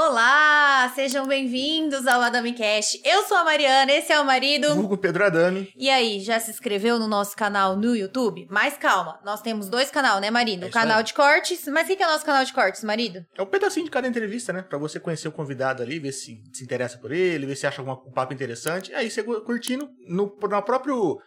[0.00, 3.00] Olá, sejam bem-vindos ao Adami Cash.
[3.04, 4.78] Eu sou a Mariana, esse é o marido.
[4.78, 5.72] Hugo Pedro Adami.
[5.76, 8.46] E aí, já se inscreveu no nosso canal no YouTube?
[8.48, 10.66] Mas calma, nós temos dois canais, né, marido?
[10.66, 11.04] É o canal aí.
[11.04, 11.66] de cortes.
[11.66, 13.26] Mas o que é o nosso canal de cortes, marido?
[13.36, 14.62] É um pedacinho de cada entrevista, né?
[14.62, 17.82] Pra você conhecer o convidado ali, ver se se interessa por ele, ver se acha
[17.82, 18.94] algum um papo interessante.
[18.94, 21.18] Aí você curtindo, no, no próprio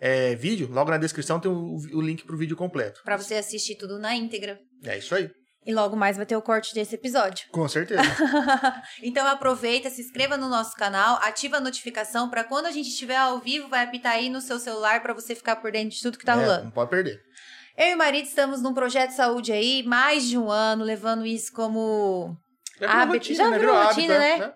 [0.00, 3.00] é, vídeo, logo na descrição, tem o, o link pro vídeo completo.
[3.04, 4.60] Pra você assistir tudo na íntegra.
[4.84, 5.28] É isso aí.
[5.66, 7.46] E logo mais vai ter o corte desse episódio.
[7.52, 8.00] Com certeza.
[9.02, 13.16] então aproveita, se inscreva no nosso canal, ativa a notificação pra quando a gente estiver
[13.16, 16.16] ao vivo, vai apitar aí no seu celular pra você ficar por dentro de tudo
[16.18, 16.64] que tá É, rolando.
[16.64, 17.20] Não pode perder.
[17.76, 21.24] Eu e o marido estamos num projeto de saúde aí, mais de um ano, levando
[21.26, 22.36] isso como.
[22.80, 23.12] Já virou Hábito.
[23.18, 23.58] rotina, Já né?
[23.58, 24.54] virou Virou rotina, hábito, né?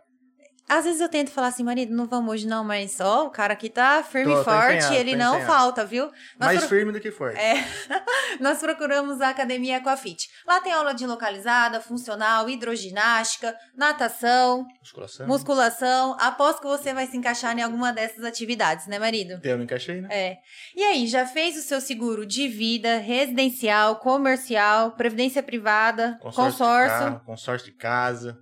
[0.66, 3.52] Às vezes eu tento falar assim, marido, não vamos hoje não, mas ó, o cara
[3.52, 6.04] aqui tá firme Tô- e forte, ele tô não falta, viu?
[6.06, 7.38] Nós, Mais pro- firme do que forte.
[7.38, 7.54] É.
[8.40, 10.28] Nós procuramos a Academia Aquafit.
[10.46, 15.26] Lá tem aula de localizada, funcional, hidroginástica, natação, Musculação.
[15.26, 16.16] musculação.
[16.18, 19.40] Aposto que você vai se encaixar em alguma dessas atividades, né, marido?
[19.44, 20.08] Eu me encaixei, né?
[20.10, 20.38] É.
[20.74, 26.64] E aí, já fez o seu seguro de vida, residencial, comercial, previdência privada, consórcio?
[26.64, 28.38] de carro, consórcio de casa.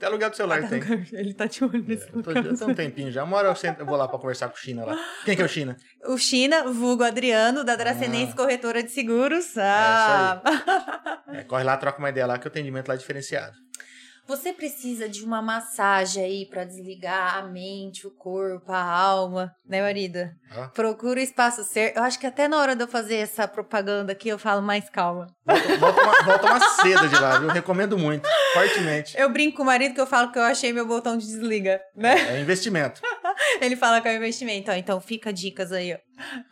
[0.00, 0.80] Até aluguel do celular tem.
[1.12, 3.22] Ele tá de olho nesse Eu tô, tem um tempinho já.
[3.22, 4.96] Uma hora eu, sento, eu vou lá pra conversar com o China lá.
[5.26, 5.76] Quem que é o China?
[6.06, 8.36] O China, vulgo Adriano, da Dracenense Ah.
[8.36, 9.58] Corretora de Seguros.
[9.58, 10.40] Ah.
[11.28, 13.54] É, corre lá, troca uma ideia lá que o atendimento lá é diferenciado.
[14.26, 19.82] Você precisa de uma massagem aí pra desligar a mente, o corpo, a alma, né,
[19.82, 20.32] marida?
[20.56, 20.68] Ó.
[20.68, 21.94] Procura o espaço ser.
[21.96, 24.88] Eu acho que até na hora de eu fazer essa propaganda aqui eu falo mais
[24.88, 25.26] calma.
[25.44, 27.48] Volta, volta, uma, volta uma seda de lá, viu?
[27.48, 29.18] Recomendo muito, fortemente.
[29.18, 31.80] Eu brinco com o marido que eu falo que eu achei meu botão de desliga,
[31.94, 32.36] né?
[32.36, 33.00] É investimento,
[33.60, 34.74] Ele fala que é investimento, ó.
[34.74, 35.98] Então fica dicas aí, ó.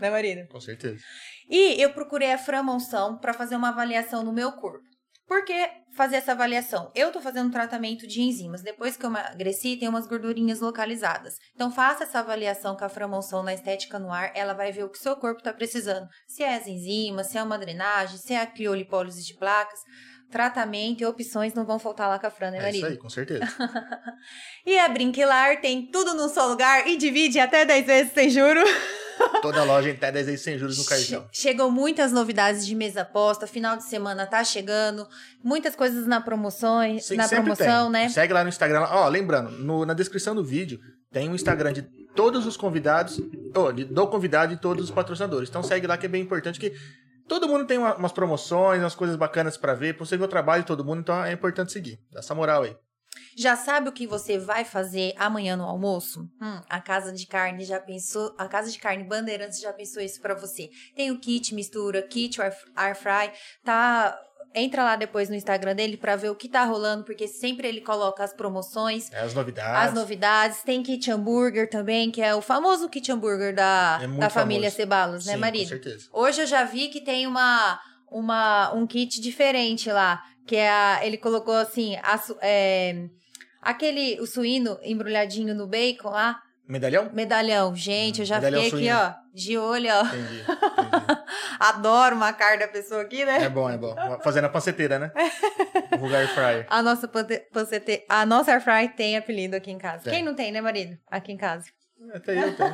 [0.01, 0.49] Né, marido?
[0.49, 1.03] com certeza.
[1.51, 4.87] E eu procurei a Framonção para fazer uma avaliação no meu corpo.
[5.29, 6.91] Por que fazer essa avaliação?
[6.95, 8.63] Eu tô fazendo um tratamento de enzimas.
[8.63, 11.35] Depois que eu emagreci, tem umas gordurinhas localizadas.
[11.55, 14.33] Então faça essa avaliação com a Framonção na Estética no Ar.
[14.35, 16.09] Ela vai ver o que seu corpo tá precisando.
[16.27, 19.81] Se é as enzimas, se é uma drenagem, se é a criolipólise de placas.
[20.31, 22.77] Tratamento e opções não vão faltar lá com a Fran, né, É marido?
[22.77, 23.45] isso aí, com certeza.
[24.67, 28.61] E a Brinquilar tem tudo num só lugar e divide até 10 vezes sem juro.
[29.43, 31.23] Toda loja até 10 vezes sem juros no cartão.
[31.33, 35.09] Che- Chegou muitas novidades de mesa posta, final de semana tá chegando,
[35.43, 38.03] muitas coisas na promoções, Sim, na promoção, tem.
[38.03, 38.09] né?
[38.11, 38.87] Segue lá no Instagram.
[38.91, 40.79] Ó, lembrando, no- na descrição do vídeo
[41.11, 41.83] tem o Instagram de
[42.15, 43.17] todos os convidados,
[43.91, 45.49] do convidado e todos os patrocinadores.
[45.49, 46.73] Então segue lá que é bem importante que
[47.29, 50.85] todo mundo tem uma- umas promoções, umas coisas bacanas pra ver, o trabalho de todo
[50.85, 52.01] mundo, então é importante seguir.
[52.11, 52.77] Dá essa moral aí.
[53.37, 56.29] Já sabe o que você vai fazer amanhã no almoço?
[56.41, 60.21] Hum, a Casa de Carne já pensou, a Casa de Carne Bandeirantes já pensou isso
[60.21, 60.71] pra você.
[60.97, 63.33] Tem o kit mistura, kit air fry,
[63.65, 64.19] tá
[64.55, 67.81] Entra lá depois no Instagram dele pra ver o que tá rolando, porque sempre ele
[67.81, 69.89] coloca as promoções, É, as novidades.
[69.89, 70.63] as novidades.
[70.63, 74.77] Tem kit hambúrguer também, que é o famoso kit hambúrguer da, É da família famoso.
[74.77, 75.63] Cebalos, né, Sim, marido?
[75.65, 76.09] Com certeza.
[76.13, 77.79] Hoje eu já vi que tem uma,
[78.11, 83.05] uma um kit diferente lá, que é a, ele colocou assim, a é,
[83.61, 87.11] aquele o suíno embrulhadinho no bacon lá, Medalhão?
[87.13, 87.75] medalhão.
[87.77, 88.91] Gente, eu já fiquei suíno.
[88.95, 90.03] aqui, ó, de olho, ó.
[90.07, 90.41] Entendi.
[90.43, 91.18] entendi.
[91.59, 93.45] Adoro uma cara da pessoa aqui, né?
[93.45, 93.95] É bom, é bom.
[94.23, 95.13] Fazendo a panceteira, né?
[95.93, 96.67] O vulgar fryer.
[96.69, 100.09] A nossa pancete, a nossa air fry tem apelido aqui em casa.
[100.09, 100.97] Quem não tem, né, marido?
[101.11, 101.65] Aqui em casa.
[102.13, 102.73] Até eu tenho.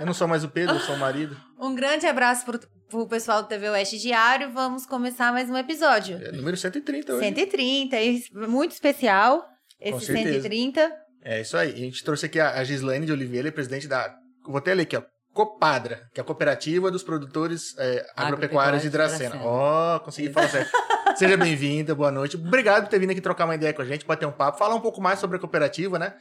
[0.00, 1.36] Eu não sou mais o Pedro, eu sou o marido.
[1.58, 2.58] Um grande abraço pro,
[2.88, 4.50] pro pessoal do TV Oeste Diário.
[4.52, 6.20] Vamos começar mais um episódio.
[6.22, 7.24] É número 130 hoje.
[7.24, 9.46] 130, e muito especial.
[9.80, 10.42] Esse certeza.
[10.42, 10.92] 130.
[11.22, 11.72] É isso aí.
[11.72, 14.14] A gente trouxe aqui a a Gislaine de Oliveira, presidente da.
[14.44, 15.02] Vou até ler aqui, ó.
[15.38, 19.36] Copadra, que é a cooperativa dos produtores é, agropecuários de Dracena.
[19.40, 20.68] Ó, consegui falar certo.
[21.14, 22.34] Seja bem-vinda, boa noite.
[22.34, 24.74] Obrigado por ter vindo aqui trocar uma ideia com a gente, bater um papo, falar
[24.74, 26.14] um pouco mais sobre a cooperativa, né?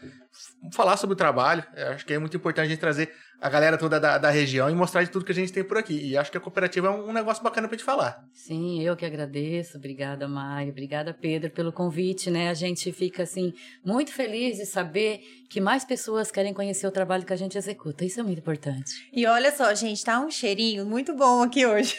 [0.72, 1.64] Falar sobre o trabalho.
[1.76, 4.70] Eu acho que é muito importante a gente trazer a galera toda da, da região
[4.70, 5.94] e mostrar de tudo que a gente tem por aqui.
[6.12, 8.24] E acho que a cooperativa é um, um negócio bacana pra gente falar.
[8.34, 9.78] Sim, eu que agradeço.
[9.78, 10.72] Obrigada, Mário.
[10.72, 12.50] Obrigada, Pedro, pelo convite, né?
[12.50, 13.54] A gente fica, assim,
[13.86, 18.04] muito feliz de saber que mais pessoas querem conhecer o trabalho que a gente executa.
[18.04, 19.08] Isso é muito importante.
[19.14, 21.96] E olha só, gente, tá um cheirinho muito bom aqui hoje.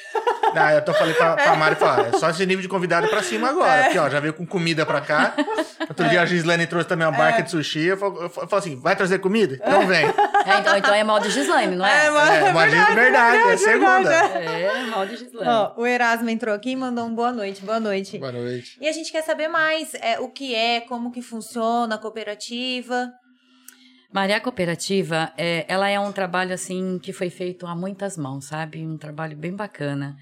[0.55, 3.23] Ah, eu tô falei pra, pra Mari falar, é só esse nível de convidado pra
[3.23, 3.71] cima agora.
[3.81, 3.83] É.
[3.85, 5.35] Porque, ó, já veio com comida pra cá.
[5.89, 7.19] Outro dia a Gislaine trouxe também uma É.
[7.19, 7.85] barca de sushi.
[7.85, 9.55] Eu falo, eu falo assim, vai trazer comida?
[9.55, 10.05] Então vem.
[10.07, 12.07] É, então, então é mal de Gislaine, não é?
[12.07, 14.03] É, mas- É, uma verdade, verdade, é a segunda.
[14.03, 14.47] verdade.
[14.47, 15.49] É, mal de Gislaine.
[15.49, 17.63] Ó, o Erasmo entrou aqui e mandou um boa noite.
[17.65, 18.19] Boa noite.
[18.19, 18.79] Boa noite.
[18.81, 23.11] E a gente quer saber mais é, o que é, como que funciona a cooperativa.
[24.13, 28.79] Maria Cooperativa, é, ela é um trabalho assim que foi feito a muitas mãos, sabe?
[28.87, 30.17] Um trabalho bem bacana.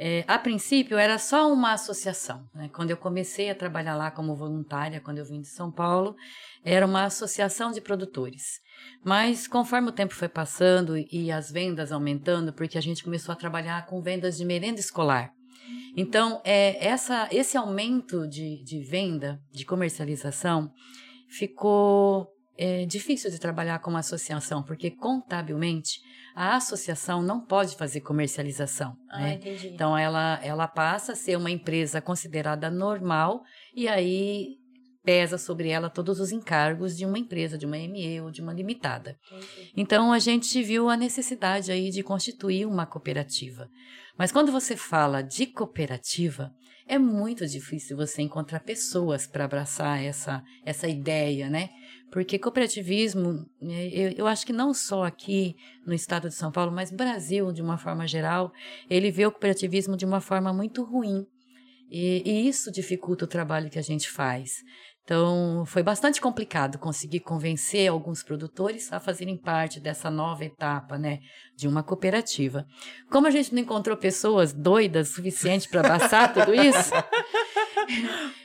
[0.00, 2.48] É, a princípio era só uma associação.
[2.54, 2.70] Né?
[2.72, 6.14] Quando eu comecei a trabalhar lá como voluntária, quando eu vim de São Paulo,
[6.64, 8.60] era uma associação de produtores.
[9.04, 13.36] Mas conforme o tempo foi passando e as vendas aumentando, porque a gente começou a
[13.36, 15.32] trabalhar com vendas de merenda escolar.
[15.96, 20.70] Então, é, essa, esse aumento de, de venda, de comercialização,
[21.28, 26.00] ficou é difícil de trabalhar com uma associação, porque contabilmente
[26.38, 28.96] a associação não pode fazer comercialização.
[29.10, 29.34] Ah, né?
[29.34, 29.70] entendi.
[29.74, 33.42] Então ela, ela passa a ser uma empresa considerada normal
[33.74, 34.54] e aí
[35.02, 38.52] pesa sobre ela todos os encargos de uma empresa, de uma ME ou de uma
[38.52, 39.18] limitada.
[39.26, 39.72] Entendi.
[39.76, 43.68] Então a gente viu a necessidade aí de constituir uma cooperativa.
[44.16, 46.52] Mas quando você fala de cooperativa,
[46.86, 51.68] é muito difícil você encontrar pessoas para abraçar essa, essa ideia, né?
[52.10, 55.54] Porque cooperativismo, eh, eu, eu acho que não só aqui
[55.86, 58.52] no estado de São Paulo, mas Brasil, de uma forma geral,
[58.88, 61.26] ele vê o cooperativismo de uma forma muito ruim.
[61.90, 64.62] E, e isso dificulta o trabalho que a gente faz.
[65.08, 71.20] Então, foi bastante complicado conseguir convencer alguns produtores a fazerem parte dessa nova etapa, né,
[71.56, 72.66] de uma cooperativa.
[73.10, 76.92] Como a gente não encontrou pessoas doidas suficiente para abraçar tudo isso,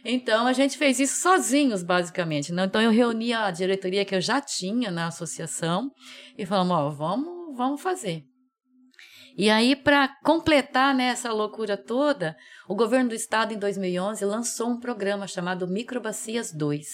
[0.04, 2.54] então a gente fez isso sozinhos, basicamente.
[2.54, 2.66] Né?
[2.66, 5.92] Então, eu reuni a diretoria que eu já tinha na associação
[6.38, 8.24] e falamos: ó, vamos, vamos fazer.
[9.36, 12.36] E aí, para completar né, essa loucura toda,
[12.68, 16.86] o governo do estado, em 2011, lançou um programa chamado Microbacias 2.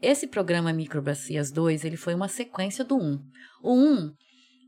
[0.00, 3.18] Esse programa Microbacias 2 ele foi uma sequência do 1.
[3.62, 4.12] O 1,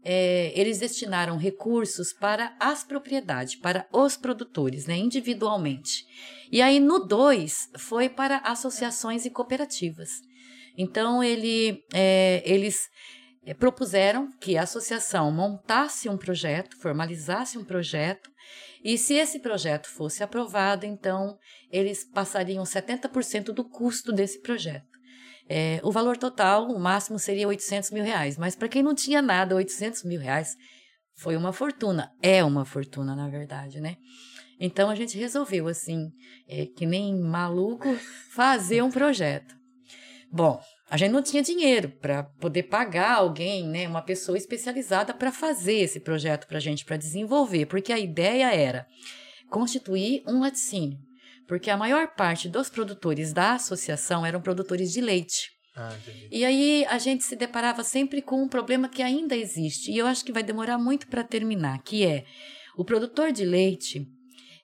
[0.04, 6.04] é, eles destinaram recursos para as propriedades, para os produtores, né, individualmente.
[6.52, 10.10] E aí, no 2, foi para associações e cooperativas.
[10.76, 12.88] Então, ele, é, eles
[13.46, 18.30] eh, propuseram que a associação montasse um projeto, formalizasse um projeto,
[18.84, 21.38] e se esse projeto fosse aprovado, então
[21.70, 24.93] eles passariam 70% do custo desse projeto.
[25.48, 29.20] Eh, o valor total, o máximo seria 800 mil reais, mas para quem não tinha
[29.20, 30.56] nada, 800 mil reais
[31.16, 32.10] foi uma fortuna.
[32.22, 33.96] É uma fortuna, na verdade, né?
[34.58, 36.10] Então a gente resolveu, assim,
[36.48, 37.94] eh, que nem maluco,
[38.32, 39.54] fazer um projeto.
[40.30, 40.60] Bom,
[40.90, 45.78] a gente não tinha dinheiro para poder pagar alguém, né, uma pessoa especializada para fazer
[45.78, 48.86] esse projeto para a gente, para desenvolver, porque a ideia era
[49.50, 50.98] constituir um laticínio,
[51.46, 55.50] porque a maior parte dos produtores da associação eram produtores de leite.
[55.76, 55.96] Ah.
[56.30, 60.06] E aí a gente se deparava sempre com um problema que ainda existe, e eu
[60.06, 62.24] acho que vai demorar muito para terminar, que é
[62.76, 64.06] o produtor de leite,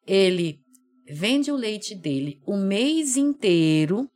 [0.06, 0.60] ele
[1.08, 4.08] vende o leite dele o mês inteiro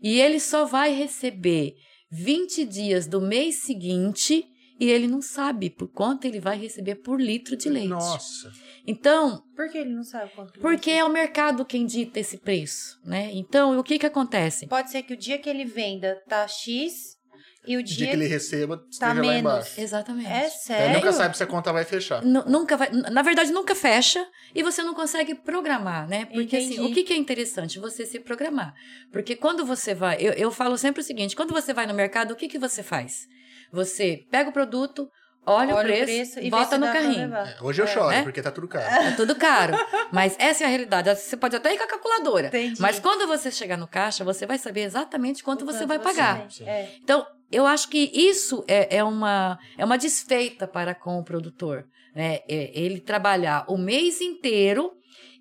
[0.00, 1.74] e ele só vai receber
[2.10, 4.44] 20 dias do mês seguinte
[4.84, 7.88] e ele não sabe por quanto ele vai receber por litro de leite.
[7.88, 8.50] Nossa.
[8.86, 10.58] Então, Por que ele não sabe quanto?
[10.60, 13.30] porque é o mercado quem dita esse preço, né?
[13.32, 14.66] Então, o que que acontece?
[14.66, 17.16] Pode ser que o dia que ele venda tá X
[17.64, 19.38] e o O dia dia, que ele receba, tá esteja lá menos.
[19.40, 19.80] embaixo.
[19.80, 20.28] Exatamente.
[20.28, 20.94] É Ele sério?
[20.96, 22.20] nunca sabe se a conta vai fechar.
[22.24, 26.24] Nu- nunca vai, na verdade nunca fecha e você não consegue programar, né?
[26.24, 26.90] Porque assim, Entendi.
[26.90, 28.74] o que, que é interessante você se programar?
[29.12, 32.32] Porque quando você vai, eu, eu falo sempre o seguinte, quando você vai no mercado,
[32.32, 33.28] o que que você faz?
[33.72, 35.08] Você pega o produto,
[35.46, 37.34] olha, Olha o preço, e vê bota se no carrinho.
[37.34, 37.88] É, Hoje eu É.
[37.88, 38.22] choro, né?
[38.22, 38.84] porque tá tudo caro.
[38.86, 39.74] É tudo caro.
[40.12, 41.14] Mas essa é a realidade.
[41.14, 42.48] Você pode até ir com a calculadora.
[42.48, 42.80] Entendi.
[42.80, 45.98] Mas quando você chegar no caixa, você vai saber exatamente quanto O você quanto vai
[45.98, 46.46] pagar.
[46.66, 46.90] É.
[47.02, 51.84] Então, eu acho que isso é, é, uma, é uma desfeita para com o produtor.
[52.14, 52.40] Né?
[52.48, 54.92] É ele trabalhar o mês inteiro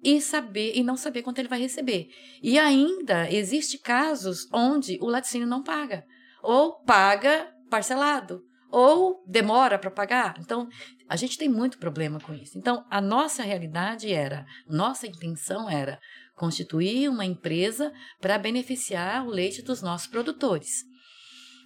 [0.03, 2.07] e saber e não saber quanto ele vai receber.
[2.41, 6.03] E ainda existe casos onde o laticínio não paga,
[6.41, 10.35] ou paga parcelado, ou demora para pagar.
[10.39, 10.67] Então,
[11.09, 12.57] a gente tem muito problema com isso.
[12.57, 15.97] Então, a nossa realidade era, nossa intenção era
[16.35, 20.69] constituir uma empresa para beneficiar o leite dos nossos produtores.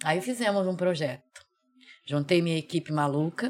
[0.04, 1.22] Aí fizemos um projeto.
[2.08, 3.48] Juntei minha equipe maluca.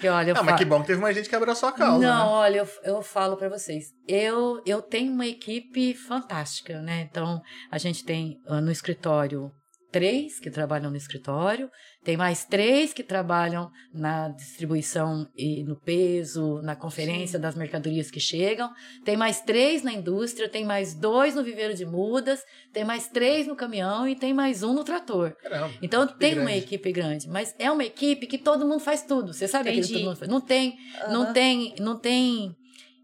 [0.00, 1.72] que olha, eu Ah, mas fa- que bom que teve mais gente que abraçou a
[1.72, 2.32] causa, não, né?
[2.32, 3.86] olha, eu, eu falo para vocês.
[4.06, 7.02] Eu, eu tenho uma equipe fantástica, né?
[7.10, 9.50] Então, a gente tem ah, no escritório
[9.94, 11.70] três que trabalham no escritório,
[12.02, 17.42] tem mais três que trabalham na distribuição e no peso, na conferência Sim.
[17.42, 18.72] das mercadorias que chegam,
[19.04, 23.46] tem mais três na indústria, tem mais dois no viveiro de mudas, tem mais três
[23.46, 25.36] no caminhão e tem mais um no trator.
[25.36, 26.40] Caramba, então tem grande.
[26.40, 29.32] uma equipe grande, mas é uma equipe que todo mundo faz tudo.
[29.32, 30.28] Você sabe que todo mundo faz.
[30.28, 30.70] Não tem,
[31.06, 31.12] uhum.
[31.12, 32.56] não tem, não tem,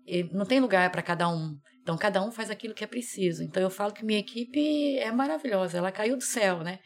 [0.09, 1.56] eh, não tem lugar para cada um.
[1.90, 3.42] Então, cada um faz aquilo que é preciso.
[3.42, 6.78] Então, eu falo que minha equipe é maravilhosa, ela caiu do céu, né?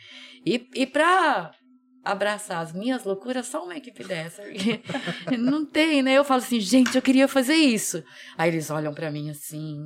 [0.46, 1.50] E, e para
[2.02, 4.42] abraçar as minhas loucuras, só uma equipe dessa.
[5.38, 6.14] não tem, né?
[6.14, 8.02] Eu falo assim, gente, eu queria fazer isso.
[8.38, 9.76] Aí eles olham para mim assim.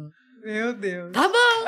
[0.45, 1.11] Meu Deus.
[1.11, 1.65] Tá bom.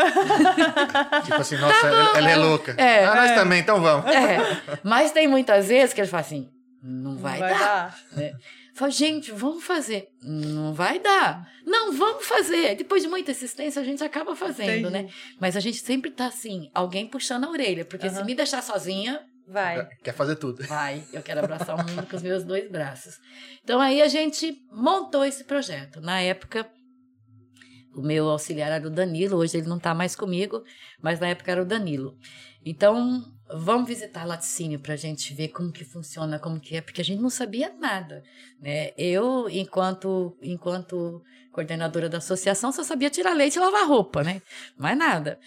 [1.25, 2.73] tipo assim, nossa, tá ela, ela, é louca.
[2.79, 3.35] É, ah, nós é.
[3.35, 4.07] também, então vamos.
[4.13, 4.39] É.
[4.85, 6.49] Mas tem muitas vezes que eles falam assim,
[6.85, 7.59] não vai, não vai dar.
[7.59, 7.99] dar.
[8.13, 8.33] Né?
[8.81, 10.09] Fala, gente, vamos fazer.
[10.23, 11.47] Não vai dar.
[11.67, 12.75] Não, vamos fazer.
[12.77, 15.05] Depois de muita insistência, a gente acaba fazendo, Entendi.
[15.05, 15.11] né?
[15.39, 17.85] Mas a gente sempre tá assim, alguém puxando a orelha.
[17.85, 18.15] Porque uhum.
[18.15, 19.21] se me deixar sozinha.
[19.47, 19.87] Vai.
[20.03, 20.67] Quer fazer tudo.
[20.67, 21.05] Vai.
[21.13, 23.17] Eu quero abraçar o mundo com os meus dois braços.
[23.63, 26.01] Então aí a gente montou esse projeto.
[26.01, 26.67] Na época,
[27.95, 29.37] o meu auxiliar era o Danilo.
[29.37, 30.65] Hoje ele não está mais comigo,
[31.03, 32.17] mas na época era o Danilo.
[32.65, 33.23] Então,
[33.55, 37.05] vamos visitar laticínio para a gente ver como que funciona, como que é, porque a
[37.05, 38.23] gente não sabia nada,
[38.61, 38.93] né?
[38.97, 44.41] Eu, enquanto enquanto coordenadora da associação, só sabia tirar leite e lavar roupa, né?
[44.77, 45.39] Mais nada.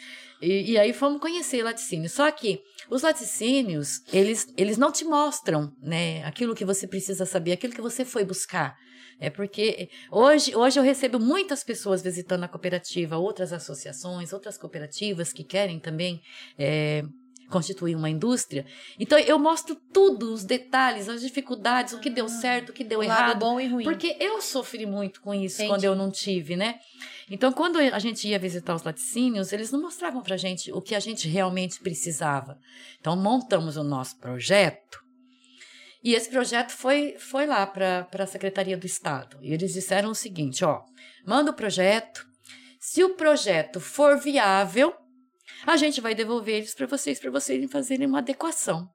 [0.42, 2.10] E, e aí fomos conhecer laticínio.
[2.10, 6.24] Só que os laticínios, eles, eles não te mostram, né?
[6.26, 8.78] Aquilo que você precisa saber, aquilo que você foi buscar.
[9.20, 15.32] É porque hoje, hoje eu recebo muitas pessoas visitando a cooperativa, outras associações, outras cooperativas
[15.32, 16.22] que querem também
[16.58, 17.04] é,
[17.50, 18.66] constituir uma indústria.
[19.00, 23.00] Então eu mostro tudo, os detalhes, as dificuldades, o que deu certo, o que deu
[23.00, 23.40] o errado.
[23.40, 23.84] Bom e ruim.
[23.84, 25.70] Porque eu sofri muito com isso Entendi.
[25.70, 26.80] quando eu não tive, né?
[27.30, 30.96] Então quando a gente ia visitar os laticínios, eles não mostravam pra gente o que
[30.96, 32.58] a gente realmente precisava.
[33.00, 35.04] Então montamos o nosso projeto.
[36.04, 39.38] E esse projeto foi, foi lá para a Secretaria do Estado.
[39.42, 40.82] E eles disseram o seguinte: ó,
[41.26, 42.26] manda o projeto.
[42.78, 44.94] Se o projeto for viável,
[45.66, 48.90] a gente vai devolver eles para vocês, para vocês fazerem uma adequação.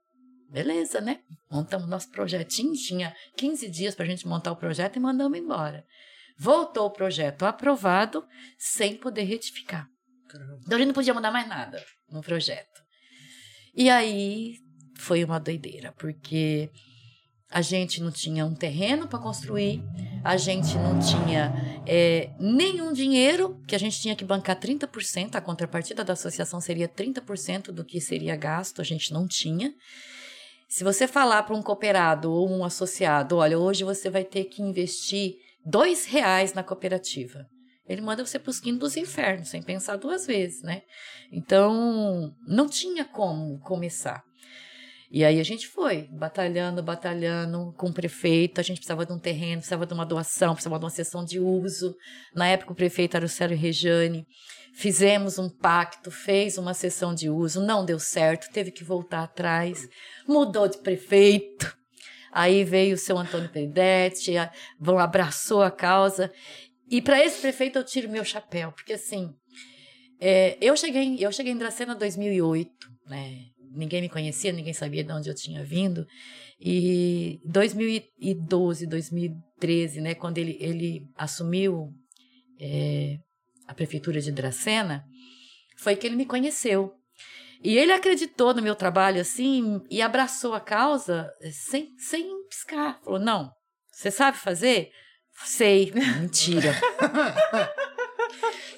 [0.51, 1.21] Beleza, né?
[1.51, 5.85] Montamos nosso projetinho, tinha 15 dias para a gente montar o projeto e mandamos embora.
[6.39, 8.25] Voltou o projeto aprovado
[8.57, 9.87] sem poder retificar.
[10.29, 10.61] Caramba.
[10.65, 12.83] Então a gente não podia mudar mais nada no projeto.
[13.75, 14.57] E aí
[14.99, 16.71] foi uma doideira, porque
[17.51, 19.83] a gente não tinha um terreno para construir,
[20.23, 21.53] a gente não tinha
[21.87, 26.89] é, nenhum dinheiro, que a gente tinha que bancar 30%, a contrapartida da associação seria
[26.89, 29.73] 30% do que seria gasto, a gente não tinha.
[30.69, 34.61] Se você falar para um cooperado ou um associado, olha, hoje você vai ter que
[34.61, 37.47] investir dois reais na cooperativa.
[37.89, 40.83] Ele manda você para os quintos dos infernos, sem pensar duas vezes, né?
[41.33, 44.23] Então, não tinha como começar.
[45.11, 48.61] E aí a gente foi, batalhando, batalhando com o prefeito.
[48.61, 51.41] A gente precisava de um terreno, precisava de uma doação, precisava de uma sessão de
[51.41, 51.97] uso.
[52.35, 54.27] Na época o prefeito era o Célio Rejane.
[54.75, 59.89] Fizemos um pacto, fez uma sessão de uso, não deu certo, teve que voltar atrás,
[60.27, 61.77] mudou de prefeito.
[62.31, 64.35] Aí veio o seu Antônio Peridetti,
[64.79, 66.31] vão abraçou a causa.
[66.91, 69.31] E para esse prefeito eu tiro meu chapéu, porque assim,
[70.21, 72.71] é, eu cheguei, eu cheguei em Dracena em 2008,
[73.07, 73.47] né?
[73.73, 76.07] Ninguém me conhecia, ninguém sabia de onde eu tinha vindo.
[76.61, 81.93] E 2012, 2013, né, quando ele, ele assumiu
[82.61, 83.19] é,
[83.67, 85.05] a prefeitura de Dracena,
[85.77, 86.93] foi que ele me conheceu.
[87.63, 93.01] E ele acreditou no meu trabalho assim e abraçou a causa sem, sem piscar.
[93.03, 93.51] Falou: Não,
[93.91, 94.91] você sabe fazer?
[95.45, 95.93] Sei.
[95.93, 96.73] Mentira.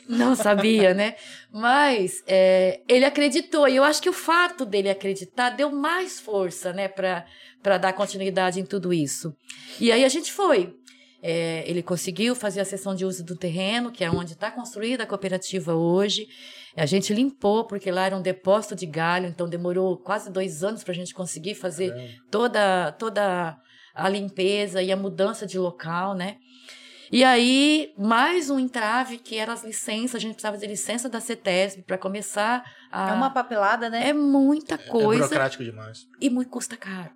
[0.08, 1.14] Não sabia, né?
[1.52, 3.68] Mas é, ele acreditou.
[3.68, 6.88] E eu acho que o fato dele acreditar deu mais força, né?
[6.88, 9.34] Para dar continuidade em tudo isso.
[9.78, 10.74] E aí a gente foi.
[11.22, 15.02] É, ele conseguiu fazer a sessão de uso do terreno, que é onde está construída
[15.02, 16.26] a cooperativa hoje.
[16.76, 20.82] A gente limpou, porque lá era um depósito de galho, então demorou quase dois anos
[20.82, 21.92] para a gente conseguir fazer
[22.30, 23.58] toda, toda
[23.94, 26.36] a limpeza e a mudança de local, né?
[27.12, 31.20] E aí, mais um entrave que era as licenças, a gente precisava de licença da
[31.20, 33.10] CETESB para começar a...
[33.10, 34.10] É uma papelada, né?
[34.10, 35.22] É muita coisa.
[35.22, 36.06] É, é burocrático demais.
[36.20, 37.10] E muito custa caro.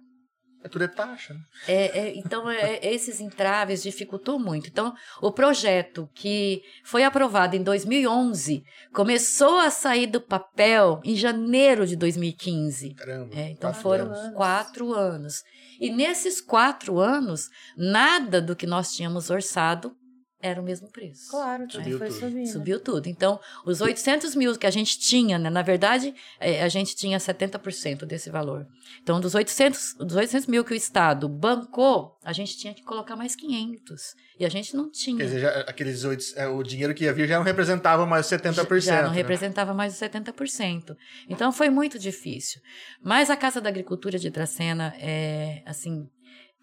[0.65, 1.41] É tudo é taxa, né?
[1.69, 4.67] É, é, então, é, esses entraves dificultou muito.
[4.67, 11.87] Então, o projeto que foi aprovado em 2011 começou a sair do papel em janeiro
[11.87, 12.95] de 2015.
[12.95, 13.35] Caramba.
[13.37, 14.35] É, então, foram anos.
[14.35, 15.43] quatro anos.
[15.79, 19.95] E nesses quatro anos, nada do que nós tínhamos orçado
[20.45, 21.31] era o mesmo preço.
[21.31, 22.21] Claro, tudo Subiu foi tudo.
[22.21, 22.47] subindo.
[22.47, 23.09] Subiu tudo.
[23.09, 25.49] Então, os 800 mil que a gente tinha, né?
[25.49, 28.67] Na verdade, é, a gente tinha 70% desse valor.
[29.03, 33.17] Então, dos 800, dos 800 mil que o Estado bancou, a gente tinha que colocar
[33.17, 34.15] mais 500.
[34.39, 35.17] E a gente não tinha.
[35.17, 38.27] Quer dizer, já, aqueles oito, é, o dinheiro que ia vir já não representava mais
[38.27, 38.81] os 70%.
[38.81, 39.17] Já não né?
[39.17, 40.95] representava mais os 70%.
[41.29, 42.61] Então foi muito difícil.
[43.03, 46.07] Mas a Casa da Agricultura de Dracena é assim,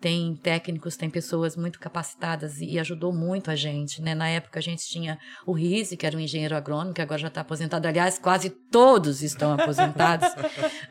[0.02, 4.16] tem técnicos, tem pessoas muito capacitadas e, ajudou muito a gente, né?
[4.16, 7.28] Na época a gente tinha o Rizzi, que era um engenheiro agrônomo, que agora já
[7.28, 7.88] está aposentado.
[7.88, 10.28] Aliás, quase todos estão aposentados.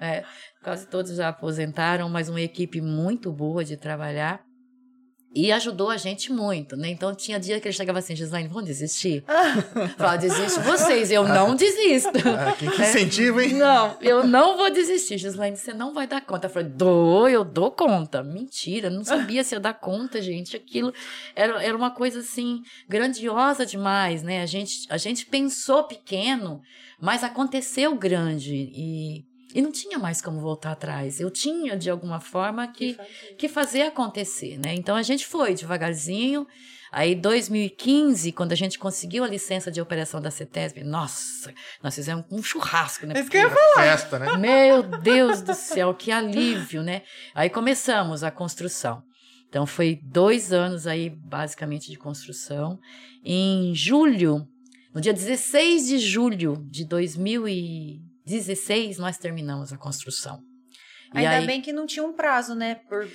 [0.00, 0.24] É,
[0.62, 4.40] quase todos já aposentaram, mas uma equipe muito boa de trabalhar.
[5.32, 6.88] E ajudou a gente muito, né?
[6.88, 9.22] Então tinha dia que ele chegava assim, Gislaine, vamos desistir?
[9.96, 12.10] Falava, desiste vocês, eu não desisto.
[12.18, 13.54] Ah, que, que incentivo, hein?
[13.54, 16.48] Não, eu não vou desistir, Gislaine, você não vai dar conta.
[16.48, 18.24] Eu falei, dou, eu dou conta.
[18.24, 20.56] Mentira, não sabia se ia dar conta, gente.
[20.56, 20.92] Aquilo
[21.36, 24.42] era, era uma coisa, assim, grandiosa demais, né?
[24.42, 26.60] A gente, a gente pensou pequeno,
[27.00, 31.20] mas aconteceu grande e, e não tinha mais como voltar atrás.
[31.20, 32.96] Eu tinha, de alguma forma, que,
[33.38, 34.74] que fazer acontecer, né?
[34.74, 36.46] Então, a gente foi devagarzinho.
[36.92, 42.24] Aí, 2015, quando a gente conseguiu a licença de operação da CETESB, nossa, nós fizemos
[42.30, 43.14] um churrasco, né?
[43.20, 44.36] Isso que eu ia Porque- Festa, né?
[44.36, 47.02] meu Deus do céu, que alívio, né?
[47.32, 49.02] Aí começamos a construção.
[49.48, 52.78] Então foi dois anos aí, basicamente, de construção.
[53.24, 54.46] Em julho,
[54.92, 56.84] no dia 16 de julho de
[58.26, 60.38] 2016, nós terminamos a construção.
[61.14, 62.76] E Ainda aí, bem que não tinha um prazo, né?
[62.88, 63.08] Por...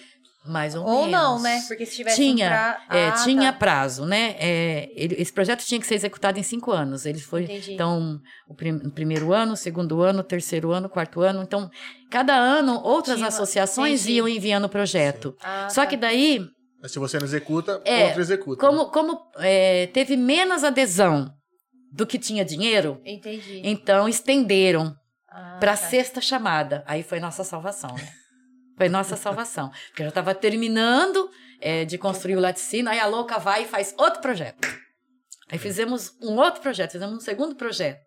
[0.45, 1.43] mais ou, Ou não, menos.
[1.43, 1.63] né?
[1.67, 2.79] Porque se tivesse Tinha, um prazo.
[2.91, 3.57] é, Ah, tinha tá.
[3.57, 4.35] prazo, né?
[4.37, 7.05] É, ele- esse projeto tinha que ser executado em cinco anos.
[7.05, 7.73] Ele foi Entendi.
[7.73, 11.41] então, o, prim- primeiro ano, o segundo ano, o terceiro ano, o quarto ano.
[11.41, 11.69] Então,
[12.11, 14.17] cada ano, outras Tinha- associações entendi.
[14.17, 15.35] iam enviando o projeto.
[15.41, 15.87] Ah, Só tá.
[15.87, 16.45] que daí,
[16.81, 18.59] Mas se você não executa, É, outro executa.
[18.63, 21.33] como, como é, teve menos adesão
[21.95, 23.61] do que tinha dinheiro, Entendi.
[23.63, 24.93] então estenderam
[25.29, 25.87] Ah, para a tá.
[25.89, 26.83] sexta chamada.
[26.85, 28.11] Aí foi nossa salvação, né?
[28.77, 29.69] Foi nossa salvação.
[29.87, 31.29] Porque eu já estava terminando
[31.61, 34.67] é, de construir o laticínio, aí a louca vai e faz outro projeto.
[35.49, 38.03] Aí fizemos um outro projeto, fizemos um segundo projeto.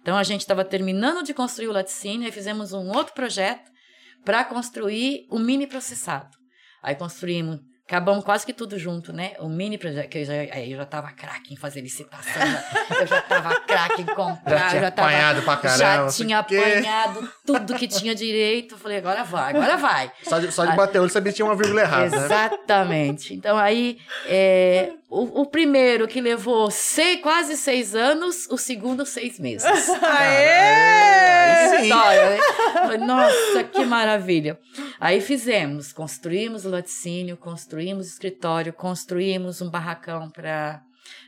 [0.00, 3.70] Então a gente estava terminando de construir o laticínio, aí fizemos um outro projeto
[4.24, 6.30] para construir o mini processado.
[6.82, 9.32] Aí construímos, acabamos quase que tudo junto, né?
[9.38, 12.96] O mini projeto, que eu já, aí eu já tava craque em fazer licitação, já-
[13.00, 15.78] eu já tava craque em comprar, Já tinha já tava apanhado pra caramba.
[15.78, 18.74] já tinha apanhado tudo que tinha direito.
[18.74, 20.10] Eu falei, agora vai, agora vai.
[20.24, 22.24] Só de, só de bater o olho sabia que tinha uma vírgula errada, né?
[22.24, 23.34] Exatamente.
[23.34, 29.38] Então, aí, é, o, o primeiro que levou sei, quase seis anos, o segundo, seis
[29.38, 29.64] meses.
[30.02, 31.82] Aí sim.
[31.84, 32.38] História, né?
[32.72, 34.58] Falei, Nossa, que maravilha.
[35.00, 40.82] Aí fizemos, construímos o laticínio, construímos escritório, construímos um barracão para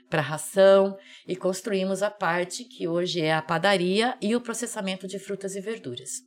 [0.08, 5.18] para ração e construímos a parte que hoje é a padaria e o processamento de
[5.18, 6.22] frutas e verduras.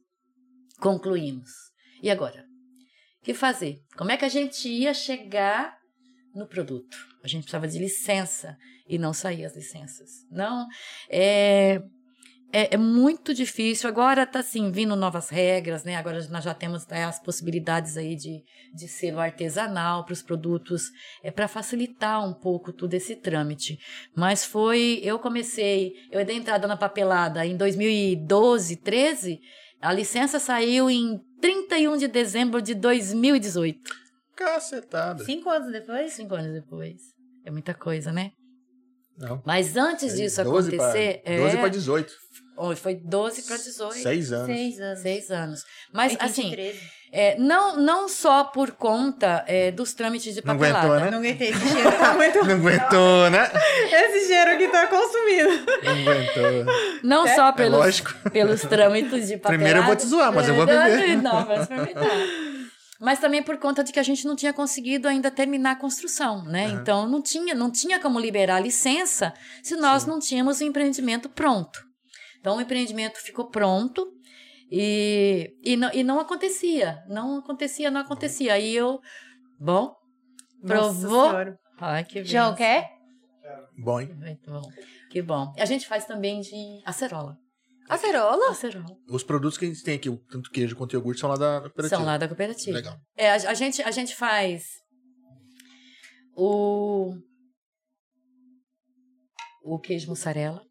[0.79, 1.49] Concluímos.
[2.01, 2.45] E agora?
[3.21, 3.81] O que fazer?
[3.97, 5.77] Como é que a gente ia chegar
[6.33, 6.97] no produto?
[7.23, 8.57] A gente precisava de licença
[8.87, 10.09] e não saía as licenças.
[10.29, 10.67] Não,
[11.09, 11.81] é,
[12.51, 13.87] é, é muito difícil.
[13.89, 15.95] Agora está assim, vindo novas regras, né?
[15.95, 20.83] Agora nós já temos né, as possibilidades aí de, de selo artesanal para os produtos,
[21.23, 23.77] é para facilitar um pouco todo esse trâmite.
[24.15, 29.39] Mas foi, eu comecei, eu dei entrada na papelada em 2012, 13,
[29.81, 33.79] a licença saiu em 31 de dezembro de 2018.
[34.35, 35.23] Cacetada.
[35.23, 36.13] Cinco anos depois?
[36.13, 36.97] Cinco anos depois.
[37.45, 38.31] É muita coisa, né?
[39.17, 39.41] Não.
[39.45, 41.21] Mas antes disso 12 pra- acontecer.
[41.25, 42.13] 12 é, para 18.
[42.57, 43.93] Oh, Foi 12 para 18.
[43.95, 44.45] Seis anos.
[44.47, 44.99] Seis anos.
[45.01, 45.63] Seis anos.
[45.93, 46.79] Mas, Tem assim, 13.
[47.11, 50.87] é, não, não só por conta é, dos trâmites de Não papelada.
[50.87, 51.11] aguentou, né?
[51.11, 51.91] Não aguentei esse cheiro.
[51.97, 52.45] Tá muito...
[52.45, 53.51] Não aguentou, né?
[53.91, 55.65] Esse cheiro que tá consumindo.
[55.83, 56.73] Não aguentou.
[57.03, 58.13] Não só É pelos, lógico.
[58.31, 59.47] pelos trâmites de papelada.
[59.57, 61.21] Primeiro eu vou te zoar, mas eu vou Não, beber.
[61.21, 62.11] Não, vamos experimentar.
[63.03, 66.43] Mas também por conta de que a gente não tinha conseguido ainda terminar a construção,
[66.45, 66.67] né?
[66.67, 66.73] Aham.
[66.81, 69.33] Então não tinha, não tinha como liberar a licença
[69.63, 70.09] se nós Sim.
[70.09, 71.83] não tínhamos o empreendimento pronto.
[72.41, 74.05] Então o empreendimento ficou pronto
[74.69, 77.03] e, e, não, e não acontecia.
[77.07, 78.53] Não acontecia, não acontecia.
[78.53, 78.99] Aí eu,
[79.59, 79.95] bom,
[80.65, 81.29] provou.
[81.79, 82.89] Ai, que João, quer?
[83.77, 84.13] Bom, hein?
[84.13, 84.61] Muito bom.
[85.09, 85.53] Que bom.
[85.57, 87.37] A gente faz também de acerola.
[87.89, 88.51] Acerola?
[88.51, 88.97] Acerola.
[89.09, 91.61] Os produtos que a gente tem aqui, o tanto queijo quanto iogurte, são lá da
[91.61, 91.97] cooperativa.
[91.97, 92.77] São lá da cooperativa.
[92.77, 92.97] Legal.
[93.17, 94.63] É, a, a gente, a gente faz
[96.33, 97.13] o,
[99.63, 100.61] o queijo mussarela,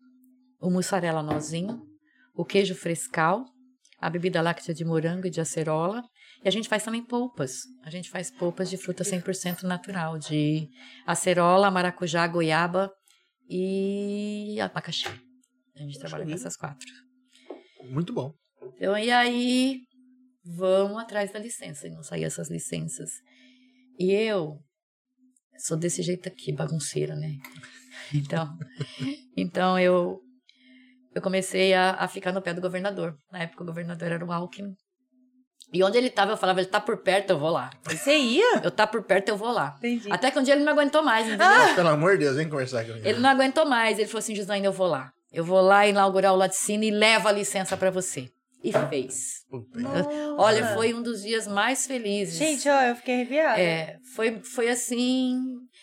[0.61, 1.83] o mussarela nozinho,
[2.35, 3.45] o queijo frescal,
[4.01, 6.03] a bebida láctea de morango e de acerola
[6.43, 7.61] E a gente faz também polpas.
[7.85, 10.69] A gente faz polpas de fruta 100% natural, de
[11.07, 12.91] acerola, maracujá, goiaba
[13.49, 15.07] e abacaxi.
[15.77, 16.89] A gente trabalha com essas quatro.
[17.91, 18.33] Muito bom.
[18.77, 19.81] Então, e aí,
[20.45, 21.87] vamos atrás da licença.
[21.87, 23.11] E não sair essas licenças.
[23.99, 24.59] E eu
[25.59, 27.37] sou desse jeito aqui, bagunceira, né?
[28.15, 28.57] Então,
[29.37, 30.21] então eu
[31.15, 33.17] eu comecei a, a ficar no pé do governador.
[33.33, 34.75] Na época o governador era o Alckmin.
[35.73, 37.71] E onde ele estava, eu falava, ele tá por perto, eu vou lá.
[37.85, 38.61] Você ia?
[38.63, 39.77] Eu tá por perto, eu vou lá.
[39.79, 40.11] Entendi.
[40.11, 41.47] Até que um dia ele não aguentou mais, entendeu?
[41.47, 43.07] Ah, pelo amor de Deus, vem conversar comigo.
[43.07, 43.99] Ele não aguentou mais.
[43.99, 45.13] Ele falou assim, Gislaine, eu vou lá.
[45.33, 48.29] Eu vou lá inaugurar o laticínio e levo a licença para você.
[48.65, 49.45] E fez.
[50.37, 52.37] Olha, foi um dos dias mais felizes.
[52.37, 53.61] Gente, ó, eu fiquei arrepiada.
[53.61, 55.41] É, foi, foi assim.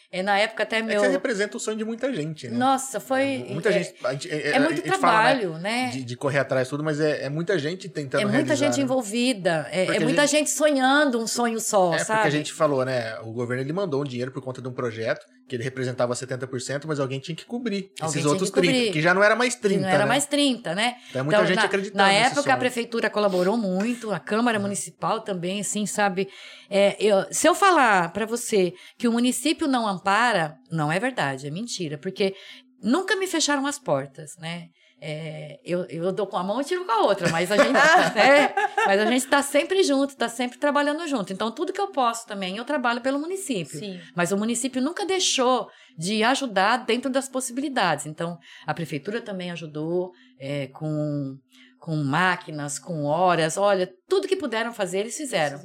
[0.10, 1.02] É, na época até É meu.
[1.02, 2.58] que você representa o sonho de muita gente, né?
[2.58, 3.46] Nossa, foi.
[3.50, 3.94] Muita é, gente.
[4.06, 5.90] A gente É, a muito gente fala, né, trabalho, né?
[5.90, 8.78] de, de correr atrás tudo, mas é, é muita gente tentando É muita realizar, gente
[8.78, 8.84] né?
[8.84, 9.68] envolvida.
[9.70, 10.50] É, é a muita gente- gente...
[10.52, 12.20] sonhando um sonho só, É, sabe?
[12.22, 13.20] porque a gente falou, né?
[13.20, 16.86] O governo ele mandou um dinheiro por conta de um projeto que ele representava 70%,
[16.88, 18.70] mas alguém tinha que cobrir Alguém esses outros que cobrir.
[18.74, 20.06] 30, que já não era mais 30, Que não era né?
[20.06, 20.96] mais 30, né?
[21.10, 22.58] Então é muita gente na, acreditando Na época, a sonho.
[22.60, 26.28] prefeitura colaborou muito, a Câmara Municipal também, assim, sabe?
[26.70, 31.48] É, eu- se eu falar para você que o município não ampara, não é verdade,
[31.48, 32.34] é mentira, porque
[32.82, 34.70] nunca me fecharam as portas, né?
[35.00, 37.78] É, eu, eu dou com a mão e tiro com a outra, mas a gente,
[38.18, 41.32] é, mas a gente está sempre junto, está sempre trabalhando junto.
[41.32, 43.78] Então, tudo que eu posso também, eu trabalho pelo município.
[43.78, 44.00] Sim.
[44.16, 48.08] Mas o município nunca deixou de ajudar dentro das possibilidades.
[48.08, 51.38] Então, a prefeitura também ajudou é, com,
[51.88, 53.56] com máquinas, com horas.
[53.56, 55.58] Olha, tudo que puderam fazer, eles fizeram.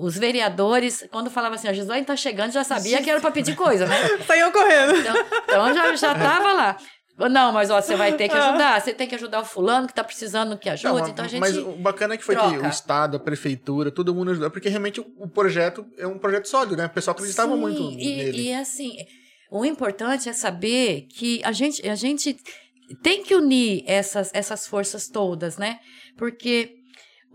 [0.00, 3.56] Os vereadores, quando falava assim, a Gislaine tá chegando, já sabia que era para pedir
[3.56, 3.96] coisa, né?
[4.24, 4.96] Saiu correndo.
[4.96, 6.76] Então, então já, já tava lá.
[7.18, 9.94] Não, mas ó, você vai ter que ajudar, você tem que ajudar o fulano que
[9.94, 11.02] tá precisando que ajude.
[11.02, 11.40] Não, então a gente.
[11.40, 12.64] Mas o bacana é que foi que troca.
[12.64, 16.46] o Estado, a Prefeitura, todo mundo ajudou, porque realmente o, o projeto é um projeto
[16.46, 16.86] sólido, né?
[16.86, 18.42] O pessoal acreditava Sim, muito e, nele.
[18.42, 18.98] E assim,
[19.50, 22.36] o importante é saber que a gente, a gente
[23.02, 25.80] tem que unir essas, essas forças todas, né?
[26.16, 26.76] Porque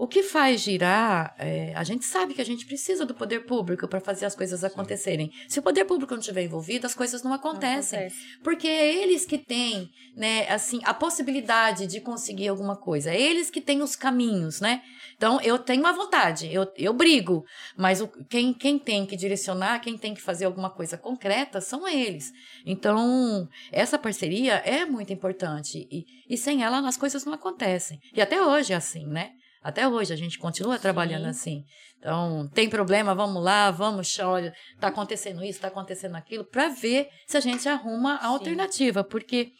[0.01, 3.87] o que faz girar, é, a gente sabe que a gente precisa do poder público
[3.87, 5.31] para fazer as coisas acontecerem.
[5.47, 7.99] Se o poder público não estiver envolvido, as coisas não acontecem.
[8.43, 13.11] Porque é eles que têm, né, assim, a possibilidade de conseguir alguma coisa.
[13.11, 14.81] É eles que têm os caminhos, né?
[15.21, 17.45] Então, eu tenho uma vontade, eu, eu brigo,
[17.77, 21.87] mas o, quem, quem tem que direcionar, quem tem que fazer alguma coisa concreta são
[21.87, 22.31] eles.
[22.65, 27.99] Então, essa parceria é muito importante e, e sem ela as coisas não acontecem.
[28.15, 29.29] E até hoje é assim, né?
[29.61, 31.65] Até hoje a gente continua trabalhando assim.
[31.99, 37.09] Então, tem problema, vamos lá, vamos, olha, tá acontecendo isso, tá acontecendo aquilo, para ver
[37.27, 39.51] se a gente arruma a alternativa, porque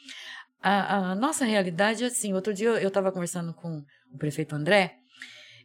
[0.60, 2.34] a, a nossa realidade é assim.
[2.34, 5.01] Outro dia eu estava conversando com o prefeito André,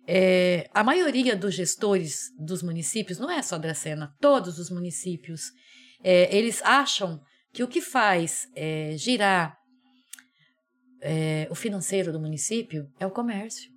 [0.06, 5.50] é, a maioria dos gestores dos municípios, não é só Dracena, todos os municípios,
[6.02, 7.20] é, eles acham
[7.52, 9.56] que o que faz é, girar
[11.00, 13.70] é, o financeiro do município é o comércio.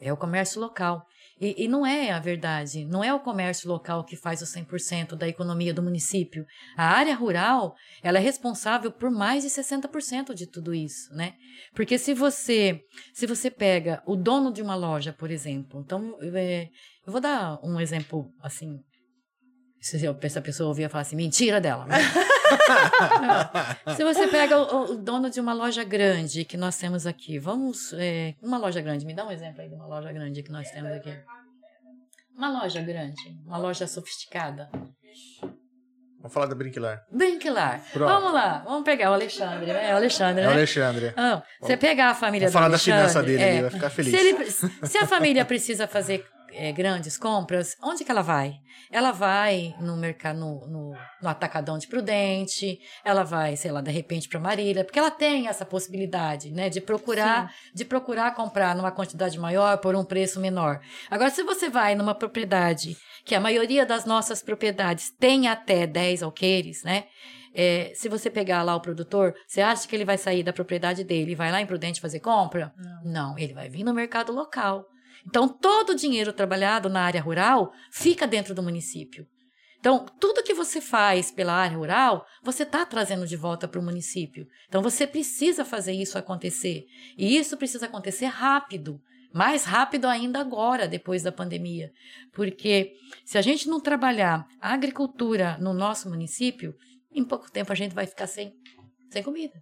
[0.00, 1.04] É o comércio local.
[1.40, 2.84] E, e, não é a verdade.
[2.84, 6.44] Não é o comércio local que faz o 100% da economia do município.
[6.76, 11.34] A área rural, ela é responsável por mais de 60% de tudo isso, né?
[11.74, 12.82] Porque se você,
[13.14, 16.68] se você pega o dono de uma loja, por exemplo, então, é,
[17.06, 18.78] eu vou dar um exemplo, assim,
[19.80, 21.86] se essa pessoa ouvir falar assim, mentira dela.
[23.96, 27.92] Se você pega o, o, dono de uma loja grande que nós temos aqui, vamos.
[27.94, 30.70] É, uma loja grande, me dá um exemplo aí de uma loja grande que nós
[30.70, 31.16] temos aqui.
[32.36, 34.68] Uma loja grande, uma loja sofisticada.
[36.20, 37.02] Vamos falar da Brinquilar.
[37.10, 37.82] Brinquilar.
[37.92, 38.08] Pronto.
[38.08, 39.88] Vamos lá, vamos pegar o Alexandre, né?
[39.90, 40.50] É o Alexandre, É né?
[40.50, 41.14] o Alexandre.
[41.16, 43.90] Ah, você pegar a família Vamos falar do da finança dele, é, ele vai ficar
[43.90, 44.14] feliz.
[44.14, 44.50] Se, ele,
[44.86, 48.54] se a família precisa fazer é, grandes compras, onde que ela vai?
[48.90, 53.90] Ela vai no mercado, no, no, no atacadão de Prudente, ela vai, sei lá, de
[53.90, 57.70] repente para Marília, porque ela tem essa possibilidade, né, de procurar, Sim.
[57.74, 60.80] de procurar comprar numa quantidade maior por um preço menor.
[61.10, 66.22] Agora, se você vai numa propriedade que a maioria das nossas propriedades tem até 10
[66.22, 67.04] alqueires, né?
[67.52, 71.02] É, se você pegar lá o produtor, você acha que ele vai sair da propriedade
[71.02, 72.72] dele e vai lá em Prudente fazer compra?
[72.76, 73.30] Não.
[73.30, 74.86] Não, ele vai vir no mercado local.
[75.26, 79.26] Então, todo o dinheiro trabalhado na área rural fica dentro do município.
[79.78, 83.82] Então, tudo que você faz pela área rural, você está trazendo de volta para o
[83.82, 84.46] município.
[84.68, 86.84] Então, você precisa fazer isso acontecer.
[87.16, 89.00] E isso precisa acontecer rápido.
[89.32, 91.90] Mais rápido ainda agora, depois da pandemia.
[92.32, 92.92] Porque
[93.24, 96.74] se a gente não trabalhar a agricultura no nosso município,
[97.12, 98.52] em pouco tempo a gente vai ficar sem,
[99.08, 99.54] sem comida.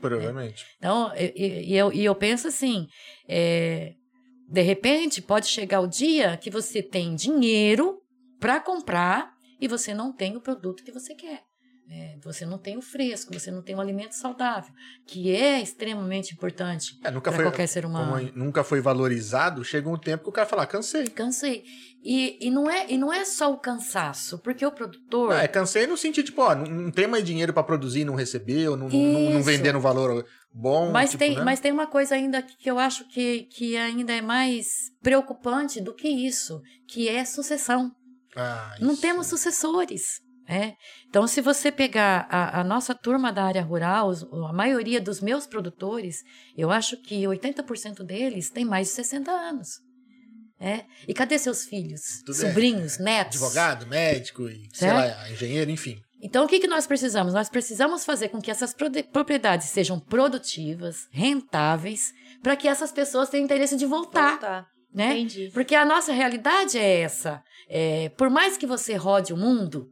[0.00, 0.64] Provavelmente.
[0.76, 2.86] Então, e, eu, e eu penso assim,
[3.26, 3.94] é,
[4.48, 8.00] De repente, pode chegar o dia que você tem dinheiro
[8.38, 11.42] para comprar e você não tem o produto que você quer.
[11.90, 14.72] É, você não tem o fresco, você não tem o alimento saudável,
[15.06, 18.32] que é extremamente importante É, nunca para foi, qualquer ser humano.
[18.34, 21.06] nunca foi valorizado, chega um tempo que o cara fala, "Ah, cansei.
[21.08, 21.62] Cansei.
[22.02, 25.28] E, e, não é, e não é só o cansaço, porque o produtor.
[25.30, 28.14] Não, é, cansei no sentido, tipo, ó, não, não tem mais dinheiro pra produzir, não
[28.14, 29.42] recebeu, não, não, não Isso.
[29.42, 30.90] vender no valor bom.
[30.92, 31.42] Mas, tipo, tem, né?
[31.42, 34.66] mas tem uma coisa ainda que eu acho que, que ainda é mais
[35.02, 37.90] preocupante do que isso, que é sucessão.
[38.36, 40.20] Ah, Não temos sucessores.
[40.48, 40.74] né?
[41.08, 44.10] Então, se você pegar a, a nossa turma da área rural,
[44.48, 46.16] a maioria dos meus produtores,
[46.56, 49.68] eu acho que 80% deles tem mais de 60 anos.
[50.60, 50.84] né?
[51.08, 52.00] E cadê seus filhos?
[52.24, 53.42] Tudo é- sobrinhos, netos?
[53.42, 54.96] Advogado, médico e, sei Certo?
[55.16, 56.00] lá, engenheiro, enfim.
[56.24, 57.34] Então, o que, que nós precisamos?
[57.34, 58.74] Nós precisamos fazer com que essas
[59.12, 64.66] propriedades sejam produtivas, rentáveis, para que essas pessoas tenham interesse de voltar, Voltar.
[64.90, 65.18] né?
[65.18, 65.50] Entendi.
[65.52, 67.42] Porque a nossa realidade é essa.
[67.68, 69.90] É, por mais que você rode o mundo,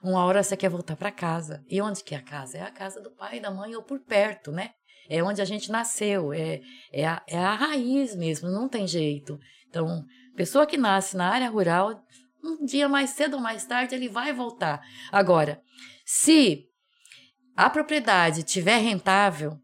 [0.00, 1.64] uma hora você quer voltar para casa.
[1.68, 2.58] E onde que é a casa?
[2.58, 4.70] É a casa do pai, da mãe ou por perto, né?
[5.08, 6.60] É onde a gente nasceu, é,
[6.92, 9.36] é, a, é a raiz mesmo, não tem jeito.
[9.68, 10.04] Então,
[10.36, 12.00] pessoa que nasce na área rural,
[12.42, 14.80] um dia mais cedo ou mais tarde ele vai voltar.
[15.10, 15.60] Agora,
[16.04, 16.64] se
[17.56, 19.56] a propriedade tiver rentável,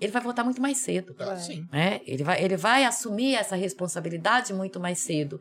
[0.00, 1.64] ele vai voltar muito mais cedo Ah, sim.
[1.72, 2.00] né?
[2.04, 5.40] Ele vai, ele vai assumir essa responsabilidade muito mais cedo.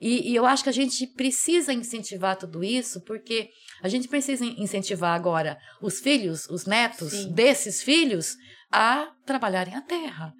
[0.00, 3.48] E, e eu acho que a gente precisa incentivar tudo isso, porque
[3.82, 7.32] a gente precisa in- incentivar agora os filhos, os netos Sim.
[7.32, 8.34] desses filhos
[8.70, 10.34] a trabalharem a terra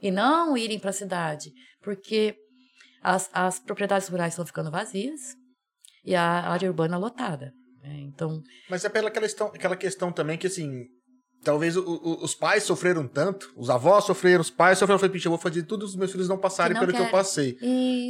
[0.00, 1.50] e não irem para a cidade,
[1.82, 2.36] porque
[3.02, 5.34] as, as propriedades rurais estão ficando vazias
[6.04, 7.52] e a área urbana lotada.
[7.88, 7.98] Né?
[8.00, 10.84] Então, Mas é pela aquela questão, aquela questão também que, assim,
[11.44, 15.20] talvez o- o- os pais sofreram tanto, os avós sofreram, os pais sofreram, eu falei,
[15.24, 17.56] eu vou fazer tudo os meus filhos não passarem não pelo que eu passei.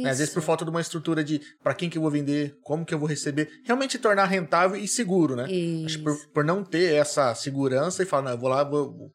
[0.03, 0.09] Né?
[0.09, 2.85] Às vezes por falta de uma estrutura de pra quem que eu vou vender, como
[2.85, 5.45] que eu vou receber, realmente tornar rentável e seguro, né?
[6.03, 9.11] Por, por não ter essa segurança e falar, não, eu vou lá, vou,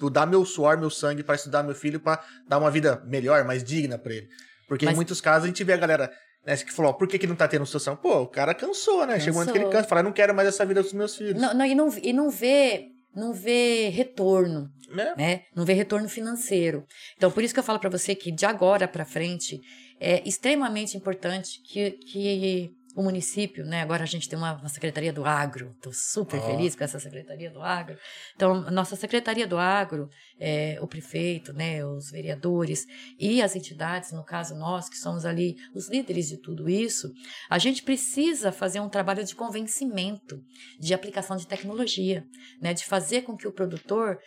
[0.00, 3.44] vou dar meu suor, meu sangue pra estudar meu filho pra dar uma vida melhor,
[3.44, 4.26] mais digna pra ele.
[4.66, 6.10] Porque em Mas- muitos casos a gente vê a galera
[6.46, 7.96] né, que falou, ó, por que, que não tá tendo situação?
[7.96, 9.18] Pô, o cara cansou, né?
[9.18, 9.72] Chegou um que ele Cansou.
[9.72, 11.40] cansa, fala, não quero mais essa vida dos meus filhos.
[11.40, 14.70] Não, não, e, não, e não vê não vê retorno.
[14.90, 15.14] Né?
[15.16, 15.42] né?
[15.54, 16.84] Não vê retorno financeiro.
[17.16, 19.60] Então, por isso que eu falo para você que de agora para frente
[20.00, 23.82] é extremamente importante que, que o município, né?
[23.82, 25.72] Agora a gente tem uma, uma secretaria do agro.
[25.76, 26.46] Estou super Ó.
[26.46, 27.98] feliz com essa secretaria do agro.
[28.36, 31.84] Então, nossa secretaria do agro, é, o prefeito, né?
[31.84, 32.86] Os vereadores
[33.18, 37.12] e as entidades, no caso nós que somos ali os líderes de tudo isso,
[37.50, 40.40] a gente precisa fazer um trabalho de convencimento,
[40.78, 42.24] de aplicação de tecnologia,
[42.60, 42.72] né?
[42.72, 44.18] De fazer com que o produtor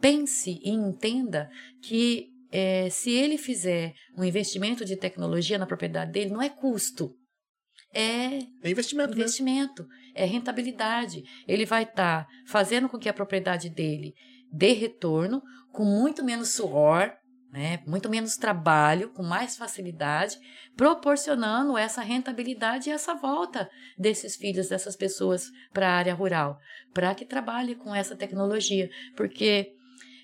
[0.00, 1.48] pense e entenda
[1.82, 7.14] que eh, se ele fizer um investimento de tecnologia na propriedade dele, não é custo,
[7.92, 9.22] é É investimento mesmo.
[9.22, 11.24] investimento, é rentabilidade.
[11.46, 14.14] Ele vai estar fazendo com que a propriedade dele
[14.52, 17.12] dê retorno com muito menos suor,
[17.52, 20.38] né, muito menos trabalho, com mais facilidade,
[20.76, 26.58] proporcionando essa rentabilidade e essa volta desses filhos, dessas pessoas para a área rural,
[26.94, 29.74] para que trabalhe com essa tecnologia, porque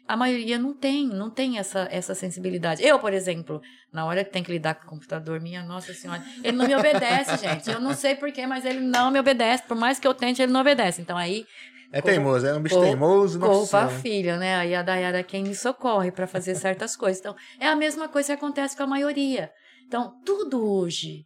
[0.09, 2.83] a maioria não tem, não tem essa, essa sensibilidade.
[2.83, 3.61] Eu, por exemplo,
[3.93, 6.75] na hora que tem que lidar com o computador, minha nossa senhora, ele não me
[6.77, 7.71] obedece, gente.
[7.71, 9.65] Eu não sei porquê, mas ele não me obedece.
[9.65, 11.03] Por mais que eu tente, ele não obedece.
[11.03, 11.45] Então aí
[11.93, 13.79] É Corro- teimoso, é um bicho corro- teimoso, corro nossa.
[13.79, 14.57] pra a filha, né?
[14.57, 17.19] Aí a Dayara é quem me socorre para fazer certas coisas.
[17.21, 19.51] Então, é a mesma coisa que acontece com a maioria.
[19.87, 21.26] Então, tudo hoje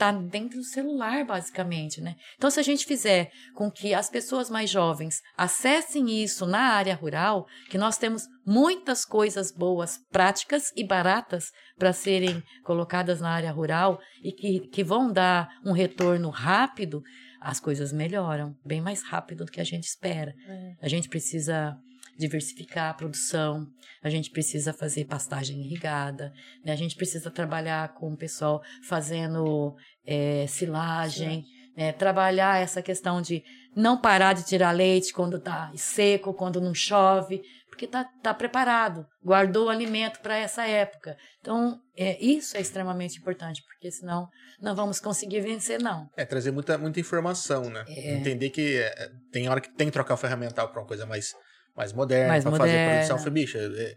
[0.00, 2.16] tá dentro do celular, basicamente, né?
[2.36, 6.94] Então, se a gente fizer com que as pessoas mais jovens acessem isso na área
[6.94, 13.52] rural, que nós temos muitas coisas boas, práticas e baratas para serem colocadas na área
[13.52, 17.02] rural e que, que vão dar um retorno rápido,
[17.38, 20.34] as coisas melhoram bem mais rápido do que a gente espera.
[20.80, 21.76] A gente precisa
[22.20, 23.66] diversificar a produção,
[24.02, 26.32] a gente precisa fazer pastagem irrigada,
[26.64, 26.72] né?
[26.72, 29.74] a gente precisa trabalhar com o pessoal fazendo
[30.06, 31.44] é, silagem,
[31.76, 31.92] né?
[31.92, 33.42] trabalhar essa questão de
[33.74, 39.06] não parar de tirar leite quando está seco, quando não chove, porque está tá preparado,
[39.24, 41.16] guardou o alimento para essa época.
[41.40, 44.28] Então, é, isso é extremamente importante, porque senão
[44.60, 46.08] não vamos conseguir vencer, não.
[46.16, 47.84] É, trazer muita, muita informação, né?
[47.88, 48.16] É.
[48.16, 51.32] Entender que é, tem hora que tem que trocar o ferramental pra uma coisa mais,
[51.74, 53.18] mais moderna, pra fazer produção.
[53.18, 53.94] Foi, bicho, é,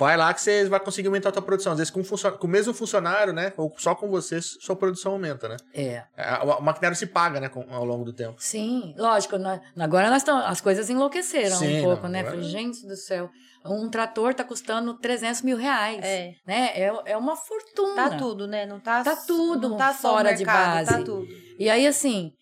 [0.00, 1.72] vai lá que você vai conseguir aumentar a tua produção.
[1.72, 3.52] Às vezes com, com o mesmo funcionário, né?
[3.56, 5.56] Ou só com você, sua produção aumenta, né?
[5.74, 6.02] É.
[6.16, 7.48] A- O, maquinário se paga, né?
[7.48, 8.36] com- ao longo do tempo.
[8.38, 9.36] Sim, lógico.
[9.38, 12.20] nós- agora nós estamos, as coisas enlouqueceram Sim, um pouco, não, né?
[12.20, 13.30] agora- Falei, gente do céu,
[13.64, 16.32] um trator tá custando 300 mil reais, É.
[16.46, 16.70] né?
[16.74, 18.08] É, é uma fortuna.
[18.10, 18.64] Tá tudo, né?
[18.66, 21.04] Não tá, Tá tudo não tá só fora o de mercado, Tá base.
[21.04, 21.26] tudo.
[21.58, 22.32] E aí, assim,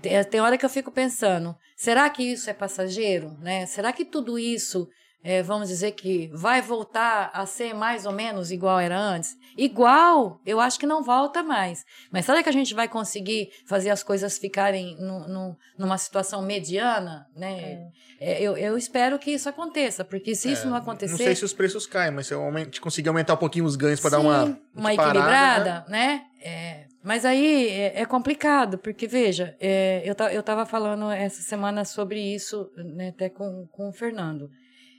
[0.00, 3.66] tem, tem hora que eu fico pensando, será que isso é passageiro, né?
[3.66, 4.86] Será que tudo isso,
[5.22, 9.36] é, vamos dizer que vai voltar a ser mais ou menos igual era antes?
[9.56, 11.84] Igual, eu acho que não volta mais.
[12.10, 16.40] Mas será que a gente vai conseguir fazer as coisas ficarem nu- nu- numa situação
[16.42, 17.88] mediana, né?
[18.20, 21.10] É, eu, eu espero que isso aconteça, porque se isso É, não acontecer...
[21.12, 23.76] Não sei se os preços caem, mas se eu aument- conseguir aumentar um pouquinho os
[23.76, 24.58] ganhos para dar uma.
[24.74, 26.22] Uma parada, equilibrada, né?
[26.40, 31.42] É, mas aí é, é complicado, porque veja, é, eu, ta, eu tava falando essa
[31.42, 34.48] semana sobre isso, né, até com, com o Fernando.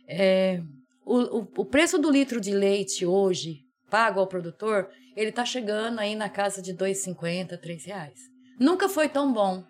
[0.09, 0.59] É,
[1.05, 5.99] o, o, o preço do litro de leite hoje, pago ao produtor, ele tá chegando
[5.99, 8.19] aí na casa de R$ 2,50, R$ reais.
[8.59, 9.63] Nunca foi tão bom,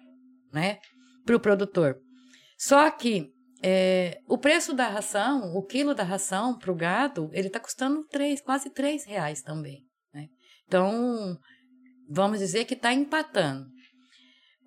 [0.53, 0.79] né,
[1.25, 1.99] para o produtor.
[2.57, 7.47] Só que é, o preço da ração, o quilo da ração para o gado, ele
[7.47, 9.83] está custando três, quase três reais também.
[10.13, 10.27] Né?
[10.65, 11.37] Então,
[12.09, 13.65] vamos dizer que está empatando.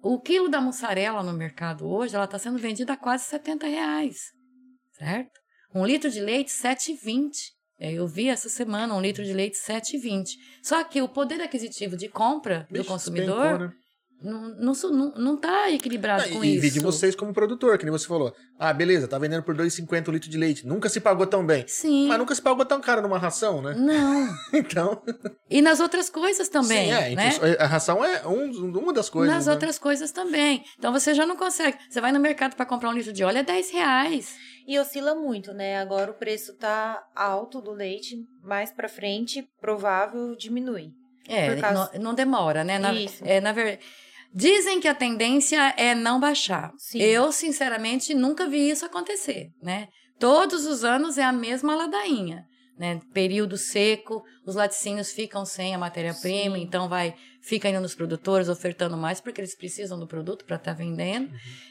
[0.03, 4.19] O quilo da mussarela no mercado hoje, ela está sendo vendida a quase 70 reais,
[4.99, 5.42] certo?
[5.75, 7.33] Um litro de leite, 7,20.
[7.81, 10.27] É, Eu vi essa semana um litro de leite 7,20.
[10.63, 13.73] Só que o poder aquisitivo de compra do Bicho, consumidor despencou, né?
[14.23, 16.61] não, não, não, tá equilibrado Ah, com e isso.
[16.63, 18.33] vi de vocês como produtor, que nem você falou.
[18.57, 20.65] Ah, beleza, tá vendendo por 2,50 o litro de leite.
[20.65, 21.65] Nunca se pagou tão bem.
[21.67, 22.07] Sim.
[22.07, 23.75] Mas nunca se pagou tão caro numa ração, né?
[23.77, 24.33] Não.
[24.55, 25.03] Então.
[25.51, 27.31] E nas outras coisas também, sim, é, né?
[27.33, 29.35] função- a ração é um- uma das coisas.
[29.35, 29.53] Nas né?
[29.55, 30.63] outras coisas também.
[30.79, 31.77] Então você já não consegue.
[31.91, 34.37] Você vai no mercado para comprar um litro de óleo, é 10 reais.
[34.67, 35.79] E oscila muito, né?
[35.79, 40.91] Agora o preço tá alto do leite, mais pra frente, provável diminui.
[41.29, 42.79] É, causa- não, não demora, né?
[42.79, 43.25] Na, Isso.
[43.25, 43.79] É, na ver...
[44.35, 46.73] Dizem que a tendência é não baixar.
[46.79, 47.01] Sim.
[47.03, 49.89] Eu, sinceramente, nunca vi isso acontecer, né?
[50.19, 52.47] Todos os anos é a mesma ladainha,
[52.79, 52.99] né?
[53.13, 58.97] Período seco, os laticínios ficam sem a matéria-prima, então vai fica indo nos produtores ofertando
[58.97, 61.31] mais porque eles precisam do produto para estar vendendo.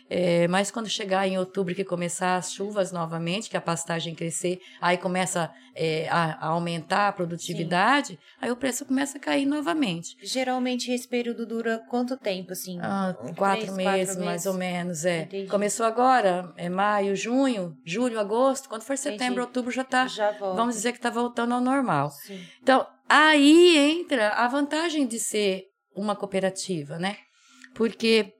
[0.09, 4.59] É, mas quando chegar em outubro que começar as chuvas novamente, que a pastagem crescer,
[4.81, 10.17] aí começa é, a, a aumentar a produtividade, aí o preço começa a cair novamente.
[10.21, 12.77] Geralmente esse período dura quanto tempo, assim?
[12.81, 14.45] Ah, quatro três, meses, mais meses?
[14.45, 15.21] ou menos, é.
[15.21, 15.47] Entendi.
[15.47, 18.67] Começou agora, é maio, junho, julho, agosto.
[18.67, 19.39] Quando for setembro, Entendi.
[19.39, 20.07] outubro já tá.
[20.07, 20.57] Já volta.
[20.57, 22.09] Vamos dizer que tá voltando ao normal.
[22.09, 22.43] Sim.
[22.61, 27.17] Então, aí entra a vantagem de ser uma cooperativa, né?
[27.75, 28.33] Porque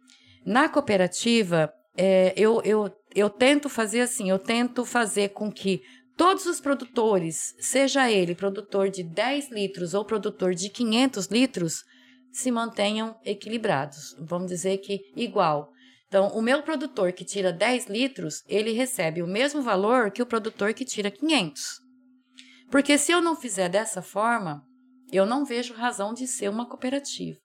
[0.46, 5.82] na cooperativa, é, eu, eu, eu tento fazer assim, eu tento fazer com que
[6.16, 11.84] todos os produtores, seja ele produtor de 10 litros ou produtor de 500 litros,
[12.32, 14.16] se mantenham equilibrados.
[14.22, 15.70] Vamos dizer que igual.
[16.08, 20.26] Então, o meu produtor que tira 10 litros, ele recebe o mesmo valor que o
[20.26, 21.81] produtor que tira 500.
[22.72, 24.66] Porque se eu não fizer dessa forma,
[25.12, 27.38] eu não vejo razão de ser uma cooperativa.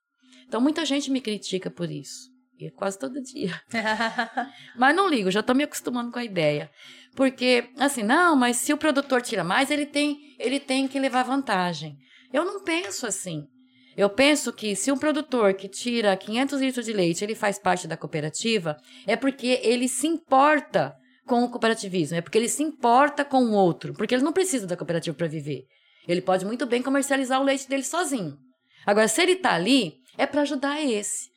[0.46, 2.30] Então, muita gente me critica por isso.
[2.58, 3.60] E é quase todo dia.
[4.78, 6.70] Mas não ligo, já estou me acostumando com a ideia.
[7.16, 11.22] Porque, assim, não, mas se o produtor tira mais, ele tem, ele tem que levar
[11.22, 11.96] vantagem.
[12.30, 13.46] Eu não penso assim.
[13.96, 17.88] Eu penso que se um produtor que tira 500 litros de leite, ele faz parte
[17.88, 20.94] da cooperativa, é porque ele se importa
[21.26, 24.66] com o cooperativismo, é porque ele se importa com o outro, porque ele não precisa
[24.66, 25.64] da cooperativa para viver.
[26.06, 28.38] Ele pode muito bem comercializar o leite dele sozinho.
[28.86, 31.28] Agora, se ele está ali, é para ajudar esse,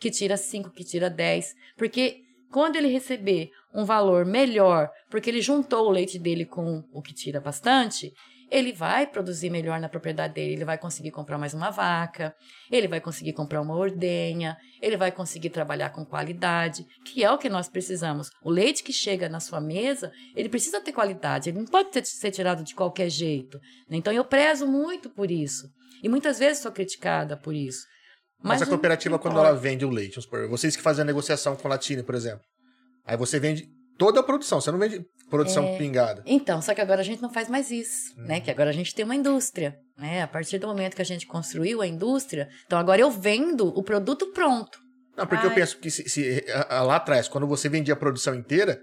[0.00, 5.42] que tira 5, que tira 10, porque quando ele receber um valor melhor, porque ele
[5.42, 8.10] juntou o leite dele com o que tira bastante,
[8.50, 12.34] ele vai produzir melhor na propriedade dele, ele vai conseguir comprar mais uma vaca,
[12.70, 17.38] ele vai conseguir comprar uma ordenha, ele vai conseguir trabalhar com qualidade, que é o
[17.38, 18.30] que nós precisamos.
[18.42, 22.04] O leite que chega na sua mesa, ele precisa ter qualidade, ele não pode ter-
[22.04, 23.58] ser tirado de qualquer jeito.
[23.88, 23.96] né?
[23.96, 25.68] Então eu prezo muito por isso.
[26.02, 27.84] E muitas vezes sou criticada por isso.
[28.42, 31.66] Mas, a não- cooperativa, quando ela vende o leite, vocês que fazem a negociação com
[31.66, 32.44] o Latine, por exemplo.
[33.04, 33.66] Aí você vende
[33.98, 35.76] toda a produção, você não vende produção É.
[35.78, 36.22] pingada.
[36.26, 38.24] Então, só que agora a gente não faz mais isso, Hum.
[38.26, 38.40] né?
[38.40, 40.22] Que agora a gente tem uma indústria, né?
[40.22, 43.82] A partir do momento que a gente construiu a indústria, então agora eu vendo o
[43.82, 44.78] produto pronto.
[45.16, 45.54] Não, porque eu Ai.
[45.56, 48.78] penso que se, se- a- a- lá atrás, quando você vendia a produção inteira,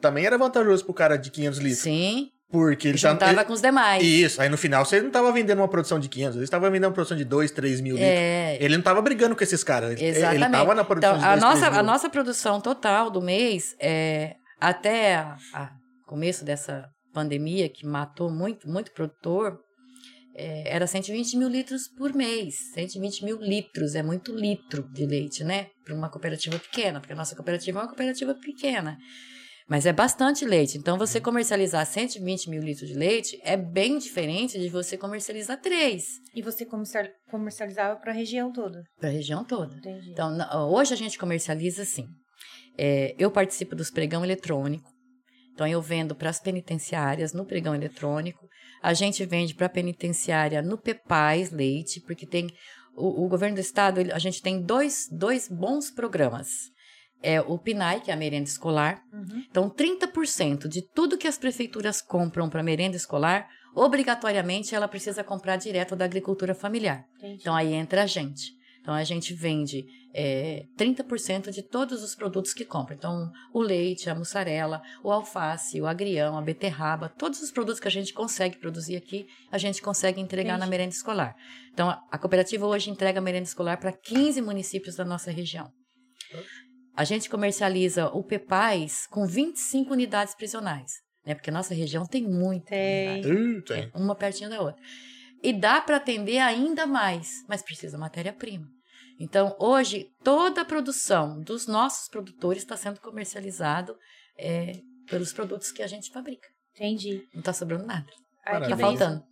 [0.00, 1.78] também era vantajoso pro cara de 500 litros.
[1.82, 4.02] Sim, Porque ele tá- juntava ele- com os demais.
[4.04, 6.88] Isso, aí no final você não tava vendendo uma produção de 500, ele estava vendendo
[6.88, 8.10] uma produção de 2, 3 mil litros.
[8.12, 10.42] É, Ele não tava brigando com esses caras, ele, exatamente.
[10.44, 11.80] ele tava na produção então, de a 2, nossa, 3 mil.
[11.80, 15.70] a nossa produção total do mês, é, até a, a
[16.06, 19.58] começo dessa pandemia, que matou muito, muito produtor,
[20.34, 22.54] é, era 120 mil litros por mês.
[22.74, 25.66] 120 mil litros, é muito litro de leite, né?
[25.84, 28.96] Para uma cooperativa pequena, porque a nossa cooperativa é uma cooperativa pequena.
[29.68, 30.78] Mas é bastante leite.
[30.78, 36.04] Então, você comercializar 120 mil litros de leite é bem diferente de você comercializar 3.
[36.34, 38.82] E você comercial- comercializava para a região toda.
[38.98, 39.76] Para a região toda.
[39.76, 40.10] Entendi.
[40.12, 40.38] Então,
[40.70, 42.06] hoje a gente comercializa assim.
[42.78, 44.88] É, eu participo dos pregão eletrônico.
[45.52, 48.46] Então, eu vendo para as penitenciárias no pregão eletrônico.
[48.80, 52.48] A gente vende para a penitenciária no Pepais Leite, porque tem
[52.94, 56.70] o, o governo do estado, a gente tem dois, dois bons programas.
[57.20, 59.02] É o PNAE, que é a merenda escolar.
[59.12, 59.42] Uhum.
[59.50, 65.56] Então, 30% de tudo que as prefeituras compram para merenda escolar, obrigatoriamente ela precisa comprar
[65.56, 67.04] direto da agricultura familiar.
[67.16, 67.38] Entendi.
[67.40, 68.52] Então aí entra a gente.
[68.80, 69.84] Então a gente vende
[70.20, 72.92] é, 30% de todos os produtos que compra.
[72.92, 77.86] Então o leite, a mussarela, o alface, o agrião, a beterraba, todos os produtos que
[77.86, 80.66] a gente consegue produzir aqui, a gente consegue entregar Entendi.
[80.66, 81.36] na merenda escolar.
[81.72, 85.70] Então a, a cooperativa hoje entrega a merenda escolar para 15 municípios da nossa região.
[86.96, 90.94] A gente comercializa o Pepais com 25 unidades prisionais,
[91.24, 91.36] né?
[91.36, 93.24] Porque a nossa região tem muita Tem.
[93.24, 93.64] unidade.
[93.66, 93.90] Tem.
[93.94, 94.82] Uma pertinho da outra.
[95.40, 98.66] E dá para atender ainda mais, mas precisa matéria-prima.
[99.18, 103.96] Então, hoje, toda a produção dos nossos produtores está sendo comercializado
[104.38, 106.46] é, pelos produtos que a gente fabrica.
[106.76, 107.22] Entendi.
[107.32, 108.06] Não está sobrando nada.
[108.62, 109.22] Está faltando.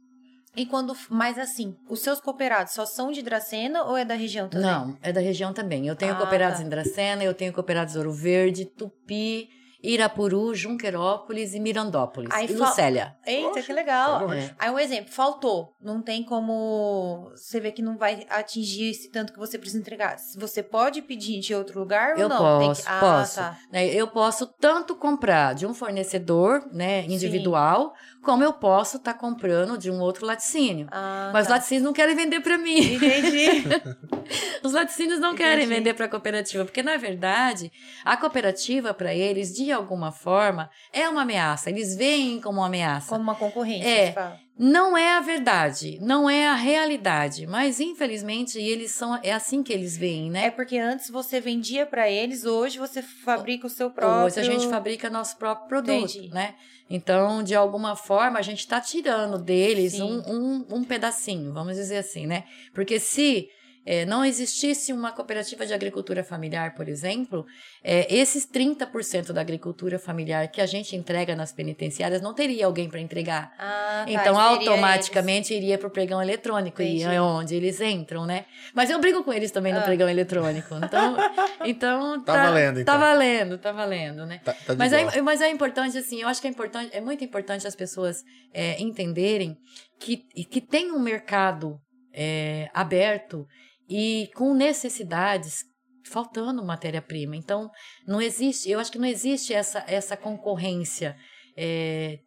[0.57, 0.97] E quando.
[1.11, 4.67] Mas assim, os seus cooperados só são de Dracena ou é da região também?
[4.67, 5.87] Não, é da região também.
[5.87, 6.65] Eu tenho Ah, cooperados tá.
[6.65, 9.49] em Dracena, eu tenho cooperados Ouro Verde, Tupi,
[9.83, 12.31] Irapuru, Junquerópolis e Mirandópolis.
[12.33, 13.15] Aí e Lucélia.
[13.27, 14.27] Eita, Poxa, que legal.
[14.27, 14.37] tá.
[14.37, 14.51] É.
[14.59, 15.75] Aí um exemplo, faltou.
[15.81, 17.31] Não tem como.
[17.35, 20.17] Você vê que não vai atingir esse tanto que você precisa entregar.
[20.37, 22.59] Você pode pedir de outro lugar Eu ou não?
[22.59, 23.35] Tem posso, que- Ah, posso.
[23.37, 23.59] tá.
[23.71, 23.87] né?
[23.87, 29.91] Eu posso tanto comprar de um fornecedor né, individual, como eu posso estar comprando de
[29.91, 30.89] um outro laticínio.
[30.91, 31.55] Ah, Mas os tá.
[31.55, 32.95] laticínios não querem vender para mim.
[32.95, 33.47] Entendi.
[34.63, 35.75] Os laticínios não querem Entendi.
[35.75, 37.71] vender para a cooperativa, porque na verdade,
[38.05, 41.71] a cooperativa para eles, de alguma forma, é uma ameaça.
[41.71, 43.09] Eles veem como uma ameaça.
[43.09, 43.89] Como uma concorrência.
[43.89, 44.47] É.
[44.59, 49.71] Não é a verdade, não é a realidade, mas infelizmente eles são é assim que
[49.71, 50.47] eles veem, né?
[50.47, 54.25] É porque antes você vendia pra eles, hoje você fabrica o seu próprio.
[54.25, 56.31] Hoje a gente fabrica nosso próprio produto, Entendi.
[56.33, 56.55] né?
[56.89, 61.99] Então, de alguma forma, a gente está tirando deles um, um, um pedacinho, vamos dizer
[61.99, 62.45] assim, né?
[62.73, 63.51] Porque se
[63.87, 67.47] eh, não existisse uma cooperativa de agricultura familiar, por exemplo,
[67.85, 72.89] eh, esses 30% da agricultura familiar que a gente entrega nas penitenciárias, não teria alguém
[72.89, 73.53] para entregar.
[73.57, 77.15] Ah, tá, Então, automaticamente iria para o pregão eletrônico, e Entendi.
[77.15, 78.45] é onde eles entram, né?
[78.75, 79.83] Mas eu brigo com eles também no Ah.
[79.83, 80.75] pregão eletrônico.
[80.75, 81.17] Então,
[81.65, 82.95] então Tá valendo, então.
[82.95, 84.41] Tá valendo, tá valendo, né?
[84.45, 87.23] Tá, tá Mas é, mas é importante, assim, eu acho que é importante, é muito
[87.23, 89.57] importante as pessoas é, entenderem
[90.01, 91.79] que, e que tem um mercado
[92.13, 93.47] é, aberto
[93.89, 95.65] e com necessidades
[96.05, 97.37] faltando matéria-prima.
[97.37, 97.71] Então,
[98.07, 101.17] não existe, eu acho que não existe essa, essa concorrência.
[101.57, 102.19] É,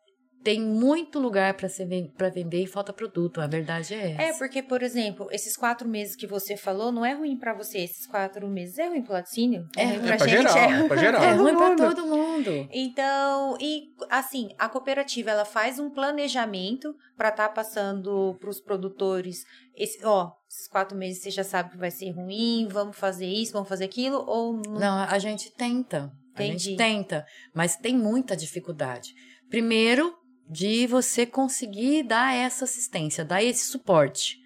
[0.44, 4.22] tem muito lugar para vender e falta produto, a verdade é essa.
[4.22, 7.80] É, porque, por exemplo, esses quatro meses que você falou, não é ruim pra você
[7.80, 8.78] esses quatro meses.
[8.80, 9.68] É ruim pro laticínio?
[9.76, 11.24] É ruim ruim É pra geral, é pra geral.
[11.24, 12.68] É ruim para todo mundo.
[12.72, 19.44] Então, e assim, a cooperativa ela faz um planejamento para estar passando para os produtores,
[19.76, 23.54] esse, ó, esses quatro meses você já sabe que vai ser ruim, vamos fazer isso,
[23.54, 24.80] vamos fazer aquilo, ou não?
[24.80, 26.12] Não, a gente tenta.
[26.36, 26.64] A Entendi.
[26.64, 29.14] gente tenta, mas tem muita dificuldade.
[29.50, 30.16] Primeiro,
[30.50, 34.38] de você conseguir dar essa assistência, dar esse suporte.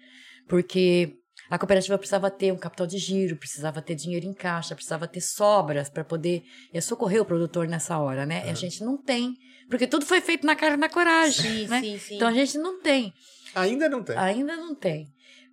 [0.46, 1.16] Porque
[1.48, 5.20] a cooperativa precisava ter um capital de giro, precisava ter dinheiro em caixa, precisava ter
[5.20, 6.42] sobras para poder
[6.82, 8.42] socorrer o produtor nessa hora, né?
[8.50, 9.34] A gente não tem.
[9.68, 11.80] Porque tudo foi feito na cara e na coragem, Sim, né?
[11.80, 12.16] sim, sim.
[12.16, 13.12] Então a gente não tem.
[13.54, 14.16] Ainda não tem.
[14.16, 15.06] Ainda não tem.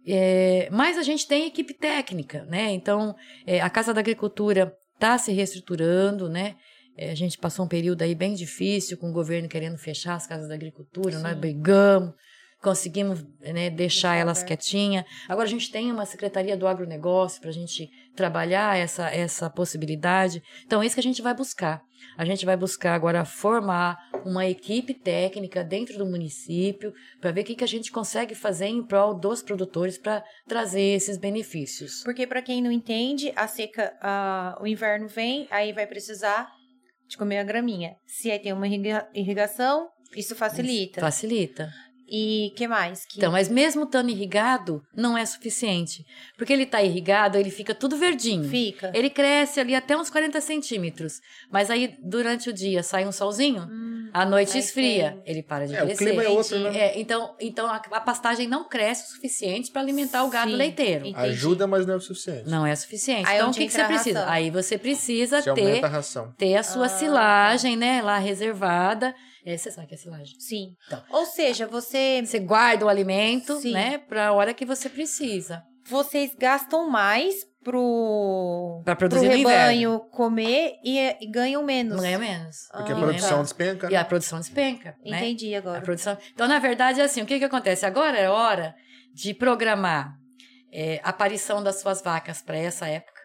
[0.06, 2.72] É, mas a gente tem equipe técnica, né?
[2.72, 6.56] Então, é, a Casa da Agricultura está se reestruturando, né?
[7.02, 10.28] É, a gente passou um período aí bem difícil, com o governo querendo fechar as
[10.28, 11.40] casas da agricultura, nós Sim.
[11.40, 12.14] brigamos,
[12.62, 15.04] conseguimos né, deixar elas quietinhas.
[15.28, 20.44] Agora a gente tem uma Secretaria do Agronegócio para a gente trabalhar essa, essa possibilidade.
[20.64, 21.82] Então, é isso que a gente vai buscar.
[22.16, 27.44] A gente vai buscar agora formar uma equipe técnica dentro do município para ver o
[27.46, 32.04] que, que a gente consegue fazer em prol dos produtores para trazer esses benefícios.
[32.04, 36.61] Porque para quem não entende, a seca, ah, o inverno vem, aí vai precisar
[37.12, 37.96] de comer a graminha.
[38.08, 41.02] Se aí tem uma irriga- irrigação, isso facilita.
[41.02, 41.70] Facilita.
[42.14, 43.06] E que mais?
[43.06, 43.18] Que...
[43.20, 46.04] Então, mas mesmo estando irrigado, não é suficiente.
[46.38, 48.44] Porque ele está irrigado, ele fica tudo verdinho.
[48.50, 48.92] Fica.
[48.94, 51.14] Ele cresce ali até uns 40 centímetros.
[51.50, 55.20] Mas aí, durante o dia, sai um solzinho, Hum, à noite esfria.
[55.24, 55.34] tem.
[55.34, 56.06] Ele para de É, o crescer.
[56.06, 56.78] clima é outro, né?
[56.78, 60.58] É, então, então a, a pastagem não cresce o suficiente para alimentar o gado Sim.
[60.58, 61.06] leiteiro.
[61.06, 61.28] Entendi.
[61.30, 62.50] Ajuda, mas não é o suficiente.
[62.50, 63.28] Não é suficiente.
[63.28, 64.30] Aí então, o que, que você a precisa?
[64.30, 66.34] Aí você precisa Você ter, a ração.
[66.38, 68.02] ter a sua Ah, silagem, né?
[68.02, 69.14] Lá reservada.
[69.46, 70.36] É, você sabe que é silagem.
[70.40, 70.68] Sim.
[70.86, 71.02] Então.
[71.10, 73.72] Ou seja, você, Você guarda o alimento, Sim.
[73.74, 73.98] né?
[73.98, 75.64] Para a hora que você precisa.
[75.90, 81.98] vocês gastam mais pro, Pra pro produzir no rebanho comer e, e ganham menos.
[81.98, 82.68] Não é menos.
[82.72, 83.44] Porque a Ah, produção tá.
[83.44, 83.88] despenca.
[83.88, 83.98] E né?
[83.98, 85.18] a produção despenca, né?
[85.18, 85.82] Entendi A agora.
[85.82, 86.18] produção.
[86.34, 87.86] Então, na verdade, é assim, o que, que acontece?
[87.86, 88.76] Agora é hora
[89.14, 90.14] de programar
[90.72, 93.20] é, a aparição das suas vacas para essa época,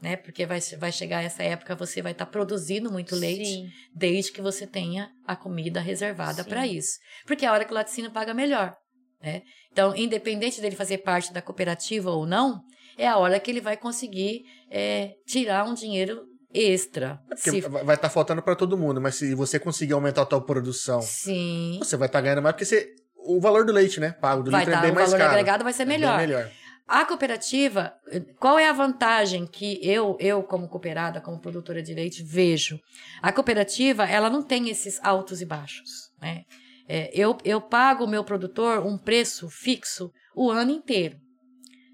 [0.00, 0.16] né?
[0.16, 3.68] Porque vai, vai chegar essa época, você vai estar produzindo muito leite, Sim.
[3.94, 6.98] desde que você tenha a comida reservada para isso.
[7.26, 8.74] Porque é a hora que o laticínio paga melhor,
[9.22, 9.42] né?
[9.72, 12.60] Então, independente dele fazer parte da cooperativa ou não,
[13.00, 16.22] é a hora que ele vai conseguir é, tirar um dinheiro
[16.52, 17.20] extra.
[17.28, 20.40] Porque Se- vai estar faltando para todo mundo, mas se você conseguir aumentar a tua
[20.40, 21.78] produção, Sim.
[21.82, 24.12] você vai estar ganhando mais, porque você, o valor do leite, né?
[24.12, 25.30] Pago do Vai litro dar, é bem o mais valor caro.
[25.32, 26.18] agregado vai ser É melhor.
[26.18, 26.50] melhor.
[26.88, 27.92] A cooperativa,
[28.40, 32.80] qual é a vantagem que eu, eu como cooperada, como produtora de leite, vejo?
[33.22, 35.88] A cooperativa, ela não tem esses altos e baixos,
[36.20, 36.42] né?
[36.88, 41.16] É, eu, eu pago o meu produtor um preço fixo o ano inteiro.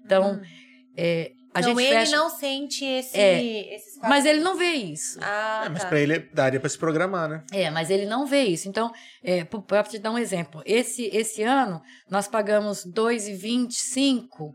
[0.03, 0.41] Então, Hum.
[0.97, 2.15] É, a então gente ele fecha...
[2.15, 5.17] não sente esse, É, esses Mas ele não vê isso.
[5.21, 5.89] Ah, É, mas tá.
[5.89, 7.43] para ele daria para se programar, né?
[7.51, 8.69] É, mas ele não vê isso.
[8.69, 8.91] Então,
[9.23, 14.53] é, para te dar um exemplo, esse, esse ano nós pagamos R$ 2,25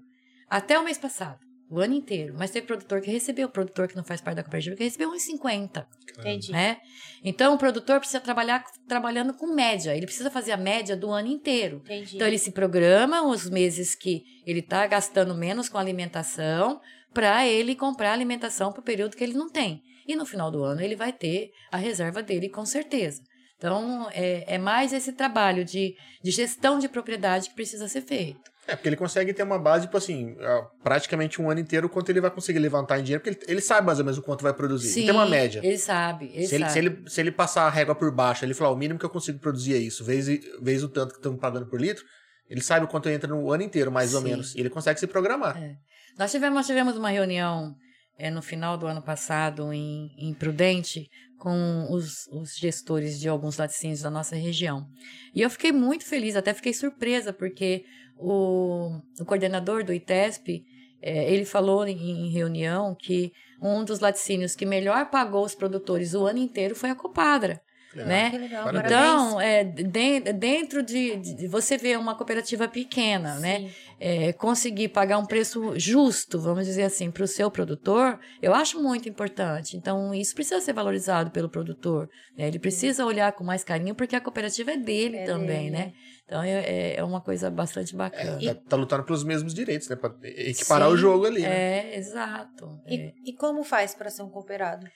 [0.49, 1.41] até o mês passado,
[1.73, 2.35] o ano inteiro.
[2.39, 5.87] Mas teve produtor que recebeu, produtor que não faz parte da cooperativa, que recebeu 1,50,
[6.19, 6.53] Entendi.
[6.53, 6.77] né?
[7.25, 9.97] Então, o produtor precisa trabalhar trabalhando com média.
[9.97, 11.81] Ele precisa fazer a média do ano inteiro.
[11.85, 12.17] Entendi.
[12.17, 16.79] Então, ele se programa os meses que ele está gastando menos com alimentação
[17.15, 19.83] para ele comprar alimentação para o período que ele não tem.
[20.07, 23.23] E no final do ano ele vai ter a reserva dele, com certeza.
[23.57, 28.52] Então, é, é mais esse trabalho de, de gestão de propriedade que precisa ser feito.
[28.67, 32.11] É, porque ele consegue ter uma base, tipo assim, ah, praticamente um ano inteiro, quanto
[32.11, 34.43] ele vai conseguir levantar em dinheiro, porque ele, ele sabe mais ou menos o quanto
[34.43, 34.99] vai produzir.
[34.99, 35.61] Ele tem uma média.
[35.65, 36.73] Ele sabe, ele se, ele, sabe.
[36.73, 39.05] se, ele, se ele passar a régua por baixo, ele falar, "Ó, o mínimo que
[39.05, 42.05] eu consigo produzir é isso, vezes, vezes o tanto que estamos pagando por litro,
[42.49, 44.29] ele sabe o quanto entra no ano inteiro, mais ou Sim.
[44.29, 44.55] menos.
[44.55, 45.57] E ele consegue se programar.
[45.61, 45.75] É.
[46.19, 47.75] Nós tivemos, nós tivemos uma reunião
[48.19, 51.09] é, no final do ano passado em, em Prudente
[51.39, 54.87] com os, os gestores de alguns laticínios da nossa região.
[55.35, 57.85] E eu fiquei muito feliz, até fiquei surpresa, porque
[58.23, 60.63] o, o coordenador do ITESP,
[61.03, 66.15] é, ele falou em, em reunião que um dos laticínios que melhor pagou os produtores
[66.15, 67.61] o ano inteiro foi a Copadra.
[67.95, 68.09] Legal.
[68.09, 68.31] Né?
[68.31, 68.69] Que legal.
[68.75, 73.71] Então, é, de- dentro de, de- Você vê uma cooperativa pequena, né?
[74.01, 78.83] É, conseguir pagar um preço justo, vamos dizer assim, para o seu produtor, eu acho
[78.83, 79.77] muito importante.
[79.77, 82.09] Então, isso precisa ser valorizado pelo produtor.
[82.37, 82.49] né?
[82.49, 85.93] Ele precisa olhar com mais carinho, porque a cooperativa é dele É também, dele, né?
[86.33, 88.39] Então, é, é uma coisa bastante bacana.
[88.43, 89.97] Tá, tá lutando pelos mesmos direitos, né?
[89.97, 91.91] Pra equiparar Sim, o jogo ali, né?
[91.91, 92.81] É, exato.
[92.87, 92.95] É.
[92.95, 94.87] E, e como faz para ser um cooperado?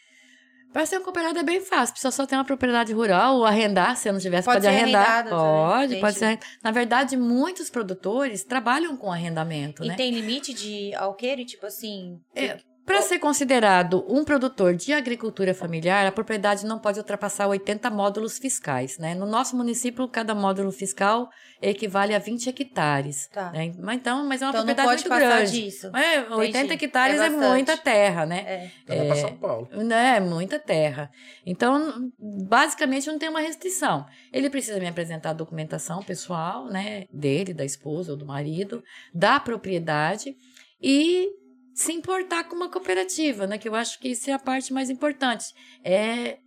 [0.73, 3.97] Para ser um cooperado é bem fácil, precisa só ter uma propriedade rural ou arrendar,
[3.97, 5.03] se não tivesse, Pode pode, ser arrendar.
[5.11, 6.25] arrendado também, Pode, pode ser.
[6.25, 6.47] arrendado.
[6.63, 9.95] Na verdade, muitos produtores trabalham com arrendamento, E né?
[9.95, 11.45] tem limite de alqueire?
[11.45, 12.19] Tipo assim...
[12.35, 17.91] É, Para ser considerado um produtor de agricultura familiar, a propriedade não pode ultrapassar 80
[17.91, 18.97] módulos fiscais.
[18.97, 19.13] Né?
[19.13, 21.29] No nosso município, cada módulo fiscal
[21.61, 23.27] equivale a 20 hectares.
[23.27, 23.51] Tá.
[23.51, 23.75] né?
[23.81, 25.65] Mas, então, mas é uma Então não propriedade pode muito grande.
[25.65, 25.97] disso.
[25.97, 26.85] É, 80 Entendi.
[26.85, 28.45] hectares É é, muita terra, né?
[28.47, 28.71] É.
[28.85, 29.69] Então vai pra São Paulo.
[29.73, 31.11] Né, muita terra.
[31.45, 34.07] Então, basicamente, não tem uma restrição.
[34.33, 38.81] Ele precisa me apresentar a documentação pessoal, né, dele, da esposa ou do marido,
[39.13, 40.37] da propriedade
[40.81, 41.29] e
[41.77, 44.89] se importar com uma cooperativa, né, que eu acho que isso é a parte mais
[44.91, 45.45] importante.
[45.85, 46.39] É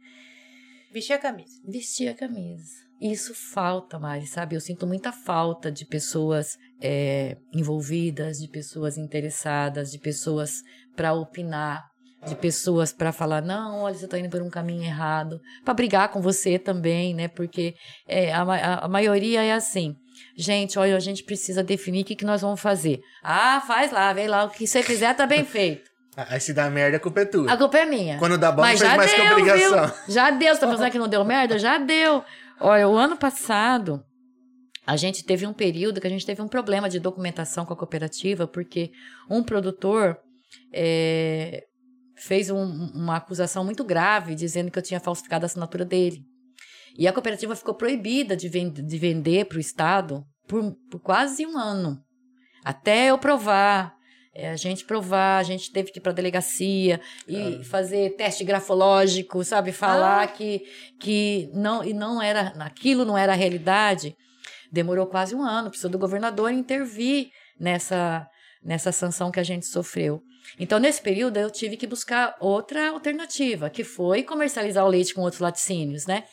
[0.92, 1.54] Vestir a camisa.
[1.68, 2.74] vestir a camisa.
[3.00, 4.56] Isso falta, Mari, sabe?
[4.56, 10.52] Eu sinto muita falta de pessoas é, envolvidas, de pessoas interessadas, de pessoas
[10.96, 11.86] para opinar,
[12.28, 16.10] de pessoas para falar, não, olha, você está indo por um caminho errado, para brigar
[16.12, 17.28] com você também, né?
[17.30, 17.76] Porque
[18.08, 19.96] é, a, a- a maioria é assim.
[20.36, 23.00] Gente, olha, a gente precisa definir o que, que nós vamos fazer.
[23.24, 25.90] Ah, faz lá, vem lá, o que você fizer tá bem feito.
[26.16, 27.52] Aí se dá merda, a culpa é tua.
[27.52, 28.18] A culpa é minha.
[28.18, 29.86] Quando dá bom, Mas não fez mais que deu, obrigação.
[29.88, 29.96] viu?
[30.14, 30.54] Já deu.
[30.54, 31.58] Você tá pensando que não deu merda?
[31.58, 32.24] Já deu.
[32.60, 34.04] Olha, o ano passado,
[34.86, 37.78] a gente teve um período que a gente teve um problema de documentação com a
[37.78, 38.92] cooperativa, porque
[39.30, 40.18] um produtor
[40.74, 41.64] é,
[42.18, 46.22] fez um- uma acusação muito grave, dizendo que eu tinha falsificado a assinatura dele.
[47.00, 51.45] E a cooperativa ficou proibida de, ven- de vender para o Estado por, por quase
[51.45, 51.97] um ano.
[52.64, 53.93] Até eu provar.
[54.36, 59.43] É, a gente provar, a gente teve que ir para delegacia e fazer teste grafológico,
[59.45, 59.72] sabe?
[59.72, 60.28] Falar Ah.
[60.28, 60.62] que,
[61.00, 64.14] que não, e não era, aquilo não era a realidade.
[64.72, 67.30] Demorou quase um ano, precisou do governador intervir
[67.60, 68.28] nessa,
[68.64, 70.22] nessa sanção que a gente sofreu.
[70.60, 75.22] Então, nesse período, eu tive que buscar outra alternativa, que foi comercializar o leite com
[75.22, 76.24] outros laticínios, né?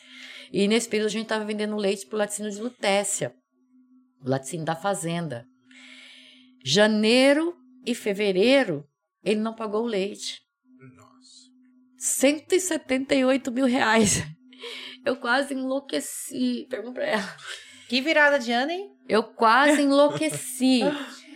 [0.51, 3.35] E nesse período, a gente estava vendendo leite para o laticínio de Lutécia,
[4.21, 5.45] o laticínio da fazenda.
[6.63, 8.85] Janeiro e fevereiro,
[9.23, 10.41] ele não pagou o leite.
[10.95, 11.51] Nossa.
[11.97, 14.23] 178 mil reais.
[15.05, 16.67] Eu quase enlouqueci.
[16.69, 17.37] Pergunta pra ela.
[17.87, 18.91] Que virada de ano, hein?
[19.07, 20.81] Eu quase enlouqueci.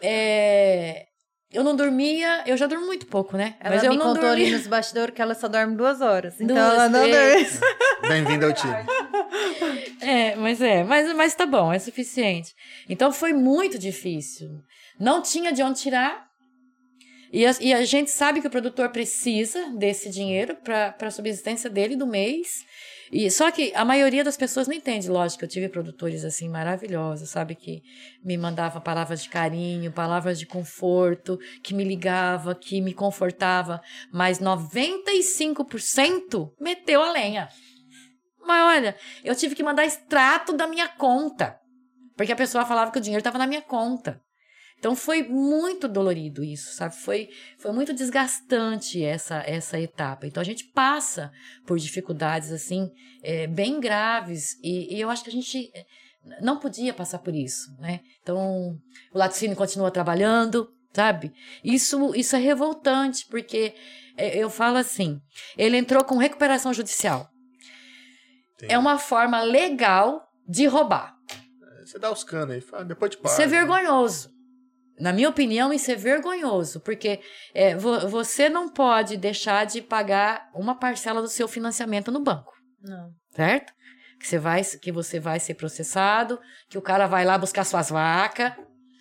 [0.00, 1.07] É,
[1.52, 3.56] eu não dormia, eu já durmo muito pouco, né?
[3.60, 4.58] Ela Mas eu me não contou ali dormia.
[4.58, 6.34] nos bastidores que ela só dorme duas horas.
[6.40, 7.58] Então Duas, ela não três.
[7.58, 7.76] dorme.
[8.08, 8.74] Bem-vindo ao time.
[10.00, 12.54] É, mas é, mas, mas tá bom, é suficiente.
[12.88, 14.48] Então foi muito difícil.
[15.00, 16.26] Não tinha de onde tirar.
[17.32, 21.68] E a, e a gente sabe que o produtor precisa desse dinheiro para a subsistência
[21.68, 22.64] dele do mês.
[23.10, 25.44] E só que a maioria das pessoas não entende, lógico.
[25.44, 27.82] Eu tive produtores assim maravilhosos, sabe que
[28.22, 33.80] me mandava palavras de carinho, palavras de conforto, que me ligava, que me confortava,
[34.12, 37.48] mas 95% meteu a lenha.
[38.46, 41.58] Mas olha, eu tive que mandar extrato da minha conta,
[42.16, 44.20] porque a pessoa falava que o dinheiro estava na minha conta.
[44.78, 46.94] Então foi muito dolorido isso, sabe?
[46.94, 50.26] Foi, foi muito desgastante essa, essa etapa.
[50.26, 51.32] Então a gente passa
[51.66, 52.90] por dificuldades assim
[53.22, 55.84] é, bem graves e, e eu acho que a gente eh,
[56.40, 58.00] não podia passar por isso, né?
[58.22, 58.78] Então
[59.12, 61.32] o laticínio continua trabalhando, sabe?
[61.64, 63.74] Isso, isso é revoltante porque
[64.16, 65.20] eh, eu falo assim,
[65.56, 67.28] ele entrou com recuperação judicial.
[68.54, 68.72] Entendi.
[68.72, 71.16] É uma forma legal de roubar.
[71.84, 73.32] Você dá os canos aí, depois te paga.
[73.32, 74.37] Isso é vergonhoso.
[75.00, 77.20] Na minha opinião, isso é vergonhoso, porque
[77.54, 82.52] é, vo- você não pode deixar de pagar uma parcela do seu financiamento no banco,
[82.82, 83.10] Não.
[83.30, 83.72] certo?
[84.18, 87.90] Que você vai, que você vai ser processado, que o cara vai lá buscar suas
[87.90, 88.52] vacas,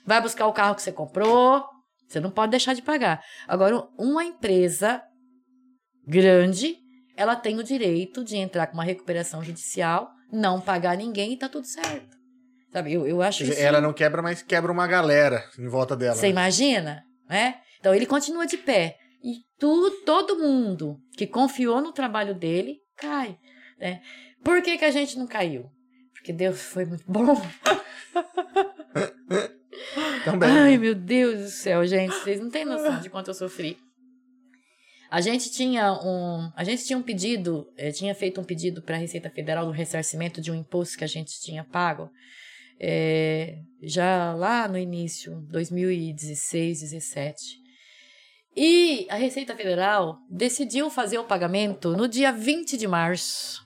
[0.05, 1.65] vai buscar o carro que você comprou,
[2.07, 3.21] você não pode deixar de pagar.
[3.47, 5.01] Agora, uma empresa
[6.05, 6.77] grande,
[7.15, 11.49] ela tem o direito de entrar com uma recuperação judicial, não pagar ninguém e tá
[11.49, 12.16] tudo certo.
[12.71, 13.59] Sabe, eu, eu acho isso...
[13.59, 16.15] Ela não quebra, mas quebra uma galera em volta dela.
[16.15, 16.31] Você né?
[16.31, 17.55] imagina, né?
[17.79, 23.37] Então ele continua de pé e tu, todo mundo que confiou no trabalho dele cai,
[23.79, 24.01] né?
[24.43, 25.69] Por que, que a gente não caiu?
[26.13, 27.35] Porque Deus foi muito bom.
[30.25, 30.49] Também.
[30.49, 33.77] Ai, meu Deus do céu, gente, vocês não têm noção de quanto eu sofri.
[35.09, 38.95] A gente tinha um, a gente tinha um pedido, eh, tinha feito um pedido para
[38.95, 42.11] a Receita Federal do ressarcimento de um imposto que a gente tinha pago,
[42.79, 47.67] eh, já lá no início, 2016, 17.
[48.55, 53.61] E a Receita Federal decidiu fazer o pagamento no dia 20 de março.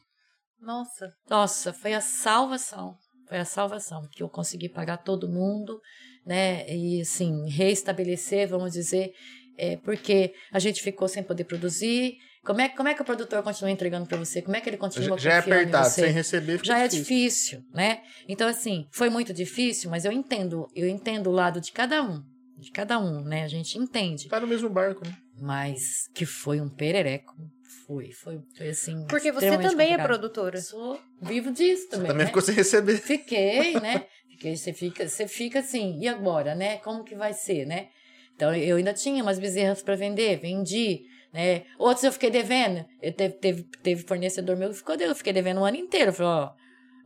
[0.59, 1.14] Nossa.
[1.30, 2.95] Nossa, foi a salvação.
[3.28, 5.80] Foi a salvação que eu consegui pagar todo mundo,
[6.26, 6.70] né?
[6.70, 9.14] E assim, reestabelecer, vamos dizer,
[9.57, 12.18] é, porque a gente ficou sem poder produzir.
[12.44, 14.42] Como é, como é que o produtor continua entregando para você?
[14.42, 16.02] Como é que ele continua Já, já é apertado, você?
[16.02, 17.60] sem receber fica já é difícil.
[17.60, 18.02] difícil, né?
[18.28, 22.24] Então assim, foi muito difícil, mas eu entendo, eu entendo o lado de cada um,
[22.58, 23.44] de cada um, né?
[23.44, 25.16] A gente entende, Tá no mesmo barco, né?
[25.39, 27.34] mas que foi um perereco,
[27.86, 29.06] foi, foi, foi assim.
[29.08, 30.06] Porque você também é complicado.
[30.08, 30.58] produtora.
[30.58, 32.08] Eu sou vivo disso Você também.
[32.08, 32.28] também né?
[32.28, 32.98] ficou sem receber.
[32.98, 34.06] Fiquei, né?
[34.30, 36.78] Fiquei, você fica, você fica assim, e agora, né?
[36.78, 37.89] Como que vai ser, né?
[38.36, 41.02] Então eu ainda tinha umas bezerras para vender, vendi,
[41.34, 41.64] né?
[41.78, 42.86] Outros eu fiquei devendo.
[43.02, 46.10] Eu teve, teve, teve fornecedor meu que ficou, eu fiquei devendo um ano inteiro.
[46.10, 46.52] Eu falei, ó,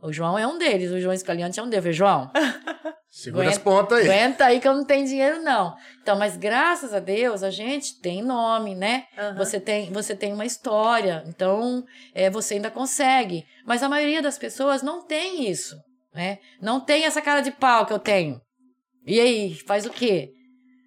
[0.08, 1.76] o João é um deles, o João Escaliante é um deles.
[1.76, 2.30] Eu falei, João,
[3.08, 4.04] Segura as Aguenta- pontas aí.
[4.04, 5.74] aguenta aí que eu não tenho dinheiro, não.
[6.02, 9.04] Então, mas graças a Deus, a gente tem nome, né?
[9.16, 9.36] Aham.
[9.38, 11.82] Você tem, você tem uma história, então
[12.14, 13.44] é, você ainda consegue.
[13.64, 15.74] Mas a maioria das pessoas não tem isso,
[16.14, 16.38] né?
[16.60, 18.38] Não tem essa cara de pau que eu tenho.
[19.06, 20.30] E aí, faz o quê?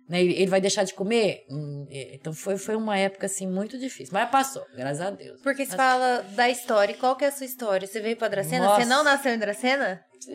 [0.09, 1.45] Né, Ele ele vai deixar de comer?
[1.49, 4.11] Hum, é, Então foi, foi uma época assim muito difícil.
[4.11, 5.39] Mas passou, graças a Deus.
[5.41, 6.93] Porque você Mas- fala da história.
[6.93, 7.87] E qual que é a sua história?
[7.87, 8.65] Você veio pra Dracena?
[8.65, 8.81] Nossa.
[8.81, 10.03] Você não nasceu em Dracena?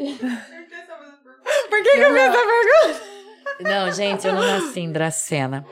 [1.69, 3.15] Por que, que eu fiz essa pergunta?
[3.61, 5.65] Não, gente, eu não nasci em Dracena.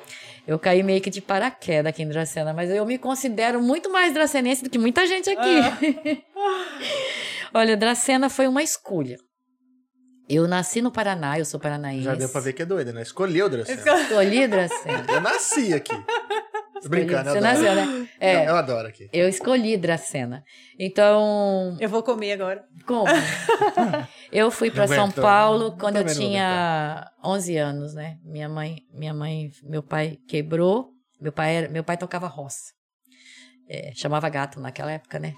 [0.46, 4.12] Eu caí meio que de paraquedas aqui em Dracena, mas eu me considero muito mais
[4.12, 6.22] dracenense do que muita gente aqui.
[7.54, 9.16] Olha, Dracena foi uma escolha.
[10.28, 12.04] Eu nasci no Paraná, eu sou paranaense.
[12.04, 13.02] Já deu pra ver que é doida, né?
[13.02, 13.80] Escolheu, Dracena.
[14.02, 15.04] Escolhi Dracena.
[15.08, 15.92] Eu nasci aqui.
[16.88, 17.64] Brincando, eu Você adoro.
[17.64, 18.08] nasceu, né?
[18.18, 19.08] É, Eu adoro aqui.
[19.12, 20.42] eu escolhi Dracena.
[20.78, 22.64] Então, Eu vou comer agora.
[22.86, 23.04] como?
[24.32, 28.16] eu fui para São aguento, Paulo quando eu tinha 11 anos, né?
[28.24, 30.90] Minha mãe, minha mãe, meu pai quebrou.
[31.20, 32.72] Meu pai, era, meu pai tocava roça.
[33.68, 35.34] É, chamava gato naquela época, né?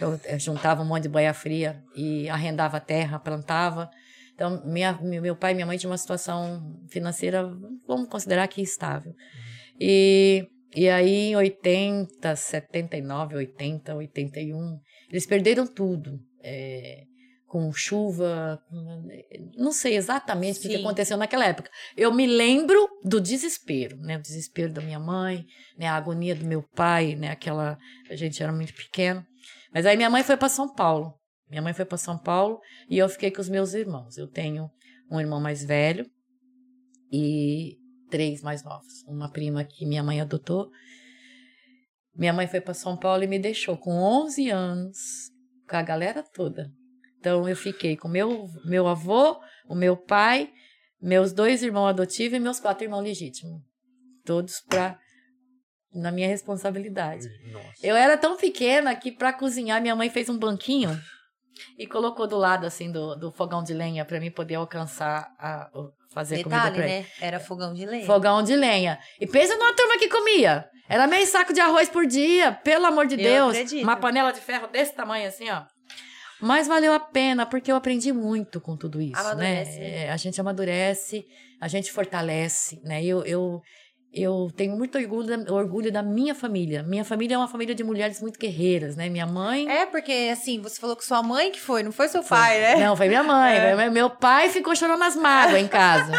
[0.00, 3.90] Eu, eu juntava um monte de boia fria e arrendava terra, plantava.
[4.36, 7.42] Então, minha, meu pai e minha mãe tinham uma situação financeira,
[7.88, 9.14] vamos considerar que estável.
[9.80, 14.78] E, e aí, em 80, 79, 80, 81,
[15.10, 16.20] eles perderam tudo.
[16.44, 17.04] É,
[17.46, 18.60] com chuva,
[19.56, 20.80] não sei exatamente o que Sim.
[20.80, 21.70] aconteceu naquela época.
[21.96, 24.18] Eu me lembro do desespero, né?
[24.18, 25.46] O desespero da minha mãe,
[25.78, 25.86] né?
[25.86, 27.30] A agonia do meu pai, né?
[27.30, 27.78] Aquela,
[28.10, 29.24] a gente era muito pequeno.
[29.72, 31.14] Mas aí minha mãe foi para São Paulo.
[31.48, 34.16] Minha mãe foi para São Paulo e eu fiquei com os meus irmãos.
[34.18, 34.70] Eu tenho
[35.10, 36.10] um irmão mais velho
[37.12, 37.78] e
[38.10, 39.04] três mais novos.
[39.06, 40.70] Uma prima que minha mãe adotou.
[42.14, 44.98] Minha mãe foi para São Paulo e me deixou com 11 anos,
[45.68, 46.72] com a galera toda.
[47.18, 49.38] Então eu fiquei com meu meu avô,
[49.68, 50.50] o meu pai,
[51.00, 53.62] meus dois irmãos adotivos e meus quatro irmãos legítimos.
[54.24, 54.98] Todos pra,
[55.92, 57.28] na minha responsabilidade.
[57.52, 57.86] Nossa.
[57.86, 60.90] Eu era tão pequena que para cozinhar minha mãe fez um banquinho
[61.78, 65.70] e colocou do lado assim do, do fogão de lenha para mim poder alcançar a
[66.12, 66.98] fazer comida Detalhe, para ele.
[67.00, 67.06] né?
[67.20, 68.06] Era fogão de lenha.
[68.06, 68.98] Fogão de lenha.
[69.20, 70.66] E pensa numa turma que comia.
[70.88, 73.50] Era meio saco de arroz por dia, pelo amor de Eu Deus.
[73.50, 73.82] acredito.
[73.82, 75.62] Uma panela de ferro desse tamanho assim, ó.
[76.40, 79.88] Mas valeu a pena, porque eu aprendi muito com tudo isso, Amadurece, né?
[79.90, 80.04] né?
[80.04, 81.24] É, a gente amadurece,
[81.60, 83.02] a gente fortalece, né?
[83.02, 83.60] Eu, eu,
[84.16, 86.82] eu tenho muito orgulho da, orgulho da minha família.
[86.82, 89.08] Minha família é uma família de mulheres muito guerreiras, né?
[89.08, 89.68] Minha mãe...
[89.70, 92.76] É, porque assim, você falou que sua mãe que foi, não foi seu pai, né?
[92.76, 93.56] Não, foi minha mãe.
[93.60, 93.74] É.
[93.76, 96.12] Foi- Meu pai ficou chorando as mágoas em casa.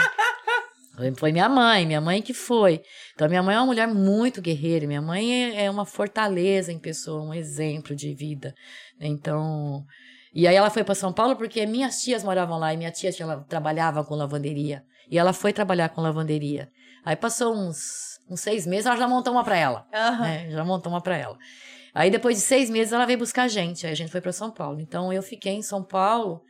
[0.96, 2.82] Foi- Foi minha mãe, minha mãe que foi.
[3.14, 4.88] Então, minha mãe é uma mulher muito guerreira.
[4.88, 8.54] Minha mãe é- é uma fortaleza em pessoa, um exemplo de vida.
[9.00, 9.84] Então.
[10.34, 13.12] E aí ela foi para São Paulo porque minhas tias moravam lá e minha tia
[13.12, 14.84] tinha- trabalhava com lavanderia.
[15.10, 16.68] E ela foi trabalhar com lavanderia.
[17.08, 20.24] Aí passou uns, uns seis meses, ela já montou uma para ela Aham.
[20.24, 20.52] né?
[20.52, 21.38] Já montou uma pra ela.
[21.94, 24.34] Aí depois de seis meses ela veio buscar a gente, aí a gente foi pra
[24.34, 24.82] São Paulo.
[24.82, 26.44] Então eu fiquei em São Paulo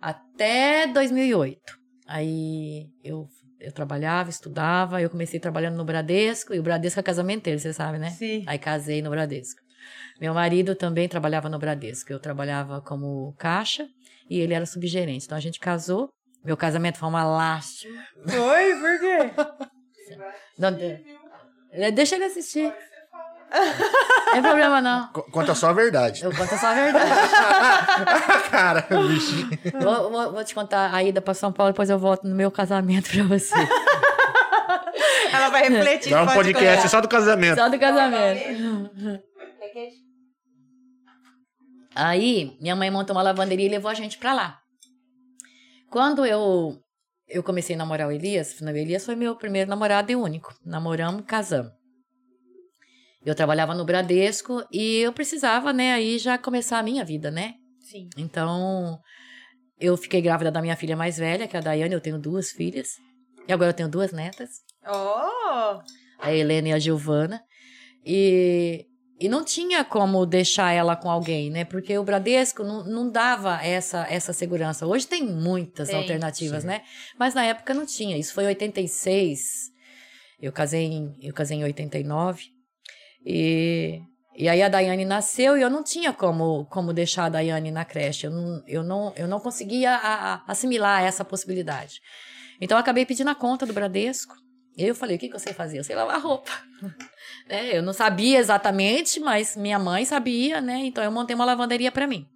[0.00, 1.78] até 2008.
[2.04, 3.28] Aí eu,
[3.60, 7.96] eu trabalhava, estudava, eu comecei trabalhando no Bradesco, e o Bradesco é casamenteiro, você sabe,
[8.00, 8.10] né?
[8.10, 8.42] Sim.
[8.48, 9.60] Aí casei no Bradesco.
[10.20, 12.12] Meu marido também trabalhava no Bradesco.
[12.12, 13.86] Eu trabalhava como caixa
[14.28, 15.26] e ele era subgerente.
[15.26, 16.08] Então a gente casou.
[16.44, 18.02] Meu casamento foi uma lástima.
[18.26, 18.74] Foi?
[18.80, 19.62] Por quê?
[20.58, 21.00] Não, de-
[21.94, 22.72] Deixa ele assistir.
[23.54, 25.08] Não tem problema, não.
[25.12, 26.24] Co- Conta só a verdade.
[26.24, 27.10] Eu conto só a verdade.
[28.50, 29.50] Cara, bichinho.
[29.80, 32.50] vou, vou- vou te contar a ida pra São Paulo, depois eu volto no meu
[32.50, 33.54] casamento pra você.
[35.32, 36.10] Ela vai refletir.
[36.10, 36.88] Dá um podcast contar.
[36.88, 37.56] só do casamento.
[37.58, 39.20] Só do casamento.
[41.94, 44.58] Aí, minha mãe montou uma lavanderia e levou a gente pra lá.
[45.90, 46.81] Quando eu
[47.32, 50.54] eu comecei a namorar o Elias, o Elias foi meu primeiro namorado e único.
[50.64, 51.72] Namoramos, casamos.
[53.24, 57.54] Eu trabalhava no Bradesco e eu precisava, né, aí já começar a minha vida, né?
[57.80, 58.08] Sim.
[58.16, 58.98] Então,
[59.78, 62.50] eu fiquei grávida da minha filha mais velha, que é a Daiane, eu tenho duas
[62.50, 62.96] filhas.
[63.48, 64.50] E agora eu tenho duas netas,
[64.86, 65.80] Oh!
[66.18, 67.42] a Helena e a Giovana.
[68.04, 68.86] E,
[69.24, 71.64] e não tinha como deixar ela com alguém, né?
[71.64, 74.86] Porque o Bradesco não, não dava essa, essa segurança.
[74.86, 76.66] Hoje tem muitas Tem, alternativas, sim.
[76.68, 76.82] né?
[77.18, 78.16] Mas na época não tinha.
[78.16, 79.70] Isso foi em 86.
[80.40, 82.42] Eu casei em, eu casei em 89.
[83.24, 84.00] E,
[84.36, 87.84] e aí a Daiane nasceu e eu não tinha como, como deixar a Daiane na
[87.84, 88.26] creche.
[88.26, 92.00] Eu não, eu não, eu não conseguia a- a- assimilar essa possibilidade.
[92.60, 94.34] Então eu acabei pedindo a conta do Bradesco.
[94.76, 95.78] E eu falei, o que, que eu sei fazer?
[95.78, 96.50] Eu sei lavar roupa.
[97.48, 100.78] Né, Eu não sabia exatamente, mas minha mãe sabia, né?
[100.84, 102.26] Então eu montei uma lavanderia para mim.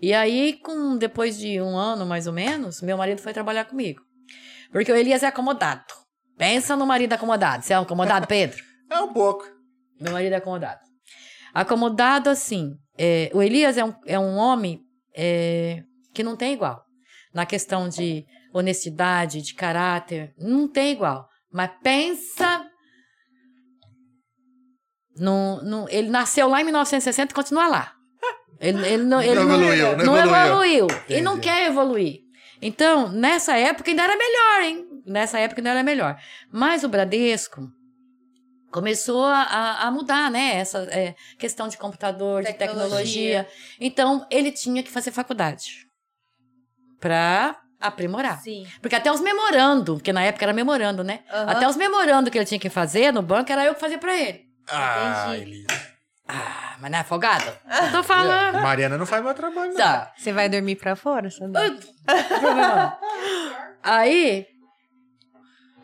[0.00, 4.00] E aí, com depois de um ano mais ou menos, meu marido foi trabalhar comigo.
[4.70, 5.84] Porque o Elias é acomodado.
[6.36, 7.64] Pensa no marido acomodado.
[7.64, 8.62] Você é um acomodado, Pedro?
[8.88, 9.44] É um pouco.
[10.00, 10.78] Meu marido é acomodado.
[11.52, 12.70] Acomodado, assim.
[12.96, 14.80] é, o Elias é um, é um homem
[15.12, 15.82] é,
[16.14, 16.84] que não tem igual.
[17.34, 18.24] Na questão de
[18.54, 21.26] honestidade, de caráter, não tem igual.
[21.52, 22.64] Mas pensa.
[25.18, 27.92] No, no, ele nasceu lá em 1960 e continua lá.
[28.60, 30.46] Ele, ele não, ele Não evoluiu, não não evoluiu.
[30.46, 30.86] evoluiu.
[31.08, 32.20] E não quer evoluir.
[32.62, 34.86] Então, nessa época ainda era melhor, hein?
[35.06, 36.16] Nessa época ainda era melhor.
[36.50, 37.68] Mas o Bradesco
[38.72, 40.56] começou a, a- mudar, né?
[40.56, 43.44] Essa é, questão de computador, de Tecnologia.
[43.44, 43.48] tecnologia.
[43.80, 45.86] Então, ele tinha que fazer faculdade
[47.00, 48.40] para aprimorar.
[48.40, 48.66] Sim.
[48.80, 51.20] Porque até os memorando, porque na época era memorando, né?
[51.30, 51.50] Aham.
[51.50, 54.16] Até os memorando que ele tinha que fazer no banco era eu que fazia para
[54.16, 54.45] ele.
[54.68, 55.36] Ah.
[55.36, 55.66] Elisa.
[56.28, 57.44] Ah, mas não é afogado?
[57.84, 58.60] Eu tô falando.
[58.60, 59.76] Mariana não faz meu trabalho, não.
[59.76, 60.12] Tá.
[60.16, 61.52] Você vai dormir pra fora, sabe?
[62.04, 62.98] Problema.
[63.82, 64.46] Aí,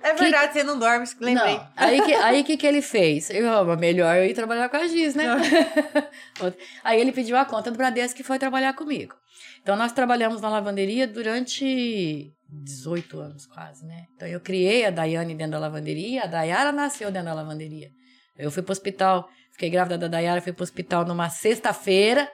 [0.03, 1.59] É verdade, você não dorme, lembrei.
[1.59, 1.69] Não.
[1.77, 3.31] Aí que aí que, que ele fez?
[3.31, 5.27] Eu, ó, melhor eu ir trabalhar com a Giz, né?
[6.83, 9.15] aí ele pediu a conta do Bradesco e foi trabalhar comigo.
[9.63, 14.07] Então nós trabalhamos na lavanderia durante 18 anos quase, né?
[14.17, 17.91] Então eu criei a Daiane dentro da lavanderia, a Dayara nasceu dentro da lavanderia.
[18.39, 22.29] Eu fui pro hospital, fiquei grávida da Dayara, fui pro hospital numa sexta-feira,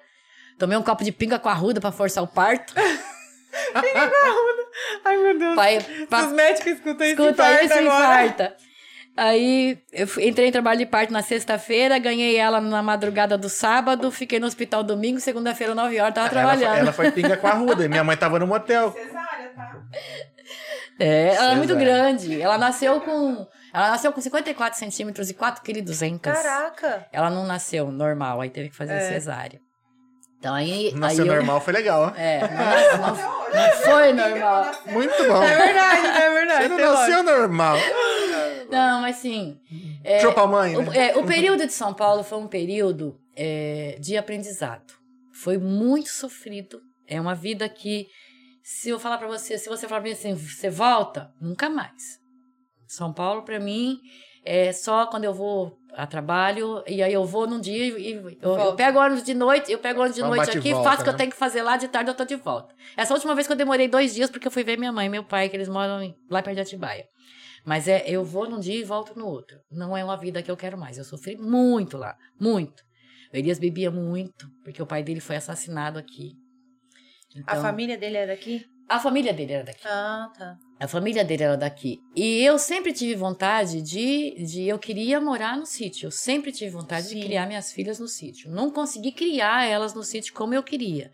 [0.59, 2.73] tomei um copo de pinga com arruda pra forçar o parto.
[5.05, 5.55] Ai, meu Deus.
[5.57, 5.79] Pai,
[6.09, 7.87] pra, Os médicos escutam isso Escuta isso, agora.
[8.27, 8.57] infarta.
[9.17, 14.13] Aí eu entrei em trabalho de parto na sexta-feira, ganhei ela na madrugada do sábado,
[14.13, 16.79] fiquei no hospital domingo, segunda-feira, 9 horas, tava Ela, foi- trabalhando.
[16.79, 17.85] ela foi pinga com a ruda.
[17.85, 18.95] e Minha mãe tava no motel.
[21.01, 21.85] É, ela é muito Cesárea.
[21.93, 22.41] grande.
[22.41, 23.45] Ela nasceu com.
[23.73, 26.21] Ela nasceu com 54 centímetros e 4 kg 200.
[26.33, 27.07] Caraca.
[27.13, 29.09] Ela não nasceu normal, aí teve que fazer É.
[29.09, 29.61] cesárea.
[30.39, 30.93] Então aí.
[30.95, 32.19] Nasceu aí eu- normal, foi legal, ó.
[32.19, 34.71] É, não, não, não foi normal.
[34.87, 35.43] Muito bom.
[35.43, 36.63] É verdade, é verdade.
[36.63, 37.77] Você não nasceu normal.
[38.71, 39.59] Não, mas sim.
[40.05, 41.09] É, pra mãe, O, né?
[41.11, 44.93] é, o período de São Paulo foi um período é, de aprendizado.
[45.33, 46.81] Foi muito sofrido.
[47.07, 48.07] É uma vida que,
[48.63, 52.19] se eu falar pra você, se você falar pra mim assim, você volta, nunca mais.
[52.89, 54.01] São Paulo, pra mim,
[54.45, 58.31] é só quando eu vou a trabalho, e aí eu vou num dia e eu,
[58.41, 61.09] eu pego ônibus de noite, eu pego ônibus de noite aqui, volta, faço o que
[61.09, 61.19] eu né?
[61.19, 62.75] tenho que fazer lá, de tarde eu tô de volta.
[62.97, 65.09] Essa última vez que eu demorei dois dias, porque eu fui ver minha mãe e
[65.11, 67.05] meu pai, que eles moram lá perto de Atibaia.
[67.65, 69.59] Mas é, eu vou num dia e volto no outro.
[69.71, 70.97] Não é uma vida que eu quero mais.
[70.97, 72.83] Eu sofri muito lá, muito.
[73.33, 76.33] O Elias bebia muito, porque o pai dele foi assassinado aqui.
[77.35, 78.65] A Então, família dele é daqui?
[78.89, 79.87] a família dele era daqui.
[79.87, 80.57] Ah, tá.
[80.81, 82.01] A família dele era daqui.
[82.15, 84.69] E eu sempre tive vontade de, de.
[84.69, 86.07] Eu queria morar no sítio.
[86.07, 87.17] Eu sempre tive vontade Sim.
[87.17, 88.51] de criar minhas filhas no sítio.
[88.51, 91.11] Não consegui criar elas no sítio como eu queria.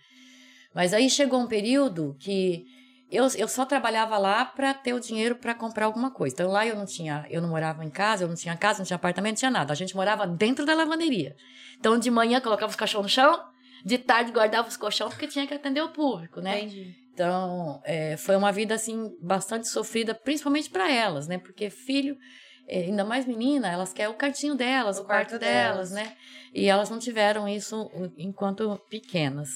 [0.75, 2.67] Mas aí chegou um período que
[3.11, 6.35] eu, eu só trabalhava lá para ter o dinheiro para comprar alguma coisa.
[6.35, 8.85] Então lá eu não tinha, eu não morava em casa, eu não tinha casa, não
[8.85, 9.73] tinha apartamento, não tinha nada.
[9.73, 11.37] A gente morava dentro da lavanderia.
[11.79, 13.41] Então de manhã colocava os cachorros no chão,
[13.85, 16.63] de tarde guardava os colchões porque tinha que atender o público, né?
[16.63, 17.04] Entendi.
[17.15, 21.39] Então, é, foi uma vida, assim, bastante sofrida, principalmente para elas, né?
[21.39, 22.19] Porque filho,
[22.67, 26.09] é, ainda mais menina, elas querem o cantinho delas, O o, quarto, quarto delas, delas.
[26.09, 26.17] né?
[26.53, 27.89] E elas não tiveram isso
[28.19, 29.49] enquanto pequenas.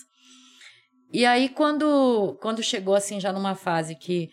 [1.13, 4.31] E aí, quando, quando chegou, assim, já numa fase que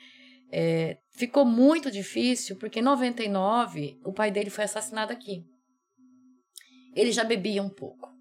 [0.51, 5.43] é, ficou muito difícil, porque em 99, o pai dele foi assassinado aqui.
[6.95, 8.14] Ele já bebia um pouco.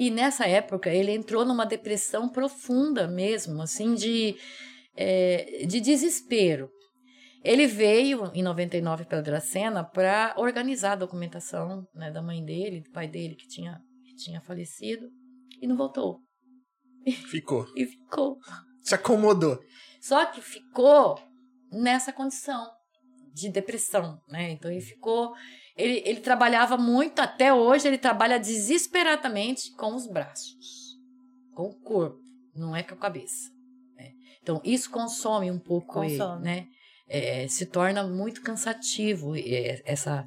[0.00, 4.34] E nessa época ele entrou numa depressão profunda mesmo, assim, de,
[4.96, 6.70] é, de desespero.
[7.44, 12.90] Ele veio em 99 para Dracena para organizar a documentação né, da mãe dele, do
[12.90, 15.06] pai dele que tinha, que tinha falecido,
[15.60, 16.18] e não voltou.
[17.28, 17.66] Ficou.
[17.76, 18.38] E ficou.
[18.80, 19.62] Se acomodou.
[20.00, 21.20] Só que ficou
[21.70, 22.70] nessa condição
[23.34, 24.52] de depressão, né?
[24.52, 25.34] Então ele ficou.
[25.76, 30.96] Ele, ele trabalhava muito, até hoje ele trabalha desesperadamente com os braços,
[31.54, 32.18] com o corpo,
[32.54, 33.50] não é com a cabeça.
[33.96, 34.10] né?
[34.42, 36.44] Então isso consome um pouco ele, Consome.
[36.44, 36.66] né?
[37.08, 40.24] É, se torna muito cansativo é, essa.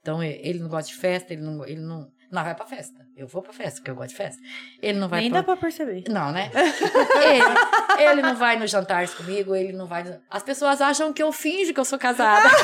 [0.00, 3.02] Então ele não gosta de festa, ele não, ele não, não vai pra festa.
[3.14, 4.40] Eu vou pra festa, porque eu gosto de festa.
[4.80, 6.04] Ele não vai Nem dá pra perceber.
[6.08, 6.50] não, né?
[6.56, 10.18] ele, ele não vai nos jantares comigo, ele não vai.
[10.30, 12.48] As pessoas acham que eu finjo que eu sou casada.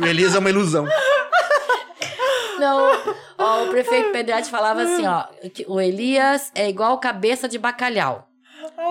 [0.00, 0.86] O Elisa é uma ilusão.
[2.58, 3.14] Não.
[3.38, 8.28] Ó, o prefeito Pedretti falava assim, ó, que o Elias é igual cabeça de bacalhau.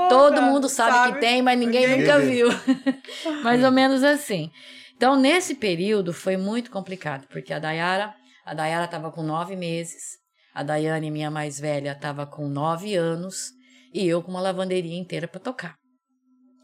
[0.09, 2.47] Todo mundo sabe, que tem, mas ninguém Ninguém nunca viu.
[3.43, 4.51] Mais ou menos assim.
[4.95, 8.13] Então, nesse período foi muito complicado, porque a Dayara,
[8.45, 10.17] a Dayara estava com nove meses,
[10.53, 13.51] a Daiane, minha mais velha, estava com nove anos,
[13.93, 15.75] e eu com uma lavanderia inteira para tocar.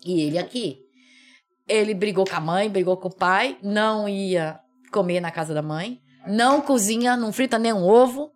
[0.06, 0.78] E ele aqui.
[1.70, 4.60] Ele brigou com a mãe, brigou com o pai, não ia
[4.92, 8.32] comer na casa da mãe, não cozinha, não frita nem um ovo,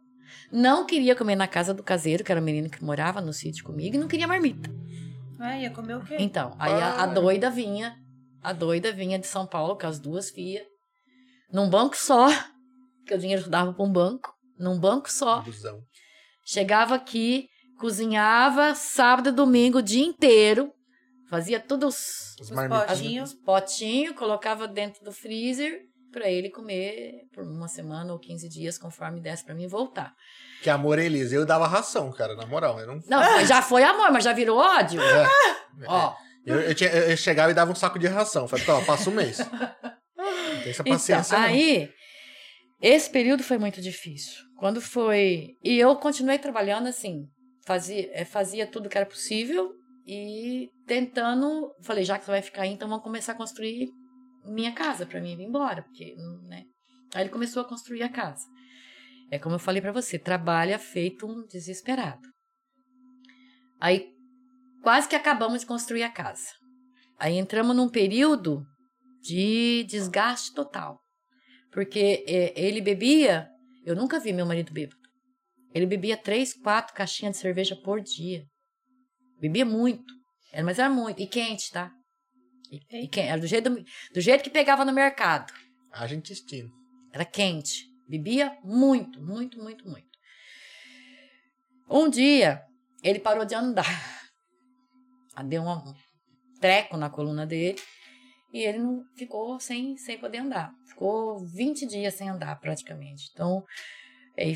[0.51, 3.65] não queria comer na casa do caseiro, que era o menino que morava no sítio
[3.65, 4.69] comigo, e não queria marmita.
[5.39, 6.15] Ah, ia comer o quê?
[6.19, 7.07] Então, aí a, a Ah.
[7.07, 7.95] doida vinha,
[8.41, 10.63] a doida vinha de São Paulo com as duas filhas,
[11.51, 12.27] num banco só,
[13.07, 15.41] que o dinheiro dava para um banco, num banco só.
[15.41, 15.79] Ilusão.
[16.45, 17.47] Chegava aqui,
[17.79, 20.71] cozinhava sábado e domingo o dia inteiro,
[21.33, 23.29] fazia tudo os, Os Os potinhos.
[23.31, 25.79] os potinhos, colocava dentro do freezer
[26.11, 30.13] para ele comer por uma semana ou 15 dias, conforme desse para mim voltar.
[30.61, 31.33] Que amor é Elisa.
[31.35, 32.79] Eu dava ração, cara, na moral.
[32.79, 32.99] Eu não.
[33.07, 35.01] Não, já foi amor, mas já virou ódio.
[35.01, 35.25] É.
[35.87, 36.13] Ó,
[36.45, 38.47] Eu, eu, tinha- eu chegava e dava um saco de ração.
[38.47, 39.39] Falei, ó, passa um mês.
[39.39, 41.45] Não tem essa Então, paciência, não.
[41.45, 41.89] aí
[42.81, 44.39] Esse período foi muito difícil.
[44.59, 45.55] Quando foi.
[45.63, 47.23] E eu continuei trabalhando assim,
[47.65, 49.71] fazia, eh, fazia tudo que era possível
[50.05, 51.73] e tentando.
[51.81, 53.89] Falei, já que você vai ficar aí, então vamos começar a construir
[54.45, 56.15] minha casa para mim ir embora, porque,
[56.47, 56.63] né?
[57.13, 58.43] Aí ele começou a construir a casa.
[59.31, 62.27] É como eu falei para você, trabalha feito um desesperado.
[63.79, 64.11] Aí
[64.81, 66.49] quase que acabamos de construir a casa.
[67.17, 68.65] Aí entramos num período
[69.21, 70.99] de desgaste total.
[71.71, 73.49] Porque é, ele bebia,
[73.85, 75.01] eu nunca vi meu marido bêbado.
[75.73, 78.45] Ele bebia três, quatro caixinhas de cerveja por dia.
[79.43, 80.13] Bebia muito.
[80.53, 81.21] Era, mas era muito.
[81.21, 81.91] E quente, tá?
[82.71, 83.27] E, e quente.
[83.27, 83.83] Era do jeito, do,
[84.13, 85.51] do jeito que pegava no mercado.
[85.91, 86.71] Haja intestino.
[87.11, 87.85] Era quente.
[88.07, 90.07] Bebia muito, muito, muito, muito.
[91.89, 92.63] Um dia,
[93.03, 93.85] ele parou de andar.
[95.45, 95.93] Deu um
[96.61, 97.81] treco na coluna dele.
[98.53, 100.71] E ele não ficou sem, sem poder andar.
[100.87, 103.29] Ficou 20 dias sem andar, praticamente.
[103.33, 103.61] Então,
[104.37, 104.55] aí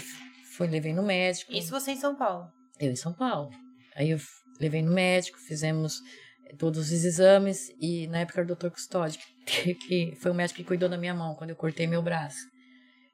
[0.56, 1.52] foi, levei no médico.
[1.52, 2.48] Isso você em São Paulo.
[2.80, 3.50] Eu em São Paulo.
[3.96, 4.20] Aí eu
[4.60, 6.00] levei no médico, fizemos
[6.58, 9.20] todos os exames e na época era o doutor Custódio,
[9.88, 12.40] que, foi o médico que cuidou da minha mão quando eu cortei meu braço.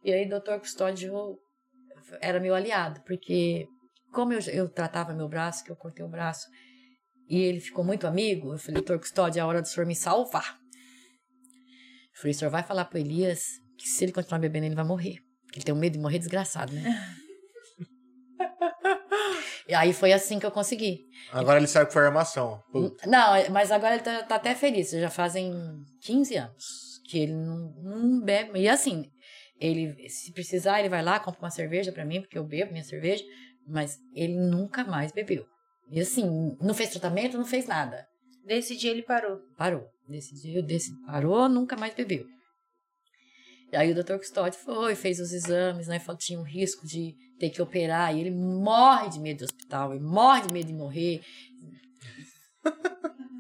[0.04, 1.14] E aí o doutor Custódio
[2.22, 3.66] era meu aliado, porque
[4.12, 6.48] como eu, eu tratava meu braço, que eu cortei o braço,
[7.28, 10.58] e ele ficou muito amigo, eu falei, doutor Custódio, é hora do senhor me salvar.
[12.14, 13.44] Eu falei, o senhor vai falar pro Elias
[13.78, 15.18] que se ele continuar bebendo, ele vai morrer.
[15.54, 16.84] Ele tem um medo de morrer desgraçado, né?
[19.68, 21.06] e aí foi assim que eu consegui.
[21.32, 22.62] Agora ele sabe que foi armação.
[22.72, 23.10] Puta.
[23.10, 24.92] Não, mas agora ele tá, tá até feliz.
[24.92, 25.54] Já fazem
[26.02, 28.60] 15 anos que ele não, não bebe.
[28.60, 29.10] E assim,
[29.60, 32.84] ele, se precisar, ele vai lá, compra uma cerveja para mim, porque eu bebo minha
[32.84, 33.24] cerveja,
[33.68, 35.46] mas ele nunca mais bebeu.
[35.90, 38.06] E assim, não fez tratamento, não fez nada.
[38.46, 39.40] Desse dia ele parou.
[39.58, 39.88] Parou.
[40.08, 42.26] Desse dia, desse, parou, nunca mais bebeu.
[43.72, 46.00] E aí o doutor Custódio foi, fez os exames, né?
[46.00, 48.16] Falou que tinha um risco de ter que operar.
[48.16, 51.22] E ele morre de medo do hospital, ele morre de medo de morrer.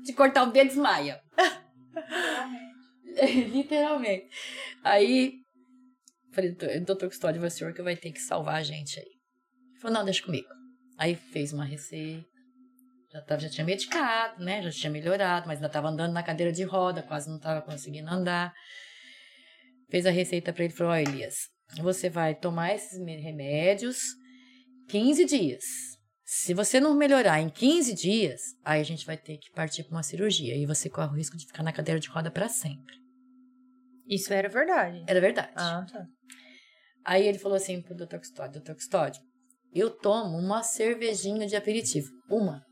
[0.03, 1.21] de cortar o dedo, desmaia.
[3.51, 4.27] Literalmente.
[4.83, 5.39] Aí,
[6.31, 9.05] falei, doutor Custódio, vai senhor que vai ter que salvar a gente aí.
[9.05, 10.47] Ele falou, não, deixa comigo.
[10.97, 12.27] Aí fez uma receita.
[13.11, 14.61] Já, tava, já tinha medicado, né?
[14.63, 18.09] Já tinha melhorado, mas ainda estava andando na cadeira de roda, quase não estava conseguindo
[18.09, 18.51] andar.
[19.89, 21.35] Fez a receita para ele e falou: Ó, Elias,
[21.81, 23.99] você vai tomar esses remédios
[24.89, 25.63] 15 dias.
[26.23, 29.91] Se você não melhorar em 15 dias, aí a gente vai ter que partir para
[29.91, 30.55] uma cirurgia.
[30.55, 32.95] E você corre o risco de ficar na cadeira de roda para sempre.
[34.07, 35.03] Isso era verdade.
[35.07, 35.51] Era verdade.
[35.55, 36.05] Ah, tá.
[37.05, 38.17] Aí ele falou assim pro Dr.
[38.17, 38.73] Custódio: Dr.
[38.73, 39.21] Custódio,
[39.73, 42.09] eu tomo uma cervejinha de aperitivo.
[42.29, 42.63] Uma.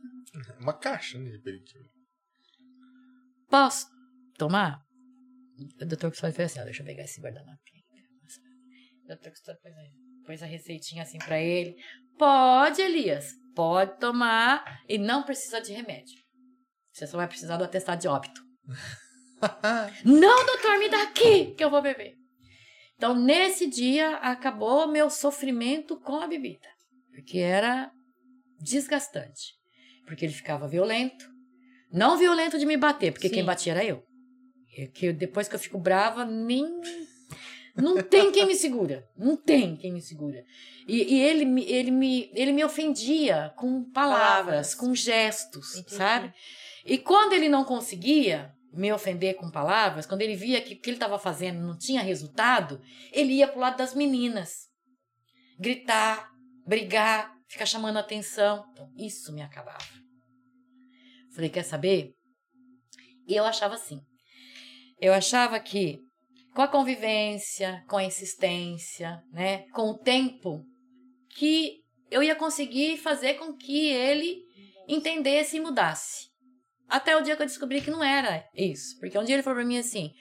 [0.59, 1.85] Uma caixa né, de aperitivo.
[3.49, 3.87] Posso
[4.37, 4.81] tomar?
[5.81, 7.59] O doutor Custódio fez assim, ó, deixa eu pegar esse guardanapo.
[7.59, 7.80] O
[9.15, 9.73] doutor Custódio pôs,
[10.25, 11.75] pôs a receitinha assim pra ele.
[12.17, 16.21] Pode, Elias, pode tomar e não precisa de remédio.
[16.91, 18.41] Você só vai precisar do atestado de óbito.
[20.05, 22.15] não, doutor, me dá aqui que eu vou beber.
[22.95, 26.67] Então, nesse dia, acabou meu sofrimento com a bebida.
[27.11, 27.91] Porque era
[28.59, 29.55] desgastante.
[30.05, 31.25] Porque ele ficava violento.
[31.91, 33.35] Não violento de me bater, porque Sim.
[33.35, 34.03] quem batia era eu.
[34.77, 36.63] É que depois que eu fico brava, nem.
[37.75, 39.07] Não tem quem me segura.
[39.17, 40.43] Não tem quem me segura.
[40.87, 44.75] E, e ele, me- ele, me, ele me ofendia com palavras, Palavras.
[44.75, 45.95] com gestos, Entendi.
[45.95, 46.33] sabe?
[46.85, 50.89] E quando ele não conseguia me ofender com palavras, quando ele via que o que
[50.89, 54.67] ele estava fazendo não tinha resultado, ele ia pro lado das meninas.
[55.59, 56.29] Gritar,
[56.65, 58.65] brigar, ficar chamando atenção.
[58.73, 59.83] Então, isso me acabava.
[61.33, 62.13] Falei, quer saber?
[63.27, 64.01] E eu achava assim.
[64.99, 65.99] Eu achava que
[66.53, 70.65] com a convivência, com a insistência, né, com o tempo,
[71.35, 74.43] que eu ia conseguir fazer com que ele
[74.87, 76.29] entendesse e mudasse.
[76.89, 78.99] Até o dia que eu descobri que não era isso.
[78.99, 80.11] Porque um dia ele falou pra mim assim,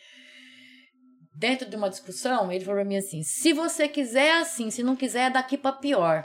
[1.34, 4.94] dentro de uma discussão, ele falou pra mim assim: se você quiser assim, se não
[4.94, 6.22] quiser, é daqui pra pior.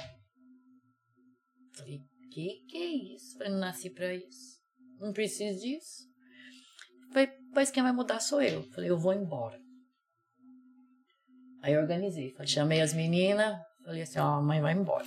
[1.74, 2.00] Falei,
[2.32, 3.38] que que é isso?
[3.38, 4.60] Falei, não nasci pra isso.
[5.00, 6.04] Não preciso disso.
[7.12, 8.62] Falei, pois quem vai mudar sou eu.
[8.72, 9.65] Falei, eu vou embora.
[11.66, 12.32] Aí eu organizei.
[12.34, 13.58] Falei, chamei as meninas.
[13.84, 15.04] Falei assim, ó, a mãe vai embora.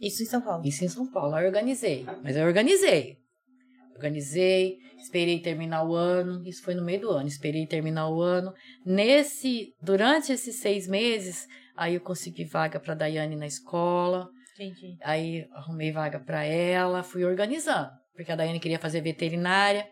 [0.00, 0.64] Isso em São Paulo.
[0.64, 1.34] Isso em São Paulo.
[1.34, 2.06] Aí organizei.
[2.22, 3.18] Mas eu organizei.
[3.96, 6.46] Organizei, esperei terminar o ano.
[6.46, 7.26] Isso foi no meio do ano.
[7.26, 8.54] Esperei terminar o ano.
[8.86, 14.28] Nesse, durante esses seis meses, aí eu consegui vaga para Daiane na escola.
[14.54, 14.96] Entendi.
[15.02, 19.84] Aí arrumei vaga para ela, fui organizando, porque a Daiane queria fazer veterinária.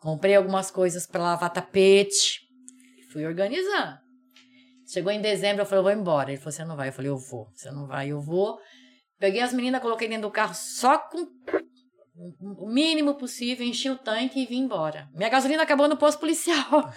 [0.00, 2.40] Comprei algumas coisas para lavar tapete,
[3.10, 4.07] fui organizando.
[4.92, 6.30] Chegou em dezembro, eu falei, eu vou embora.
[6.30, 6.88] Ele falou, você não vai?
[6.88, 7.48] Eu falei, eu vou.
[7.54, 8.58] Você não vai, eu vou.
[9.18, 11.26] Peguei as meninas, coloquei dentro do carro só com
[12.40, 15.08] o mínimo possível, enchi o tanque e vim embora.
[15.14, 16.92] Minha gasolina acabou no posto policial.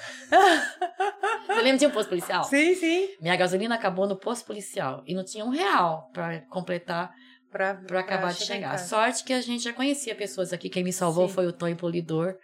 [1.48, 2.44] Você lembra de um posto policial?
[2.44, 3.10] Sim, sim.
[3.20, 7.14] Minha gasolina acabou no posto policial e não tinha um real para completar
[7.52, 8.78] Pra, para acabar de chegar.
[8.78, 10.70] Sorte que a gente já conhecia pessoas aqui.
[10.70, 11.34] Quem me salvou Sim.
[11.34, 12.36] foi o Tonho Polidor.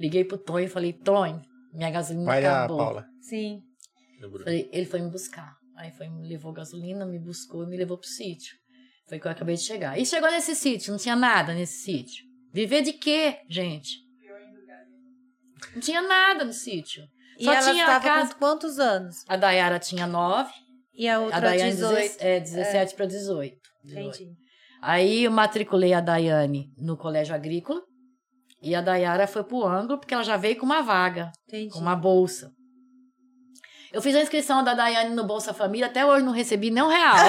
[0.00, 1.42] Liguei pro Tonho e falei: Tonho,
[1.74, 2.78] minha gasolina da acabou.
[2.78, 3.04] Paula.
[3.20, 3.60] Sim.
[4.30, 5.54] Falei, ele foi me buscar.
[5.76, 8.56] Aí foi, me levou gasolina, me buscou e me levou pro sítio.
[9.08, 9.98] Foi que eu acabei de chegar.
[9.98, 12.24] E chegou nesse sítio, não tinha nada nesse sítio.
[12.52, 13.98] Viver de quê, gente?
[15.74, 17.04] Não tinha nada no sítio.
[17.38, 18.32] E Só ela tinha a estava casa.
[18.34, 19.16] com quantos anos?
[19.28, 20.52] A Dayara tinha nove,
[20.94, 21.94] E a a outra Daiane 18.
[21.96, 23.56] 18, é, 17 para 18.
[23.84, 24.08] 18.
[24.16, 24.32] Entendi.
[24.82, 27.80] Aí eu matriculei a Daiane no colégio agrícola
[28.60, 31.70] e a Dayara foi pro ângulo porque ela já veio com uma vaga, Entendi.
[31.72, 32.50] com uma bolsa.
[33.92, 36.88] Eu fiz a inscrição da Daiane no Bolsa Família, até hoje não recebi nem um
[36.88, 37.16] real.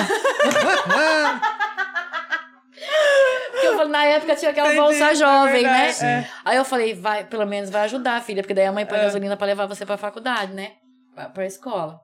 [3.51, 5.89] Porque eu falei, na época tinha aquela Entendi, bolsa é jovem, né?
[5.89, 6.27] é.
[6.43, 9.03] Aí eu falei, vai, pelo menos vai ajudar, filha, porque daí a mãe põe É.
[9.03, 10.71] gasolina pra levar você pra faculdade, né?
[11.13, 11.99] Pra, pra escola.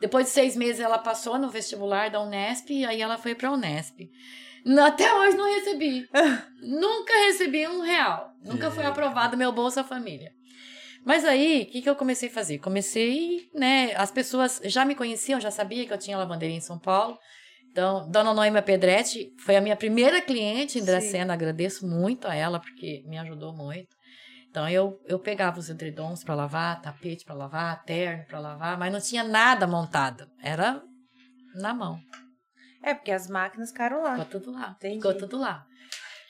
[0.00, 3.50] Depois de seis meses ela passou no vestibular da Unesp e aí ela foi pra
[3.52, 4.00] Unesp.
[4.86, 6.08] Até hoje não recebi.
[6.62, 8.30] Nunca recebi um real.
[8.42, 10.32] Nunca foi aprovado meu Bolsa Família.
[11.04, 12.58] Mas aí, o que, que eu comecei a fazer?
[12.58, 13.94] Comecei, né?
[13.94, 17.18] As pessoas já me conheciam, já sabia que eu tinha lavanderia em São Paulo.
[17.70, 20.86] Então, Dona Noema Pedretti foi a minha primeira cliente em Sim.
[20.86, 21.34] Dracena.
[21.34, 23.94] Agradeço muito a ela, porque me ajudou muito.
[24.48, 28.92] Então, eu, eu pegava os edredons para lavar, tapete para lavar, terno para lavar, mas
[28.92, 30.26] não tinha nada montado.
[30.40, 30.80] Era
[31.56, 31.98] na mão.
[32.80, 34.12] É, porque as máquinas ficaram lá.
[34.12, 34.76] Ficou tudo lá.
[34.78, 34.96] Entendi.
[34.96, 35.66] Ficou tudo lá.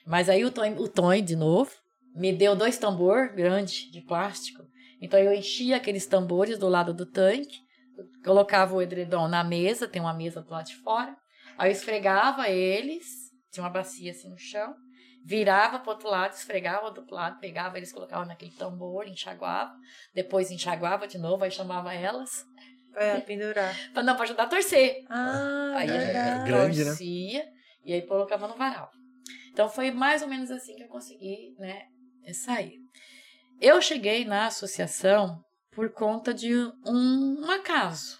[0.07, 1.71] Mas aí o Tonho, o Tonho, de novo,
[2.15, 4.64] me deu dois tambor grandes de plástico.
[5.05, 7.59] Então eu enchia aqueles tambores do lado do tanque,
[8.25, 11.15] colocava o edredom na mesa, tem uma mesa do lado de fora.
[11.59, 13.05] Aí eu esfregava eles,
[13.53, 14.75] tinha uma bacia assim no chão,
[15.23, 19.75] virava pro outro lado, esfregava do outro lado, pegava eles, colocava naquele tambor, enxaguava,
[20.15, 22.43] depois enxaguava de novo, aí chamava elas,
[22.97, 23.77] É, pendurar.
[23.93, 25.05] pra, não, pra ajudar a torcer.
[25.11, 26.45] Ah, Aí a gente verdade.
[26.45, 26.85] grande, né?
[26.87, 27.45] torcia
[27.85, 28.89] e aí colocava no varal.
[29.53, 31.83] Então foi mais ou menos assim que eu consegui, né,
[32.33, 32.84] sair.
[33.61, 35.41] Eu cheguei na associação
[35.73, 38.19] por conta de um, um acaso.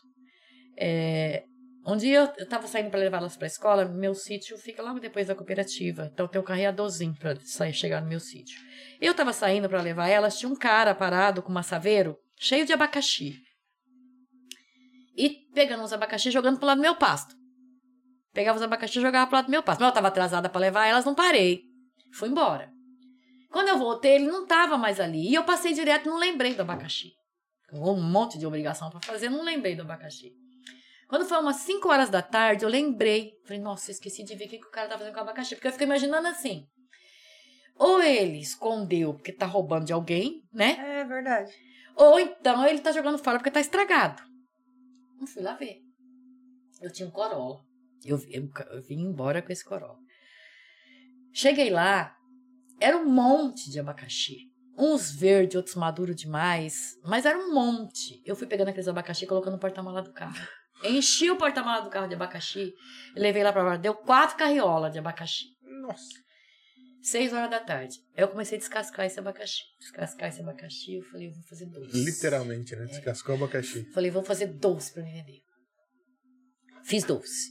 [0.79, 1.45] É,
[1.87, 4.99] um dia eu estava saindo para levar elas para a escola, meu sítio fica logo
[4.99, 8.59] depois da cooperativa, então tem um carreadorzinho para sair chegar no meu sítio.
[9.01, 12.73] Eu estava saindo para levar elas, tinha um cara parado com um assaveiro cheio de
[12.73, 13.37] abacaxi.
[15.17, 17.35] E pegando os abacaxi jogando pro lado do meu pasto.
[18.33, 19.79] Pegava os abacaxi e jogava pro lado do meu pasto.
[19.79, 21.63] Mas eu estava atrasada para levar elas, não parei.
[22.13, 22.74] Fui embora.
[23.55, 25.31] Quando eu voltei, ele não estava mais ali.
[25.31, 27.13] E eu passei direto, não lembrei do abacaxi.
[27.73, 30.33] Um monte de obrigação para fazer, não lembrei do abacaxi.
[31.09, 33.31] Quando foi umas 5 horas da tarde, eu lembrei.
[33.45, 35.55] Falei, nossa, esqueci de ver o que que o cara tá fazendo com o abacaxi.
[35.55, 36.67] Porque eu fiquei imaginando assim.
[37.77, 41.01] Ou ele escondeu porque tá roubando de alguém, né?
[41.01, 41.53] É verdade.
[41.95, 44.21] Ou então ele tá jogando fora porque tá estragado.
[45.17, 45.79] Não fui lá ver.
[46.83, 47.61] Eu tinha um Corolla.
[48.05, 50.03] Eu, eu, eu vim embora com esse Corolla.
[51.33, 52.17] Cheguei lá,
[52.85, 54.37] era um monte de abacaxi.
[54.77, 56.99] Uns verdes, outros maduros demais.
[57.05, 58.21] Mas era um monte.
[58.27, 60.37] Eu fui pegando aqueles abacaxi e colocando no porta-mala do carro.
[60.83, 62.75] Enchi o porta-mala do carro de abacaxi
[63.17, 63.81] e levei lá pra baixo.
[63.81, 65.45] Deu quatro carriolas de abacaxi.
[65.81, 66.23] Nossa.
[67.01, 67.97] Seis horas da tarde.
[68.17, 69.63] Eu comecei a descascar esse abacaxi.
[69.79, 70.97] Descascar esse abacaxi.
[70.97, 72.05] Eu falei, eu vou fazer doce.
[72.05, 72.85] Literalmente, né?
[72.87, 73.91] Descascou o abacaxi.
[73.93, 75.41] Falei, vou fazer doce pra me vender.
[76.85, 77.51] Fiz doce.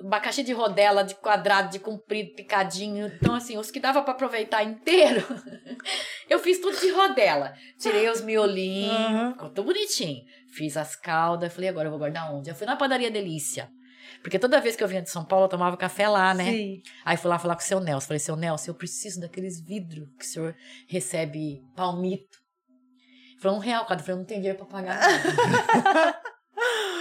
[0.00, 3.06] Abacaxi de rodela, de quadrado, de comprido, picadinho.
[3.06, 5.24] Então, assim, os que dava pra aproveitar inteiro,
[6.28, 7.54] eu fiz tudo de rodela.
[7.78, 9.32] Tirei os miolinhos, Uhum.
[9.32, 10.22] ficou tudo bonitinho.
[10.52, 11.52] Fiz as caldas.
[11.52, 12.50] Falei, agora eu vou guardar onde?
[12.50, 13.68] Eu fui na padaria Delícia.
[14.22, 16.50] Porque toda vez que eu vinha de São Paulo, eu tomava café lá, né?
[16.50, 16.82] Sim.
[17.04, 18.06] Aí fui lá falar com o seu Nelson.
[18.06, 20.56] Falei, seu Nelson, eu preciso daqueles vidros que o senhor
[20.88, 22.38] recebe palmito.
[23.32, 24.00] Ele Falou, um real cada.
[24.00, 24.98] Eu falei, eu não tenho dinheiro pra pagar.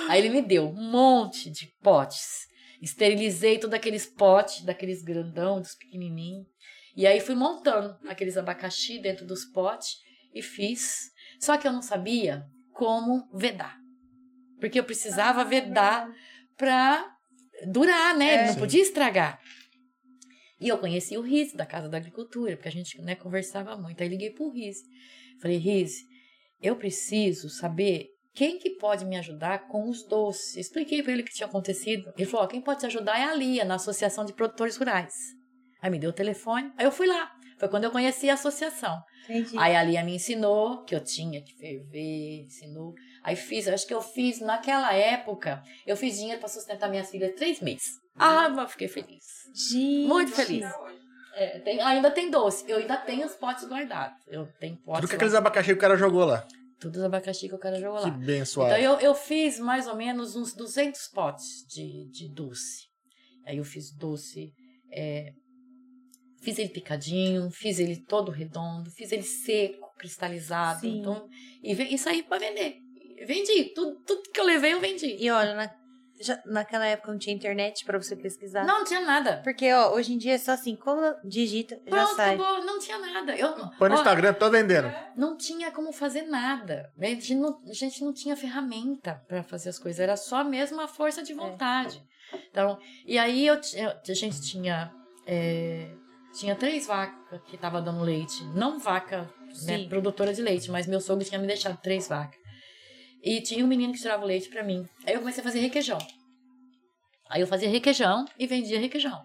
[0.09, 2.47] Aí ele me deu um monte de potes.
[2.83, 6.45] Esterilizei todos aqueles potes, daqueles grandão, dos pequenininhos.
[6.97, 9.99] E aí fui montando aqueles abacaxi dentro dos potes
[10.33, 11.09] e fiz.
[11.39, 13.79] Só que eu não sabia como vedar.
[14.59, 16.13] Porque eu precisava vedar
[16.57, 17.09] pra
[17.71, 18.33] durar, né?
[18.33, 18.47] É.
[18.47, 18.59] não Sim.
[18.59, 19.39] podia estragar.
[20.59, 24.03] E eu conheci o Riz, da Casa da Agricultura, porque a gente né, conversava muito.
[24.03, 24.79] Aí liguei pro Riz.
[25.41, 25.93] Falei, Riz,
[26.61, 30.55] eu preciso saber quem que pode me ajudar com os doces.
[30.55, 32.11] Expliquei para ele o que tinha acontecido.
[32.17, 35.13] Ele falou, ó, quem pode te ajudar é a Lia, na Associação de Produtores Rurais.
[35.81, 37.31] Aí me deu o telefone, aí eu fui lá.
[37.59, 38.97] Foi quando eu conheci a associação.
[39.29, 39.57] Entendi.
[39.57, 42.93] Aí a Lia me ensinou que eu tinha que ferver, ensinou.
[43.23, 47.33] Aí fiz, acho que eu fiz naquela época, eu fiz dinheiro para sustentar minhas filhas
[47.35, 47.99] três meses.
[48.17, 49.23] Ah, mas fiquei feliz.
[49.71, 50.07] Gente.
[50.07, 50.65] Muito feliz.
[51.35, 52.63] É, tem- ainda tem doce.
[52.67, 54.17] Eu ainda tenho os potes guardados.
[54.27, 55.01] Eu tenho potes.
[55.01, 56.45] Tudo que aqueles abacaxi que o cara jogou lá.
[56.83, 58.17] Tudo os abacaxi que o cara jogou Que lá.
[58.17, 58.83] bem Então suave.
[58.83, 62.87] eu, eu fiz mais ou menos uns 200 potes de, de doce.
[63.45, 64.51] Aí eu fiz doce,
[64.91, 65.31] é,
[66.41, 70.81] fiz ele picadinho, fiz ele todo redondo, fiz ele seco, cristalizado.
[70.81, 70.99] Sim.
[70.99, 71.27] Então,
[71.61, 72.77] e, e saí para vender.
[73.25, 75.15] Vendi, tudo, tudo que eu levei eu vendi.
[75.19, 75.73] E olha, na-
[76.23, 78.65] já- naquela época não tinha internet pra você pesquisar.
[78.65, 79.41] Não tinha nada.
[79.43, 82.35] Porque, ó, hoje em dia é só assim, como digita, já Pronto, sai.
[82.35, 83.35] acabou, não tinha nada.
[83.35, 84.91] Eu, não- Põe no ó, Instagram, tô vendendo.
[85.15, 86.91] não tinha como fazer nada.
[86.99, 90.79] A gente não, a gente não tinha ferramenta para fazer as coisas, era só mesmo
[90.81, 91.23] a força É.
[91.23, 92.01] de vontade.
[92.49, 94.91] Então, e aí eu, a gente tinha
[95.27, 95.89] é,
[96.33, 99.29] tinha três vacas que estavam dando leite, não vaca
[99.65, 102.39] né, produtora de leite, mas meu sogro tinha me deixado três vacas.
[103.23, 104.85] E tinha um menino que tirava o leite para mim.
[105.05, 105.97] Aí eu comecei a fazer requeijão.
[107.29, 109.23] Aí eu fazia requeijão e vendia requeijão.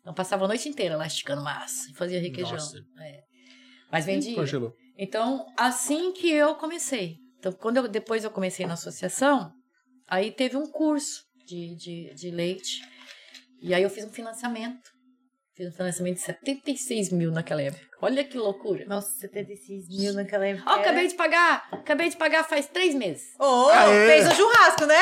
[0.00, 2.52] Então passava a noite inteira lá esticando massa e fazia requeijão.
[2.52, 2.78] Nossa.
[3.00, 3.22] É.
[3.90, 4.34] Mas vendia.
[4.34, 4.74] Congelou.
[4.96, 7.16] Então, assim que eu comecei.
[7.38, 9.52] Então, quando eu, depois eu comecei na associação,
[10.06, 12.82] aí teve um curso de, de, de leite.
[13.62, 14.90] E aí eu fiz um financiamento.
[15.58, 17.84] Fiz um financiamento de 76 mil naquela época.
[18.00, 18.84] Olha que loucura.
[18.86, 20.70] Nossa, 76 mil naquela época.
[20.70, 21.68] Ó, era- acabei de pagar.
[21.72, 23.24] Acabei de pagar faz três meses.
[23.40, 24.06] Ô, Aê!
[24.06, 25.00] fez o churrasco, né?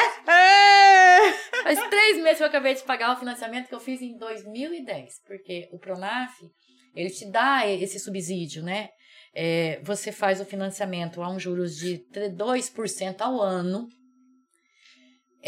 [1.63, 5.21] Faz três meses que eu acabei de pagar o financiamento que eu fiz em 2010.
[5.27, 6.33] Porque o Pronaf,
[6.95, 8.89] ele te dá esse subsídio, né?
[9.35, 12.03] É, você faz o financiamento a um juros de
[12.35, 13.87] 2% ao ano.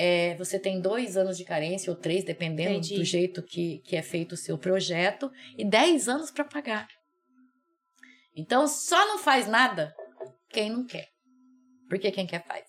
[0.00, 2.94] É, você tem dois anos de carência, ou três, dependendo Entendi.
[2.94, 6.86] do jeito que, que é feito o seu projeto, e 10 anos para pagar.
[8.36, 9.92] Então, só não faz nada
[10.50, 11.08] quem não quer.
[11.88, 12.64] Porque quem quer faz.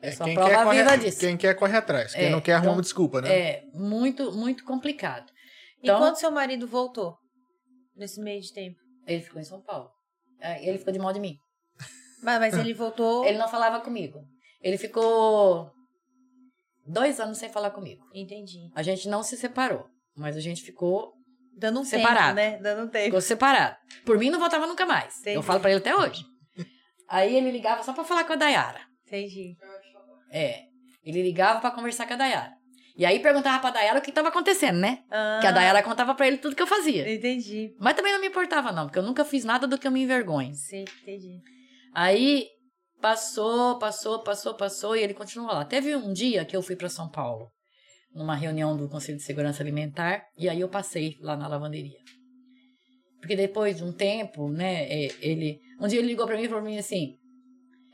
[0.00, 1.20] É, só quem, prova quer corre, viva disso.
[1.20, 2.14] quem quer corre atrás.
[2.14, 3.28] Quem É, não quer arruma então, desculpa, né?
[3.38, 5.30] É muito, muito complicado.
[5.82, 7.14] E Então- quando seu marido voltou?
[7.94, 8.78] Nesse meio de tempo.
[9.06, 9.90] Ele ficou em São Paulo.
[10.40, 11.36] Aí Ele ficou de mal de mim.
[12.22, 13.26] Mas, mas ele voltou.
[13.26, 14.18] Ele não falava comigo.
[14.62, 15.70] Ele ficou
[16.88, 18.04] dois anos sem falar comigo.
[18.14, 18.70] Entendi.
[18.74, 19.86] A gente não se separou,
[20.16, 21.12] mas a gente ficou,
[21.56, 22.36] Dando um Separado.
[22.36, 22.62] tempo, né?
[22.62, 23.04] Dando um tempo.
[23.06, 23.76] ficou separado.
[24.06, 25.18] Por mim, não voltava nunca mais.
[25.20, 25.36] Entendi.
[25.36, 26.24] Eu falo pra ele até hoje.
[27.08, 28.80] Aí ele ligava só pra falar com a Dayara.
[29.06, 29.56] Entendi.
[30.30, 30.62] É.
[31.02, 32.52] Ele ligava pra conversar com a Dayara.
[32.96, 35.02] E aí perguntava pra Dayara o que tava acontecendo, né?
[35.10, 37.12] Ah, Que a Dayara contava pra ele tudo que eu fazia.
[37.12, 37.74] Entendi.
[37.80, 40.02] Mas também não me importava, não, porque eu nunca fiz nada do que eu me
[40.02, 40.54] envergonho.
[40.54, 41.40] Sim, entendi.
[41.94, 42.46] Aí
[43.00, 45.64] passou, passou, passou, passou e ele continuou lá.
[45.64, 47.50] Teve um dia que eu fui para São Paulo,
[48.14, 51.98] numa reunião do Conselho de Segurança Alimentar, e aí eu passei lá na lavanderia.
[53.20, 55.58] Porque depois de um tempo, né, é, ele.
[55.80, 57.16] Um dia ele ligou para mim e falou pra mim assim: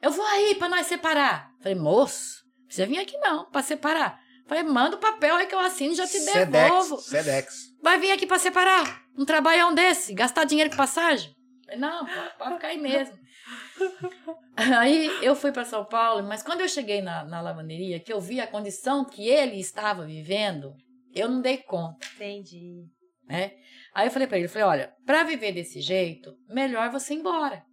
[0.03, 1.51] Eu vou aí para nós separar.
[1.61, 4.21] Falei, moço, não precisa vir aqui não, para separar.
[4.47, 6.99] Falei, manda o papel aí que eu assino e já te devolvo.
[6.99, 7.05] Sedex.
[7.25, 7.55] Sedex.
[7.83, 9.03] Vai vir aqui pra separar.
[9.17, 11.35] Um trabalhão desse, gastar dinheiro com passagem.
[11.65, 13.15] Falei, Não, pode- pode ficar aí mesmo.
[14.57, 18.21] Aí eu fui para São Paulo, mas quando eu cheguei na, na lavanderia, que eu
[18.21, 20.75] vi a condição que ele estava vivendo,
[21.15, 22.85] eu não dei conta, Entendi.
[23.27, 23.53] né?
[23.95, 27.65] Aí eu falei para ele, falei, olha, para viver desse jeito, melhor você ir embora,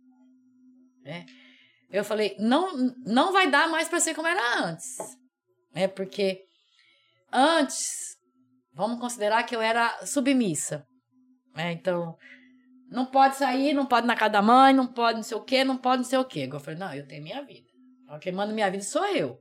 [1.03, 1.25] né?
[1.89, 2.71] Eu falei, não,
[3.05, 4.97] não vai dar mais para ser como era antes,
[5.73, 5.87] né?
[5.87, 6.41] Porque
[7.31, 8.15] antes,
[8.73, 10.85] vamos considerar que eu era submissa,
[11.55, 11.71] né?
[11.73, 12.15] Então,
[12.91, 15.41] não pode sair, não pode ir na casa da mãe, não pode não sei o
[15.41, 16.49] quê, não pode não sei o quê.
[16.51, 17.65] Eu falei, não, eu tenho minha vida.
[18.03, 19.39] Então, Quem manda minha vida sou eu.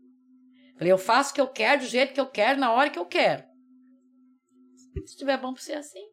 [0.78, 2.98] Falei, eu faço o que eu quero, do jeito que eu quero, na hora que
[2.98, 3.42] eu quero.
[4.94, 6.04] Se estiver bom pra ser assim.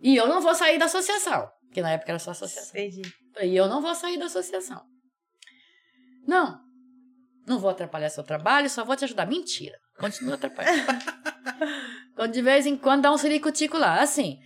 [0.00, 2.72] E eu não vou sair da associação, porque na época era só associação.
[2.78, 3.02] Entendi.
[3.40, 4.84] E eu não vou sair da associação.
[6.26, 6.60] Não.
[7.46, 9.26] Não vou atrapalhar seu trabalho, só vou te ajudar.
[9.26, 9.78] Mentira.
[9.98, 10.82] Continua atrapalhando.
[12.16, 14.00] quando de vez em quando dá um ciricutico lá.
[14.00, 14.40] Assim,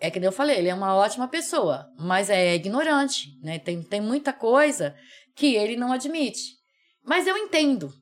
[0.00, 3.58] é que nem eu falei, ele é uma ótima pessoa, mas é ignorante, né?
[3.58, 4.94] Tem, tem muita coisa
[5.34, 6.56] que ele não admite.
[7.04, 7.92] Mas eu entendo.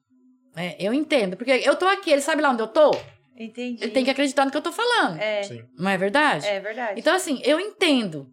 [0.55, 0.75] Né?
[0.79, 1.37] Eu entendo.
[1.37, 2.91] Porque eu tô aqui, ele sabe lá onde eu tô?
[3.39, 3.83] Entendi.
[3.83, 5.19] Ele tem que acreditar no que eu tô falando.
[5.19, 5.63] É, Sim.
[5.79, 6.47] Não é verdade?
[6.47, 6.99] é verdade.
[6.99, 8.27] Então, assim, eu entendo,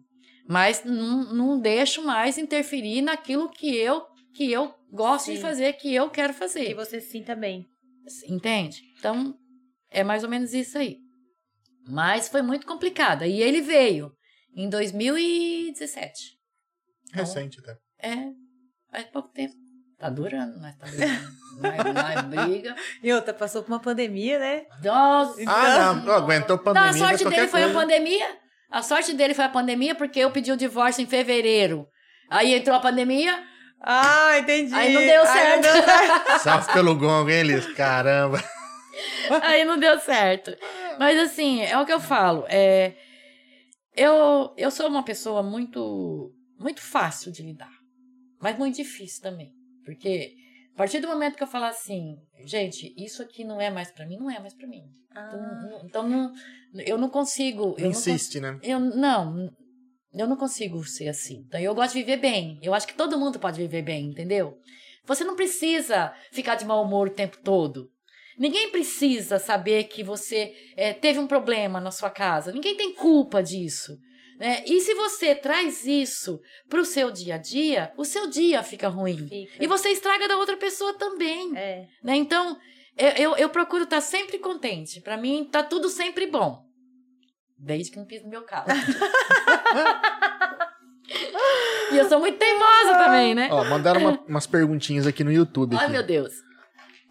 [0.48, 4.02] mas não, não deixo mais interferir naquilo que eu
[4.34, 5.42] que eu gosto de Sim.
[5.42, 6.74] fazer, que eu quero que fazer.
[6.74, 7.66] você se sinta bem.
[8.28, 8.82] Entende?
[8.98, 9.34] Então,
[9.90, 10.98] é mais ou menos isso aí.
[11.88, 13.24] Mas foi muito complicado.
[13.24, 14.12] E ele veio
[14.56, 16.38] em 2017.
[17.12, 17.76] Recente até.
[18.00, 18.16] É,
[18.90, 19.54] faz pouco tempo.
[19.98, 21.44] Tá durando, mas tá durando.
[21.60, 22.74] Nós, nós briga.
[23.02, 24.62] E outra, passou por uma pandemia, né?
[24.82, 25.40] Nossa!
[25.46, 26.12] Ah, não.
[26.12, 26.90] Aguentou Não, pandemia.
[26.90, 27.78] a sorte dele foi a coisa.
[27.80, 28.26] pandemia.
[28.70, 31.86] A sorte dele foi a pandemia porque eu pedi o divórcio em fevereiro.
[32.28, 33.40] Aí entrou a pandemia,
[33.80, 34.74] Ah, entendi.
[34.74, 35.62] Aí não deu certo.
[35.64, 36.42] não certo.
[36.42, 37.66] Salve pelo gongo, hein, Liz?
[37.74, 38.42] Caramba.
[39.42, 40.56] Aí não deu certo.
[40.98, 42.44] Mas assim, é o que eu falo.
[42.48, 42.94] É,
[43.96, 47.72] eu, eu sou uma pessoa muito, muito fácil de lidar.
[48.40, 49.52] Mas muito difícil também.
[49.84, 50.34] Porque
[50.74, 52.16] a partir do momento que eu falar assim,
[52.46, 54.82] gente, isso aqui não é mais pra mim, não é mais pra mim.
[55.10, 56.32] Então, não- então não,
[56.86, 57.74] eu não consigo.
[57.78, 58.58] Eu não cons- Insiste, né?
[58.62, 59.48] eu não,
[60.12, 61.44] eu não consigo ser assim.
[61.46, 62.58] Então eu gosto de viver bem.
[62.62, 64.58] Eu acho que todo mundo pode viver bem, entendeu?
[65.06, 67.88] Você não precisa ficar de mau humor o tempo todo.
[68.38, 72.50] Ninguém precisa saber que você eh, teve um problema na sua casa.
[72.52, 73.96] Ninguém tem culpa disso.
[74.38, 74.62] né?
[74.66, 78.88] E se você traz isso para o seu dia a dia, o seu dia fica
[78.88, 79.28] ruim.
[79.28, 79.62] Fica.
[79.62, 81.56] E você estraga da outra pessoa também.
[81.56, 81.86] É.
[82.02, 82.16] né?
[82.16, 82.56] Então,
[82.96, 85.00] eu, eu, procuro estar sempre contente.
[85.00, 86.62] Pra mim, tá tudo sempre bom.
[87.56, 88.66] Desde que não pise no meu carro.
[91.92, 93.48] e eu sou muito teimosa também, né?
[93.50, 95.76] Ó, mandaram uma- umas perguntinhas aqui no YouTube.
[95.76, 95.92] Ai, Aqui.
[95.92, 96.32] meu Deus.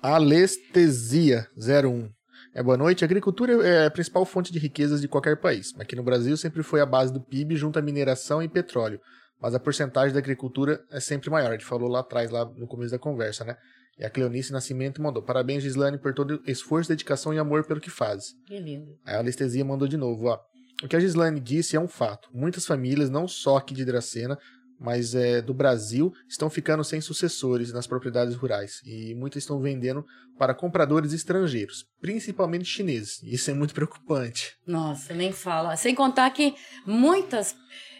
[0.03, 2.09] Alestesia 01.
[2.53, 3.05] É, boa noite.
[3.05, 5.73] A agricultura é a principal fonte de riquezas de qualquer país.
[5.80, 8.99] Aqui no Brasil sempre foi a base do PIB junto à mineração e petróleo.
[9.41, 11.47] Mas a porcentagem da agricultura é sempre maior.
[11.47, 13.55] A gente falou lá atrás, lá no começo da conversa, né?
[13.97, 15.23] E a Cleonice Nascimento mandou.
[15.23, 18.34] Parabéns, Gislane, por todo o esforço, dedicação e amor pelo que faz.
[18.45, 18.97] Que lindo.
[19.05, 20.38] A Alestesia mandou de novo, ó.
[20.84, 22.27] O que a Gislane disse é um fato.
[22.34, 24.38] Muitas famílias, não só aqui de Dracena,
[24.80, 28.82] mas é, do Brasil, estão ficando sem sucessores nas propriedades rurais.
[28.86, 30.06] E muitas estão vendendo
[30.38, 33.22] para compradores estrangeiros, principalmente chineses.
[33.24, 34.56] Isso é muito preocupante.
[34.66, 35.76] Nossa, nem fala.
[35.76, 36.56] Sem contar que
[36.86, 37.56] muitas.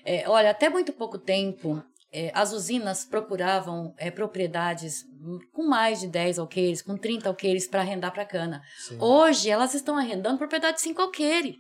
[0.06, 5.04] é, olha, até muito pouco tempo, é, as usinas procuravam é, propriedades
[5.52, 8.62] com mais de 10 alqueires, com 30 alqueires para arrendar para cana.
[8.78, 8.98] Sim.
[9.00, 11.58] Hoje, elas estão arrendando propriedade de 5 alqueire.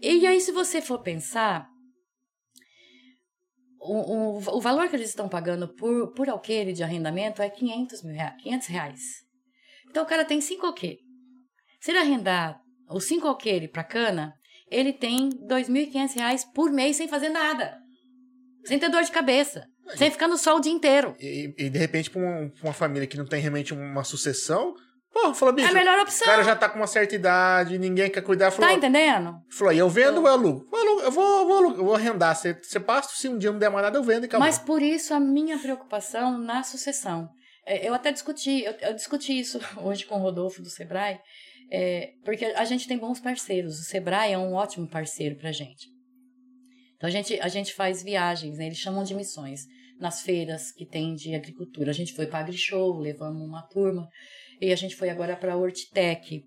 [0.00, 1.68] E aí, se você for pensar,
[3.80, 8.02] o, o, o valor que eles estão pagando por, por alqueire de arrendamento é 500,
[8.02, 9.00] mil reais, 500 reais.
[9.88, 11.00] Então, o cara tem 5 alqueire.
[11.80, 12.60] Se ele arrendar
[12.90, 14.34] os 5 alqueire para cana,
[14.70, 17.78] ele tem 2.500 reais por mês sem fazer nada.
[18.64, 19.66] Sem ter dor de cabeça.
[19.96, 21.16] Sem ficar no sol o dia inteiro.
[21.18, 24.74] E, e, de repente, para uma, uma família que não tem realmente uma sucessão,
[25.12, 26.26] pô, falou, É bicho, a melhor o opção.
[26.26, 28.50] cara já tá com uma certa idade, ninguém quer cuidar.
[28.50, 29.40] Falou, Tá entendendo?
[29.50, 30.66] falou eu vendo ou eu alugo?
[30.72, 32.34] Eu, alugo, eu vou, vou, eu vou arrendar.
[32.36, 34.46] Você, você passa, se um dia não der mais nada, eu vendo e acabou.
[34.46, 37.28] Mas por isso a minha preocupação na sucessão.
[37.66, 41.18] É, Eu até discuti, eu, eu discuti isso hoje com o Rodolfo do Sebrae,
[41.70, 43.78] é, porque a gente tem bons parceiros.
[43.78, 45.86] O Sebrae é um ótimo parceiro pra gente.
[46.96, 48.66] Então a gente, a gente faz viagens, né?
[48.66, 49.60] eles chamam de missões,
[50.00, 51.90] nas feiras que tem de agricultura.
[51.90, 54.08] A gente foi para AgriShow, levamos uma turma,
[54.60, 56.44] e a gente foi agora para a Hortitec.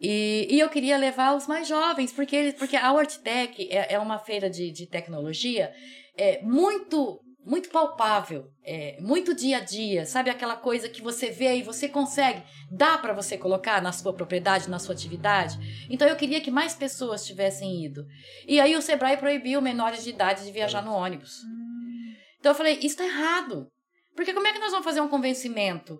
[0.00, 3.98] E, e eu queria levar os mais jovens, porque, eles, porque a Hortitec é, é
[3.98, 5.72] uma feira de, de tecnologia
[6.16, 11.56] é, muito muito palpável, é, muito dia a dia, sabe aquela coisa que você vê
[11.56, 15.58] e você consegue, dá para você colocar na sua propriedade, na sua atividade.
[15.90, 18.06] Então eu queria que mais pessoas tivessem ido.
[18.46, 21.40] E aí o Sebrae proibiu menores de idade de viajar no ônibus.
[22.38, 23.66] Então eu falei, isso tá errado.
[24.14, 25.98] Porque como é que nós vamos fazer um convencimento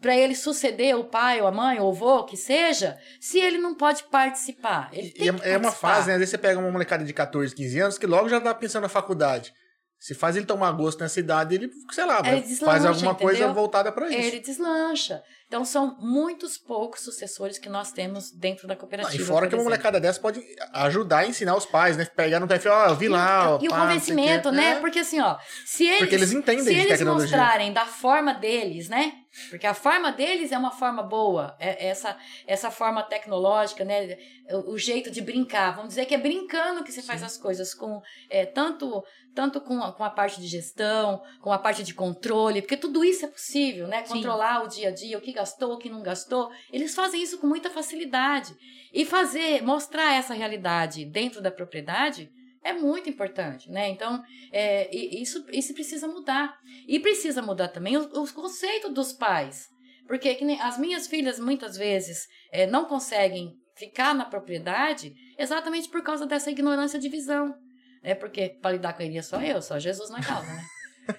[0.00, 3.58] para ele suceder o pai ou a mãe ou o avô, que seja, se ele
[3.58, 4.90] não pode participar?
[4.92, 5.94] Ele tem E que é, é uma participar.
[5.94, 6.12] fase, né?
[6.14, 8.82] Às vezes você pega uma molecada de 14, 15 anos que logo já tá pensando
[8.82, 9.52] na faculdade.
[9.98, 13.54] Se faz ele tomar gosto nessa idade, ele, sei lá, Ele faz alguma coisa entendeu?
[13.54, 14.18] voltada pra isso.
[14.18, 15.22] Ele deslancha.
[15.54, 19.22] Então, são muitos poucos sucessores que nós temos dentro da Ah, cooperativa.
[19.22, 22.04] e fora que uma molecada dessa pode ajudar a ensinar os pais, né?
[22.06, 24.56] Pegar no e falar, ó, eu vi lá, ó, E, o pá, convencimento, o quê.
[24.56, 24.70] né?
[24.72, 24.80] É.
[24.80, 29.12] Porque assim, ó, se eles, eles entendem se eles mostrarem da forma deles, né?
[29.50, 32.16] Porque a forma deles é uma forma boa, é essa
[32.46, 34.16] essa forma tecnológica, né?
[34.50, 37.74] O, o jeito de brincar, vamos dizer que é brincando que você faz as coisas
[37.74, 38.00] com
[38.30, 39.02] é, tanto
[39.34, 43.04] tanto com a, com a parte de gestão, com a parte de controle, porque tudo
[43.04, 44.04] isso é possível, né?
[44.04, 44.14] Sim.
[44.14, 46.50] Controlar o dia a dia, o que gastou, que não gastou.
[46.72, 48.54] Eles fazem isso com muita facilidade.
[48.92, 52.30] E fazer, mostrar essa realidade dentro da propriedade
[52.62, 53.90] é muito importante, né?
[53.90, 56.56] Então, é, isso, isso precisa mudar.
[56.88, 59.68] E precisa mudar também os, os conceitos dos pais.
[60.08, 66.26] Porque as minhas filhas, muitas vezes, é, não conseguem ficar na propriedade exatamente por causa
[66.26, 67.54] dessa ignorância de visão.
[68.02, 70.62] É porque para lidar com ele é só eu, só Jesus na causa, né?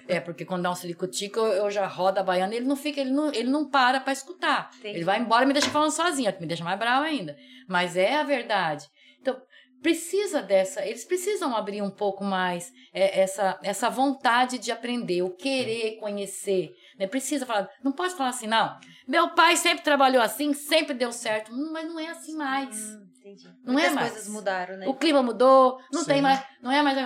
[0.08, 2.76] É, porque quando dá um silicutico, eu, eu já rodo a baiana e ele não
[2.76, 4.70] fica, ele não, ele não para para escutar.
[4.78, 4.96] Entendi.
[4.96, 7.36] Ele vai embora e me deixa falando sozinho, que me deixa mais bravo ainda.
[7.68, 8.86] Mas é a verdade.
[9.20, 9.40] Então,
[9.82, 15.30] precisa dessa, eles precisam abrir um pouco mais é, essa, essa vontade de aprender, o
[15.30, 16.70] querer conhecer.
[16.98, 17.06] Né?
[17.06, 18.76] Precisa falar, não pode falar assim, não.
[19.06, 21.52] Meu pai sempre trabalhou assim, sempre deu certo.
[21.52, 22.76] Hum, Mas não é assim mais.
[22.76, 23.48] Hum, entendi.
[23.64, 24.10] Não Muitas é mais.
[24.10, 24.88] coisas mudaram, né?
[24.88, 26.06] O clima mudou, não Sim.
[26.06, 26.96] tem mais, não é mais.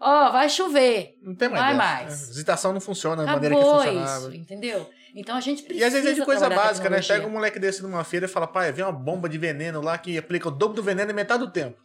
[0.00, 1.14] Ó, vai chover.
[1.22, 1.62] Não tem mais.
[1.62, 2.24] Vai mais.
[2.24, 4.18] A visitação não funciona da maneira que funcionava.
[4.28, 4.88] isso, entendeu?
[5.14, 7.00] Então a gente E precisa às vezes é de coisa básica, né?
[7.02, 9.98] Pega um moleque desse numa feira e fala, pai, vem uma bomba de veneno lá
[9.98, 11.76] que aplica o dobro do veneno em metade do tempo.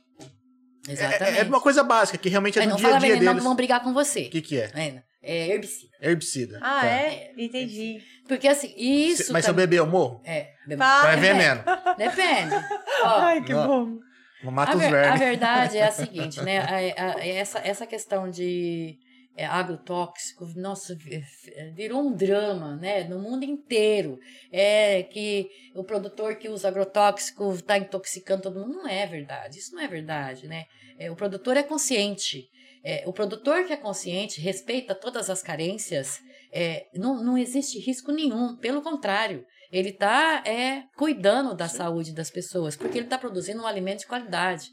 [0.88, 1.38] É- Exatamente.
[1.40, 3.32] É, é uma coisa básica, que realmente é do não dia a dia veneno, não,
[3.34, 3.42] deles.
[3.42, 4.22] que vão brigar com você.
[4.28, 4.72] O que que é?
[4.76, 5.92] É, é herbicida.
[6.00, 6.60] Herbicida.
[6.62, 6.88] Ah, Tá.
[6.88, 7.32] é?
[7.38, 8.02] Entendi.
[8.28, 10.22] Porque assim, isso Mas se eu também- beber, eu morro?
[10.24, 11.02] É, bebe- Pá.
[11.04, 11.64] Não é veneno.
[11.98, 12.54] depende.
[13.04, 13.52] Ó, Ai, que
[14.46, 14.52] Não.
[14.52, 16.60] Mata a, os ver- a verdade é a seguinte, né?
[16.60, 18.98] A- a- essa, essa questão de
[19.38, 21.24] é, agrotóxico, nossa, vi-
[21.74, 23.04] virou um drama, né?
[23.04, 24.18] No mundo inteiro.
[24.52, 28.74] É que o produtor que usa agrotóxico está intoxicando todo mundo.
[28.78, 29.60] Não é verdade.
[29.60, 30.66] Isso não é verdade, né?
[30.98, 32.48] É, o produtor é consciente.
[32.84, 36.20] É, o produtor que é consciente respeita todas as carências.
[36.54, 38.56] é, não, não existe risco nenhum.
[38.56, 43.68] Pelo contrário, ele está é, cuidando da saúde das pessoas, porque ele está produzindo um
[43.68, 44.70] alimento de qualidade.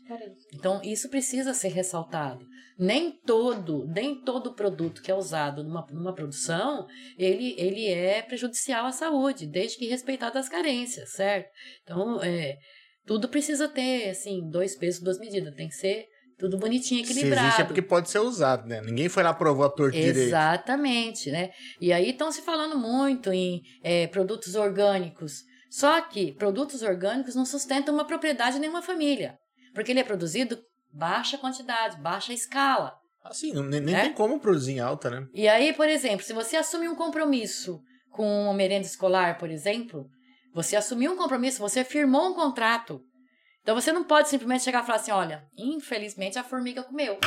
[0.54, 2.44] Então, isso precisa ser ressaltado.
[2.78, 6.86] Nem todo, nem todo produto que é usado numa, numa produção,
[7.18, 11.50] ele, ele é prejudicial à saúde, desde que respeitadas as carências, certo?
[11.82, 12.56] Então, é,
[13.04, 15.54] tudo precisa ter, assim, dois pesos, duas medidas.
[15.54, 16.06] Tem que ser
[16.42, 17.46] tudo bonitinho, Se equilibrado.
[17.46, 18.80] existe é porque pode ser usado, né?
[18.80, 20.18] Ninguém foi lá provou a torta direito.
[20.18, 21.50] Exatamente, né?
[21.80, 25.42] E aí estão se falando muito em é, produtos orgânicos.
[25.70, 29.36] Só que produtos orgânicos não sustentam uma propriedade nem uma família.
[29.72, 30.58] Porque ele é produzido
[30.92, 32.92] baixa quantidade, baixa escala.
[33.24, 34.00] Assim, nem, nem É?
[34.02, 35.24] tem como produzir em alta, né?
[35.32, 37.78] E aí, por exemplo, se você assume um compromisso
[38.10, 40.06] com uma merenda escolar, por exemplo,
[40.52, 43.00] você assumiu um compromisso, você firmou um contrato.
[43.62, 47.18] Então você não pode simplesmente chegar e falar assim: olha, infelizmente a formiga comeu.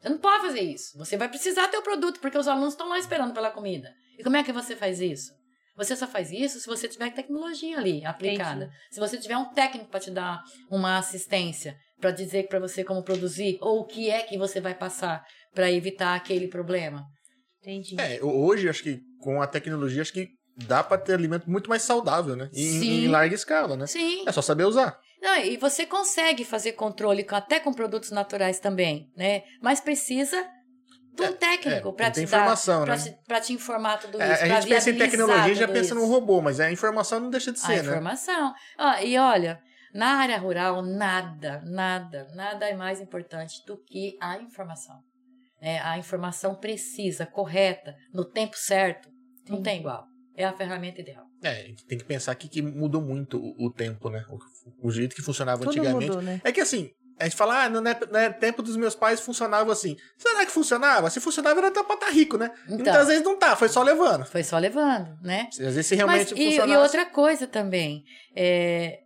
[0.00, 0.96] Você não pode fazer isso.
[0.98, 3.92] Você vai precisar ter o produto, porque os alunos estão lá esperando pela comida.
[4.18, 5.32] E como é que você faz isso?
[5.76, 8.70] Você só faz isso se você tiver tecnologia ali aplicada.
[8.90, 13.02] Se você tiver um técnico para te dar uma assistência, para dizer para você como
[13.02, 15.22] produzir, ou o que é que você vai passar
[15.54, 17.04] para evitar aquele problema.
[17.60, 17.96] Entendi.
[17.98, 20.28] É, hoje, acho que com a tecnologia, acho que
[20.66, 22.48] dá pra ter alimento muito mais saudável, né?
[22.54, 23.04] Em, Sim.
[23.04, 23.86] em larga escala, né?
[23.86, 24.24] Sim.
[24.26, 24.98] É só saber usar.
[25.26, 29.42] Não, e você consegue fazer controle com- até com produtos naturais também, né?
[29.60, 30.48] Mas precisa
[31.12, 33.02] de um técnico é, para te dar, informação, pra né?
[33.02, 34.44] te, pra te informar tudo É, isso.
[34.44, 35.94] a pra gente pensa em tecnologia e já pensa isso.
[35.96, 37.80] num robô, mas a informação não deixa de A ser, né?
[37.80, 38.54] informação.
[38.78, 39.58] Ó, e olha,
[39.92, 44.96] na área rural, nada, nada, nada é mais importante do que a informação.
[45.60, 49.08] É, a informação precisa, correta, no tempo certo,
[49.48, 50.04] não tem igual.
[50.36, 51.24] É a ferramenta ideal.
[51.42, 54.24] É, a gente tem que pensar aqui que mudou muito o, o tempo, né?
[54.28, 56.06] O, o jeito que funcionava Tudo antigamente.
[56.08, 56.40] mudou, né?
[56.44, 59.72] É que assim, a gente fala, ah, no, no no tempo dos meus pais funcionava
[59.72, 59.96] assim.
[60.18, 61.08] Será que funcionava?
[61.08, 62.50] Se funcionava era pra estar rico, né?
[62.64, 62.76] Então.
[62.76, 64.26] Muitas vezes não tá, foi só levando.
[64.26, 65.48] Foi só levando, né?
[65.52, 68.04] Às vezes se realmente Mas, e, e outra coisa também,
[68.36, 68.98] é,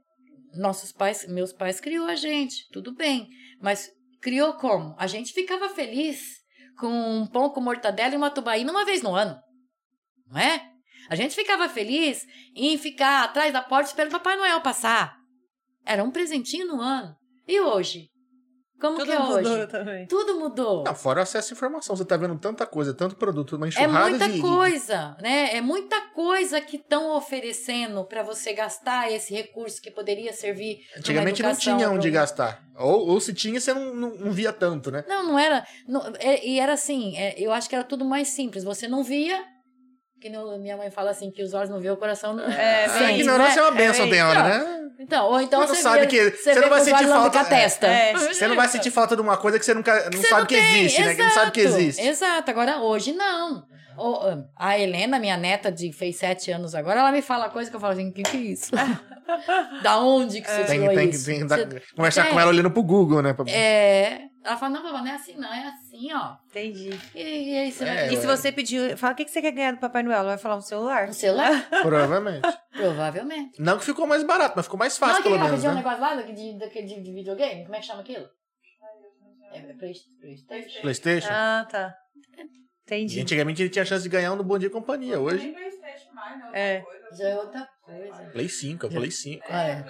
[0.55, 3.29] nossos pais, meus pais criou a gente, tudo bem,
[3.61, 3.89] mas
[4.21, 4.97] criou como?
[4.99, 6.21] A gente ficava feliz
[6.79, 9.39] com um pão com mortadela e uma tubaína uma vez no ano,
[10.27, 10.70] não é?
[11.11, 12.25] A gente ficava feliz
[12.55, 15.17] em ficar atrás da porta esperando o Papai Noel passar.
[15.85, 17.15] Era um presentinho no ano.
[17.49, 18.09] E hoje?
[18.81, 19.67] Como Tudo que é mudou hoje?
[19.67, 20.07] também.
[20.07, 20.85] Tudo mudou.
[20.85, 21.95] Não, fora o acesso à informação.
[21.95, 25.55] Você tá vendo tanta coisa, tanto produto, uma É enxurrada muita de, de- coisa, né?
[25.55, 30.79] É muita coisa que estão oferecendo para você gastar esse recurso que poderia servir.
[30.97, 32.63] Antigamente não tinha onde gastar.
[32.79, 35.05] Ou, ou se tinha, você não, não, não via tanto, né?
[35.07, 35.67] Não, não era.
[35.87, 38.65] não- é- e era assim, é, eu acho que era tudo mais simples.
[38.65, 39.45] Você não via.
[40.21, 42.45] Que nem minha mãe fala assim, que os olhos não vê, o coração não.
[42.45, 43.59] É, A sente, ignorância né?
[43.61, 44.49] é uma benção, É, tem hora, então.
[44.51, 44.91] né?
[45.01, 47.87] Então, ou então Você sabe vê, que- você, não vai sentir falta- a testa.
[47.87, 48.13] É.
[48.13, 50.47] Você não vai sentir falta de uma coisa que você nunca não Você sabe não
[50.47, 51.15] que tem, existe, né?
[51.15, 52.03] Que não sabe que exato, existe.
[52.07, 52.51] Exato.
[52.51, 53.65] Agora, hoje, não.
[54.57, 57.81] A Helena, minha neta, de fez sete anos agora, ela me fala coisa que eu
[57.81, 58.71] falo assim, o que, que é isso?
[59.83, 61.27] da onde que você Tem, tirou tem, isso?
[61.27, 62.33] tem que dar- Você- conversar tem.
[62.33, 63.33] com ela olhando pro Google, né?
[63.33, 64.23] Pra- É.
[64.45, 66.37] Ela fala, não, papai, não é assim, não, é assim, ó.
[66.49, 66.91] Entendi.
[67.15, 67.21] E,
[67.53, 69.53] e aí você É, vai E se você pedir, fala o que que você quer
[69.53, 70.19] ganhar do Papai Noel?
[70.21, 71.07] Ela vai falar um celular?
[71.09, 71.69] no celular?
[71.83, 72.49] Provavelmente.
[72.73, 73.61] Provavelmente.
[73.61, 75.75] Não que ficou mais barato, mas ficou mais fácil, não, pelo menos, um né?
[75.75, 78.27] negócio lá daquele de, de, de videogame, como é que chama aquilo?
[79.53, 80.81] É, é Play- Playstation?
[80.81, 81.29] Playstation.
[81.31, 81.95] Ah, tá.
[82.93, 83.21] E Entendi.
[83.21, 85.21] antigamente ele tinha chance de ganhar um no Bom Dia e Companhia.
[85.21, 85.55] Hoje,
[86.53, 86.83] É.
[87.13, 88.31] Já é outra coisa.
[88.33, 89.53] Play 5, é Play 5.
[89.53, 89.85] É.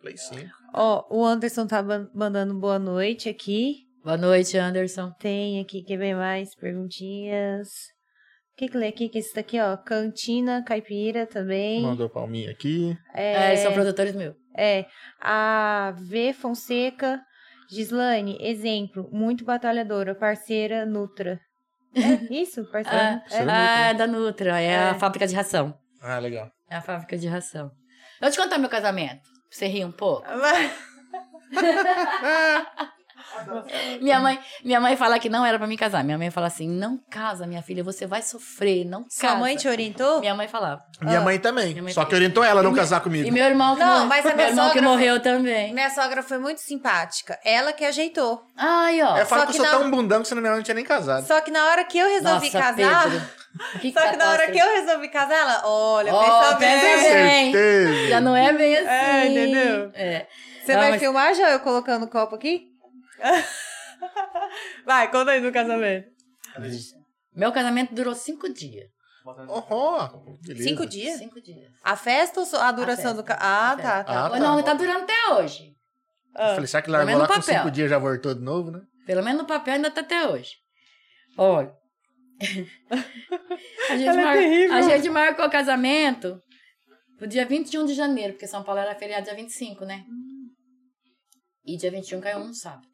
[0.00, 0.50] Play 5.
[0.74, 1.82] Ó, o Anderson tá
[2.14, 3.85] mandando boa noite aqui.
[4.06, 5.10] Boa noite, Anderson.
[5.18, 7.66] Tem aqui, quer ver mais perguntinhas?
[8.52, 9.08] O que que lê aqui?
[9.08, 11.82] Que esse daqui, ó, Cantina Caipira também.
[11.82, 12.96] Mandou palminha aqui.
[13.12, 14.36] É, eles são produtores meus.
[14.56, 14.86] É,
[15.20, 17.20] a V Fonseca,
[17.68, 21.40] Gislaine, exemplo, muito batalhadora, parceira Nutra.
[21.92, 22.00] É
[22.32, 22.64] isso?
[22.70, 23.28] Parceira Ah, Nutra?
[23.28, 24.94] Parceira ah, é da Nutra, é, a É.
[24.94, 25.76] fábrica de ração.
[26.00, 26.48] Ah, legal.
[26.70, 27.72] É a fábrica de ração.
[28.20, 29.20] Eu vou te contar meu casamento.
[29.22, 30.24] pra Você rir um pouco.
[33.68, 33.98] É.
[34.00, 36.02] Minha mãe, minha mãe fala que não era pra me casar.
[36.04, 39.14] Minha mãe fala assim: não casa, minha filha, você vai sofrer, não casa.
[39.32, 40.20] Sua mãe te orientou?
[40.20, 40.82] Minha mãe falava.
[41.02, 41.70] Minha mãe também.
[41.72, 43.26] Minha mãe Só que orientou ela a não casar comigo.
[43.26, 45.72] E meu irmão que, Não, mas a minha meu irmão que sogra- morreu também.
[45.74, 47.38] Minha sogra foi muito simpática.
[47.44, 48.42] Ela que ajeitou.
[48.56, 49.16] Ai, ó.
[49.16, 50.84] É, fala Só que eu que sou na- tão bundão que você não tinha nem
[50.84, 51.26] casado.
[51.26, 53.04] Só que na hora que eu resolvi Nossa, casar.
[53.04, 53.22] Pedro.
[53.80, 57.52] Que Só que na hora que eu resolvi casar, ela, olha, Ó, pensa pensa bem.
[57.52, 58.08] bem.
[58.10, 58.86] Já não é bem assim.
[58.86, 59.90] É, entendeu?
[59.94, 60.26] É.
[60.62, 62.66] Você Não, vai mas- filmar já eu colocando o copo aqui?
[64.84, 66.08] vai, conta aí no casamento.
[67.34, 68.88] Meu casamento durou cinco dias.
[70.42, 70.68] Beleza.
[70.68, 71.18] Cinco dias?
[71.18, 71.70] Cinco dias.
[71.82, 73.34] A festa ou a duração festa, do ca...
[73.40, 74.26] Ah, a tá, tá.
[74.26, 74.38] Ah, tá.
[74.38, 75.74] Não, tá durando até hoje.
[76.34, 78.80] Eu falei, será que largou lá no com cinco dias já voltou de novo, né?
[79.06, 80.52] Pelo menos no papel ainda tá até hoje.
[81.36, 81.72] Olha.
[83.90, 84.76] a, gente é mar- terrível.
[84.76, 86.38] a gente marcou o casamento
[87.16, 90.04] pro dia 21 de janeiro, porque São Paulo era feriado dia 25, né?
[91.64, 92.86] E dia 21 caiu um sábado.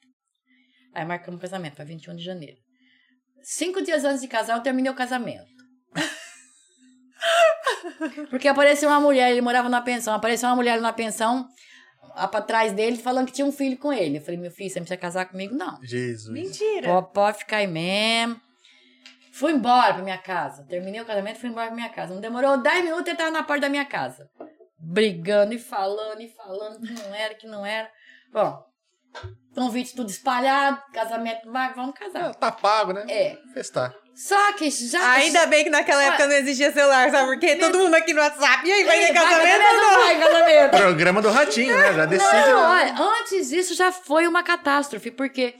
[0.94, 2.58] Aí marcamos o casamento para 21 de janeiro.
[3.42, 5.50] Cinco dias antes de casar, eu terminei o casamento.
[8.30, 11.46] Porque apareceu uma mulher, ele morava na pensão, apareceu uma mulher na pensão,
[12.14, 14.18] lá pra trás dele, falando que tinha um filho com ele.
[14.18, 15.78] Eu falei, meu filho, você não precisa casar comigo, não.
[15.82, 16.32] Jesus.
[16.32, 16.88] Mentira.
[16.88, 18.40] Pode, pode ficar aí mesmo.
[19.32, 20.64] Fui embora pra minha casa.
[20.68, 22.12] Terminei o casamento, fui embora pra minha casa.
[22.12, 24.28] Não demorou 10 minutos, ele tava na porta da minha casa.
[24.78, 27.90] Brigando e falando e falando que não era, que não era.
[28.30, 28.62] Bom,
[29.54, 32.34] convite tudo espalhado, casamento vai, vamos Ah, casar.
[32.34, 33.04] tá pago, né?
[33.08, 33.36] É.
[33.52, 33.94] Festar.
[34.14, 35.12] Só que já.
[35.12, 37.56] Ainda bem que naquela época não existia celular, sabe por quê?
[37.56, 38.66] Todo mundo aqui no WhatsApp.
[38.66, 40.00] E aí, vai ter Ei, casamento ou ou não?
[40.04, 40.70] vai casamento?
[40.76, 41.94] Programa do Ratinho, né?
[41.94, 42.30] Já decide.
[42.32, 42.54] Não, né?
[42.54, 45.54] olha, antes disso já foi uma catástrofe, porque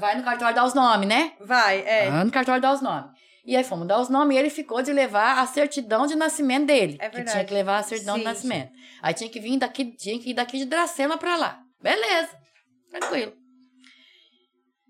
[0.00, 1.32] vai no cartório dar os nomes, né?
[1.40, 2.08] Vai, é.
[2.08, 3.10] Ah, no cartório dar os nomes.
[3.46, 6.64] E aí fomos dar os nomes e ele ficou de levar a certidão de nascimento
[6.66, 6.96] dele.
[6.98, 7.36] É que verdade.
[7.36, 8.70] tinha que levar a certidão de Sim, nascimento.
[9.02, 11.58] Aí tinha que vir daqui, tinha que ir daqui de Dracema pra lá.
[11.84, 12.40] Beleza.
[12.88, 13.34] Tranquilo.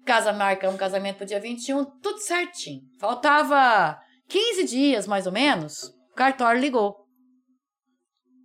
[0.07, 2.83] Casa marcamos casamento pro dia 21, tudo certinho.
[3.01, 3.99] Faltava
[4.29, 6.95] 15 dias, mais ou menos, o cartório ligou.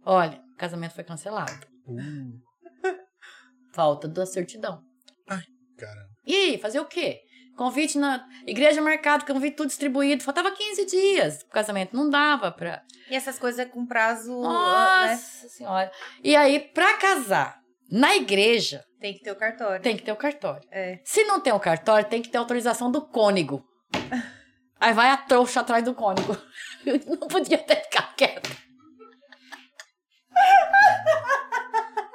[0.03, 1.67] Olha, o casamento foi cancelado.
[1.85, 2.41] Uh,
[3.71, 4.81] Falta da certidão.
[5.77, 6.09] cara.
[6.25, 7.19] E aí, fazer o quê?
[7.55, 10.23] Convite na igreja marcado, convite tudo distribuído.
[10.23, 11.95] Faltava 15 dias pro casamento.
[11.95, 12.81] Não dava pra.
[13.11, 15.11] E essas coisas com prazo, ah, né?
[15.11, 15.91] Nossa senhora.
[16.23, 17.58] E aí, pra casar
[17.91, 19.81] na igreja, Tem que ter o cartório.
[19.81, 20.67] tem que ter o cartório.
[20.71, 20.99] É.
[21.03, 23.63] Se não tem o cartório, tem que ter autorização do cônego.
[24.79, 26.37] Aí vai a trouxa atrás do cônego.
[27.19, 28.49] Não podia ter ficado quieto.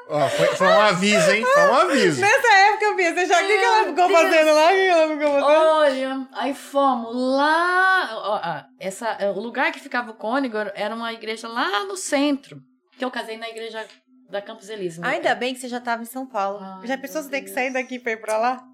[0.08, 1.44] Ó, foi, foi um aviso, hein?
[1.44, 2.20] Foi um aviso.
[2.20, 4.20] Nessa época eu pensei, já o que, que ela ficou Deus.
[4.20, 4.66] fazendo lá?
[4.66, 5.44] O que, que ela ficou fazendo?
[5.46, 8.08] Olha, aí fomos lá.
[8.12, 12.58] ó, ó, essa, o lugar que ficava o cônego era uma igreja lá no centro.
[12.96, 13.84] Que eu casei na igreja
[14.30, 14.98] da Campos Elíseos.
[14.98, 16.58] meu Ainda bem que você já tava em São Paulo.
[16.60, 18.64] Ai, já pensou você ter que sair daqui pra ir pra lá?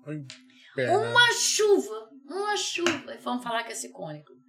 [0.77, 3.14] Uma chuva, uma chuva.
[3.14, 4.40] E fomos falar com esse cônego.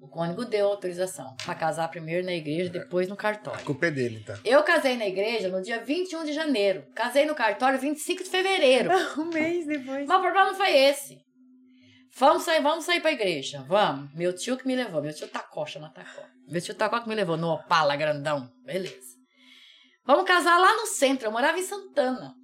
[0.00, 3.64] O cônego deu autorização para casar primeiro na igreja, depois no A cartório.
[3.64, 4.36] culpa é dele, então.
[4.44, 6.84] Eu casei na igreja no dia 21 de janeiro.
[6.94, 8.90] Casei no cartório 25 de fevereiro.
[9.18, 10.06] Um mês depois.
[10.06, 11.24] Mas o problema não foi esse.
[12.16, 13.64] Vamos sair, vamos sair pra igreja.
[13.66, 14.14] Vamos.
[14.14, 15.02] Meu tio que me levou.
[15.02, 16.22] Meu tio Tacó, chama Tacó.
[16.48, 18.52] Meu tio Tacó que me levou no Opala grandão.
[18.64, 19.13] Beleza.
[20.06, 21.26] Vamos casar lá no centro.
[21.26, 22.34] Eu morava em Santana.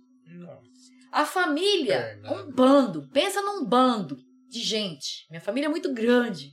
[1.12, 3.08] A família, um bando.
[3.12, 4.16] Pensa num bando
[4.48, 5.26] de gente.
[5.28, 6.52] Minha família é muito grande.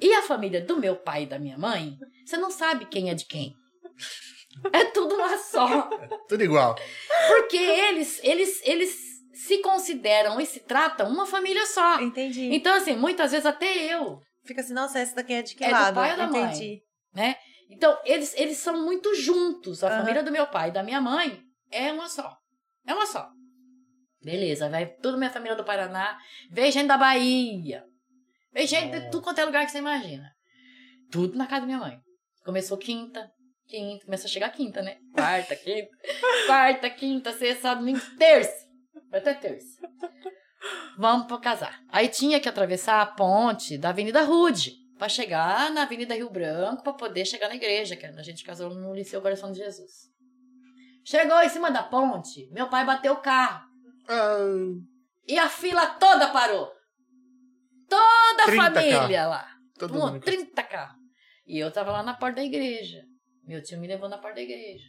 [0.00, 3.14] E a família do meu pai e da minha mãe, você não sabe quem é
[3.14, 3.54] de quem.
[4.72, 5.88] É tudo uma só.
[6.28, 6.76] Tudo igual.
[7.26, 8.96] Porque eles, eles, eles
[9.32, 12.00] se consideram e se tratam uma família só.
[12.00, 12.54] Entendi.
[12.54, 15.68] Então, assim, muitas vezes até eu, Fica assim, nossa, essa daqui é de que É
[15.68, 15.94] do lado?
[15.94, 16.44] pai ou da mãe?
[16.44, 16.82] Entendi.
[17.14, 17.34] né?
[17.70, 19.82] Então, eles, eles são muito juntos.
[19.82, 19.98] A Aham.
[20.00, 22.36] família do meu pai e da minha mãe é uma só.
[22.86, 23.28] É uma só.
[24.22, 26.18] Beleza, vai toda minha família do Paraná.
[26.50, 27.84] Veio gente da Bahia.
[28.52, 30.30] Veio gente de tudo quanto é lugar que você imagina.
[31.10, 31.98] Tudo na casa da minha mãe.
[32.44, 33.30] Começou quinta,
[33.66, 34.96] quinta, começou a chegar quinta, né?
[35.14, 35.88] Quarta, quinta,
[36.46, 38.66] quarta, quinta, sexta, domingo, terça.
[39.10, 39.80] Vai até terça.
[40.96, 41.78] Vamos pra casar.
[41.90, 46.82] Aí tinha que atravessar a ponte da Avenida Rude pra chegar na Avenida Rio Branco
[46.82, 50.12] pra poder chegar na igreja, que a gente casou no Liceu Coração de Jesus.
[51.04, 53.66] Chegou em cima da ponte, meu pai bateu o carro
[54.08, 54.38] Ah,
[55.28, 56.70] e a fila toda parou.
[57.88, 59.46] Toda a 30 família lá.
[59.78, 60.20] todo Pô, mundo.
[60.20, 60.96] 30 carros.
[61.46, 63.02] E eu tava lá na porta da igreja.
[63.46, 64.84] Meu tio me levou na porta da igreja.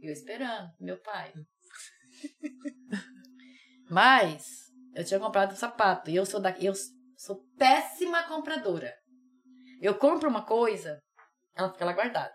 [0.00, 1.32] E eu esperando, meu pai.
[3.90, 6.10] Mas eu tinha comprado um sapato.
[6.10, 6.72] E eu sou da, eu
[7.16, 8.94] sou péssima compradora.
[9.80, 11.00] Eu compro uma coisa,
[11.56, 12.32] ela fica lá guardada.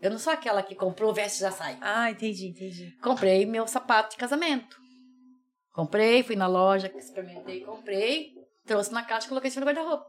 [0.00, 1.78] Eu não sou aquela que comprou, veste e já sai.
[1.80, 2.90] Ah, entendi, entendi.
[3.00, 4.76] Comprei meu sapato de casamento.
[5.72, 8.32] Comprei, fui na loja, experimentei, comprei,
[8.66, 10.06] trouxe na caixa e coloquei em cima do guarda-roupa.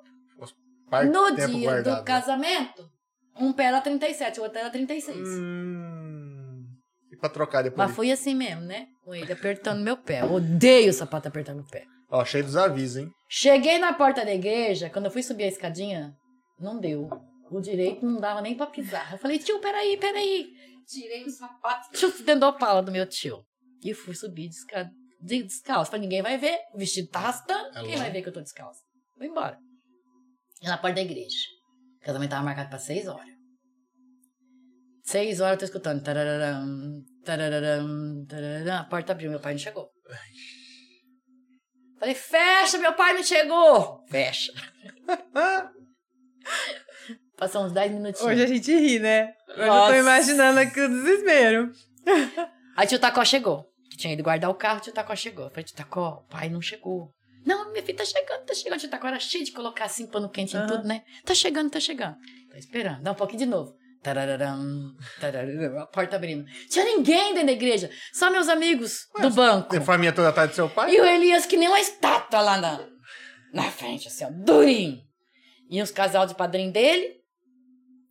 [1.11, 1.99] No dia guardado.
[1.99, 2.89] do casamento,
[3.39, 5.17] um pé era 37, o outro era 36.
[5.17, 6.65] Hum.
[7.11, 7.87] E pra trocar depois?
[7.87, 8.87] Mas fui assim mesmo, né?
[9.03, 10.21] Com ele apertando meu pé.
[10.21, 11.85] Eu odeio o sapato apertando o pé.
[12.13, 13.11] Ó, cheio dos avisos, hein?
[13.27, 16.13] Cheguei na porta da igreja, quando eu fui subir a escadinha,
[16.59, 17.09] não deu.
[17.49, 19.11] O direito não dava nem pra pisar.
[19.11, 20.47] Eu falei, tio, peraí, peraí.
[20.87, 23.43] Tirei o sapato, tio, dentro da opala do meu tio.
[23.83, 24.89] E fui subir desca...
[25.19, 25.89] de- descalço.
[25.89, 26.57] Falei, ninguém vai ver.
[26.73, 27.77] O vestido tá arrastando.
[27.77, 28.03] É Quem lá.
[28.03, 28.79] vai ver que eu tô descalço?
[29.17, 29.57] Vou embora.
[30.61, 31.35] E na porta da igreja.
[31.99, 33.33] O casamento tava marcado pra seis horas.
[35.03, 36.03] Seis horas eu tô escutando.
[36.03, 38.81] Tarararam, tarararam, tarararam.
[38.81, 39.89] A porta abriu, meu pai não chegou.
[42.03, 44.03] Falei, fecha, meu pai não chegou.
[44.09, 44.51] Fecha.
[47.37, 48.29] Passou uns 10 minutinhos.
[48.29, 49.33] Hoje a gente ri, né?
[49.47, 49.93] Hoje eu Nossa.
[49.93, 51.71] tô imaginando aqui o desespero.
[52.75, 53.69] Aí tio Tacó chegou.
[53.89, 55.45] Que tinha ido guardar o carro, tio Tacó chegou.
[55.45, 57.13] Eu falei, tio Tacó, o pai não chegou.
[57.45, 58.79] Não, minha filha tá chegando, tá chegando.
[58.81, 60.67] Tio Tacó era cheio de colocar assim pano quente em Aham.
[60.67, 61.03] tudo, né?
[61.23, 62.17] Tá chegando, tá chegando.
[62.51, 63.01] Tô esperando.
[63.01, 63.73] Dá um pouquinho de novo.
[64.03, 66.45] Tarararam, tarararam, a porta abrindo.
[66.69, 67.89] Tinha ninguém dentro da igreja.
[68.11, 69.69] Só meus amigos do banco.
[69.69, 70.93] Tem família toda atrás do seu pai?
[70.93, 72.85] E o Elias que nem uma estátua lá na,
[73.53, 75.01] na frente, assim, ó, durinho.
[75.69, 77.15] E os casal de padrinho dele,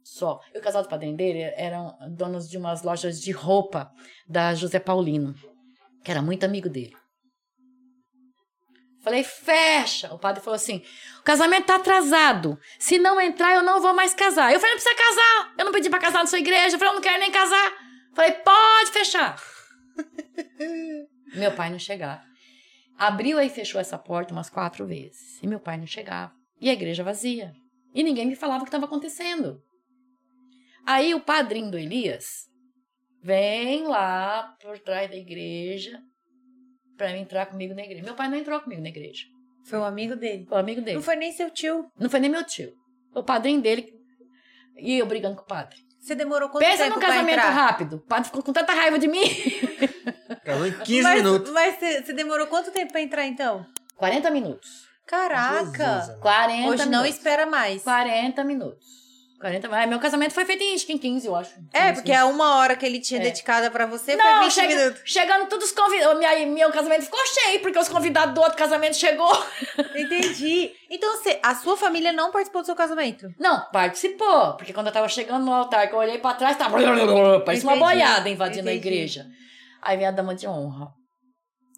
[0.03, 0.41] só.
[0.55, 3.93] E o casal de padrinho dele eram donos de umas lojas de roupa
[4.27, 5.35] da José Paulino,
[6.03, 6.97] que era muito amigo dele.
[9.03, 10.15] Falei, fecha.
[10.15, 10.83] O padre falou assim:
[11.19, 12.59] o casamento tá atrasado.
[12.79, 14.53] Se não entrar, eu não vou mais casar.
[14.53, 15.55] Eu falei, não precisa casar.
[15.59, 16.77] Eu não pedi pra casar na sua igreja.
[16.77, 17.73] Eu falei, eu não quero nem casar.
[18.15, 19.43] Falei, pode fechar.
[21.35, 22.23] meu pai não chegava.
[22.97, 25.43] Abriu e fechou essa porta umas quatro vezes.
[25.43, 26.33] E meu pai não chegava.
[26.61, 27.53] E a igreja vazia.
[27.93, 29.61] E ninguém me falava o que estava acontecendo.
[30.87, 32.49] Aí o padrinho do Elias
[33.21, 36.01] vem lá por trás da igreja
[37.03, 38.05] para entrar comigo na igreja.
[38.05, 39.25] Meu pai não entrou comigo na igreja.
[39.65, 40.47] Foi um amigo dele.
[40.49, 40.97] Foi o amigo dele.
[40.97, 41.91] Não foi nem seu tio.
[41.99, 42.73] Não foi nem meu tio.
[43.13, 43.93] O padrinho dele.
[44.77, 45.79] E eu brigando com o padre.
[46.01, 47.51] Você demorou quanto Pensa tempo num pra casamento entrar?
[47.51, 47.97] rápido.
[47.97, 49.25] O padre ficou com tanta raiva de mim.
[50.45, 51.53] Casou em 15 mas, minutos.
[51.53, 53.67] Mas você demorou quanto tempo pra entrar, então?
[53.97, 54.87] 40 minutos.
[55.05, 55.63] Caraca!
[55.63, 56.21] Jesus, amor.
[56.21, 57.17] 40 Hoje não minutos.
[57.17, 57.83] espera mais.
[57.83, 58.87] 40 minutos.
[59.43, 61.51] 40 Ai, Meu casamento foi feito em acho que em 15, eu acho.
[61.73, 63.25] É, 15, porque a uma hora que ele tinha É.
[63.25, 65.03] dedicada pra você Não, foi 20 chega- minutos.
[65.05, 66.17] chegando todos os convidados.
[66.19, 69.29] Minha, meu casamento ficou cheio, porque os convidados do outro casamento chegou.
[69.97, 70.73] Entendi.
[70.89, 73.29] Então, você, a sua família não participou do seu casamento?
[73.39, 74.57] Não, participou.
[74.57, 76.77] Porque quando eu tava chegando no altar, que eu olhei pra trás, tava.
[77.45, 78.89] Parecia uma boiada invadindo a entendi.
[78.89, 79.27] igreja.
[79.83, 80.89] Aí veio a dama de honra.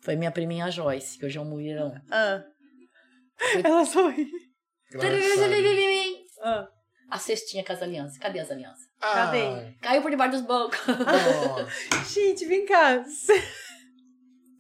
[0.02, 1.94] Foi minha priminha Joyce, que hoje é um mulherão.
[2.12, 2.42] Ah.
[3.64, 4.28] Ela sorri.
[6.44, 6.66] ah.
[7.10, 8.18] A cestinha com as alianças.
[8.18, 8.84] Cadê as alianças?
[9.00, 9.42] Cadê?
[9.42, 10.78] Ai, Caiu por debaixo dos bancos.
[10.86, 11.68] nossa.
[12.12, 13.04] Gente, vem cá.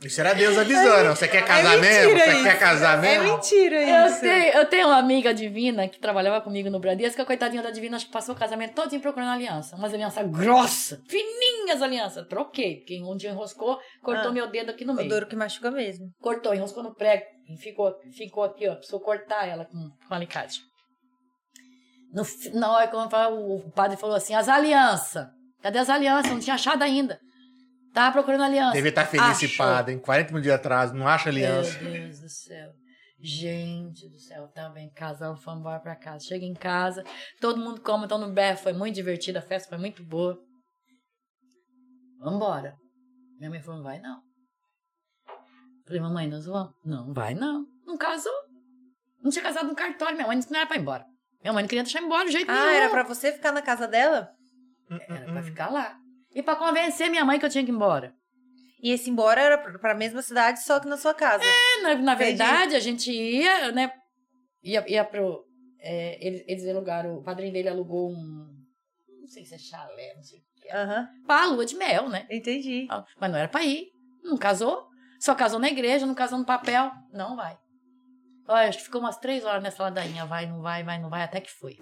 [0.02, 1.16] Isso era Deus avisando.
[1.16, 2.10] Você quer casar É mesmo?
[2.10, 2.42] mentira Você isso.
[2.44, 3.32] quer casar É mesmo?
[3.36, 4.20] mentira Eu isso.
[4.20, 7.70] tenho, eu tenho uma amiga divina que trabalhava comigo no Bradesco, que a coitadinha da
[7.70, 9.74] divina acho que passou o casamento todinho procurando aliança.
[9.76, 12.26] Umas alianças grossas, fininhas alianças.
[12.28, 14.32] Troquei, porque um dia enroscou, cortou Ah.
[14.34, 15.08] meu dedo aqui no O meio.
[15.08, 16.10] duro que machuca mesmo.
[16.20, 17.24] Cortou, enroscou no prego,
[17.58, 18.74] ficou, ficou aqui, ó.
[18.74, 20.60] Precisou cortar ela com, com alicate.
[22.14, 22.22] No,
[22.58, 25.26] na hora que eu falava, o padre falou assim: as alianças.
[25.60, 26.30] Cadê as alianças?
[26.30, 27.18] Não tinha achado ainda.
[27.92, 28.72] Tava procurando aliança.
[28.72, 31.78] Devia estar feliz esse padre, em 40 minutos de atraso, não acha aliança.
[31.80, 32.70] Meu Deus do céu.
[33.20, 36.24] Gente do céu, também casal, fomos embora pra casa.
[36.24, 37.02] Chega em casa,
[37.40, 40.38] todo mundo come, então no berro, foi muito divertido, a festa foi muito boa.
[42.20, 42.76] Vambora.
[43.38, 44.20] Minha mãe falou, não vai não.
[45.86, 46.74] Falei, mamãe, nós vamos?
[46.84, 47.64] Não, vai não.
[47.86, 48.32] Não casou.
[49.22, 51.13] Não tinha casado no cartório, minha mãe disse que não era pra ir embora.
[51.44, 52.64] Minha mãe não queria deixar embora de jeito nenhum.
[52.64, 54.30] Ah, era pra você ficar na casa dela?
[54.90, 55.94] Era pra ficar lá.
[56.34, 58.12] E pra convencer minha mãe que eu tinha que ir embora.
[58.82, 61.44] E esse embora era pra mesma cidade, só que na sua casa.
[61.44, 63.90] É, na, na verdade, a gente ia, né?
[64.62, 65.44] Ia, ia pro.
[65.80, 68.46] é, eles, eles alugaram, o padrinho dele alugou um.
[69.20, 70.76] Não sei se é chalé, não sei o que é.
[70.76, 72.26] Aham, Pra lua de mel, né?
[72.30, 72.86] entendi.
[72.90, 73.88] Ah, Mas não era pra ir.
[74.22, 74.86] Não casou.
[75.20, 76.90] Só casou na igreja, não casou no papel.
[77.12, 77.56] Não vai.
[78.46, 80.26] Olha, acho que ficou umas três horas nessa ladainha.
[80.26, 81.78] Vai, não vai, vai, não vai, até que foi.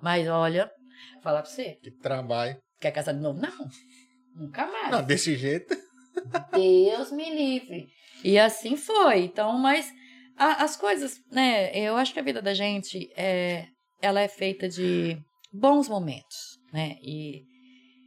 [0.00, 0.70] Mas olha,
[1.14, 1.76] vou falar pra você.
[1.82, 2.56] Que trabalho.
[2.80, 3.40] Quer casar de novo?
[3.40, 3.68] Não.
[4.34, 4.90] Nunca mais.
[4.90, 5.74] Não, desse jeito.
[6.52, 7.86] Deus me livre.
[8.22, 9.24] E assim foi.
[9.24, 9.90] Então, mas
[10.36, 11.76] a- as coisas, né?
[11.76, 13.66] Eu acho que a vida da gente é,
[14.00, 15.18] ela é feita de
[15.52, 16.96] bons momentos, né?
[17.02, 17.42] E,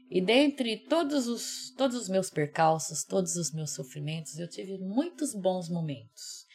[0.09, 5.33] e dentre todos os, todos os meus percalços, todos os meus sofrimentos, eu tive muitos
[5.33, 6.45] bons momentos.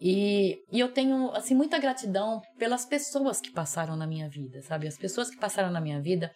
[0.00, 4.88] E, e eu tenho, assim, muita gratidão pelas pessoas que passaram na minha vida, sabe?
[4.88, 6.32] As pessoas que passaram na minha vida,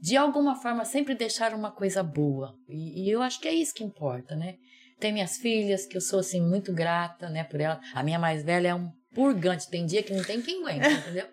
[0.00, 2.54] de alguma forma, sempre deixaram uma coisa boa.
[2.68, 4.56] E, e eu acho que é isso que importa, né?
[5.02, 7.80] tem minhas filhas, que eu sou, assim, muito grata, né, por ela.
[7.92, 11.26] A minha mais velha é um purgante, tem dia que não tem quem aguenta, entendeu?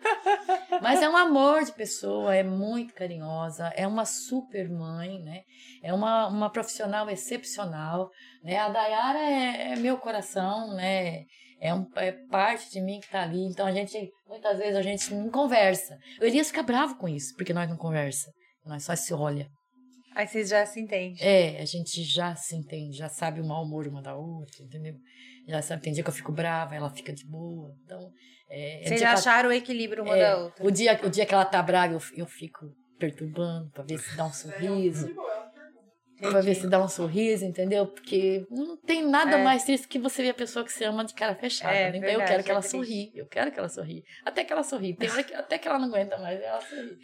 [0.81, 5.43] Mas é um amor de pessoa, é muito carinhosa, é uma super mãe, né?
[5.84, 8.10] É uma, uma profissional excepcional,
[8.43, 8.57] né?
[8.57, 11.26] A Dayara é, é meu coração, né?
[11.61, 13.44] É, um, é parte de mim que tá ali.
[13.45, 15.98] Então a gente, muitas vezes a gente não conversa.
[16.22, 18.31] O Elias fica bravo com isso, porque nós não conversa.
[18.65, 19.48] Nós só se olha.
[20.15, 21.15] Aí vocês já se entendem.
[21.19, 24.95] É, a gente já se entende, já sabe o mau humor uma da outra, entendeu?
[25.48, 27.73] Já sabe, tem dia que eu fico brava, ela fica de boa.
[27.84, 28.11] Então,
[28.49, 30.65] é, é Vocês já que ela- acharam o equilíbrio uma é, da outra.
[30.65, 32.68] O dia, o dia que ela tá brava, eu, eu fico
[32.98, 35.07] perturbando pra ver se dá um sorriso.
[36.19, 37.87] Pra ver se dá um sorriso, entendeu?
[37.87, 39.43] Porque não tem nada É.
[39.43, 41.73] mais triste que você ver a pessoa que você ama de cara fechada.
[41.73, 41.97] É, né?
[41.97, 42.71] Então eu verdade, quero que é ela triste.
[42.75, 43.11] sorri.
[43.15, 44.03] Eu quero que ela sorri.
[44.25, 44.93] Até que ela sorri.
[44.95, 46.97] Tem hora que, até que ela não aguenta mais, ela sorri.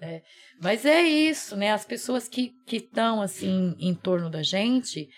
[0.00, 0.22] É.
[0.60, 1.70] Mas é isso, né?
[1.72, 5.08] As pessoas que estão, assim, em torno da gente,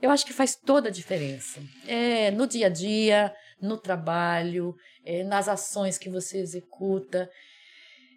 [0.00, 1.60] eu acho que faz toda a diferença.
[1.88, 4.74] É, no dia a dia, no trabalho,
[5.04, 7.28] é, nas ações que você executa.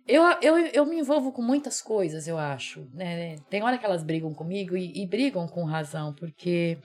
[0.07, 2.87] Eu, eu, eu me envolvo com muitas coisas, eu acho.
[2.93, 3.37] Né?
[3.49, 6.77] Tem hora que elas brigam comigo e, e brigam com razão, porque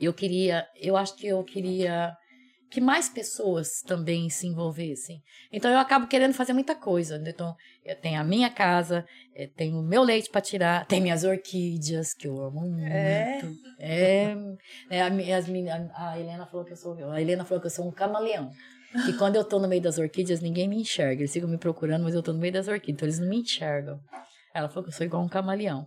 [0.00, 2.14] eu queria, eu acho que eu queria
[2.70, 5.22] que mais pessoas também se envolvessem.
[5.52, 7.18] Então eu acabo querendo fazer muita coisa.
[7.18, 7.30] né?
[7.30, 7.54] Então
[7.84, 12.12] eu tenho a minha casa, eh, tenho o meu leite para tirar, tem minhas orquídeas
[12.12, 12.84] que eu amo muito.
[12.90, 13.38] É?
[13.78, 14.34] É,
[14.90, 17.70] é, a, as meni- a Helena falou que eu sou, a Helena falou que eu
[17.70, 18.50] sou um camaleão.
[19.04, 21.22] Que quando eu tô no meio das orquídeas, ninguém me enxerga.
[21.22, 23.40] Eles ficam me procurando, mas eu tô no meio das orquídeas, então eles não me
[23.40, 23.98] enxergam.
[24.54, 25.86] Ela falou que eu sou igual um camaleão.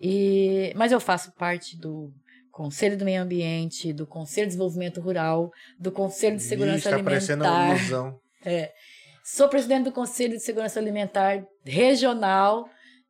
[0.00, 2.12] E, mas eu faço parte do
[2.52, 6.96] Conselho do Meio Ambiente, do Conselho de Desenvolvimento Rural, do Conselho de Segurança Ih, tá
[6.96, 7.76] Alimentar.
[7.76, 8.18] ilusão.
[9.24, 12.68] Sou presidente do Conselho de Segurança Alimentar Regional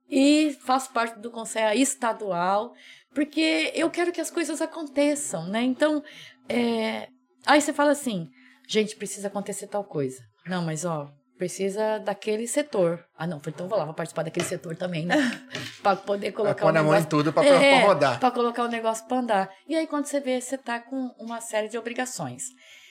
[0.08, 2.72] e faço parte do Conselho Estadual,
[3.12, 5.62] porque eu quero que as coisas aconteçam, né?
[5.62, 6.02] Então,
[6.48, 7.08] é,
[7.44, 8.28] aí você fala assim,
[8.68, 10.20] gente, precisa acontecer tal coisa.
[10.46, 13.04] Não, mas ó, precisa daquele setor.
[13.16, 15.16] Ah, não, então vou lá, vou participar daquele setor também, né?
[15.82, 18.20] Para poder colocar pôr o na mão em negócio tudo pra, pra- pra é, rodar.
[18.20, 19.50] Pra colocar o negócio pra andar.
[19.68, 22.44] E aí, quando você vê, você tá com uma série de obrigações.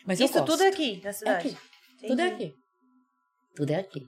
[0.06, 1.48] Mas Isso tudo é aqui, na É cidade.
[1.48, 1.58] aqui.
[2.08, 2.54] Tudo é aqui.
[3.56, 4.02] Tudo é aqui.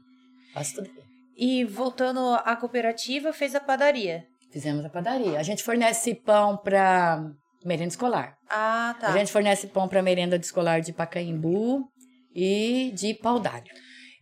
[0.54, 1.02] Faço tudo aqui.
[1.38, 4.24] E voltando à cooperativa, fez a padaria.
[4.52, 5.40] Fizemos a padaria.
[5.40, 7.22] A gente fornece pão para
[7.66, 8.36] merenda escolar.
[8.50, 9.08] Ah, tá.
[9.10, 11.90] A gente fornece pão para merenda de escolar de Pacaembu
[12.34, 13.64] e de Paudalho.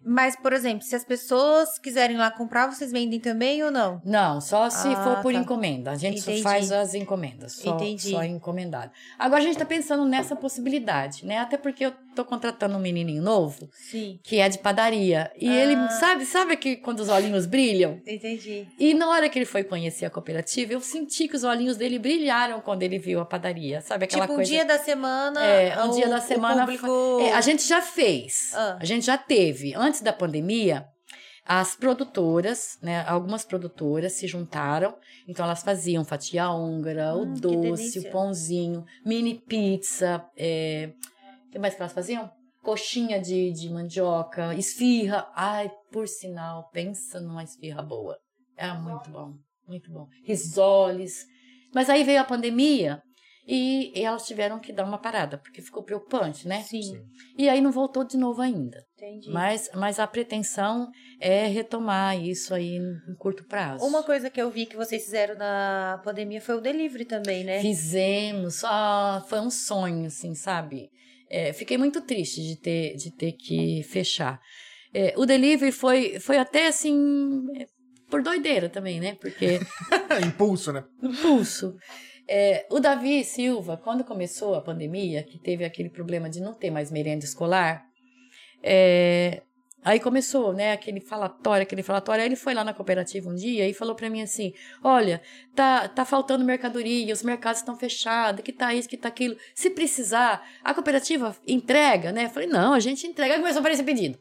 [0.05, 4.01] Mas, por exemplo, se as pessoas quiserem lá comprar, vocês vendem também ou não?
[4.03, 5.39] Não, só se Ah, for por tá.
[5.39, 5.91] encomenda.
[5.91, 6.41] A gente Entendi.
[6.43, 7.53] só faz as encomendas.
[7.53, 8.11] Só, Entendi.
[8.11, 8.91] Só encomendado.
[9.17, 11.37] Agora a gente está pensando nessa possibilidade, né?
[11.37, 14.19] Até porque eu tô contratando um menininho novo Sim.
[14.23, 15.31] que é de padaria.
[15.39, 15.53] E Ah.
[15.55, 17.99] ele, sabe, sabe que quando os olhinhos brilham?
[18.07, 18.67] Entendi.
[18.79, 21.99] E na hora que ele foi conhecer a cooperativa, eu senti que os olhinhos dele
[21.99, 23.81] brilharam quando ele viu a padaria.
[23.81, 24.51] Sabe aquela tipo, um coisa?
[24.51, 25.43] dia da semana.
[25.43, 26.61] É, um o- dia da semana.
[26.65, 28.51] público- É, a gente já fez.
[28.53, 28.77] Ah.
[28.79, 29.73] A gente já teve.
[29.75, 30.85] Antes da pandemia,
[31.45, 33.03] as produtoras, né?
[33.07, 34.95] Algumas produtoras se juntaram.
[35.27, 40.23] Então elas faziam fatia húngara, Hum, o doce, o pãozinho, mini pizza.
[40.37, 40.91] É...
[41.53, 42.31] O que mais que elas faziam?
[42.63, 45.29] Coxinha de, de mandioca, esfirra.
[45.35, 48.17] Ai, por sinal, pensa numa esfirra boa.
[48.57, 49.35] Era muito bom,
[49.67, 50.07] muito bom.
[50.25, 51.27] Risoles.
[51.71, 53.03] Mas aí veio a pandemia
[53.47, 56.63] e, e elas tiveram que dar uma parada, porque ficou preocupante, né?
[56.63, 56.99] Sim,
[57.37, 58.83] E aí não voltou de novo ainda.
[58.97, 59.29] entendi.
[59.29, 60.89] Mas, mas a pretensão
[61.19, 63.85] é retomar isso aí em curto prazo.
[63.85, 67.61] Uma coisa que eu vi que vocês fizeram na pandemia foi o delivery também, né?
[67.61, 70.89] Fizemos, ah, foi um sonho, assim, sabe?
[71.35, 74.39] É, fiquei muito triste de ter, de ter que fechar.
[74.93, 77.65] É, o delivery foi, foi até assim, é,
[78.07, 79.17] por doideira também, né?
[79.19, 79.59] Porque
[80.23, 80.83] Impulso, né?
[81.01, 81.75] impulso.
[82.29, 86.69] É, o Davi Silva, quando começou a pandemia, que teve aquele problema de não ter
[86.69, 87.83] mais merenda escolar,
[88.61, 89.41] é,
[89.83, 92.21] aí começou, né, aquele falatório, aquele falatório.
[92.21, 94.53] Aí ele foi lá na cooperativa um dia e falou para mim assim:
[94.83, 95.21] Olha,
[95.55, 99.35] tá, tá faltando mercadoria, os mercados estão fechados, que tá isso, que tá aquilo.
[99.53, 102.25] Se precisar, a cooperativa entrega, né?
[102.25, 103.33] Eu falei: Não, a gente entrega.
[103.33, 104.17] Aí começou a aparecer pedido.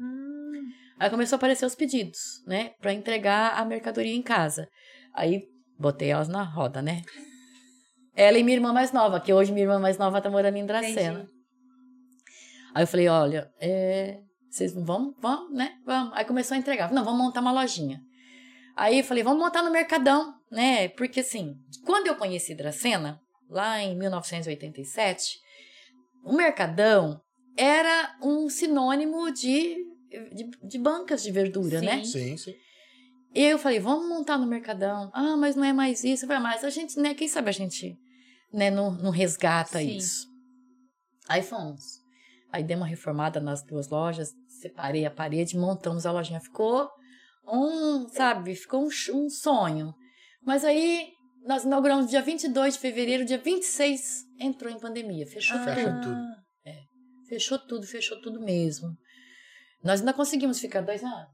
[0.00, 0.62] Hum,
[0.98, 2.72] Aí começou a aparecer os pedidos, né?
[2.80, 4.68] Pra entregar a mercadoria em casa.
[5.14, 5.42] Aí
[5.78, 7.02] botei elas na roda, né?
[8.14, 10.66] Ela e minha irmã mais nova, que hoje minha irmã mais nova tá morando em
[10.66, 11.20] Dracena.
[11.20, 11.38] entendi.
[12.74, 14.18] Aí eu falei, olha, é,
[14.50, 15.14] vocês vão?
[15.20, 15.78] Vão, né?
[15.84, 16.12] Vamos.
[16.14, 16.92] Aí começou a entregar.
[16.92, 18.00] Não, vamos montar uma lojinha.
[18.76, 20.88] Aí eu falei, vamos montar no Mercadão, né?
[20.90, 25.38] Porque assim, quando eu conheci Dracena, lá em 1987,
[26.24, 27.20] o Mercadão
[27.56, 29.84] era um sinônimo de,
[30.32, 31.86] de, de bancas de verdura, Sim.
[31.86, 32.04] né?
[32.04, 32.54] Sim, sim.
[33.34, 35.10] E eu falei, vamos montar no Mercadão.
[35.12, 36.24] Ah, mas não é mais isso.
[36.24, 37.14] Eu falei, mas a gente, né?
[37.14, 37.98] Quem sabe a gente
[38.52, 39.96] né, não, não resgata Sim.
[39.96, 40.26] isso.
[41.28, 42.00] Aí fomos.
[42.50, 46.40] Aí dei uma reformada nas duas lojas, separei a parede, montamos a lojinha.
[46.40, 46.88] Ficou
[47.46, 49.94] um, sabe, ficou um, um sonho.
[50.42, 51.12] Mas aí
[51.44, 56.00] nós inauguramos dia 22 de fevereiro, dia 26 entrou em pandemia, fechou Fecha tudo.
[56.02, 56.38] tudo.
[57.28, 58.96] Fechou tudo, fechou tudo mesmo.
[59.84, 61.28] Nós ainda conseguimos ficar dois anos.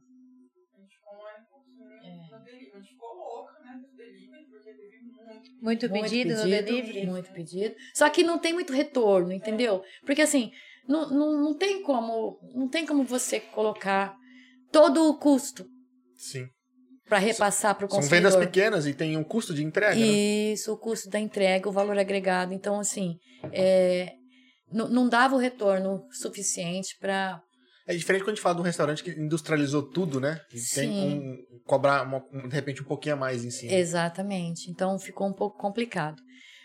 [0.76, 2.72] A gente ficou um ano e pouquinho no delivery.
[2.74, 5.62] A gente ficou louca, né, no delivery, porque teve muito.
[5.62, 7.06] Muito, pedido, no delivery?
[7.06, 7.76] Muito pedido.
[7.94, 9.84] Só que não tem muito retorno, entendeu?
[10.04, 10.50] Porque assim,
[10.88, 14.14] não, não, não tem como, não tem como você colocar
[14.72, 15.64] todo o custo
[16.16, 16.46] Sim.
[17.08, 18.30] para repassar para o São consumidor.
[18.32, 20.06] vendas pequenas e tem um custo de entrega, né?
[20.06, 22.52] Isso, o custo da entrega, o valor agregado.
[22.52, 23.16] Então, assim,
[23.52, 24.12] é,
[24.72, 27.40] não, não dava o retorno suficiente para.
[27.86, 30.40] É diferente quando a gente fala de um restaurante que industrializou tudo, né?
[30.50, 31.18] E tem Sim.
[31.18, 31.36] um,
[31.66, 33.72] cobrar, uma- um, de repente, um pouquinho a mais em cima.
[33.74, 34.70] Exatamente.
[34.70, 36.16] Então ficou um pouco complicado.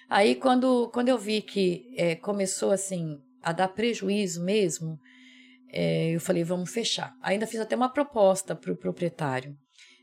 [0.09, 4.99] Aí quando, quando eu vi que é, começou assim a dar prejuízo mesmo,
[5.71, 7.13] é, eu falei, vamos fechar.
[7.21, 9.55] Ainda fiz até uma proposta para o proprietário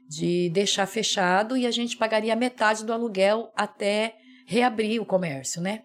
[0.09, 5.83] de deixar fechado e a gente pagaria metade do aluguel até reabrir o comércio, né?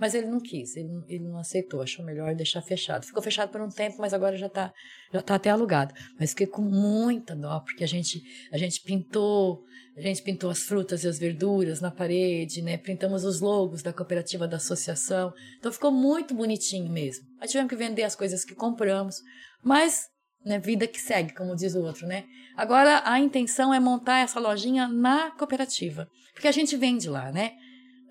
[0.00, 3.04] Mas ele não quis, ele, não- ele não aceitou, achou melhor deixar fechado.
[3.06, 4.72] Ficou fechado por um tempo, mas agora já está
[5.12, 5.94] já tá até alugado.
[6.18, 8.20] Mas fiquei com muita dó, porque a gente,
[8.52, 9.62] a gente pintou,
[9.96, 12.76] a gente pintou as frutas e as verduras na parede, né?
[12.76, 15.32] Pintamos os logos da cooperativa da associação.
[15.58, 17.24] Então ficou muito bonitinho mesmo.
[17.40, 19.16] Aí tivemos que vender as coisas que compramos,
[19.62, 20.02] mas
[20.44, 22.24] né, vida que segue, como diz o outro, né?
[22.56, 27.52] Agora a intenção é montar essa lojinha na cooperativa, porque a gente vende lá, né?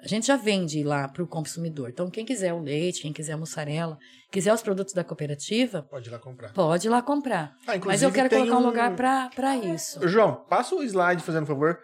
[0.06, 1.90] A gente já vende lá para o consumidor.
[1.90, 3.98] Então, quem quiser o leite, quem quiser a mussarela,
[4.32, 6.54] quiser os produtos da cooperativa, Pode ir lá comprar.
[6.54, 7.56] pode ir lá comprar.
[7.66, 10.08] Ah, Mas eu quero colocar um lugar para isso.
[10.08, 11.80] João, passa o slide, fazendo um favor,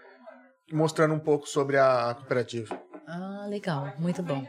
[0.71, 2.79] mostrando um pouco sobre a cooperativa.
[3.07, 4.45] Ah, legal, muito bom.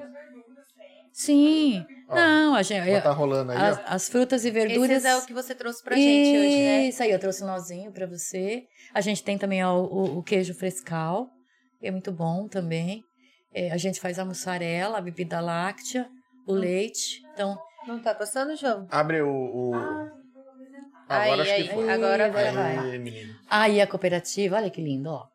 [1.11, 1.85] Sim.
[2.09, 3.82] Ó, Não, a gente, tá rolando aí, as, ó.
[3.86, 4.90] as frutas e verduras.
[4.99, 6.89] Esse é o que você trouxe pra gente hoje, né?
[6.89, 8.65] Isso aí, eu trouxe um nozinho pra você.
[8.93, 11.31] A gente tem também ó, o, o queijo frescal,
[11.81, 13.03] que é muito bom também.
[13.55, 16.45] É, a gente faz a mussarela, a bebida láctea, Hum.
[16.49, 17.23] o leite.
[17.35, 18.87] Então, Não tá passando, João?
[18.91, 19.29] Abre o...
[19.29, 19.74] o...
[21.09, 21.91] Aí, Agora acho aí, que foi.
[21.91, 22.49] agora vai.
[22.49, 22.79] Aí, vai.
[22.79, 23.35] Aí, menino.
[23.51, 25.27] aí a cooperativa, olha que lindo, ó.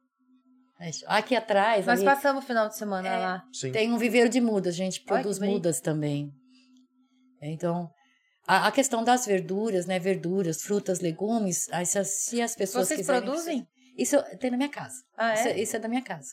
[1.08, 3.18] Aqui atrás, Nós ali, passamos o final de semana É.
[3.18, 3.44] lá.
[3.54, 3.72] Sim.
[3.72, 6.32] Tem um viveiro de mudas, a gente produz mudas também.
[7.42, 7.90] Então,
[8.48, 10.00] a, a questão das verduras, né?
[10.00, 13.22] Verduras, frutas, legumes, aí se, as- se as pessoas Vocês quiserem...
[13.22, 13.68] produzem?
[13.98, 14.96] Isso eu- tem na minha casa.
[15.18, 15.52] Ah, Isso, é?
[15.52, 16.30] é, isso é da minha casa.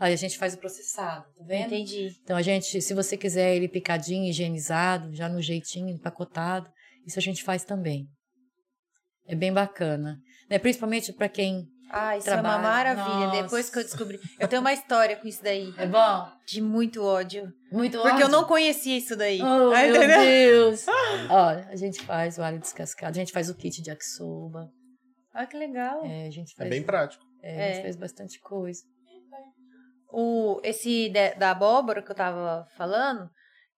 [0.00, 1.66] Aí a gente faz o processado, tá vendo?
[1.74, 2.16] Entendi.
[2.22, 6.70] Então a gente, se você quiser ele picadinho, higienizado, já no jeitinho, empacotado,
[7.06, 8.06] isso a gente faz também.
[9.28, 10.18] É bem bacana.
[10.48, 10.58] Né?
[10.58, 12.46] Principalmente para quem Ah, isso Trabalho.
[12.54, 13.26] é uma maravilha.
[13.26, 13.42] Nossa.
[13.42, 14.18] Depois que eu descobri.
[14.38, 15.72] Eu tenho uma história com isso daí.
[15.76, 17.52] é bom, De muito ódio.
[17.70, 18.24] muito Porque ódio.
[18.24, 19.40] eu não conhecia isso daí.
[19.42, 19.44] Oh,
[19.74, 20.20] Ah, meu entendeu?
[20.70, 20.86] Deus!
[21.30, 24.70] Olha, a gente faz o alho descascado, a gente faz o kit de yakisoba,
[25.34, 26.04] Ah, que legal.
[26.06, 27.22] é, a gente É faz, bem prático.
[27.42, 27.72] é, a É.
[27.74, 28.80] gente faz bastante coisa.
[30.12, 33.28] O, esse de- da abóbora que eu tava falando,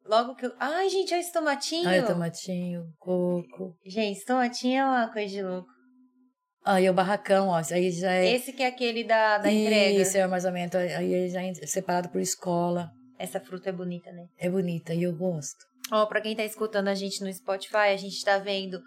[0.04, 0.52] logo que eu.
[0.58, 1.88] Ai, gente, olha esse tomatinho.
[1.88, 3.76] Ai, tomatinho, coco.
[3.84, 5.68] Gente, tomatinho é uma coisa de louco.
[6.64, 8.34] Aí o barracão, ó, aí já é...
[8.34, 10.00] Esse que é aquele da, da entrega.
[10.00, 12.88] Isso, é o armazenamento, aí ele já é separado por escola.
[13.18, 14.26] Essa fruta é bonita, né?
[14.38, 15.58] É bonita e eu gosto.
[15.90, 18.80] Ó, pra quem tá escutando a gente no Spotify, a gente tá vendo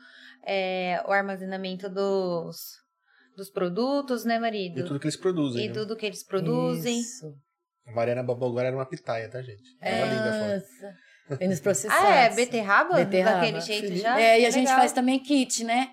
[0.45, 2.77] é, o armazenamento dos,
[3.35, 4.79] dos produtos, né, marido?
[4.79, 5.65] E tudo que eles produzem.
[5.65, 5.73] E né?
[5.73, 6.99] tudo que eles produzem.
[6.99, 7.33] Isso.
[7.87, 9.61] A Mariana Babou agora era uma pitaia, tá, gente?
[9.79, 10.53] Tava linda a foto.
[11.29, 11.37] Nossa.
[11.39, 12.05] Vem nos processados.
[12.05, 12.95] Ah, é beterraba?
[12.95, 13.39] Beterraba.
[13.39, 14.01] Daquele jeito Fininho.
[14.01, 14.19] já?
[14.19, 14.79] É, e a Que gente legal.
[14.79, 15.89] faz também kit, né?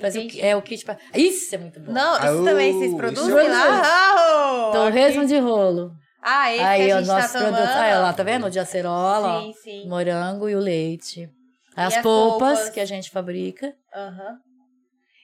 [0.00, 0.96] Faz o, é o kit pra...
[1.14, 1.90] Isso é muito bom.
[1.92, 3.82] Não, isso Aô, também vocês isso produzem é- lá?
[3.84, 5.90] Ah, Torresmo de rolo.
[6.22, 7.56] Ah, esse Aí que a o gente nosso tá produto.
[7.58, 7.70] tomando.
[7.72, 8.46] Ah, lá, tá vendo?
[8.46, 9.52] O de acerola, Sim, ó.
[9.62, 9.88] sim.
[9.88, 11.28] Morango e o leite.
[11.76, 12.70] As, as polpas, polpas?
[12.70, 13.72] que a gente fabrica.
[13.94, 14.38] Aham.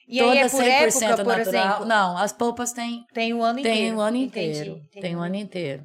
[0.07, 1.85] E aí é por época, por exemplo?
[1.85, 3.97] Não, as polpas tem, Tem o ano tem inteiro.
[3.97, 4.71] o ano inteiro.
[4.77, 5.01] entendi.
[5.01, 5.83] Tem o ano inteiro.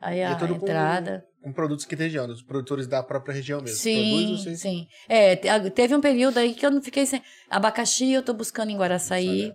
[0.00, 1.24] Aí E a tudo com- entrada.
[1.42, 3.76] Com produtos que tem região, dos produtores da própria região mesmo.
[3.78, 4.86] Sim, sim.
[5.08, 5.36] É,
[5.70, 7.22] teve um período aí que eu não fiquei sem.
[7.48, 9.52] Abacaxi eu tô buscando em Guaraçaí.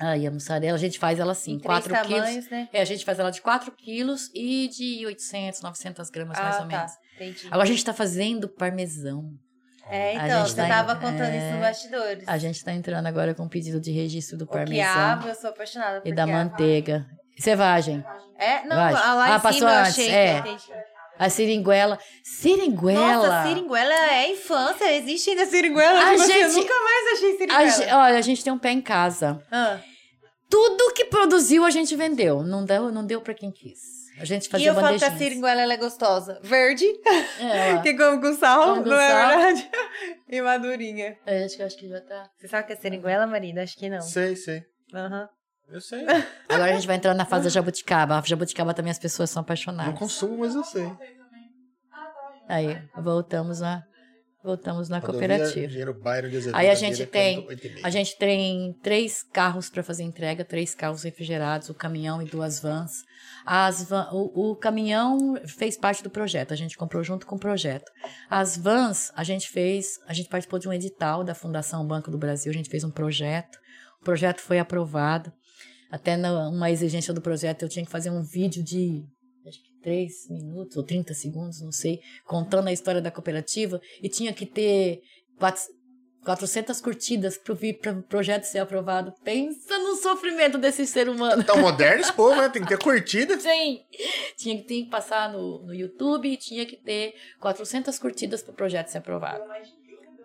[0.00, 2.50] Aí a mussarela, a gente faz ela assim, Em três 4 quilos.
[2.50, 2.68] né?
[2.72, 6.62] É, a gente faz ela de 4 quilos e de 800, 900 gramas, mais ah,
[6.62, 6.76] ou tá.
[6.76, 6.92] menos.
[7.16, 7.46] Entendi.
[7.48, 9.30] Agora a gente tá fazendo parmesão.
[9.90, 12.24] É, A então, você tá tava contando isso é, no bastidores.
[12.28, 15.34] A gente tá entrando agora com o pedido de registro do O parmesão quiabo, eu
[15.34, 16.38] sou apaixonada por e da quiabo.
[16.50, 17.06] manteiga.
[17.38, 18.04] Cevagem.
[18.38, 18.92] É, não, Vai.
[18.94, 20.10] a lá Ah, passou eu antes, achei.
[20.10, 20.42] é.
[21.18, 21.98] A seringuela.
[22.22, 23.16] Seringuela!
[23.28, 24.92] Nossa, seringuela é infância.
[24.96, 25.98] Existe ainda seringuela?
[26.00, 27.70] A Tipo assim, eu gente- nunca mais achei A seringuela.
[27.70, 29.42] ge- olha, a gente tem um pé em casa.
[29.50, 29.78] Ah,
[30.50, 32.42] Tudo que produziu a gente vendeu.
[32.42, 33.97] Não deu, não deu para quem quis.
[34.20, 36.40] A gente E fazia eu falo que a seringuela ela é gostosa.
[36.42, 36.84] Verde,
[37.40, 37.78] É.
[37.82, 39.28] Que come com sal, com não é sal.
[39.28, 39.70] verdade?
[40.28, 41.16] E madurinha.
[41.26, 42.28] É, acho, que- acho que já tá.
[42.36, 43.62] Você sabe o que é seringuela, Marina?
[43.62, 44.00] Acho que não.
[44.00, 44.62] Sei, sei.
[44.94, 45.28] Aham.
[45.70, 46.04] Eu sei.
[46.48, 48.18] Agora a gente vai entrar na fase da jabuticaba.
[48.18, 49.98] A jabuticaba também as pessoas são Não apaixonadas.
[49.98, 50.90] consumo, mas eu sei.
[52.48, 53.82] Aí, voltamos na,
[54.42, 55.92] voltamos na Rodovia cooperativa.
[55.92, 57.46] Byron Aí a gente tem-.
[57.82, 62.60] A gente tem três carros para fazer entrega, três carros refrigerados, o caminhão e duas
[62.60, 62.92] vans.
[63.44, 67.40] As van, o, o caminhão fez parte do projeto, a gente comprou junto com o
[67.40, 67.90] projeto.
[68.28, 72.18] As vans, a gente fez, a gente participou de um edital da Fundação Banco do
[72.18, 73.58] Brasil, a gente fez um projeto.
[74.00, 75.32] O projeto foi aprovado.
[75.90, 79.02] Até uma exigência do projeto, eu tinha que fazer um vídeo de
[79.88, 84.08] acho que 3 minutos ou 30 segundos, não sei, contando a história da cooperativa e
[84.08, 85.00] tinha que ter
[85.38, 85.78] quatro-
[86.24, 89.14] 400 curtidas para o projeto ser aprovado.
[89.24, 91.42] Pensa no sofrimento desse ser humano.
[91.42, 92.48] Tão moderno esse povo, né?
[92.50, 93.38] Tem que ter curtida.
[93.40, 93.80] Sim.
[94.36, 98.52] Tinha que, tinha que passar no, no YouTube e tinha que ter 400 curtidas para
[98.52, 99.42] o projeto ser aprovado.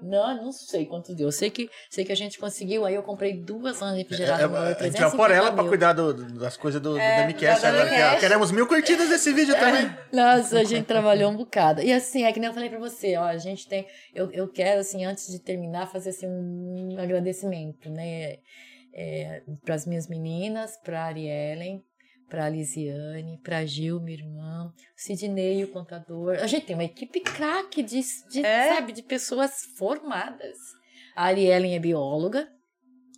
[0.04, 1.28] Não, não sei quantos deu.
[1.28, 2.86] Eu sei que, sei que a gente conseguiu.
[2.86, 4.42] Aí eu comprei duas anos refrigeradas.
[4.44, 5.68] É, no valor a gente 350 vai por ela mil.
[5.70, 7.34] cuidar do- do- das coisas do, do É, agora.
[7.34, 8.20] que, ó, Damicast.
[8.20, 9.90] Queremos mil curtidas desse vídeo também.
[10.12, 11.82] Nossa, a gente trabalhou um bocado.
[11.82, 13.88] E assim, é que nem eu falei pra você, ó, a gente tem.
[14.14, 18.38] Eu, eu quero, assim, antes de terminar, fazer assim, um agradecimento, né?
[18.96, 21.84] É, para as minhas meninas, pra Ariellen,
[22.30, 26.36] pra Lisiane, pra Gil, minha irmã, Sidney, o contador.
[26.40, 28.74] A gente tem uma equipe craque de, de, É?
[28.74, 30.58] sabe, de pessoas formadas.
[31.16, 32.48] A Ariellen é bióloga,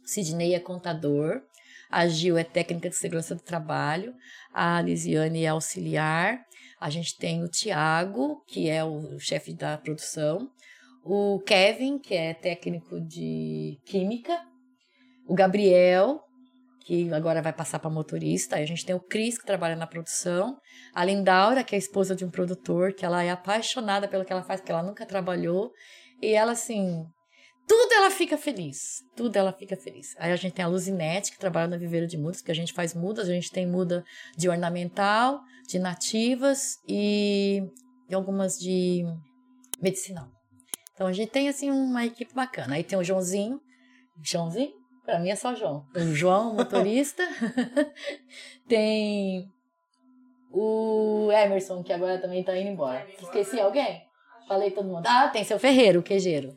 [0.06, 1.42] Sidney é contador,
[1.90, 4.14] a Gil é técnica de segurança do trabalho,
[4.54, 6.44] a Lisiane é auxiliar,
[6.80, 10.50] a gente tem o Tiago, que é o chefe da produção,
[11.04, 14.38] o Kevin, que é técnico de química,
[15.28, 16.22] o Gabriel,
[16.86, 19.88] que agora vai passar para motorista, aí a gente tem o Cris, que trabalha na
[19.88, 20.56] produção,
[20.94, 24.32] a Lindaura, que é a esposa de um produtor, que ela é apaixonada pelo que
[24.32, 25.72] ela faz, porque ela nunca trabalhou,
[26.22, 27.04] e ela, assim,
[27.68, 29.04] tudo ela fica feliz.
[29.16, 30.16] Tudo ela fica feliz.
[30.18, 32.74] Aí a gente tem a Luzinete, que trabalha no viveiro de mudas, que a gente
[32.74, 33.28] faz mudas.
[33.28, 34.04] A gente tem muda
[34.38, 37.64] de ornamental, de nativas e,
[38.14, 39.04] algumas de
[39.82, 40.30] medicinal.
[40.94, 42.76] Então a gente tem, assim, uma equipe bacana.
[42.76, 43.60] Aí tem o Joãozinho.
[44.24, 44.85] Joãozinho?
[45.06, 45.86] Pra mim é só João.
[45.96, 47.24] O João, motorista.
[48.68, 49.48] tem
[50.52, 53.06] o Emerson, que agora também tá indo embora.
[53.22, 54.02] Esqueci alguém?
[54.48, 55.06] Falei todo mundo.
[55.08, 56.54] Ah, tem seu Ferreiro, o quejeiro.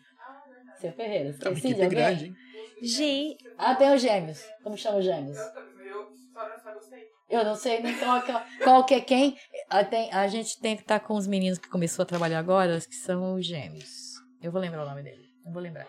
[0.80, 1.88] Seu Ferreira, É uma esqueci de alguém?
[1.90, 2.36] grande, hein?
[2.80, 4.40] Gente, Ah, tem os gêmeos.
[4.62, 5.36] Como chama os gêmeos?
[5.38, 7.00] Eu só, só gostei.
[7.28, 9.36] Eu não sei nem qual, que é- qual que é quem.
[9.68, 12.78] Ah, tem- a gente tem que estar com os meninos que começou a trabalhar agora,
[12.80, 14.14] que são os gêmeos.
[14.40, 15.24] Eu vou lembrar o nome dele.
[15.44, 15.88] Eu vou lembrar.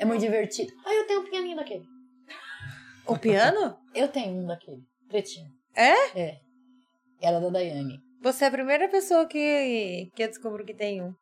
[0.00, 0.72] É muito divertido.
[0.82, 1.84] Ah, eu tenho um pianinho daquele.
[3.06, 3.76] o piano?
[3.94, 4.80] Eu tenho um daquele.
[5.06, 5.46] Pretinho.
[5.76, 6.18] É?
[6.18, 6.38] É.
[7.20, 8.00] Era da Daiane.
[8.22, 11.12] Você é a primeira pessoa que, que eu descubro que tem um.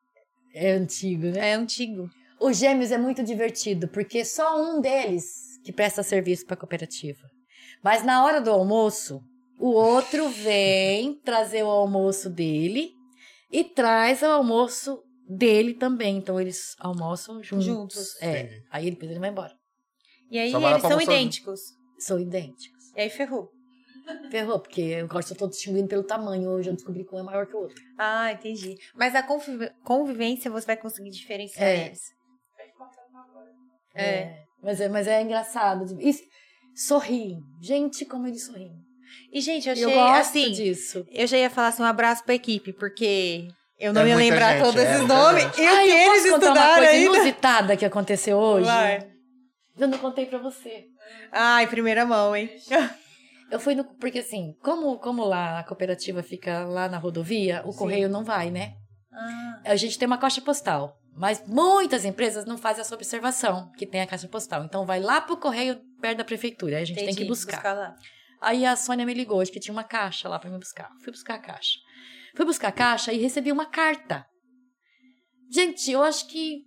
[0.54, 1.50] É antigo, né?
[1.50, 2.08] É antigo.
[2.40, 7.28] Os gêmeos é muito divertido, porque só um deles que presta serviço para a cooperativa.
[7.82, 9.20] Mas na hora do almoço,
[9.58, 12.92] o outro vem trazer o almoço dele
[13.50, 16.16] e traz o almoço dele também.
[16.16, 17.64] Então eles almoçam juntos.
[17.66, 18.22] Juntos.
[18.22, 18.40] É.
[18.42, 18.62] Entendi.
[18.70, 19.54] Aí depois ele vai embora.
[20.30, 21.60] E aí Só eles são idênticos.
[21.98, 22.84] São idênticos.
[22.96, 23.50] E aí ferrou.
[24.30, 26.48] Ferrou, porque eu gosto todo distinguindo pelo tamanho.
[26.50, 27.76] Hoje eu descobri que um é maior que o outro.
[27.98, 28.74] Ah, entendi.
[28.94, 31.86] Mas a conviv- convivência você vai conseguir diferenciar É.
[31.86, 32.00] eles.
[33.94, 34.42] É.
[34.62, 35.84] Mas é, mas é engraçado.
[36.00, 36.14] E
[36.74, 37.40] sorriem.
[37.62, 38.72] Gente, como eles sorriem.
[39.32, 40.52] E, gente, eu Eu achei gosto assim.
[40.52, 41.06] disso.
[41.10, 43.48] Eu já ia falar assim, um abraço pra equipe, porque
[43.78, 45.42] eu não É ia lembrar gente, todos é esses nomes.
[45.44, 45.60] gente.
[45.60, 47.14] E o que eu eles posso contar uma estudaram coisa ainda.
[47.16, 48.66] inusitada que aconteceu hoje?
[48.66, 49.08] Vai.
[49.78, 50.86] Eu não contei pra você.
[51.32, 52.50] Ai, primeira mão, hein?
[53.50, 53.84] Eu fui no.
[53.84, 57.78] Porque assim, como, como lá a cooperativa fica lá na rodovia, o Sim.
[57.78, 58.72] correio não vai, né?
[59.10, 60.94] Ah, A gente tem uma caixa postal.
[61.16, 64.64] Mas muitas empresas não fazem essa observação, que tem a caixa postal.
[64.64, 66.76] Então vai lá pro correio perto da prefeitura.
[66.76, 67.72] Aí a gente tem entendi, que buscar.
[67.74, 67.94] lá.
[68.40, 70.90] Aí a Sônia me ligou hoje que tinha uma caixa lá pra me buscar.
[71.02, 71.78] Fui buscar a caixa.
[72.38, 74.24] Fui buscar a caixa e recebi uma carta.
[75.50, 76.58] Gente, eu acho que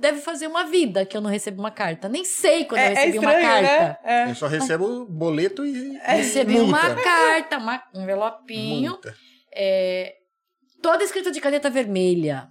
[0.00, 2.08] deve fazer uma vida que eu não recebo uma carta.
[2.08, 3.62] Nem sei quando eu É, é recebi estranho, uma carta.
[3.62, 3.98] né?
[4.02, 4.30] É.
[4.30, 6.68] Eu só recebo boleto e Recebi multa.
[6.70, 8.98] uma carta, uma, um envelopinho,
[9.54, 10.14] é,
[10.80, 12.48] toda escrita de caneta vermelha.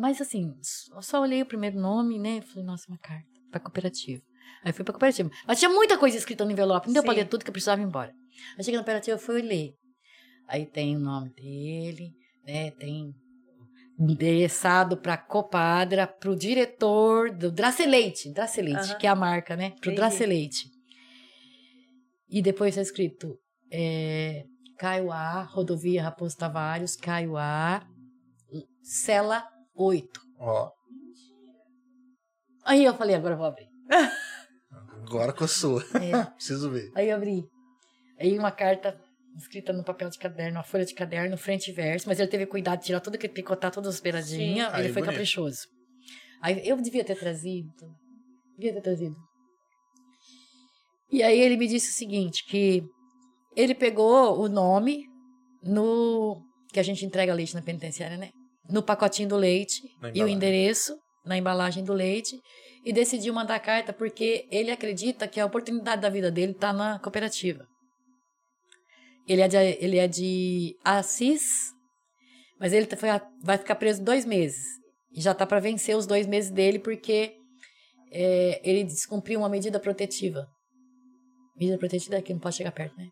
[0.00, 0.54] Mas assim,
[0.94, 2.40] eu só olhei o primeiro nome, né?
[2.40, 4.22] Falei, nossa, uma carta pra cooperativa.
[4.64, 5.28] Aí fui pra cooperativa.
[5.46, 7.18] Mas tinha muita coisa escrita no envelope, não deu pra Sim.
[7.20, 8.10] ler tudo que eu precisava ir embora.
[8.56, 9.74] Aí cheguei na cooperativa, fui ler.
[10.48, 12.12] Aí tem o nome dele,
[12.46, 12.70] né?
[12.72, 13.14] Tem
[13.98, 18.98] endereçado pra Copadra, pro diretor do Draceleite, Draceleite, Aham.
[18.98, 19.70] que é a marca, né?
[19.70, 19.96] Pro Entendi.
[19.96, 20.70] Draceleite.
[22.28, 23.38] E depois tá escrito,
[23.72, 24.44] é,
[24.78, 27.86] Caiuá, rodovia Raposo Tavares, Caiuá,
[28.82, 30.20] cela 8.
[30.38, 30.70] Ó,
[32.64, 33.68] Aí eu falei, agora eu vou abrir.
[35.06, 35.80] agora coçou.
[35.80, 36.24] É.
[36.34, 36.90] Preciso ver.
[36.96, 37.44] Aí eu abri.
[38.18, 39.00] Aí uma carta
[39.36, 42.46] escrita no papel de caderno, uma folha de caderno, frente e verso, mas ele teve
[42.46, 45.06] cuidado de tirar tudo que picotar todas as beiradinhas, ele foi bonito.
[45.06, 45.60] caprichoso.
[46.42, 47.70] Aí eu devia ter trazido,
[48.56, 49.16] devia ter trazido.
[51.10, 52.82] E aí ele me disse o seguinte, que
[53.54, 55.04] ele pegou o nome
[55.62, 56.42] no
[56.72, 58.30] que a gente entrega leite na penitenciária, né?
[58.68, 59.80] No pacotinho do leite
[60.14, 62.38] e o endereço na embalagem do leite
[62.84, 66.98] e decidiu mandar carta porque ele acredita que a oportunidade da vida dele está na
[66.98, 67.66] cooperativa.
[69.26, 71.42] Ele é de, ele é de Assis,
[72.60, 74.64] mas ele foi a- vai ficar preso dois meses.
[75.12, 77.34] E já está para vencer os dois meses dele porque
[78.12, 80.46] é, ele descumpriu uma medida protetiva.
[81.58, 83.08] Medida protetiva é que não pode chegar perto, né?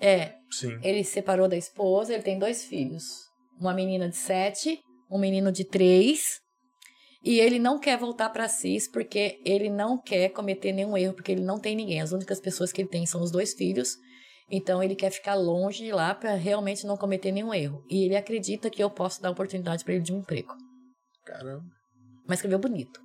[0.00, 0.78] É, Sim.
[0.82, 3.04] ele se separou da esposa, ele tem dois filhos.
[3.60, 4.80] Uma menina de sete,
[5.10, 6.40] um menino de três.
[7.24, 11.30] E ele não quer voltar para Assis porque ele não quer cometer nenhum erro, porque
[11.30, 12.00] ele não tem ninguém.
[12.00, 13.90] As únicas pessoas que ele tem são os dois filhos.
[14.50, 17.82] Então ele quer ficar longe de lá para realmente não cometer nenhum erro.
[17.88, 20.54] E ele acredita que eu posso dar oportunidade para ele de um emprego.
[21.24, 21.64] Caramba.
[22.26, 23.00] Mas escreveu bonito.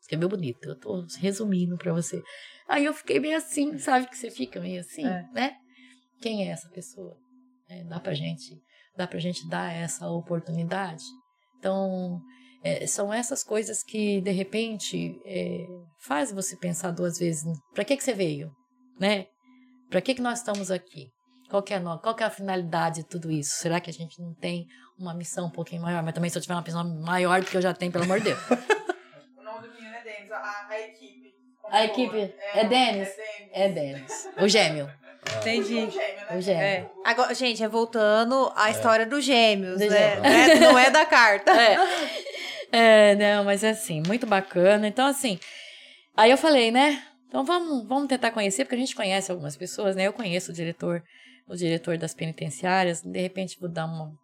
[0.00, 0.68] Escreveu bonito.
[0.68, 2.22] Eu tô resumindo para você.
[2.68, 5.22] Aí eu fiquei meio assim, sabe que você fica meio assim, É.
[5.32, 5.56] né?
[6.20, 7.16] Quem é essa pessoa?
[7.68, 8.60] É, dá pra gente,
[8.96, 11.02] dá pra gente dar essa oportunidade.
[11.58, 12.20] Então,
[12.62, 15.66] é, são essas coisas que de repente é,
[16.02, 17.44] faz você pensar duas vezes.
[17.74, 18.50] Para que que você veio,
[18.98, 19.26] né?
[19.94, 21.12] Para que que nós estamos aqui?
[21.48, 23.54] Qual que, é a, qual que é a finalidade de tudo isso?
[23.58, 24.66] Será que a gente não tem
[24.98, 26.02] uma missão um pouquinho maior?
[26.02, 28.18] Mas também se eu tiver uma missão maior do que eu já tenho, pelo amor
[28.18, 28.38] de Deus.
[29.38, 31.34] O nome do menino é Denis, a, a equipe.
[31.70, 33.08] A equipe é Denis?
[33.52, 34.08] É É Denis.
[34.08, 34.28] Denis.
[34.40, 34.90] O gêmeo.
[35.38, 35.74] Entendi.
[35.76, 36.36] O gêmeo, né?
[36.36, 36.60] O gêmeo.
[36.60, 36.90] É.
[37.04, 40.16] Agora, gente, é voltando à história dos gêmeos, Do né?
[40.16, 40.22] gêmeo.
[40.24, 41.52] Não é- Não é da carta.
[42.72, 43.12] É.
[43.12, 44.88] É, não, mas é assim, muito bacana.
[44.88, 45.38] Então, assim,
[46.16, 47.00] aí eu falei, né?
[47.34, 50.06] Então vamos, vamos tentar conhecer, porque a gente conhece algumas pessoas, né?
[50.06, 51.02] Eu conheço o diretor,
[51.48, 53.02] o diretor das penitenciárias.
[53.02, 54.16] De repente vou dar uma,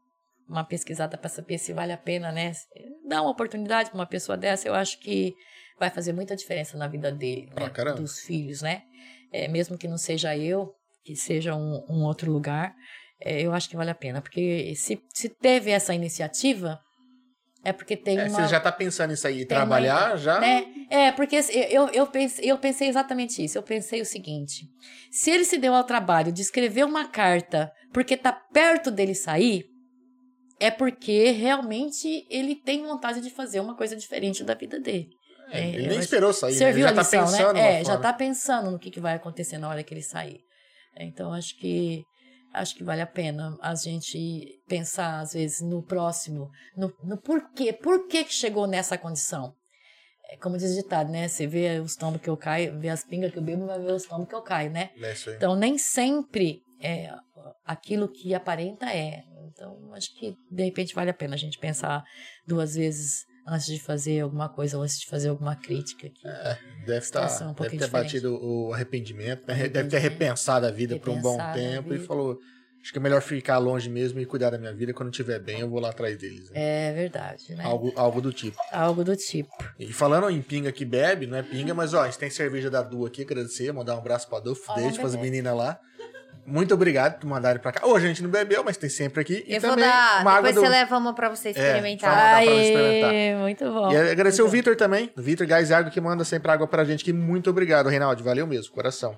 [0.48, 2.52] uma pesquisada para saber se vale a pena, né?
[3.08, 5.34] Dar uma oportunidade para uma pessoa dessa, eu acho que
[5.76, 7.94] vai fazer muita diferença na vida dele, Pra né?
[7.94, 8.84] dos filhos, né?
[9.32, 10.72] É, mesmo que não seja eu,
[11.04, 12.76] que seja um, um outro lugar,
[13.20, 16.78] é, eu acho que vale a pena, porque se, se teve essa iniciativa,
[17.64, 20.40] é porque tem É, uma você já tá pensando nisso aí, Tem uma- trabalhar já?
[20.40, 20.66] né?
[20.88, 23.56] É, porque assim, eu, eu, pensei, eu pensei exatamente isso.
[23.58, 24.66] Eu pensei o seguinte:
[25.10, 29.64] se ele se deu ao trabalho de escrever uma carta porque tá perto dele sair,
[30.58, 35.08] é porque realmente ele tem vontade de fazer uma coisa diferente da vida dele.
[35.52, 36.58] É, É, ele nem esperou sair, né?
[36.58, 37.72] Serviu ele já tá lição, pensando né?
[37.72, 38.02] É, já forma.
[38.02, 40.40] tá pensando no que, que vai acontecer na hora que ele sair.
[40.96, 42.02] Então, acho que
[42.52, 47.72] acho que vale a pena a gente pensar, às vezes, no próximo, no, no porquê.
[47.72, 49.54] Por que chegou nessa condição?
[50.30, 51.26] É como diz o ditado, né?
[51.26, 53.92] Você vê os tombos que eu caio, vê as pingas que eu bebo, vai ver
[53.92, 54.90] os tombos que eu caio, né?
[55.00, 55.14] É.
[55.36, 57.10] Então, nem sempre é
[57.64, 59.24] aquilo que aparenta é.
[59.48, 62.04] Então, acho que, de repente, vale a pena a gente pensar
[62.46, 66.06] duas vezes antes de fazer alguma coisa, ou antes de fazer alguma crítica.
[66.06, 66.20] aqui.
[66.86, 67.92] Deve, tá, situação um deve ter diferente.
[67.92, 69.54] batido o arrependimento, né?
[69.54, 70.02] deve ter Arrependimento.
[70.02, 72.38] repensado a vida por um bom tempo e falou:
[72.82, 74.94] acho que é melhor ficar longe mesmo e cuidar da minha vida.
[74.94, 76.48] Quando estiver bem, eu vou lá atrás deles.
[76.50, 76.88] né?
[76.88, 77.64] É verdade, né?
[77.64, 78.56] Algo, algo do tipo.
[78.72, 79.50] Algo do tipo.
[79.78, 82.70] E falando em pinga que bebe, não é pinga, mas ó, a gente tem cerveja
[82.70, 85.30] da Du aqui, agradecer, mandar um abraço pra beijo pras beber.
[85.30, 85.78] meninas lá.
[86.46, 87.86] Muito obrigado por mandarem pra cá.
[87.86, 89.44] Hoje a gente não bebeu, mas tem sempre aqui.
[89.46, 90.22] E Eu vou também dar.
[90.22, 90.60] uma água Depois do...
[90.62, 91.66] você leva uma pra você fala.
[91.66, 92.10] experimentar.
[92.10, 93.10] Dá pra nós experimentar.
[93.10, 93.92] Aê, muito bom.
[93.92, 97.04] E agradecer o Vitor também, o Vitor Gás Água, que manda sempre água pra gente.
[97.04, 98.24] Que muito obrigado, Reinaldo.
[98.24, 99.16] Valeu mesmo, coração.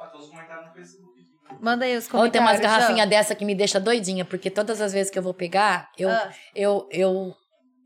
[0.00, 1.12] Ah, todos os comentários no Facebook.
[1.48, 1.62] aqui.
[1.64, 2.32] Manda aí os Ou comentários.
[2.32, 5.34] tem umas garrafinhas dessa que me deixa doidinha, porque todas as vezes que eu vou
[5.34, 6.30] pegar, eu, Ah.
[6.56, 7.32] eu, eu,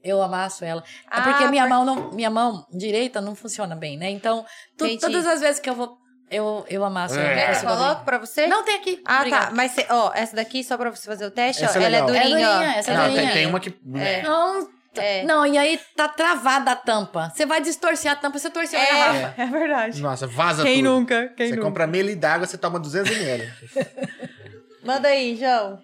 [0.02, 0.80] eu amasso ela.
[0.82, 4.08] É Ah, porque minha por- mão não, minha mão direita não funciona bem, né?
[4.10, 4.46] Então,
[4.78, 5.98] tu- todas as vezes que eu vou,
[6.30, 7.52] eu, eu amasso É.
[7.52, 8.46] eu coloque pra você?
[8.46, 9.02] Não tem aqui.
[9.04, 9.46] Ah, Obrigada.
[9.46, 9.52] tá.
[9.54, 11.96] Mas, cê- ó, essa daqui, só pra você fazer o teste, Essa ó, é ela
[11.96, 13.32] é durinha, É durinha, essa é Não, tem, durinha.
[13.32, 13.74] tem uma que.
[13.96, 14.22] É.
[14.22, 15.22] Não, É.
[15.24, 17.30] não, e aí tá travada a tampa.
[17.34, 18.86] Você vai distorcer a tampa, você torceu a É.
[18.90, 19.42] garrafa.
[19.42, 20.02] É verdade.
[20.02, 20.90] Nossa, vaza Quem tudo.
[20.90, 21.28] nunca?
[21.36, 21.66] Quem Você nunca?
[21.68, 23.52] compra meia d'água, você toma 200 ml.
[24.82, 25.82] Manda aí, João.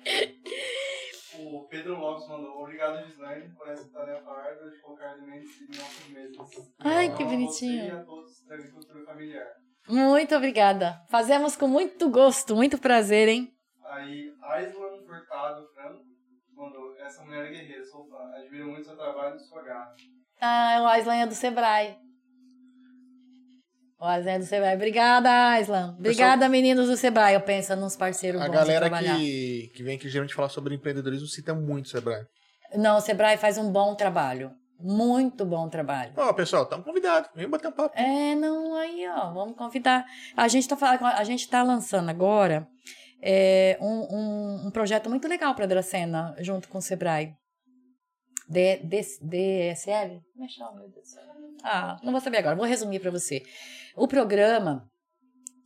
[1.37, 6.09] O Pedro Lopes mandou, obrigado Gislaine por essa tarefa árdua de colocar alimentos em nossos
[6.09, 6.37] mesas.
[6.81, 7.85] Ai, que Então, a você bonitinho.
[7.87, 9.47] E a todos da agricultura familiar.
[9.89, 11.01] Muito obrigada.
[11.11, 13.51] Fazemos com muito gosto, muito prazer, hein?
[13.91, 16.03] Aí, Aislan Furtado Franco
[16.57, 18.17] mandou, essa mulher é guerreira, sou fã.
[18.37, 19.95] Admiro muito seu trabalho e sua garra.
[20.41, 21.97] Ah, o Aislan é do Sebrae.
[24.01, 24.75] O Aislan é do Sebrae.
[24.75, 25.95] Obrigada, Aislan.
[25.99, 27.35] Obrigada, meninos do Sebrae.
[27.35, 29.17] Eu penso nos parceiros A bons galera de trabalhar.
[29.17, 32.25] que, que vem aqui geralmente falar sobre empreendedorismo cita muito o Sebrae.
[32.75, 34.51] Não, o Sebrae faz um bom trabalho.
[34.87, 36.13] Muito bom trabalho.
[36.15, 37.31] Ó, pessoal, estamos convidados.
[37.35, 37.99] Vem bater um papo.
[37.99, 40.05] É, não, aí, ó, vamos convidar.
[40.37, 42.69] A gente tá, falando, a gente tá lançando agora
[43.23, 47.35] é, um, um, um projeto muito legal para Dracena, junto com o Sebrae.
[48.47, 50.21] D, D, DSL?
[50.35, 51.23] Como é que chama, meu Deus do céu?
[51.63, 53.43] Ah, não vou saber agora, vou resumir para você.
[53.97, 54.87] O programa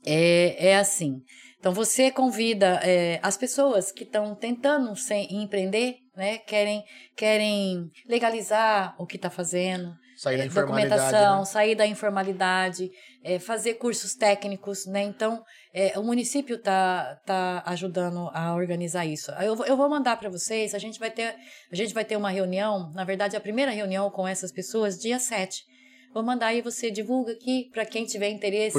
[0.06, 1.24] é, é assim.
[1.58, 6.36] Então, você convida é, as pessoas que estão tentando se, empreender, né?
[6.38, 6.84] Querem,
[7.16, 11.44] querem legalizar o que está fazendo, Sair da é, documentação, né?
[11.44, 12.90] sair da informalidade,
[13.22, 15.02] é, fazer cursos técnicos, né?
[15.04, 19.30] Então, é, o município está tá ajudando a organizar isso.
[19.40, 21.36] Eu, vou- eu vou mandar para vocês, a gente vai ter
[21.72, 25.20] a gente vai ter uma reunião, na verdade, a primeira reunião com essas pessoas, dia
[25.20, 25.62] 7.
[26.14, 28.78] Vou mandar aí, você divulga aqui para quem tiver interesse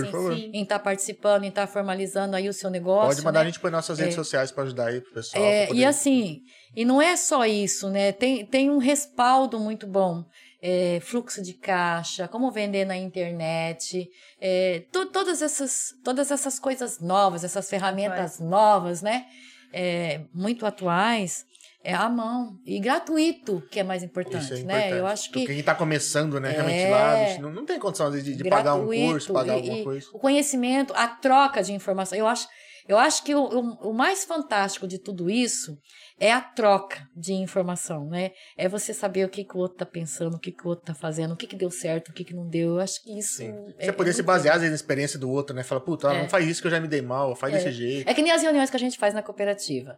[0.53, 3.09] em estar participando, em estar formalizando aí o seu negócio.
[3.09, 3.45] Pode mandar né?
[3.45, 4.17] a gente para nossas redes É.
[4.17, 5.43] sociais para ajudar aí pro pessoal.
[5.43, 6.41] É, poder- e assim,
[6.75, 8.11] e não é só isso, né?
[8.11, 10.23] Tem, tem um respaldo muito bom.
[10.61, 14.09] É, fluxo de caixa, como vender na internet,
[14.41, 19.25] é, to- todas, essas, todas essas coisas novas, essas ferramentas novas, né?
[19.71, 21.45] É, muito atuais,
[21.83, 24.61] é à mão e gratuito, que é mais importante, é né?
[24.63, 24.93] importante.
[24.99, 26.89] Eu acho que Quem tá começando, né, realmente É.
[26.89, 30.07] lá, bicho, não, não tem condição de, de pagar um curso, pagar e- alguma coisa.
[30.13, 32.17] O conhecimento, a troca de informação.
[32.17, 32.47] Eu acho,
[32.87, 35.77] eu acho que o, o, o mais fantástico de tudo isso
[36.19, 38.31] é a troca de informação, né?
[38.57, 40.83] É você saber o que, que o outro tá pensando, o que, que o outro
[40.85, 42.71] tá fazendo, o que, que deu certo, o que, que não deu.
[42.71, 43.37] Eu acho que isso.
[43.37, 43.53] Sim.
[43.77, 45.63] é- Você poder é se basear às vezes, na experiência do outro, né?
[45.63, 46.21] Fala, puta, É.
[46.23, 48.09] não faz isso que eu já me dei mal, faz desse jeito.
[48.09, 49.95] É que nem as reuniões que a gente faz na cooperativa.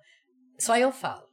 [0.59, 1.23] Só eu falo.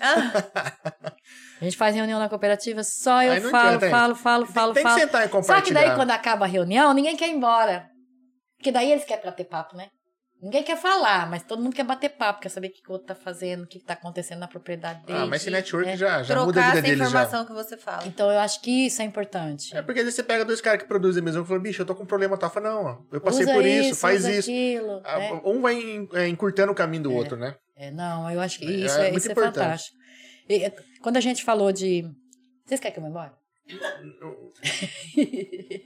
[0.00, 4.90] A gente faz reunião na cooperativa, só eu falo, adianta, falo, falo, falo, tem, tem
[4.92, 4.94] falo.
[4.94, 5.80] que sentar e Só que compartilhar.
[5.80, 7.86] daí, quando acaba a reunião, ninguém quer ir embora.
[8.56, 9.88] Porque daí eles querem bater papo, né?
[10.40, 12.92] Ninguém quer falar, mas todo mundo quer bater papo, quer saber o que que o
[12.92, 15.18] outro tá fazendo, o que, que tá acontecendo na propriedade dele.
[15.18, 15.96] Ah, mas esse network né?
[15.96, 17.04] já, já muda a Trocar vida essa deles já.
[17.06, 18.06] informação que você fala.
[18.06, 19.76] Então eu acho que isso é importante.
[19.76, 21.86] É porque às vezes você pega dois caras que produzem mesmo e fala, bicho, eu
[21.86, 22.50] tô com um problema tal.
[22.50, 24.48] Fala, não, ó, eu passei Usa por isso, faz usa isso.
[24.48, 25.40] Aquilo, Ah, né?
[25.44, 25.76] Um vai
[26.14, 27.56] é, encurtando o caminho do outro, né?
[27.78, 29.96] É, não, eu acho que É, isso é é, isso é fantástico.
[30.48, 32.04] E, é, quando a gente falou de.
[32.66, 33.38] Vocês querem que eu vá embora?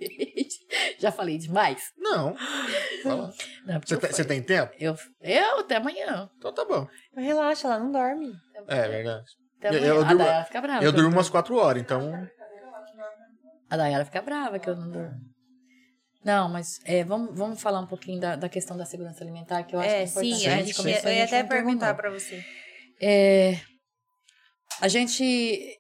[0.99, 1.93] Já falei demais?
[1.99, 2.35] Não.
[3.03, 3.33] Fala.
[3.67, 4.73] Não, Você, tem- você tem tempo?
[4.79, 6.31] Eu, eu até amanhã.
[6.39, 6.87] Então tá bom.
[7.17, 8.33] Relaxa, ela não dorme.
[8.69, 9.25] É verdade.
[9.59, 10.85] Até Eu- eu a durmo- Dayara fica brava.
[10.85, 12.29] Eu durmo umas quatro horas, então.
[13.69, 15.32] A Dayara fica brava que eu não durmo.
[16.25, 19.75] Não, mas é, vamos, vamos falar um pouquinho da, da questão da segurança alimentar, que
[19.75, 20.41] eu acho que é É, importante.
[20.41, 22.45] sim, a gente, começou, eu a ia gente até perguntar pra você.
[23.01, 23.59] É,
[24.81, 25.23] a gente,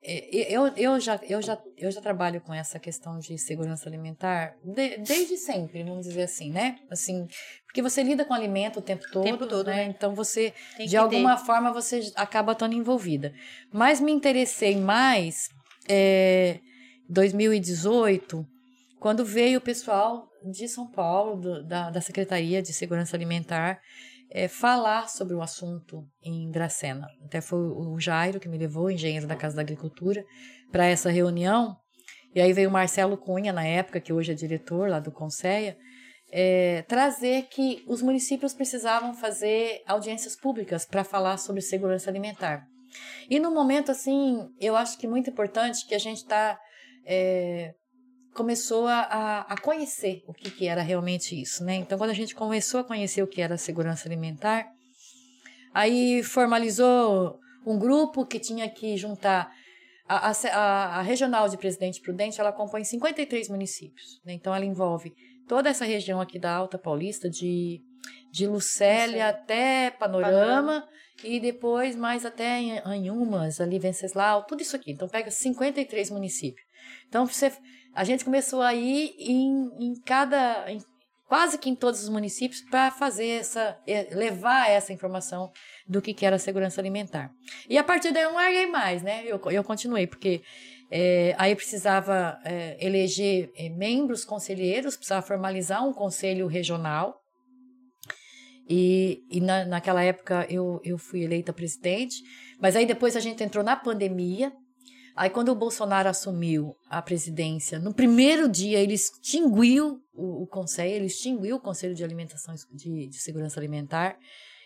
[0.02, 4.54] é, eu, eu, já, eu, já, eu já trabalho com essa questão de segurança alimentar
[4.62, 6.78] de- desde sempre, vamos dizer assim, né?
[6.90, 7.26] Assim,
[7.66, 9.76] porque você lida com alimento o tempo todo, tempo todo, né?
[9.76, 9.84] né?
[9.84, 13.32] Então você, Tem de alguma forma, você acaba estando envolvida.
[13.72, 15.48] Mas me interessei mais
[15.88, 16.60] é,
[17.08, 18.46] 2018,
[19.00, 23.80] quando veio o pessoal de São Paulo, do- da, da Secretaria de Segurança Alimentar,
[24.30, 27.06] é, falar sobre o assunto em Dracena.
[27.24, 30.24] Até foi o Jairo que me levou, engenheiro da Casa da Agricultura,
[30.70, 31.76] para essa reunião.
[32.34, 35.76] E aí veio o Marcelo Cunha, na época, que hoje é diretor lá do Conceia,
[36.32, 42.66] é, trazer que os municípios precisavam fazer audiências públicas para falar sobre segurança alimentar.
[43.28, 46.58] E no momento, assim, eu acho que muito importante que a gente está
[48.34, 51.74] começou a, a, conhecer o que, que era realmente isso, né?
[51.76, 54.66] Então, quando a gente começou a conhecer o que era segurança alimentar,
[55.74, 59.52] aí formalizou um grupo que tinha que juntar
[60.08, 64.32] a, a, a- regional de Presidente Prudente, ela compõe 53 municípios, né?
[64.32, 65.12] Então, ela envolve
[65.46, 67.80] toda essa região aqui da Alta Paulista, de,
[68.30, 70.88] de Lucélia até Panorama, Panorama.
[71.24, 74.92] e depois mais até em Anhumas, ali Venceslau, tudo isso aqui.
[74.92, 76.66] Então, pega 53 municípios.
[77.08, 77.52] Então, você,
[77.94, 80.80] a gente começou a ir em, em cada, em-
[81.26, 85.50] quase que em todos os municípios, para fazer essa, eh, levar essa informação
[85.88, 87.30] do que, que era segurança alimentar.
[87.68, 89.22] E a partir daí eu não larguei mais, né?
[89.26, 90.42] Eu, eu continuei, porque
[90.90, 97.18] eh, aí precisava eh, eleger eh, membros conselheiros, precisava formalizar um conselho regional.
[98.68, 102.16] E, e na, naquela época eu, eu fui eleita presidente,
[102.60, 104.52] mas aí depois a gente entrou na pandemia.
[105.14, 110.94] Aí quando o Bolsonaro assumiu a presidência, no primeiro dia ele extinguiu o, o conselho,
[110.94, 114.16] ele extinguiu o Conselho de Alimentação de, de Segurança Alimentar.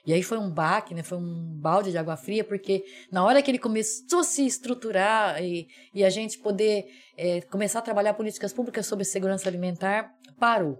[0.06, 1.02] E aí foi um baque, né?
[1.02, 5.42] Foi um balde de água fria, porque na hora que ele começou a se estruturar
[5.42, 6.86] e, e a gente poder
[7.18, 10.78] eh, começar a trabalhar políticas públicas sobre segurança alimentar, parou.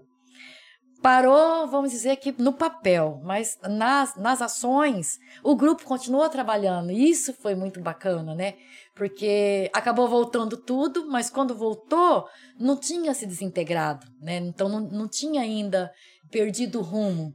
[1.01, 6.89] parou, vamos dizer que no papel, mas nas, nas ações o grupo continuou trabalhando.
[6.89, 8.53] E isso foi muito bacana, né?
[8.97, 12.25] Porque acabou voltando tudo, mas quando voltou,
[12.59, 14.37] não tinha se desintegrado, né?
[14.37, 15.91] Então não, não tinha ainda
[16.31, 17.33] perdido o rumo.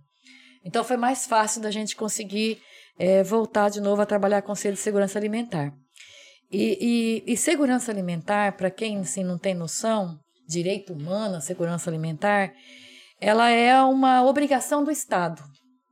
[0.64, 2.60] Então foi mais fácil da gente conseguir
[2.98, 5.72] é, voltar de novo a trabalhar com Conselho de Segurança Alimentar.
[6.50, 12.52] E, e, e segurança alimentar, para quem assim, não tem noção, direito humano, segurança alimentar,
[13.18, 15.42] ela é uma obrigação do Estado.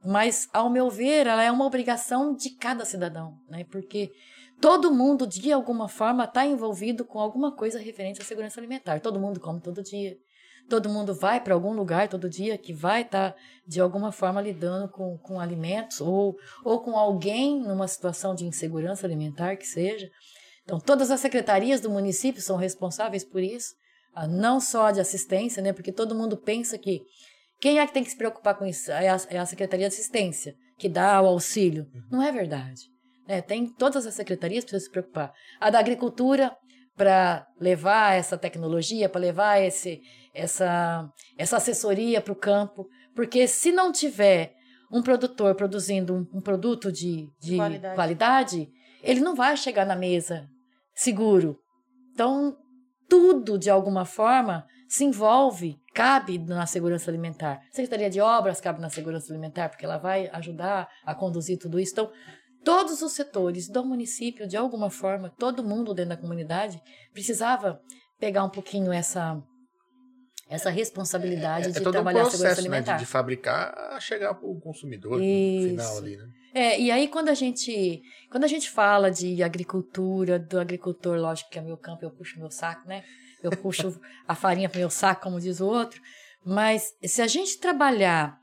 [0.05, 3.65] Mas, ao meu ver, ela é uma obrigação de cada cidadão, né?
[3.71, 4.11] Porque
[4.61, 9.01] todo mundo, de alguma forma, está envolvido com alguma coisa referente à segurança alimentar.
[9.01, 10.17] Todo mundo come todo dia.
[10.69, 14.41] Todo mundo vai para algum lugar todo dia que vai estar, tá, de alguma forma,
[14.41, 20.09] lidando com, com alimentos ou, ou com alguém numa situação de insegurança alimentar que seja.
[20.63, 23.75] Então, todas as secretarias do município são responsáveis por isso,
[24.15, 25.73] ah, não só de assistência, né?
[25.73, 27.03] Porque todo mundo pensa que
[27.61, 28.91] quem é que tem que se preocupar com isso?
[28.93, 31.87] É a, é a Secretaria de Assistência, que dá o auxílio.
[32.11, 32.83] Não é verdade.
[33.27, 35.33] É, tem todas as secretarias precisam se preocupar.
[35.61, 36.57] A da Agricultura,
[36.97, 40.01] para levar essa tecnologia, para levar esse,
[40.35, 42.87] essa, essa assessoria para o campo.
[43.15, 44.55] Porque se não tiver
[44.91, 47.95] um produtor produzindo um, um produto de, de qualidade.
[47.95, 48.69] qualidade,
[49.03, 50.49] ele não vai chegar na mesa
[50.95, 51.59] seguro.
[52.13, 52.57] Então,
[53.09, 57.61] tudo, de alguma forma, se envolve, cabe na segurança alimentar.
[57.71, 61.93] Secretaria de Obras cabe na segurança alimentar, porque ela vai ajudar a conduzir tudo isso.
[61.93, 62.11] Então,
[62.65, 66.81] todos os setores do município, de alguma forma, todo mundo dentro da comunidade,
[67.13, 67.81] precisava
[68.19, 69.43] pegar um pouquinho essa
[70.49, 72.93] essa responsabilidade é, é, de trabalhar um processo, a segurança alimentar.
[72.93, 75.63] Né, de, de, fabricar a chegar para o consumidor Isso.
[75.63, 76.29] no final ali, né?
[76.53, 81.51] É, e aí quando a gente quando a gente fala de agricultura, do agricultor, lógico
[81.51, 83.05] que é meu campo, eu puxo meu saco, né?
[83.41, 86.01] Eu puxo a farinha para meu saco, como diz o outro.
[86.45, 88.39] Mas se a gente trabalhar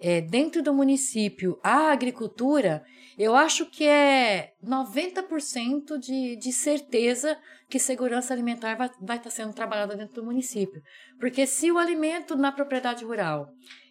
[0.00, 2.84] é, dentro do município a agricultura,
[3.18, 9.52] eu acho que é 90% de, de certeza que segurança alimentar vai, vai estar sendo
[9.52, 10.82] trabalhada dentro do município.
[11.18, 13.48] Porque se o alimento na propriedade rural,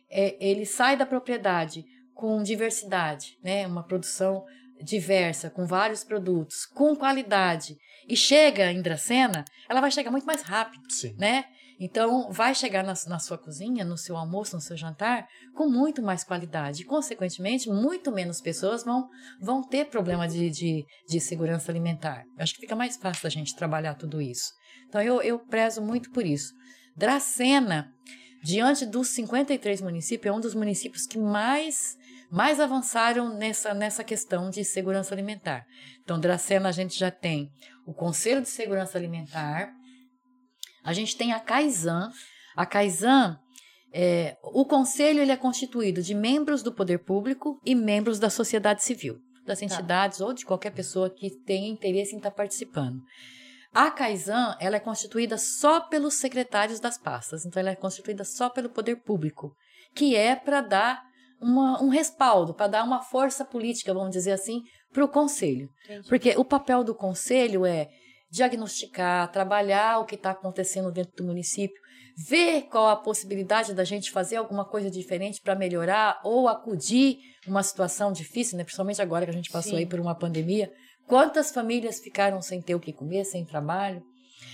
[0.10, 1.84] é, ele sai da propriedade
[2.14, 4.44] com diversidade, né, uma produção
[4.84, 7.78] diversa, com vários produtos, com qualidade,
[8.08, 11.16] e chega em Dracena, ela vai chegar muito mais rápido, Sim.
[11.18, 11.46] né?
[11.84, 16.00] Então, vai chegar na, na, sua cozinha, no seu almoço, no seu jantar, com muito
[16.00, 16.86] mais qualidade.
[16.86, 19.10] Consequentemente, muito menos pessoas vão,
[19.42, 22.24] vão ter problema de, de, de segurança alimentar.
[22.38, 24.54] Eu acho que fica mais fácil a gente trabalhar tudo isso.
[24.88, 26.54] Então, eu, eu prezo muito por isso.
[26.96, 27.92] Dracena,
[28.44, 31.98] diante dos 53 municípios, é um dos municípios que mais
[32.30, 35.66] mais avançaram nessa, nessa questão de segurança alimentar.
[36.02, 37.52] Então, Dracena, a gente já tem
[37.86, 39.74] o Conselho de Segurança Alimentar,
[40.84, 42.10] a gente tem a CAISAN.
[42.56, 43.40] A CAISAN,
[43.94, 48.84] é, o conselho ele é constituído de membros do poder público e membros da sociedade
[48.84, 49.66] civil, das tá.
[49.66, 50.26] entidades tá.
[50.26, 53.02] ou de qualquer pessoa que tenha interesse em estar participando.
[53.74, 58.50] A CAISAN ela é constituída só pelos secretários das pastas, então ela é constituída só
[58.50, 59.56] pelo poder público,
[59.96, 61.02] que é para dar
[61.42, 65.70] uma, um respaldo, para dar uma força política, vamos dizer assim, para o conselho.
[65.86, 66.10] Entendi.
[66.10, 67.90] Porque o papel do conselho é
[68.32, 71.76] diagnosticar, trabalhar o que está acontecendo dentro do município,
[72.28, 77.62] ver qual a possibilidade da gente fazer alguma coisa diferente para melhorar ou acudir uma
[77.62, 78.64] situação difícil, né?
[78.64, 79.80] principalmente agora que a gente passou Sim.
[79.80, 80.72] aí por uma pandemia.
[81.08, 84.02] Quantas famílias ficaram sem ter o que comer, sem trabalho?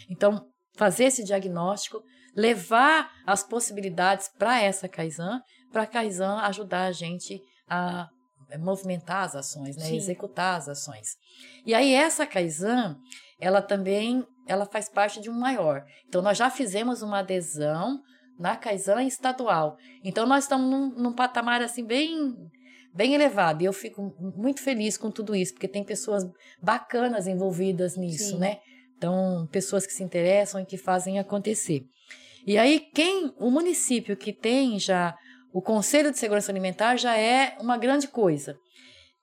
[0.10, 2.02] Então, fazer esse diagnóstico,
[2.36, 5.40] levar as possibilidades para essa Kaizen,
[5.72, 8.08] para a Kaizen ajudar a gente a
[8.58, 9.94] movimentar as ações, né?
[9.94, 11.18] executar as ações.
[11.66, 12.96] E aí essa Kaizen,
[13.40, 15.84] ela também ela faz parte de um maior.
[16.08, 18.02] Então, nós já fizemos uma adesão
[18.40, 19.78] na Kaizen estadual.
[20.04, 22.36] Então, nós estamos num, num patamar assim bem
[22.94, 23.62] bem elevado.
[23.62, 26.24] E eu fico muito feliz com tudo isso, porque tem pessoas
[26.60, 28.40] bacanas envolvidas nisso, Sim.
[28.40, 28.58] né?
[28.98, 31.86] Então, pessoas que se interessam e que fazem acontecer.
[32.46, 35.16] E aí, quem, o município que tem já
[35.58, 38.56] o Conselho de Segurança Alimentar já é uma grande coisa.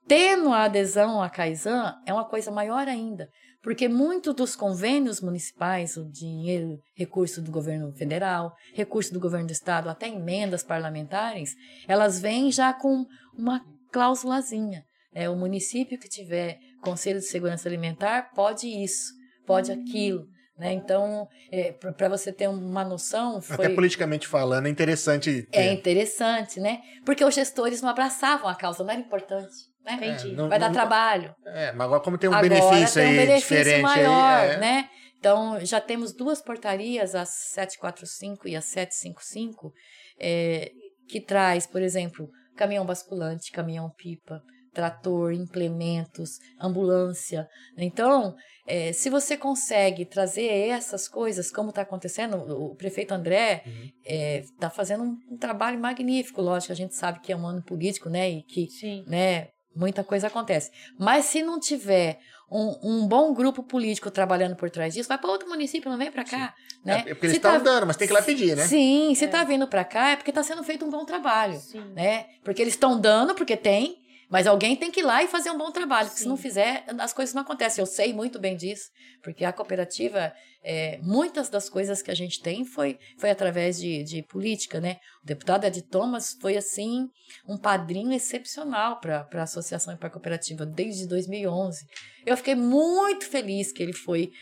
[0.09, 3.28] Tendo a adesão à Kaizen é uma coisa maior ainda,
[3.62, 9.52] porque muitos dos convênios municipais, o dinheiro, recurso do governo federal, recurso do governo do
[9.52, 11.55] estado, até emendas parlamentares,
[11.86, 13.06] elas vêm já com
[13.39, 14.82] uma cláusulazinha.
[15.15, 19.12] É, o município que tiver Conselho de Segurança Alimentar pode isso,
[19.47, 20.27] pode aquilo.
[20.57, 20.73] Né?
[20.73, 23.41] Então, é, para você ter uma noção.
[23.43, 23.67] Foi...
[23.67, 25.43] Até politicamente falando, é interessante.
[25.43, 25.59] Ter...
[25.59, 26.81] É interessante, né?
[27.05, 29.53] Porque os gestores não abraçavam a causa, não era importante.
[29.85, 29.95] Né?
[29.95, 30.31] Entendi.
[30.31, 31.35] É, não, Vai dar não, trabalho.
[31.45, 34.51] É, mas agora como tem um agora benefício tem um aí benefício diferente maior, aí,
[34.51, 34.57] é...
[34.59, 34.91] né?
[35.19, 39.73] Então, já temos duas portarias, a 745 e a 755,
[40.21, 40.71] é,
[41.09, 44.43] que traz, por exemplo, caminhão basculante, caminhão pipa,
[44.75, 47.49] trator, implementos, ambulância.
[47.79, 48.35] Então,
[48.67, 53.63] é, se você consegue trazer essas coisas, como está acontecendo, o prefeito André
[54.05, 56.43] está fazendo um, um trabalho magnífico.
[56.43, 58.29] Lógico, a gente sabe que é um ano político, né?
[58.31, 59.05] E que Sim.
[59.07, 60.71] né, muita coisa acontece.
[60.99, 62.19] Mas se não tiver
[62.51, 66.11] um, um bom grupo político trabalhando por trás disso, vai para outro município, não vem
[66.13, 66.55] para cá.
[66.85, 67.03] Né?
[67.07, 68.67] É porque eles Se tá- estão dando, mas tem que ir lá pedir, né?
[68.67, 69.27] Sim, se É.
[69.27, 71.93] está vindo para cá é porque está sendo feito um bom trabalho Sim.
[71.95, 72.27] né?
[72.45, 73.97] Porque eles estão dando, porque tem,
[74.35, 76.09] mas alguém tem que ir lá e fazer um bom trabalho.
[76.09, 77.81] Porque se não fizer, as coisas não acontecem.
[77.81, 78.90] Eu sei muito bem disso,
[79.23, 84.02] porque a cooperativa, é, muitas das coisas que a gente tem foi, foi através de,
[84.02, 84.97] de política, né?
[85.23, 87.06] O deputado Ed Thomas foi, assim,
[87.48, 91.86] um padrinho excepcional para a associação e para a cooperativa desde 2011.
[92.27, 94.32] Eu fiquei muito feliz que ele foi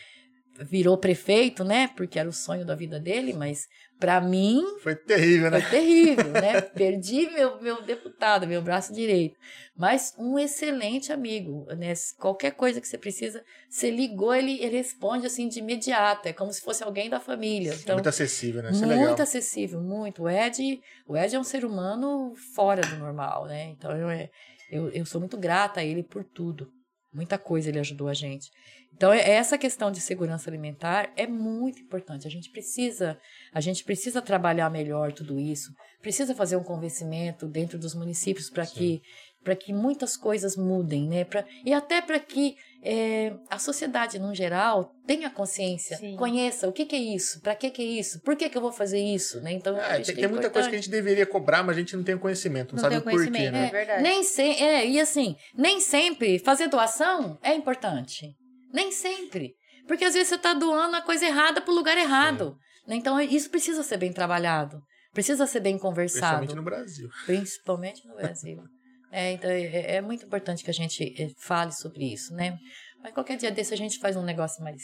[0.59, 1.89] virou prefeito, né?
[1.95, 3.67] Porque era o sonho da vida dele, mas
[4.03, 5.61] para mim Foi terrível, né?
[5.61, 6.59] foi terrível, né?
[6.75, 9.37] Perdi meu, meu deputado, meu braço direito.
[9.77, 11.93] Mas um excelente amigo, né?
[12.19, 16.27] Qualquer coisa que você precisa, você ligou, ele, ele responde assim de imediato.
[16.27, 17.73] É como se fosse alguém da família.
[17.81, 18.71] Então, muito acessível, né?
[18.71, 19.21] Isso é muito legal.
[19.21, 20.23] acessível, muito.
[20.23, 23.69] O Ed, o Ed é um ser humano fora do normal, né?
[23.69, 24.29] Então eu, é-
[24.69, 26.69] eu, eu sou muito grata a ele por tudo.
[27.13, 28.49] Muita coisa ele ajudou a gente.
[28.95, 32.27] Então, é- essa questão de segurança alimentar é muito importante.
[32.27, 33.17] A gente precisa,
[33.51, 35.73] a gente precisa trabalhar melhor tudo isso.
[36.01, 39.01] Precisa fazer um convencimento dentro dos municípios para que
[39.43, 41.25] para que muitas coisas mudem, né?
[41.25, 46.15] Pra, e até para que é, a sociedade, no geral, tenha consciência, Sim.
[46.17, 48.61] conheça o que, que é isso, para que, que é isso, por que, que eu
[48.61, 49.53] vou fazer isso, né?
[49.53, 51.79] Então, É, tem, que tem é muita coisa que a gente deveria cobrar, mas a
[51.79, 53.67] gente não tem o conhecimento, não, Não sabe tem o porquê, né?
[53.67, 54.03] é verdade.
[54.03, 58.35] Nem se, é, e assim, nem sempre fazer doação é importante.
[58.73, 59.53] Nem sempre.
[59.87, 62.57] Porque às vezes você está doando a coisa errada para o lugar errado.
[62.87, 62.95] né?
[62.95, 64.81] Então, isso precisa ser bem trabalhado.
[65.13, 66.37] Precisa ser bem conversado.
[66.39, 67.09] Principalmente no Brasil.
[67.25, 68.57] Principalmente no Brasil.
[69.15, 72.57] É, então, é, é muito importante que a gente eh, fale sobre isso, né?
[72.99, 74.81] Mas qualquer dia desse a gente faz um negócio mais.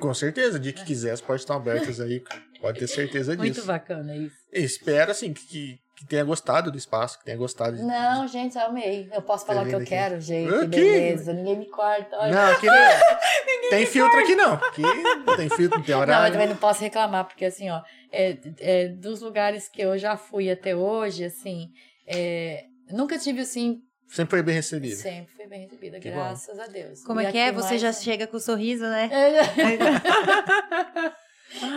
[0.00, 2.24] Com certeza, dia que quiser, as portas estão abertas aí,
[2.60, 3.60] pode ter certeza disso.
[3.60, 4.34] Muito bacana isso.
[4.52, 7.84] Espero, assim, que, que tenha gostado do espaço, que tenha gostado de...
[7.84, 9.08] Não, gente, eu amei.
[9.12, 9.88] Eu posso falar o que eu aqui.
[9.88, 10.52] quero, gente.
[10.52, 10.66] Aqui.
[10.66, 12.16] Beleza, ninguém me corta.
[12.16, 12.34] Olha.
[12.34, 13.70] Não, aqui não.
[13.70, 14.54] tem filtro aqui não.
[14.54, 16.32] Aqui não tem filtro, não tem Não, eu horário.
[16.32, 17.80] também não posso reclamar, porque assim, ó,
[18.10, 21.68] é, é, dos lugares que eu já fui até hoje, assim,
[22.08, 24.96] é, nunca tive assim, Sempre foi bem recebido.
[24.96, 27.02] sempre fui bem recebida, Que graças a Deus.
[27.02, 27.50] Como E é que é?
[27.52, 29.08] Você mais já um- chega com o sorriso, né?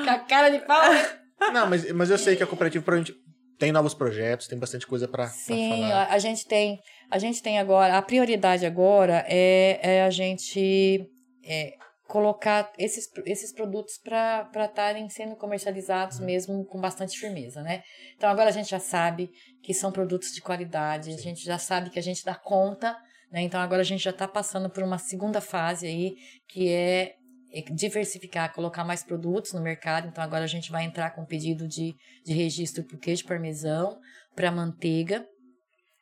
[0.03, 1.19] Com a cara de pau, né?
[1.53, 3.17] Não, mas, mas eu sei que a cooperativa provavelmente
[3.59, 6.03] tem novos projetos, tem bastante coisa pra, pra Sim, falar.
[6.03, 6.79] a, a gente tem,
[7.11, 11.05] a gente tem agora, a prioridade agora é, é a gente
[11.43, 11.73] é,
[12.07, 17.84] colocar esses, esses produtos para estarem sendo comercializados mesmo com bastante firmeza, né?
[18.15, 19.30] Então agora a gente já sabe
[19.64, 22.95] que são produtos de qualidade, a gente já sabe que a gente dá conta,
[23.32, 23.41] né?
[23.41, 26.15] Então agora a gente já está passando por uma segunda fase aí,
[26.48, 27.15] que é
[27.56, 30.10] é diversificar, colocar mais produtos no mercado.
[30.10, 31.95] Então agora a gente vai entrar com pedido de,
[32.26, 33.98] de registro para o queijo parmesão,
[34.36, 35.26] para manteiga,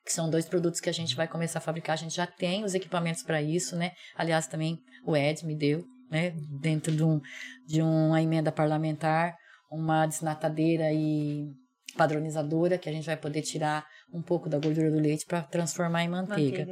[0.03, 1.93] que são dois produtos que a gente vai começar a fabricar.
[1.93, 3.91] A gente já tem os equipamentos para isso, né?
[4.15, 6.31] Aliás, também o Ed me deu, né?
[6.61, 7.19] Dentro de, um,
[7.65, 9.35] de uma emenda parlamentar,
[9.71, 11.51] uma desnatadeira e
[11.97, 13.83] padronizadora, que a gente vai poder tirar
[14.13, 16.67] um pouco da gordura do leite para transformar em manteiga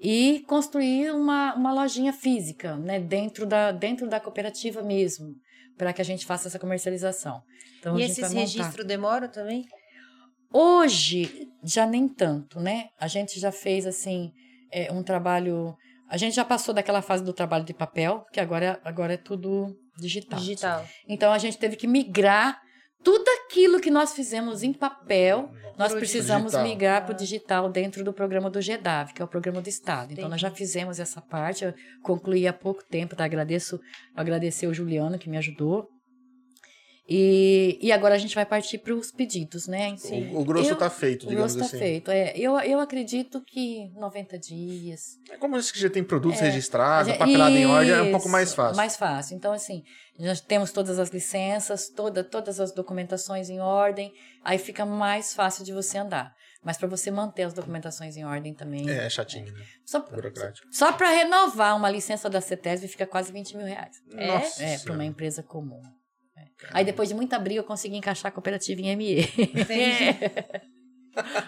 [0.00, 5.34] e construir uma, uma lojinha física, né, dentro da, dentro da cooperativa mesmo,
[5.78, 7.42] para que a gente faça essa comercialização.
[7.78, 9.66] Então, E esses registros demoram também?
[10.52, 12.88] Hoje, já nem tanto, né?
[12.98, 14.32] A gente já fez, assim,
[14.72, 15.76] é, um trabalho...
[16.10, 19.76] A gente já passou daquela fase do trabalho de papel, que agora, agora é tudo
[19.96, 20.40] digital.
[20.40, 20.84] Digital.
[21.08, 22.60] Então, a gente teve que migrar
[23.02, 26.64] tudo aquilo que nós fizemos em papel, nós Pro precisamos digital.
[26.64, 30.12] migrar para o digital dentro do programa do GEDAV, que é o programa do Estado.
[30.12, 31.72] Então, nós já fizemos essa parte, eu
[32.02, 33.24] concluí há pouco tempo, tá?
[33.24, 33.78] Agradeço,
[34.14, 35.88] agradecer o Juliano que me ajudou.
[37.12, 39.96] E, e agora a gente vai partir para os pedidos, né?
[40.32, 41.84] O, o grosso Eu- tá feito, O digamos grosso está assim.
[41.84, 42.08] feito.
[42.12, 45.18] É, eu, eu acredito que 90 dias.
[45.28, 48.02] É como isso que já tem produtos É, registrados, A gente- papelado em ordem, é
[48.02, 48.76] um pouco mais fácil.
[48.76, 49.36] Mais fácil.
[49.36, 49.82] Então, assim,
[50.20, 54.12] nós temos todas as licenças, toda, todas as documentações em ordem,
[54.44, 56.32] aí fica mais fácil de você andar.
[56.62, 58.88] Mas para você manter as documentações em ordem também.
[58.88, 59.64] É, é chatinho, né?
[59.84, 60.68] Só, Burocrático.
[60.70, 63.96] só para renovar uma licença da CETESB fica quase 20 mil reais.
[64.14, 64.26] É?
[64.26, 65.80] Nossa É, para uma empresa comum.
[66.64, 66.68] É.
[66.72, 69.26] Aí depois de muita briga eu consegui encaixar a cooperativa em ME.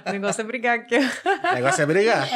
[0.05, 0.97] O negócio é brigar aqui.
[0.99, 2.29] O negócio é brigar.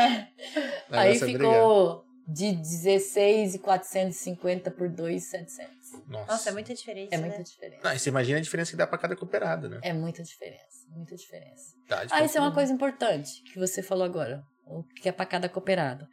[0.91, 5.91] Aí negócio é ficou de 16,450 por 2,700.
[5.91, 6.09] brigar.
[6.09, 6.33] Nossa.
[6.33, 7.27] Nossa, é muita diferença, É né?
[7.29, 7.81] muita diferença.
[7.83, 9.81] Não, e você imagina a diferença que dá pra cada cooperado, né?
[9.83, 10.87] É muita diferença.
[10.91, 11.75] muita diferença.
[11.89, 15.27] Tá, Ah, isso é uma coisa importante que você falou agora, o que é para
[15.27, 16.07] cada cooperado.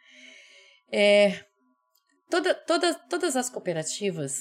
[0.92, 1.44] É,
[2.30, 4.38] toda, toda, todas as cooperativas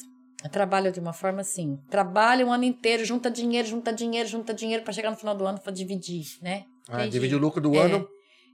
[0.51, 4.82] trabalham de uma forma assim, trabalham o ano inteiro, junta dinheiro, junta dinheiro, junta dinheiro
[4.82, 6.64] para chegar no final do ano para dividir, né?
[6.89, 7.85] Ah, divide o lucro do É.
[7.85, 8.09] ano.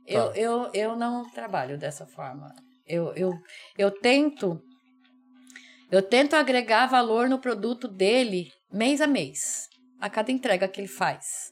[0.06, 0.38] Eu, Tá.
[0.38, 2.54] eu, eu não trabalho dessa forma.
[2.86, 3.32] Eu, eu,
[3.76, 4.60] eu tento
[5.90, 10.88] eu tento agregar valor no produto dele mês a mês, a cada entrega que ele
[10.88, 11.50] faz,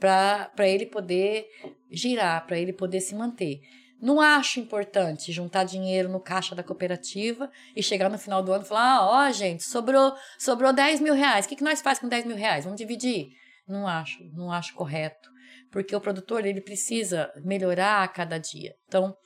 [0.00, 1.46] para ele poder
[1.90, 3.60] girar, para ele poder se manter.
[4.04, 8.62] Não acho importante juntar dinheiro no caixa da cooperativa e chegar no final do ano
[8.62, 11.46] e falar: ah, ó, gente, sobrou, sobrou 10 mil reais.
[11.46, 12.64] O que, que nós faz com 10 mil reais?
[12.64, 13.28] Vamos dividir?
[13.66, 15.30] Não acho, não acho correto.
[15.72, 18.74] Porque o produtor ele precisa melhorar a cada dia.
[18.86, 19.16] Então,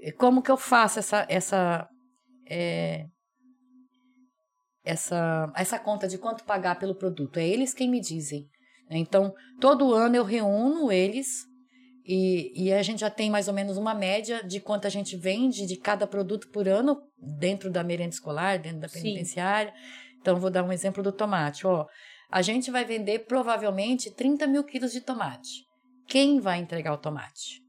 [0.00, 1.86] eh, como que eu faço essa, essa,
[2.48, 3.04] eh,
[4.82, 7.36] essa, essa conta de quanto pagar pelo produto?
[7.36, 8.48] É eles quem me dizem.
[8.88, 8.96] né?
[8.96, 11.44] Então, todo ano eu reúno eles
[12.06, 15.16] e, e a gente já tem mais ou menos uma média de quanto a gente
[15.16, 19.02] vende de cada produto por ano dentro da merenda escolar, dentro da Sim.
[19.02, 19.74] penitenciária.
[20.20, 21.66] Então, vou dar um exemplo do tomate.
[21.66, 21.84] Ó,
[22.30, 25.64] a gente vai vender provavelmente 30 mil quilos de tomate.
[26.06, 27.60] Quem vai entregar o tomate?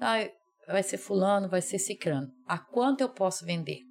[0.00, 0.28] Ah,
[0.66, 2.28] vai ser fulano, vai ser cicrano.
[2.46, 3.82] A quanto eu posso vender?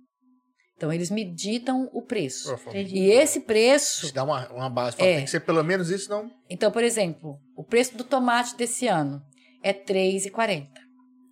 [0.76, 2.54] Então, eles me ditam o preço.
[2.76, 4.98] E esse preço Te dá uma, uma base.
[4.98, 5.16] Fala, É.
[5.16, 6.30] Tem que ser pelo menos isso, não.
[6.50, 9.22] então, por exemplo, o preço do tomate desse ano
[9.68, 10.68] é R$ 3,40.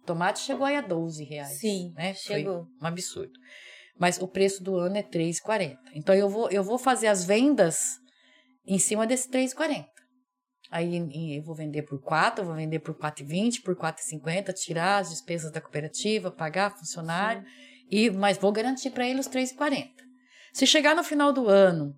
[0.01, 1.57] O tomate chegou aí a 12 reais.
[1.59, 2.13] Sim, né?
[2.13, 2.67] Foi chegou.
[2.81, 3.33] um absurdo.
[3.97, 5.77] Mas o preço do ano é 3,40.
[5.93, 7.97] Então eu vou, eu vou fazer as vendas
[8.67, 9.85] em cima desse 3,40.
[10.69, 15.09] Aí eu vou vender por 4, eu vou vender por 4,20, por 4,50, tirar as
[15.09, 17.43] despesas da cooperativa, pagar funcionário,
[17.89, 19.87] e mas vou garantir para ele os 3,40.
[20.53, 21.93] Se chegar no final do ano,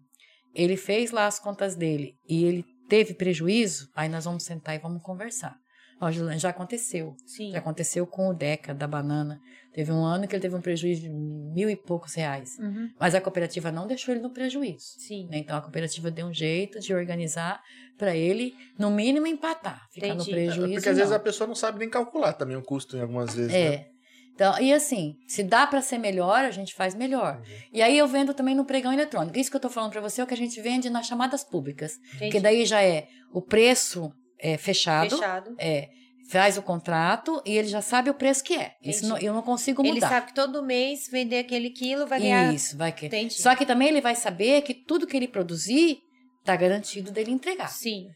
[0.54, 4.80] ele fez lá as contas dele e ele teve prejuízo, aí nós vamos sentar e
[4.80, 5.58] vamos conversar.
[6.00, 7.16] Ó, Juliana, já aconteceu.
[7.26, 7.52] Sim.
[7.52, 9.42] Já aconteceu com o Deca da banana.
[9.74, 12.58] Teve um ano que ele teve um prejuízo de mil e poucos reais.
[12.60, 12.90] Uhum.
[13.00, 14.96] Mas a cooperativa não deixou ele no prejuízo.
[15.00, 15.28] Sim.
[15.30, 15.38] né?
[15.40, 17.62] Então a cooperativa deu um jeito de organizar
[17.98, 19.88] para ele, no mínimo, empatar.
[19.92, 20.30] Ficar Entendi.
[20.30, 20.74] no prejuízo.
[20.74, 21.18] Porque às vezes não.
[21.18, 23.52] a pessoa não sabe nem calcular também o custo em algumas vezes.
[23.52, 23.60] né?
[23.60, 23.88] É.
[24.34, 27.42] Então, e assim, se dá para ser melhor, a gente faz melhor.
[27.74, 29.36] E aí eu vendo também no pregão eletrônico.
[29.36, 31.44] Isso que eu tô falando para você é o que a gente vende nas chamadas
[31.44, 31.94] públicas.
[31.98, 32.20] Entendi.
[32.20, 35.56] Porque daí já é o preço é, fechado, Fechado.
[35.60, 35.90] é,
[36.30, 38.76] faz o contrato e ele já sabe o preço que é.
[38.82, 39.92] Isso não- eu não consigo mudar.
[39.96, 42.54] Ele sabe que todo mês vender aquele quilo vai ganhar.
[42.54, 43.06] Isso, vai que.
[43.08, 43.34] Entendi.
[43.36, 46.00] Só que também ele vai saber que tudo que ele produzir
[46.44, 47.68] tá garantido dele entregar.
[47.70, 48.08] Sim.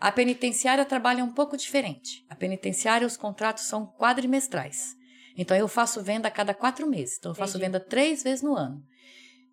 [0.00, 2.24] A penitenciária trabalha um pouco diferente.
[2.28, 4.96] A penitenciária, os contratos são quadrimestrais.
[5.36, 7.16] Então, eu faço venda a cada quatro meses.
[7.18, 7.66] Então, eu faço Entendi.
[7.66, 8.82] venda três vezes no ano.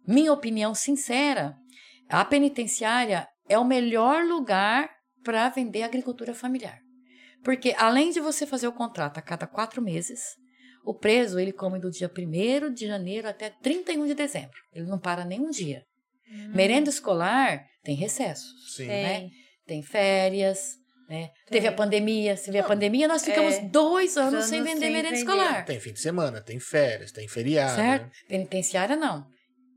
[0.07, 1.55] Minha opinião sincera,
[2.09, 4.89] a penitenciária é o melhor lugar
[5.25, 6.79] para vender agricultura familiar.
[7.43, 10.21] Porque, além de você fazer o contrato a cada quatro meses,
[10.85, 14.55] o preso, ele come do dia 1 de janeiro até 31 de dezembro.
[14.71, 15.83] Ele não para nem um dia.
[16.53, 18.87] Merenda escolar tem recessos Sim.
[18.87, 19.03] Tem.
[19.03, 19.29] né?
[19.67, 20.73] Tem férias,
[21.09, 21.29] né?
[21.49, 21.77] Teve a Tem.
[21.77, 22.35] pandemia.
[22.37, 23.61] Se vê a pandemia, nós ficamos É.
[23.69, 25.19] dois anos Anos sem vender sem merenda vender.
[25.19, 25.65] escolar.
[25.65, 27.75] Tem fim de semana, tem férias, tem feriado.
[27.75, 28.03] Certo?
[28.05, 28.11] né?
[28.27, 29.25] Penitenciária, não.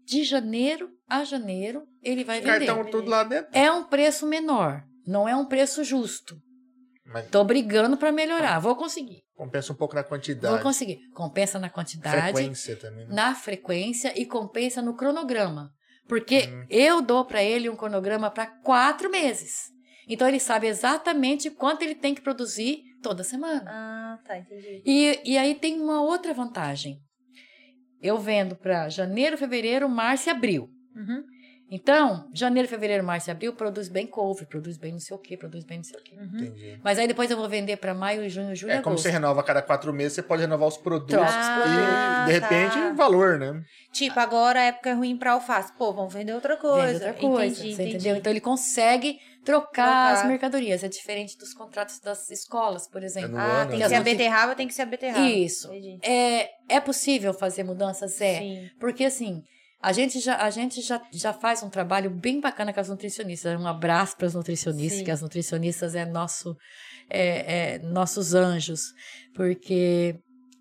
[0.06, 2.66] De janeiro a janeiro, ele vai vender.
[2.66, 3.50] Cartão tudo lá dentro.
[3.52, 4.82] É um preço menor.
[5.08, 6.36] Não é um preço justo.
[7.06, 8.58] Mas Tô brigando para melhorar.
[8.58, 9.22] Vou conseguir.
[9.34, 10.62] compensa um pouco na Vou quantidade.
[10.62, 10.98] conseguir.
[11.14, 13.06] Compensa na quantidade, Frequência também.
[13.06, 13.14] né?
[13.14, 15.70] na frequência e compensa no cronograma.
[16.06, 16.66] Porque Hum.
[16.68, 19.70] eu dou para ele um cronograma para quatro meses.
[20.06, 23.64] Então ele sabe exatamente quanto ele tem que produzir toda semana.
[23.66, 24.82] Ah, tá, entendi.
[24.84, 26.98] E, e aí tem uma outra vantagem.
[28.02, 30.68] Eu vendo para janeiro, fevereiro, março e abril.
[30.94, 31.22] Uhum.
[31.70, 35.36] Então, janeiro, fevereiro, março e abril produz bem couve, produz bem não sei o quê,
[35.36, 36.14] produz bem não sei o quê.
[36.18, 36.24] Uhum.
[36.46, 36.80] Entendi.
[36.82, 39.02] Mas aí depois eu vou vender para maio, junho, julho É como agosto.
[39.02, 42.32] você renova a cada quatro meses, você pode renovar os produtos e, de produtos.
[42.32, 42.92] repente, Ah, tá.
[42.94, 43.62] valor, né?
[43.92, 45.72] Tipo, agora a época é ruim pra alface.
[45.76, 46.86] Pô, vamos vender outra coisa.
[46.86, 47.96] Vende outra coisa, Entendi, você entendi.
[47.96, 48.16] entendeu?
[48.16, 50.12] Então ele consegue trocar, Trocar.
[50.14, 50.82] as mercadorias.
[50.82, 53.28] É diferente dos contratos das escolas, por exemplo.
[53.30, 53.84] É no Ah, ano, tem né?
[53.84, 55.28] que ser a beterraba, tem que ser a beterraba.
[55.28, 55.68] Isso.
[55.68, 55.98] Entendi.
[56.02, 58.18] É, é possível fazer mudanças?
[58.22, 58.38] É.
[58.38, 58.70] Sim.
[58.80, 59.42] Porque assim,
[59.80, 63.60] a gente, já, a gente já, já faz um trabalho bem bacana com as nutricionistas.
[63.60, 65.04] Um abraço para as nutricionistas, Sim.
[65.04, 66.56] que as nutricionistas é nosso,
[67.08, 68.92] é, é nossos anjos.
[69.34, 70.18] Porque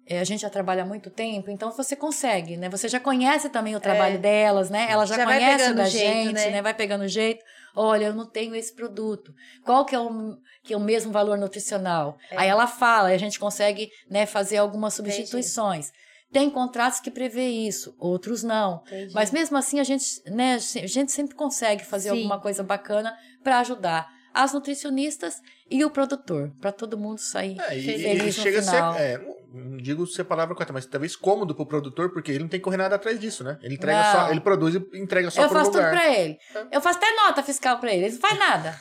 [0.09, 2.69] é, a gente já trabalha há muito tempo, então você consegue, né?
[2.69, 4.87] Você já conhece também o trabalho delas, né?
[4.89, 5.17] Ela já, É.
[5.17, 6.49] Já conhece da jeito, gente, né?
[6.51, 6.61] né?
[6.61, 7.43] Vai pegando jeito.
[7.75, 9.33] Olha, eu não tenho esse produto.
[9.65, 12.17] Qual que é o, que é o mesmo valor nutricional?
[12.31, 12.37] É.
[12.37, 15.91] Aí ela fala, e a gente consegue né, fazer algumas substituições.
[16.31, 18.81] Tem contratos que prevê isso, outros não.
[18.87, 19.13] Entendi.
[19.13, 22.17] Mas mesmo assim, a gente, né, a gente sempre consegue fazer Sim.
[22.17, 25.41] alguma coisa bacana para ajudar as nutricionistas
[25.71, 28.91] e o produtor, para todo mundo sair É, e, e feliz chega final.
[28.91, 29.17] a ser, é,
[29.53, 32.59] não- digo ser a palavra correta, mas talvez cômodo pro produtor, porque ele não tem
[32.59, 33.57] que correr nada atrás disso, né?
[33.63, 34.11] Ele entrega Não.
[34.11, 35.89] só, ele produz e entrega só eu pro faço lugar.
[35.91, 36.37] tudo pra ele.
[36.71, 38.05] Eu faço até nota fiscal pra ele.
[38.05, 38.77] Ele não faz nada.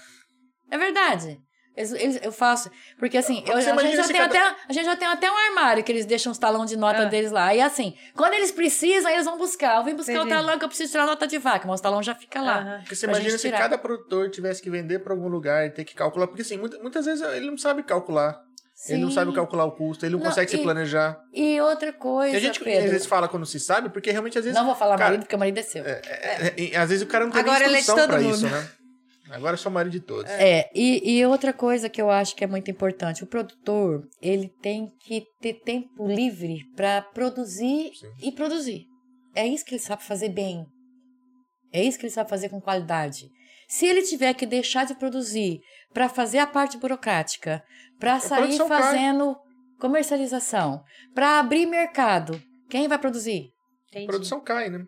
[0.70, 1.39] É verdade.
[1.76, 2.70] Eles- eles- eu faço.
[2.98, 5.30] Porque assim, eu- a, gente já se tem cada- até, a gente já tem até
[5.30, 7.04] um armário que eles deixam os talões de nota Ah.
[7.04, 7.54] deles lá.
[7.54, 9.76] E assim, quando eles precisam, eles vão buscar.
[9.76, 10.26] Eu vim buscar Entendi.
[10.32, 12.40] o talão que eu preciso tirar a nota de vaca, mas o talão já fica
[12.40, 12.78] lá.
[12.80, 13.58] Porque você imagina se tirar.
[13.58, 16.26] cada produtor tivesse que vender pra algum lugar e ter que calcular.
[16.26, 18.40] Porque assim, muita- muitas vezes ele não sabe calcular.
[18.90, 19.14] Ele não Sim.
[19.14, 21.18] sabe calcular o custo, ele não, Não, consegue se e- planejar.
[21.32, 22.84] E outra coisa, E a gente Pedro.
[22.84, 24.54] às vezes fala quando se sabe, porque realmente às vezes.
[24.58, 25.82] Não vou falar cara, marido, porque o marido é seu.
[25.82, 28.34] É, é- é- às vezes o cara não tem Agora nem é instrução pra mundo.
[28.34, 28.68] isso, né?
[29.30, 30.30] Agora eu sou marido de todos.
[30.30, 34.48] É, e, e outra coisa que eu acho que é muito importante, o produtor, ele
[34.60, 38.12] tem que ter tempo livre para produzir Sim.
[38.22, 38.86] e produzir.
[39.34, 40.64] É isso que ele sabe fazer bem.
[41.72, 43.28] É isso que ele sabe fazer com qualidade.
[43.68, 45.60] Se ele tiver que deixar de produzir
[45.92, 47.62] para fazer a parte burocrática,
[47.98, 48.82] para sair produção cai.
[48.82, 49.36] fazendo
[49.78, 50.82] comercialização,
[51.14, 53.50] para abrir mercado, quem vai produzir?
[53.92, 54.06] A Entendi.
[54.06, 54.84] produção cai, né?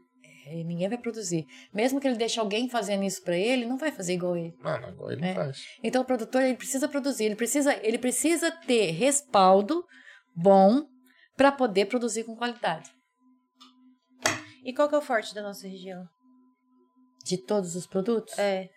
[0.51, 1.45] É, Ninguém vai produzir.
[1.73, 4.55] Mesmo que ele deixe alguém fazendo isso para ele, não vai fazer igual ele.
[4.62, 5.29] Ah, não, agora ele É.
[5.29, 5.62] não faz.
[5.83, 9.85] Então o produtor ele precisa produzir, ele precisa, ele precisa ter respaldo
[10.35, 10.83] bom
[11.37, 12.91] para poder produzir com qualidade.
[14.65, 16.05] E qual que é o forte da nossa região?
[17.25, 18.69] De todos os produtos, É.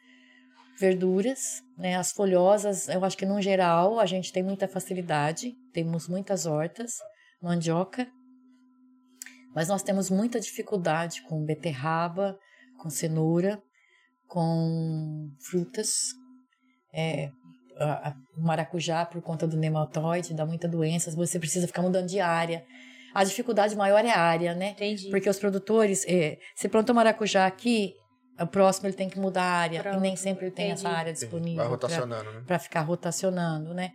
[0.80, 6.07] verduras, né, as folhosas, eu acho que no geral a gente tem muita facilidade, temos
[6.07, 6.93] muitas hortas,
[7.41, 8.07] mandioca,
[9.56, 12.38] mas nós temos muita dificuldade com beterraba,
[12.80, 13.61] com cenoura,
[14.28, 16.14] com frutas,
[16.94, 17.30] é,
[17.78, 22.07] a- a- o maracujá por conta do nematóide dá muita doença, você precisa ficar mudando
[22.07, 22.64] de área.
[23.14, 24.69] A dificuldade maior é a área, né?
[24.72, 25.10] Entendi.
[25.10, 27.94] Porque os produtores, é, se plantou maracujá aqui,
[28.40, 29.82] o próximo ele tem que mudar a área.
[29.84, 30.86] Pronto, e nem sempre ele tem entendi.
[30.88, 31.57] essa área disponível.
[31.57, 32.44] Vai pra- rotacionando, né?
[32.48, 33.91] para ficar rotacionando, né?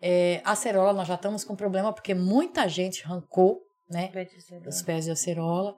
[0.00, 3.60] É, a acerola nós já estamos com problema porque muita gente arrancou,
[3.90, 4.10] né?
[4.66, 5.74] Os pés de acerola.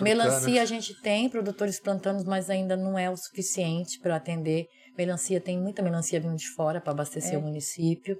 [0.00, 4.66] Melancia a gente tem produtores plantando, mas ainda não é o suficiente para atender.
[4.96, 7.38] Melancia tem muita melancia vindo de fora para abastecer É.
[7.38, 8.16] o município.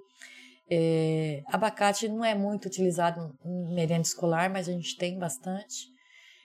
[0.71, 5.87] É, abacate não é muito utilizado em merenda escolar, mas a gente tem bastante.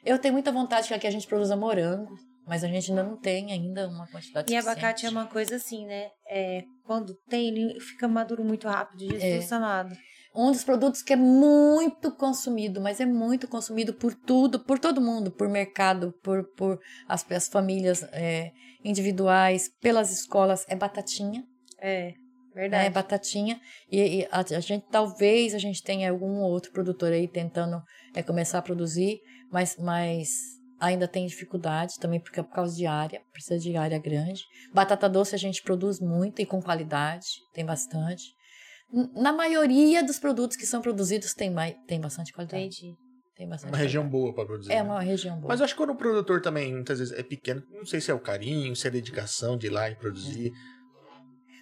[0.06, 2.14] Eu tenho muita vontade que aqui a gente produza morango,
[2.48, 4.68] mas a gente ainda não tem ainda uma quantidade E suficiente.
[4.68, 6.10] abacate é uma coisa assim, né?
[6.30, 9.96] É, quando tem, ele fica maduro muito rápido, Jesus amado.
[10.34, 15.02] Um dos produtos que é muito consumido, mas é muito consumido por tudo, por todo
[15.02, 18.52] mundo, por mercado, por, por as, as famílias é,
[18.84, 21.44] individuais, pelas escolas, é batatinha,
[21.80, 22.14] É, né?
[22.54, 22.90] verdade.
[22.94, 23.60] Batatinha.
[23.90, 27.82] E, e a, a gente talvez a gente tenha algum outro produtor aí tentando
[28.16, 29.20] é, começar a produzir,
[29.52, 30.30] mas, mas
[30.80, 34.44] ainda tem dificuldade também porque é por causa de área, precisa de área grande.
[34.74, 38.24] Batata doce a gente produz muito e com qualidade, tem bastante.
[39.16, 41.54] Na maioria dos produtos que são produzidos tem,
[41.88, 42.64] tem bastante qualidade.
[42.66, 42.96] Entendi.
[43.36, 44.72] Tem bastante Uma região boa pra produzir.
[44.72, 44.84] É né?
[44.84, 45.48] uma região boa.
[45.50, 48.12] Mas eu acho que quando o produtor também, muitas vezes, é pequeno, não sei se
[48.12, 50.52] é o carinho, se é a dedicação de ir lá e produzir.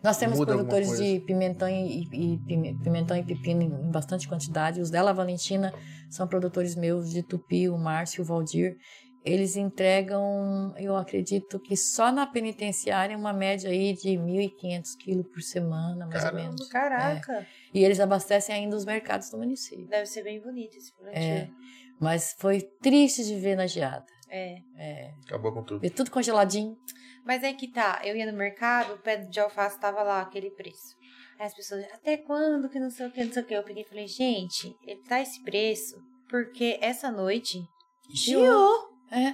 [0.03, 3.91] Nós temos muda produtores de pimentão e, e- e pime- pimentão e pepino em, em
[3.91, 4.79] bastante quantidade.
[4.81, 5.73] Os dela Valentina
[6.09, 8.75] são produtores meus de Tupi, o Márcio o Valdir.
[9.23, 15.41] Eles entregam, eu acredito que só na penitenciária uma média aí de 1.500 quilos por
[15.41, 16.41] semana, mais Caramba.
[16.41, 16.67] ou menos.
[16.69, 17.47] Caraca.
[17.73, 19.87] E eles abastecem ainda os mercados do município.
[19.87, 21.21] Deve ser bem bonito esse plantio.
[21.21, 21.49] É.
[21.99, 24.05] Mas foi triste de ver na geada.
[24.29, 24.61] É.
[24.77, 25.11] É.
[25.25, 25.81] Acabou com tudo.
[25.81, 26.77] Ver tudo congeladinho.
[27.25, 30.49] Mas é que tá, eu ia no mercado, o pé de alface tava lá, aquele
[30.51, 30.95] preço.
[31.37, 33.53] Aí as pessoas, até quando que não sei o que, não sei o que.
[33.53, 37.61] Eu peguei e falei, gente, ele tá esse preço porque essa noite
[38.13, 38.88] chiou.
[39.11, 39.33] É.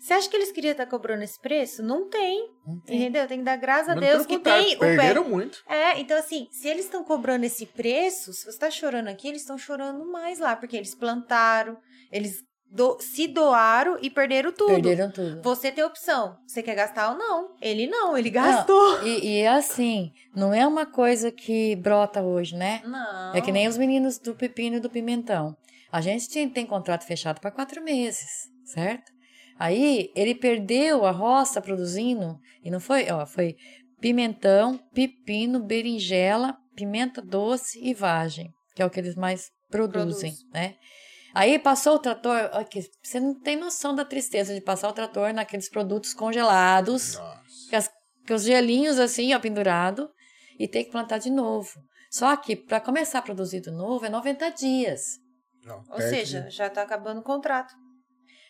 [0.00, 1.80] Você acha que eles queriam estar cobrando esse preço?
[1.80, 2.96] Não tem, Não tem.
[3.02, 3.26] entendeu?
[3.28, 4.96] Tem que dar graças a Deus que contrário, tem o pé.
[4.96, 5.62] Perderam muito.
[5.68, 9.42] É, então assim, se eles estão cobrando esse preço, se você tá chorando aqui, eles
[9.42, 11.76] estão chorando mais lá, porque eles plantaram,
[12.10, 14.70] eles do- se doaram e perderam tudo.
[14.72, 15.40] Perderam tudo.
[15.42, 16.36] Você tem opção.
[16.48, 17.54] Você quer gastar ou não?
[17.60, 19.04] Ele não, ele gastou.
[19.06, 22.80] E, e é assim, não é uma coisa que brota hoje, né?
[22.84, 23.34] Não.
[23.36, 25.54] É que nem os meninos do pepino e do pimentão.
[25.92, 29.12] A gente tem, tem contrato fechado para quatro meses, certo?
[29.58, 33.54] Aí ele perdeu a roça produzindo, e não foi, ó, foi
[34.00, 40.52] pimentão, pepino, berinjela, pimenta doce e vagem, que é o que eles mais produzem, Produz.
[40.52, 40.74] né?
[41.34, 44.92] Aí passou o trator, ó, que você não tem noção da tristeza de passar o
[44.92, 47.16] trator naqueles produtos congelados,
[47.70, 47.90] com, as-
[48.26, 50.10] com os gelinhos assim, ó, pendurado,
[50.58, 51.70] e ter que plantar de novo.
[52.10, 55.18] Só que para começar a produzir de novo é 90 dias.
[55.64, 57.74] Não, Ou seja, de- já tá acabando o contrato.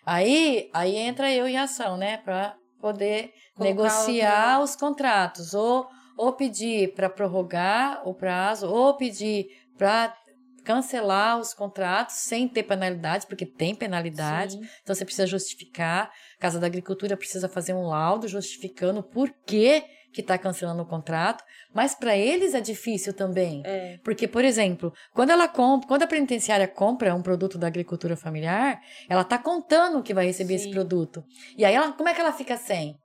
[0.04, 6.32] Aí, aí entra eu em ação, né, para poder Colocar negociar os contratos ou ou
[6.34, 9.46] pedir para prorrogar o prazo, ou pedir
[9.78, 10.14] para
[10.62, 14.52] cancelar os contratos sem ter penalidade, porque tem penalidade.
[14.52, 14.68] Sim.
[14.82, 16.12] Então você precisa justificar.
[16.36, 19.82] A Casa da Agricultura precisa fazer um laudo justificando por que
[20.12, 21.42] que está cancelando o contrato.
[21.74, 23.62] Mas para eles é difícil também.
[23.64, 23.98] É.
[24.04, 28.80] Porque, por exemplo, quando ela compra, quando a penitenciária compra um produto da agricultura familiar,
[29.08, 30.72] ela está contando que vai receber esse Sim.
[30.72, 31.24] produto.
[31.56, 32.96] E aí, ela, como é que ela fica sem?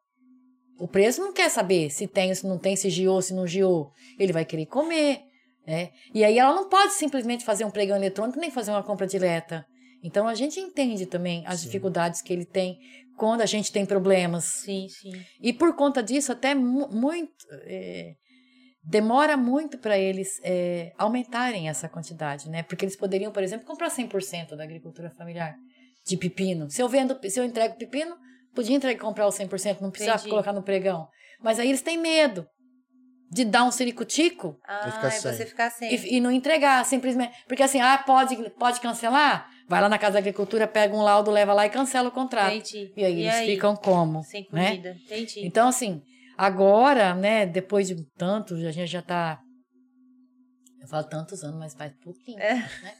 [0.80, 3.92] O preço não quer saber se tem, se não tem, se giou, se não giou.
[4.20, 5.22] Ele vai querer comer.
[5.66, 5.90] Né?
[6.14, 9.66] E aí ela não pode simplesmente fazer um pregão eletrônico nem fazer uma compra direta.
[10.04, 11.66] Então a gente entende também as Sim.
[11.66, 12.78] dificuldades que ele tem
[13.18, 14.46] quando a gente tem problemas.
[14.46, 15.12] Sim, sim.
[15.42, 17.34] E por conta disso, até mu- muito.
[17.64, 18.14] é,
[18.84, 22.64] demora muito para eles é, aumentarem essa quantidade, né?
[22.64, 25.56] Porque eles poderiam, por exemplo, comprar 100% da agricultura familiar
[26.06, 26.70] de pepino.
[26.70, 28.16] Se eu vendo, se eu entrego pepino,
[28.56, 30.30] podia entregar comprar o 100%, não precisava Entendi.
[30.30, 31.08] colocar no pregão.
[31.42, 32.48] Mas aí eles têm medo
[33.30, 35.34] de dar um ciricutico Ah, ficar é sem.
[35.34, 35.94] você ficar sem.
[35.94, 37.36] e, e não entregar, simplesmente.
[37.46, 39.50] Porque assim, ah, pode, pode cancelar?
[39.68, 42.54] Vai lá na Casa da Agricultura, pega um laudo, leva lá e cancela o contrato.
[42.54, 42.94] Entendi.
[42.96, 44.24] E aí eles ficam como?
[44.24, 44.70] Sem né?
[44.70, 44.98] comida.
[45.06, 45.46] Entendi.
[45.46, 46.02] Então, assim,
[46.38, 49.40] agora, né, depois de tanto, a gente já tá.
[50.82, 52.40] Eu falo tantos anos, mas faz pouquinho.
[52.40, 52.54] É.
[52.56, 52.94] Né?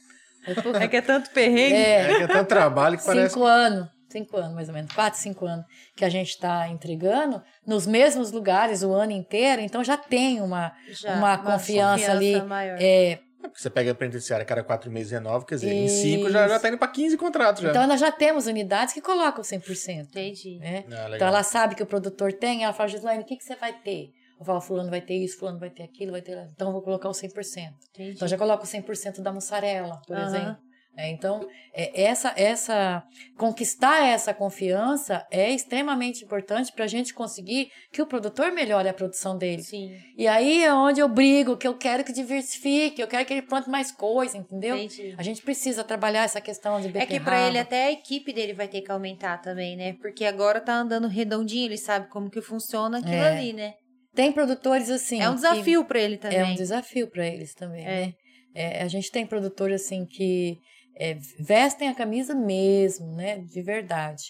[0.44, 0.84] Faz pouquinho.
[0.84, 1.74] É que é tanto perrengue.
[1.74, 3.32] É, É que é tanto trabalho que parece.
[3.32, 3.88] cinco anos.
[4.10, 4.92] Cinco anos, mais ou menos.
[4.92, 9.60] Quatro, cinco anos que a gente está entregando nos mesmos lugares o ano inteiro.
[9.60, 10.72] Então já tem uma.
[10.90, 12.78] Já, uma confiança ali, maior.
[12.80, 16.02] é, Porque Você pega a penitenciária cada quatro meses renova, quer dizer, em Isso.
[16.02, 17.70] cinco já, já tá indo pra 15 contratos já.
[17.70, 20.00] então nós já temos unidades que colocam 100%.
[20.00, 20.58] Entendi.
[20.58, 20.84] Né?
[20.90, 21.14] Ah.
[21.14, 23.72] Então ela sabe que o produtor tem, ela fala, Gislaine, o que, que você vai
[23.72, 24.12] ter?
[24.38, 26.36] Eu falo, fulano vai ter isso, fulano vai ter aquilo, vai ter...
[26.52, 27.72] Então eu vou colocar o 100%.
[27.90, 28.10] Entendi.
[28.12, 30.26] Então já coloco 100% da mussarela, por Aham.
[30.26, 30.56] exemplo.
[31.00, 33.04] É, então, é, essa, essa
[33.38, 38.92] conquistar essa confiança é extremamente importante para a gente conseguir que o produtor melhore a
[38.92, 39.62] produção dele.
[39.62, 39.96] Sim.
[40.16, 43.42] E aí é onde eu brigo, que eu quero que diversifique, eu quero que ele
[43.42, 44.76] plante mais coisa, entendeu?
[44.76, 45.14] Entendi.
[45.16, 47.24] A gente precisa trabalhar essa questão de É que beterraba.
[47.30, 49.92] pra ele até a equipe dele vai ter que aumentar também, né?
[50.02, 53.38] Porque agora tá andando redondinho, ele sabe como que funciona aquilo É.
[53.38, 53.74] ali, né?
[54.16, 55.20] Tem produtores assim.
[55.22, 56.38] é um desafio pra ele também.
[56.38, 58.06] É um desafio para eles também, É.
[58.06, 58.12] né?
[58.54, 60.56] É, a gente tem produtores assim que
[60.98, 63.38] é, vestem a camisa mesmo, né?
[63.38, 64.24] De verdade.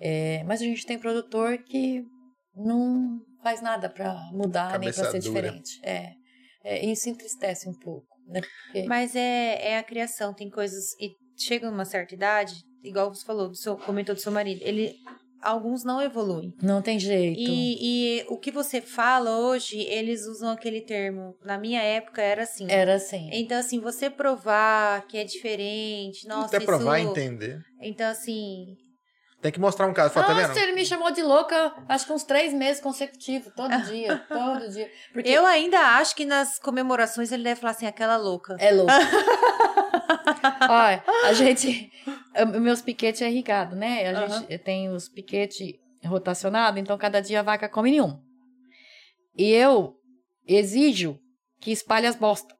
[0.00, 2.04] É, mas a gente tem produtor que
[2.54, 5.42] não faz nada para mudar nem Cabeça para ser dura.
[5.42, 5.80] diferente.
[5.82, 6.12] É,
[6.64, 8.40] é, isso entristece um pouco, né?
[8.40, 10.92] Porque- Mas é, é a criação, tem coisas.
[11.00, 14.94] E chega numa certa idade, igual você falou, do seu, comentou do seu marido, ele.
[15.42, 16.54] Alguns não evoluem.
[16.62, 17.38] não tem jeito.
[17.38, 21.34] E, e o que você fala hoje, eles usam aquele termo.
[21.44, 22.66] Na minha época era assim.
[22.70, 23.28] Era assim.
[23.32, 27.10] Então, assim, você provar que é diferente, nossa, Até provar e isso...
[27.12, 27.60] entender.
[27.80, 28.76] Então, assim,
[29.40, 30.12] Tem que mostrar um caso.
[30.12, 33.70] Fala, tá Nossa, ele me chamou de louca, acho que uns três meses consecutivos, todo
[33.90, 34.90] dia, todo dia.
[35.12, 38.56] Porque eu ainda acho que nas comemorações ele deve falar assim, aquela louca.
[38.58, 38.92] É louco.
[40.68, 41.90] Olha, a gente.
[42.56, 44.08] o- Meus piquetes é irrigado, né?
[44.08, 44.40] A Aham.
[44.40, 48.18] gente tem os piquetes rotacionados, então cada dia a vaca come nenhum.
[49.36, 49.94] E eu
[50.46, 51.18] exijo
[51.60, 52.54] que espalhe as bosta.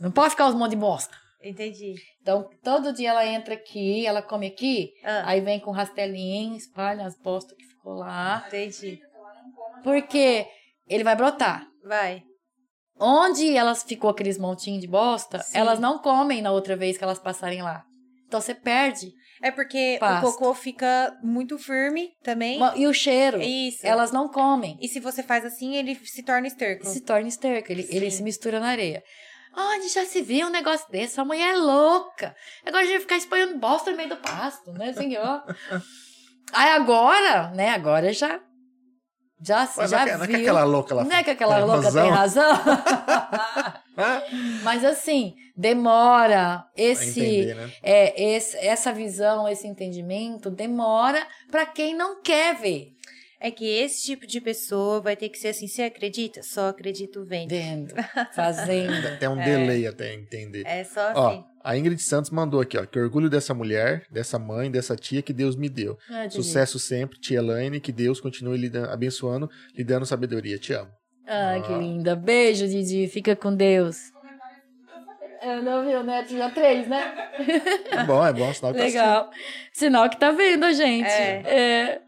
[0.00, 1.14] Não pode ficar os monte de bosta.
[1.42, 1.94] Entendi.
[2.20, 7.06] Então, todo dia ela entra aqui, ela come aqui, Ah, aí vem com rastelinho, espalha
[7.06, 8.44] as bostas que ficou lá.
[8.46, 9.00] entendi.
[9.82, 10.46] Porque
[10.86, 11.66] ele vai brotar.
[11.84, 12.22] Vai.
[13.00, 15.58] Onde elas ficou aqueles montinhos de bosta, Sim.
[15.58, 17.84] elas não comem na outra vez que elas passarem lá.
[18.26, 19.12] Então você perde.
[19.42, 22.60] É porque o cocô fica muito firme também.
[22.76, 23.86] E o cheiro, Isso.
[23.86, 24.76] elas não comem.
[24.80, 26.86] E se você faz assim, ele se torna esterco.
[26.86, 29.02] Se torna esterco, ele, ele se mistura na areia.
[29.56, 31.18] Onde já se viu um negócio desse?
[31.18, 32.36] A mulher é louca.
[32.64, 35.42] Agora a gente vai ficar espalhando bosta no meio do pasto, né, senhor?
[36.52, 38.40] Aí agora, né, agora já...
[39.42, 40.36] Já, Mas já não é que- não é viu.
[40.36, 42.02] que aquela louca lá Não é que aquela tem louca razão?
[42.04, 42.60] tem razão.
[44.62, 47.20] Mas assim, demora esse...
[47.20, 47.70] entender, né?
[47.82, 52.92] é, esse- essa visão, esse entendimento demora para quem não quer ver.
[53.42, 56.42] É que esse tipo de pessoa vai ter que ser assim, você acredita?
[56.42, 57.48] Só acredito vendo.
[57.48, 57.94] Vendo,
[58.36, 59.18] fazendo.
[59.18, 60.62] Tem um delay até entender.
[60.66, 61.14] É só assim.
[61.18, 62.84] Ó, a Ingrid Santos mandou aqui, ó.
[62.84, 65.96] Que orgulho dessa mulher, dessa mãe, dessa tia que Deus me deu.
[66.10, 66.28] Ah.
[66.28, 67.80] Sucesso sempre, tia Elaine.
[67.80, 70.58] Que Deus continue lhe abençoando, lhe dando sabedoria.
[70.58, 70.90] Te amo.
[71.26, 71.78] Ah, que Ah.
[71.78, 72.14] linda.
[72.14, 73.08] Beijo, Didi.
[73.08, 73.96] Fica com Deus.
[75.42, 77.30] Eu não vi o Neto já três, né?
[77.90, 78.52] É bom, é bom.
[78.52, 79.30] Sinal que tá Legal.
[79.72, 81.08] Sinal que tá vendo a gente.
[81.08, 81.42] É.
[81.46, 82.00] É.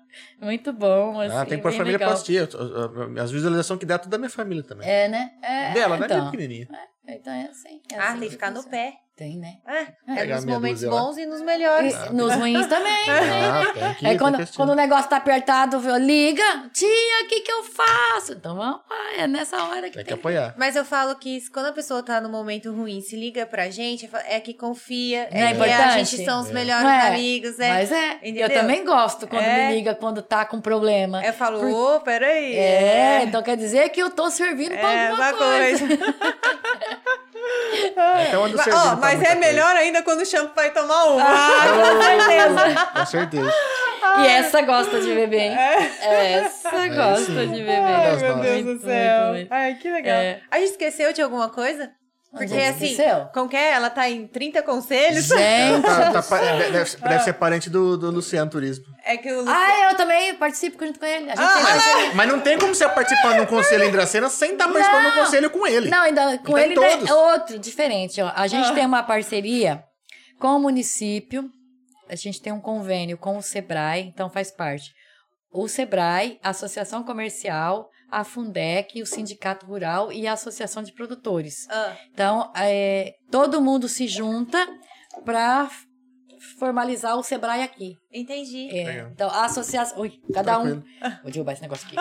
[0.42, 1.20] Muito bom.
[1.20, 1.30] assistindo.
[1.30, 3.22] Assim, Ah, tem que pôr bem família legal.
[3.22, 4.88] As visualizações que dá, tudo da minha família também.
[4.88, 5.32] É, né?
[5.40, 6.06] É, Dela, né?
[6.06, 6.18] então.
[6.18, 6.68] Minha pequenininha.
[7.06, 7.80] Então é assim.
[7.92, 8.94] é ah, assim tem que ficar no pé.
[9.14, 9.56] Tem, né?
[9.68, 11.02] É, é nos meia momentos dúzia lá.
[11.02, 11.94] bons e nos melhores.
[11.94, 13.44] E nos ruins também, né?
[13.46, 16.42] Ah, tem que, É quando, que quando o negócio tá apertado, liga,
[16.72, 16.88] tia,
[17.22, 18.32] o que que eu faço?
[18.32, 20.14] Então vamos lá, é nessa hora que Tem que tem.
[20.18, 20.54] apoiar.
[20.56, 24.08] Mas eu falo que quando a pessoa tá no momento ruim, se liga pra gente,
[24.26, 26.04] é que confia, é é, que a importante?
[26.16, 26.54] gente são os É.
[26.54, 27.00] melhores é?
[27.08, 27.68] amigos, é.
[27.68, 28.48] Mas é, Entendeu?
[28.48, 29.68] eu também gosto quando É.
[29.68, 31.22] me liga quando tá com problema.
[31.22, 31.60] Eu falo,
[31.96, 32.56] ô, peraí.
[32.56, 35.86] É, então quer dizer que eu tô servindo pra É, alguma uma coisa.
[35.86, 36.02] coisa.
[38.28, 39.40] Então Mas, ó, pra mas é coisa.
[39.40, 41.22] melhor ainda quando o shampoo vai tomar uma.
[41.24, 42.86] Ah, com certeza.
[42.92, 43.54] Com certeza.
[44.22, 45.56] E essa gosta de beber, hein?
[45.58, 46.32] É.
[46.44, 47.52] Essa gosta sim.
[47.52, 47.80] de beber.
[47.80, 48.36] Ai, meu.
[48.36, 49.46] Deus Muito, do céu.
[49.50, 50.16] Ai, que legal.
[50.16, 50.40] É.
[50.50, 51.90] A gente esqueceu de alguma coisa?
[52.32, 52.96] Porque assim,
[53.34, 53.72] como que é?
[53.72, 55.26] Ela tá em 30 conselhos.
[55.26, 56.38] Gente, Tá- tá
[56.72, 58.84] deve, deve ser parente do, do Luciano Turismo.
[59.04, 61.30] É que o Ah, eu também participo junto com ele.
[61.30, 62.14] A gente Ah, parceria.
[62.14, 65.06] Mas não tem como você participar de um conselho em Dracena sem estar participando de
[65.08, 65.24] um Não.
[65.24, 65.90] conselho com ele.
[65.90, 67.10] Não, ainda com Tem ele todos.
[67.10, 68.20] é outro, diferente.
[68.22, 68.32] Ó.
[68.34, 69.84] A gente tem uma parceria
[70.40, 71.44] com o município,
[72.08, 74.90] a gente tem um convênio com o Sebrae, então faz parte.
[75.52, 81.66] O Sebrae, a Associação Comercial, a Fundec, o Sindicato Rural e a Associação de Produtores.
[81.70, 84.58] Ah, Então, é, todo mundo se junta
[85.24, 85.70] para
[86.58, 87.96] formalizar o Sebrae aqui.
[88.12, 88.68] entendi.
[88.70, 89.98] É, então, a associação.
[90.00, 90.82] Ui, cada um.
[91.22, 91.96] Vou derrubar esse negócio aqui.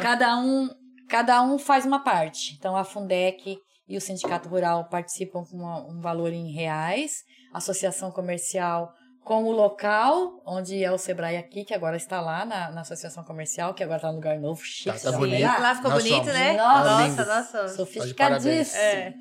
[0.00, 0.68] cada, um,
[1.08, 2.54] cada um faz uma parte.
[2.58, 7.22] Então, a Fundec e o Sindicato Rural participam com uma- um valor em reais,
[7.52, 8.92] a Associação Comercial
[9.26, 13.24] com o local, onde é o Sebrae aqui, que agora está lá na, na Associação
[13.24, 14.88] Comercial, que agora está num lugar novo, chique.
[15.02, 15.34] Tá- tá bonito.
[15.38, 15.60] pegar?
[15.60, 16.32] Lá ficou Nós bonito, somos.
[16.32, 16.52] né?
[16.56, 17.26] Nossa, lindo.
[17.26, 17.68] nossa.
[17.70, 18.80] Sofisticadíssimo.
[18.80, 19.14] É,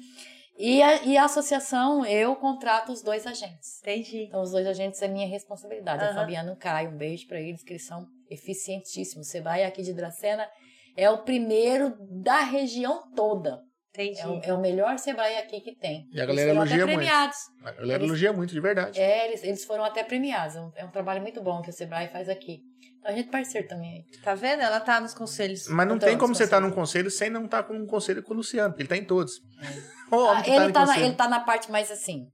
[0.60, 3.80] E, a, e a associação, eu contrato os dois agentes.
[3.82, 4.26] entendi.
[4.28, 6.04] Então, os dois agentes é minha responsabilidade.
[6.04, 6.16] A Aham.
[6.16, 9.28] Fabiana e o Caio, um beijo pra eles, que eles são eficientíssimos.
[9.28, 10.48] Você vai aqui de Dracena,
[10.96, 13.60] é o primeiro da região toda.
[13.96, 14.20] Entendi.
[14.20, 16.06] É o, é o melhor Sebrae aqui que tem.
[16.12, 16.98] E a galera eles foram elogia até muito.
[16.98, 17.38] premiados.
[17.62, 19.00] A galera Eles- elogia muito, de verdade.
[19.00, 20.56] É, eles, eles foram até premiados.
[20.56, 22.60] É um, é um trabalho muito bom que o Sebrae faz aqui.
[23.00, 24.04] Então, a gente é parceiro também.
[24.24, 24.62] Tá vendo?
[24.62, 25.68] Ela tá nos conselhos.
[25.68, 26.70] Mas não Então, tem como você estar conselho.
[26.70, 29.06] num conselho sem não estar com um conselho com o Luciano, porque ele tá em
[29.06, 29.34] todos.
[30.12, 32.26] Homem Ah, que ele, em tá na, ele tá na parte mais assim.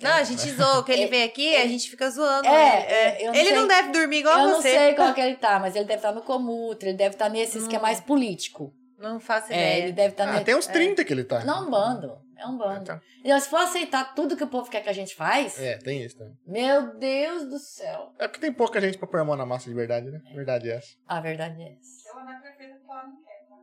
[0.00, 2.46] Tá- Não, a gente zoou que ele É, veio aqui, a gente fica zoando.
[2.46, 2.92] É, ele.
[2.92, 4.70] é, eu não ele sei- não deve dormir igual eu não você.
[4.70, 7.66] sei qual que ele tá, mas ele deve estar no Comutre, ele deve estar nesses
[7.66, 8.70] que é mais político.
[9.02, 9.82] Não faço É, ideia.
[9.84, 10.44] ele deve estar Ah, nesse.
[10.44, 11.44] tem uns 30 que ele tá.
[11.44, 12.22] Não, é um bando.
[12.38, 12.82] É um bando.
[12.82, 15.76] Então, E se for aceitar tudo que o povo quer que a gente faz, é,
[15.78, 16.36] tem isso também.
[16.46, 18.12] meu Deus do céu.
[18.18, 20.20] É porque tem pouca gente pra pôr a mão na massa de verdade, né?
[20.34, 20.96] Verdade é essa.
[21.06, 22.08] A verdade é essa.
[22.10, 23.56] Ela não é prefeita porque ela não quer, tá?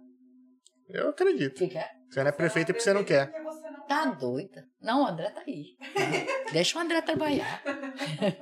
[0.90, 1.58] Eu acredito.
[1.60, 1.86] Fica.
[2.10, 3.28] Você não é prefeita porque você não quer.
[3.32, 4.66] Porque você Tá doida.
[4.80, 5.76] Não, o André tá aí.
[6.54, 7.60] Deixa o André trabalhar.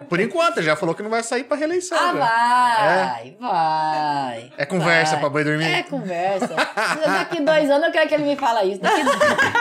[0.09, 1.97] Por enquanto, já falou que não vai sair pra reeleição.
[1.97, 3.13] Ah, já.
[3.13, 4.53] vai, vai.
[4.57, 5.19] É conversa vai.
[5.21, 5.63] pra boi dormir?
[5.63, 6.53] É conversa.
[6.53, 8.81] Daqui dois anos eu quero que ele me fala isso.
[8.81, 9.03] Daqui,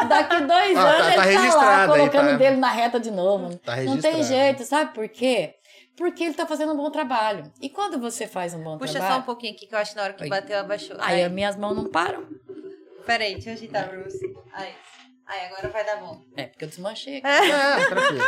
[0.09, 2.71] daqui dois Ah, tá- anos tá ele tá lá aí, colocando tá- o dele na
[2.73, 3.57] reta de novo.
[3.59, 5.55] Tá Não tem jeito, sabe por quê?
[5.97, 7.45] Porque ele tá fazendo um bom trabalho.
[7.63, 9.15] E quando você faz um bom Puxa trabalho...
[9.15, 10.29] só um pouquinho aqui que eu acho que na hora que Oi.
[10.29, 10.97] bateu, abaixou.
[10.99, 12.27] Aí Aí, as minhas mãos não param.
[13.07, 14.35] peraí, deixa eu agitar pra você.
[14.53, 14.75] Aí.
[15.27, 16.23] Aí, agora vai dar bom.
[16.37, 17.27] É, porque eu desmanchei aqui.
[17.27, 18.25] É, tranquilo.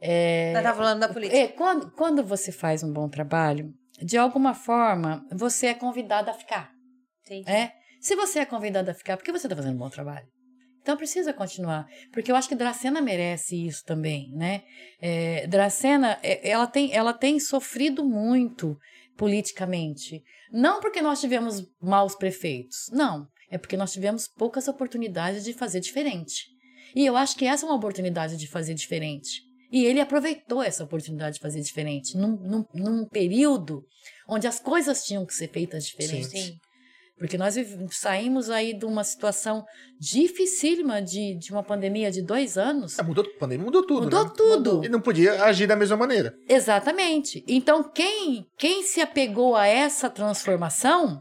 [0.00, 1.38] Ela tá falando da política.
[1.38, 3.72] É, quando, quando você faz um bom trabalho,
[4.02, 6.70] de alguma forma, você é convidado a ficar.
[7.26, 7.50] Entendi.
[7.50, 7.72] É?
[8.00, 10.26] Se você é convidado a ficar, por que você está fazendo um bom trabalho?
[10.80, 14.62] Então precisa continuar, porque eu acho que Dracena merece isso também, né?
[14.98, 18.74] É, Dracena, é, ela tem, ela tem sofrido muito
[19.14, 25.52] politicamente, não porque nós tivemos maus prefeitos, não, é porque nós tivemos poucas oportunidades de
[25.52, 26.46] fazer diferente.
[26.94, 29.42] E eu acho que essa é uma oportunidade de fazer diferente.
[29.70, 33.82] E ele aproveitou essa oportunidade de fazer diferente num, num, num período
[34.28, 36.30] onde as coisas tinham que ser feitas diferentes.
[36.30, 36.56] Sim.
[37.18, 37.56] Porque nós
[37.90, 39.64] saímos aí de uma situação
[39.98, 42.96] dificílima de, de uma pandemia de dois anos.
[42.98, 44.32] É, mudou, a pandemia mudou tudo, Mudou né?
[44.36, 44.84] tudo.
[44.84, 46.32] E não podia agir da mesma maneira.
[46.48, 47.44] Exatamente.
[47.48, 51.20] Então, quem, quem se apegou a essa transformação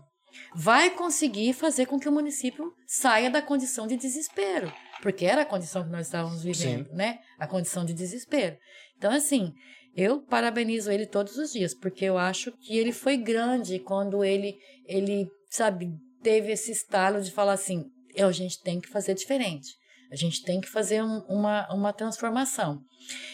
[0.56, 4.72] vai conseguir fazer com que o município saia da condição de desespero.
[5.02, 7.20] Porque era a condição que nós estávamos vivendo, né?
[7.38, 8.58] A condição de desespero.
[8.98, 9.52] Então, assim,
[9.96, 14.56] eu parabenizo ele todos os dias, porque eu acho que ele foi grande quando ele,
[14.86, 15.90] ele sabe,
[16.24, 17.86] teve esse estalo de falar assim:
[18.16, 19.68] "É, a gente tem que fazer diferente.
[20.12, 22.80] A gente tem que fazer um- uma, uma transformação.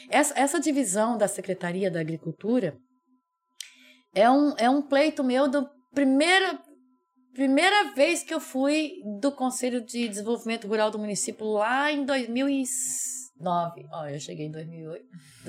[0.09, 2.75] Essa, essa divisão da Secretaria da Agricultura
[4.13, 6.59] é um, é um pleito meu do primeira,
[7.33, 13.85] primeira vez que eu fui do Conselho de Desenvolvimento Rural do município lá em 2009.
[13.91, 15.05] Ó, eu cheguei em 2008.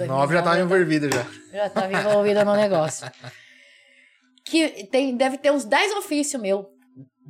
[0.07, 1.27] Nove já tava 2009, envolvida já.
[1.53, 3.11] já estava envolvida no negócio.
[4.45, 6.69] Que tem, deve ter uns 10 ofícios meu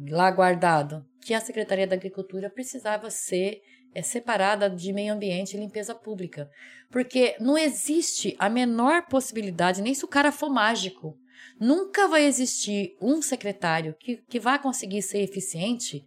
[0.08, 3.60] lá guardado, que a Secretaria da Agricultura precisava ser
[3.94, 6.50] é separada de meio ambiente e limpeza pública.
[6.90, 11.16] Porque não existe a menor possibilidade, nem se o cara for mágico,
[11.60, 16.02] nunca vai existir um secretário que, que vá conseguir ser eficiente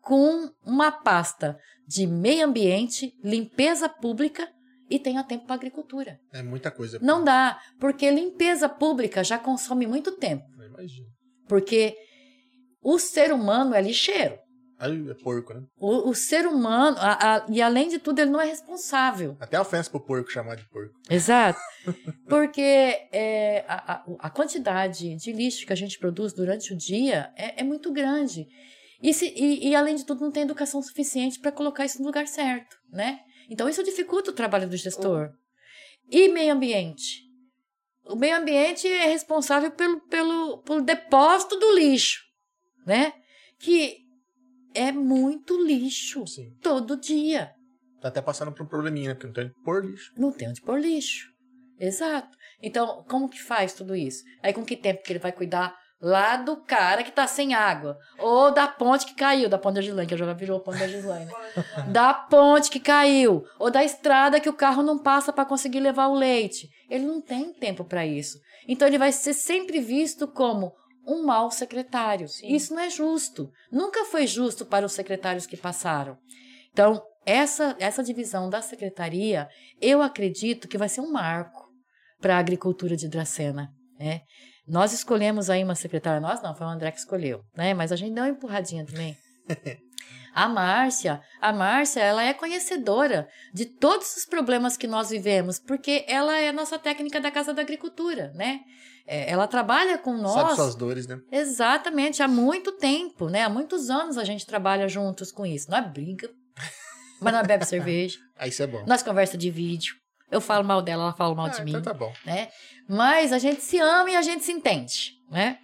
[0.00, 1.56] com uma pasta
[1.86, 4.48] de meio ambiente, limpeza pública
[4.90, 6.18] e tenha tempo para agricultura.
[6.32, 6.98] É muita coisa.
[7.00, 10.44] Não dá, porque limpeza pública já consome muito tempo.
[10.58, 11.06] Eu imagino.
[11.48, 11.96] Porque
[12.82, 14.38] o ser humano é lixeiro.
[15.10, 15.62] É porco, né?
[15.78, 19.36] O, o ser humano, a- a- e além de tudo, ele não é responsável.
[19.38, 20.94] Até ofensa pro porco chamar de porco.
[21.08, 21.60] Exato.
[22.28, 22.60] Porque
[23.12, 27.60] é, a, a- a quantidade de lixo que a gente produz durante o dia é,
[27.60, 28.46] é muito grande.
[29.00, 32.06] E, se- e- e, além de tudo, não tem educação suficiente para colocar isso no
[32.06, 33.20] lugar certo, né?
[33.50, 35.30] Então, isso dificulta o trabalho do gestor.
[36.10, 37.22] E meio ambiente?
[38.04, 42.20] O meio ambiente é responsável pelo, pelo, pelo depósito do lixo,
[42.86, 43.12] né?
[43.58, 44.01] Que
[44.74, 46.50] é muito lixo Sim.
[46.60, 47.52] todo dia.
[48.00, 49.14] Tá até passando por um probleminha, né?
[49.14, 50.12] Porque não tem onde pôr lixo.
[50.16, 51.32] Não tem onde pôr lixo.
[51.78, 52.36] Exato.
[52.60, 54.22] Então, como que faz tudo isso?
[54.42, 57.96] Aí, com que tempo que ele vai cuidar lá do cara que tá sem água?
[58.18, 61.26] Ou da ponte que caiu, da ponte da Gislaine, que já virou ponte da Gislaine.
[61.26, 61.32] né?
[61.90, 63.44] da ponte que caiu.
[63.58, 66.68] Ou da estrada que o carro não passa para conseguir levar o leite.
[66.90, 68.38] Ele não tem tempo para isso.
[68.68, 70.72] Então, ele vai ser sempre visto como
[71.06, 72.26] um mau secretário.
[72.42, 73.50] Isso não é justo.
[73.70, 76.16] Nunca foi justo para os secretários que passaram.
[76.72, 79.48] Então, essa, essa divisão da secretaria,
[79.80, 81.68] eu acredito que vai ser um marco
[82.20, 83.70] para a agricultura de Dracena.
[83.98, 84.22] Né?
[84.66, 87.74] Nós escolhemos aí uma secretária, nós não, foi o André que escolheu, né?
[87.74, 89.16] mas a gente deu uma empurradinha também.
[90.34, 96.06] A Márcia, a Márcia, ela é conhecedora de todos os problemas que nós vivemos, porque
[96.08, 98.60] ela é nossa técnica da Casa da Agricultura, né?
[99.06, 100.32] É, ela trabalha com nós.
[100.34, 101.18] Sabe suas dores, né?
[101.30, 103.42] Exatamente, há muito tempo, né?
[103.42, 105.70] Há muitos anos a gente trabalha juntos com isso.
[105.70, 106.30] Não é briga,
[107.20, 108.84] mas nós bebe cerveja, Aí isso é bom.
[108.86, 109.94] nós conversa de vídeo.
[110.30, 112.10] Eu falo mal dela, ela fala mal de Ah, mim, então tá bom.
[112.24, 112.48] né?
[112.88, 115.58] Mas a gente se ama e a gente se entende, né?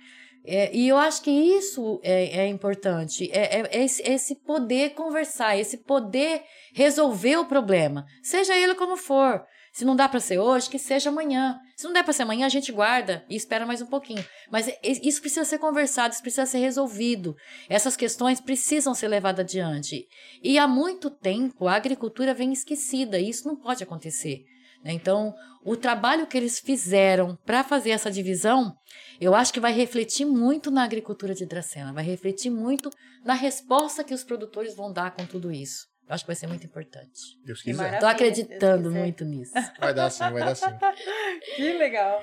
[0.44, 5.58] É, e eu acho que isso é, é importante, é, é esse, esse poder conversar,
[5.58, 6.42] esse poder
[6.72, 9.44] resolver o problema, seja ele como for.
[9.72, 11.58] Se não dá para ser hoje, que seja amanhã.
[11.76, 14.24] Se não der para ser amanhã, a gente guarda e espera mais um pouquinho.
[14.50, 17.34] Mas é- isso precisa ser conversado, isso precisa ser resolvido.
[17.68, 20.06] Essas questões precisam ser levadas adiante.
[20.42, 24.44] E há muito tempo a agricultura vem esquecida e isso não pode acontecer.
[24.84, 24.92] né?
[24.92, 28.72] Então, o trabalho que eles fizeram para fazer essa divisão,
[29.20, 32.88] eu acho que vai refletir muito na agricultura de Dracena, vai refletir muito
[33.24, 35.87] na resposta que os produtores vão dar com tudo isso.
[36.08, 37.38] Eu acho que vai ser muito importante.
[37.44, 37.94] Deus quiser.
[37.94, 39.00] Estou acreditando Deus quiser.
[39.00, 39.52] muito nisso.
[39.78, 40.66] Vai dar sim, vai dar sim.
[41.56, 42.22] Que legal.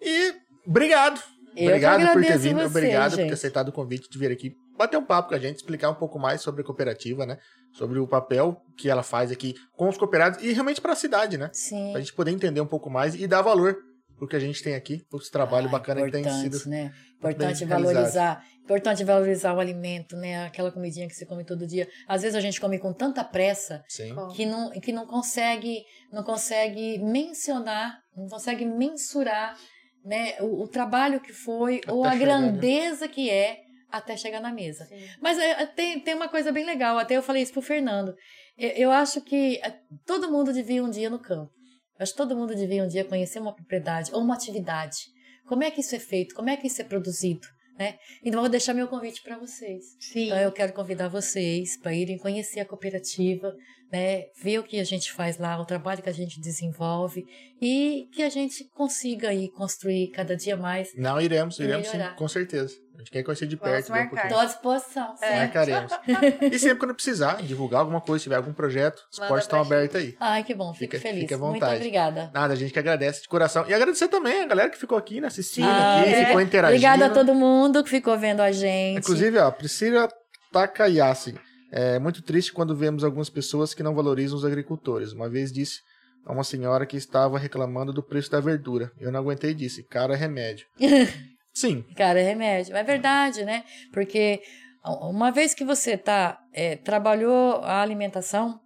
[0.00, 0.34] E
[0.66, 1.22] obrigado.
[1.54, 2.58] Eu obrigado por ter vindo.
[2.58, 3.32] você, obrigado por ter gente.
[3.34, 6.18] aceitado o convite de vir aqui bater um papo com a gente, explicar um pouco
[6.18, 7.38] mais sobre a cooperativa, né?
[7.72, 11.36] Sobre o papel que ela faz aqui com os cooperados e realmente para a cidade,
[11.36, 11.50] né?
[11.52, 11.90] Sim.
[11.90, 13.76] Pra gente poder entender um pouco mais e dar valor
[14.18, 16.68] pro que a gente tem aqui, pro trabalho Ah, bacana que tem sido.
[16.68, 16.92] né?
[17.16, 20.44] Importante valorizar, importante valorizar o alimento, né?
[20.44, 21.88] Aquela comidinha que você come todo dia.
[22.06, 24.14] Às vezes a gente come com tanta pressa Sim.
[24.34, 29.56] que não, que não consegue, não consegue mencionar, não consegue mensurar,
[30.04, 30.36] né?
[30.40, 32.48] O, o trabalho que foi ou a Até chegar, né?
[32.52, 34.86] grandeza que é até chegar na mesa.
[35.20, 38.14] Mas é, é, tem, tem uma coisa bem legal, até eu falei isso pro Fernando.
[38.56, 41.50] Eu, eu acho que é, todo mundo devia um dia no campo.
[41.98, 44.98] Acho que todo mundo devia um dia conhecer uma propriedade ou uma atividade.
[45.46, 46.34] Como é que isso é feito?
[46.34, 47.46] Como é que isso é produzido?
[47.78, 47.96] Né?
[48.22, 49.84] Então, eu vou deixar meu convite para vocês.
[50.00, 50.26] Sim.
[50.26, 53.54] Então, eu quero convidar vocês para irem conhecer a cooperativa,
[53.90, 54.24] né?
[54.42, 57.24] ver o que a gente faz lá, o trabalho que a gente desenvolve
[57.62, 60.92] e que a gente consiga aí construir cada dia mais.
[60.96, 62.74] Não, iremos, iremos sim, com certeza.
[62.98, 63.90] A gente quer conhecer de Vamos perto.
[63.90, 64.24] um marcar.
[64.26, 65.14] Estou à disposição.
[65.22, 65.36] É.
[65.38, 65.92] Marcaremos.
[66.52, 69.94] e sempre quando precisar, divulgar alguma coisa, se tiver algum projeto, os portas estão abertos
[70.00, 70.16] aí.
[70.18, 71.20] Ai, que bom, fico Fica- feliz.
[71.22, 71.76] fica à Muito vontade.
[71.76, 72.28] obrigada.
[72.34, 73.64] Nada, a gente que agradece de coração.
[73.68, 76.24] E agradecer também a galera que ficou aqui, né, assistindo Ah, aqui, é.
[76.26, 76.76] ficou interagindo.
[76.86, 78.98] Obrigada a todo mundo que ficou vendo a gente.
[78.98, 80.08] Inclusive, ó, Priscila
[80.52, 81.36] Takayasi.
[81.70, 85.12] É muito triste quando vemos algumas pessoas que não valorizam os agricultores.
[85.12, 85.80] Uma vez disse
[86.26, 88.90] a uma senhora que estava reclamando do preço da verdura.
[88.98, 90.66] Eu não aguentei e disse, cara, é remédio.
[91.60, 92.76] Sim, Cara, é remédio.
[92.76, 93.64] É verdade, né?
[93.92, 94.40] Porque
[94.84, 98.60] uma vez que você tá, é, trabalhou a alimentação,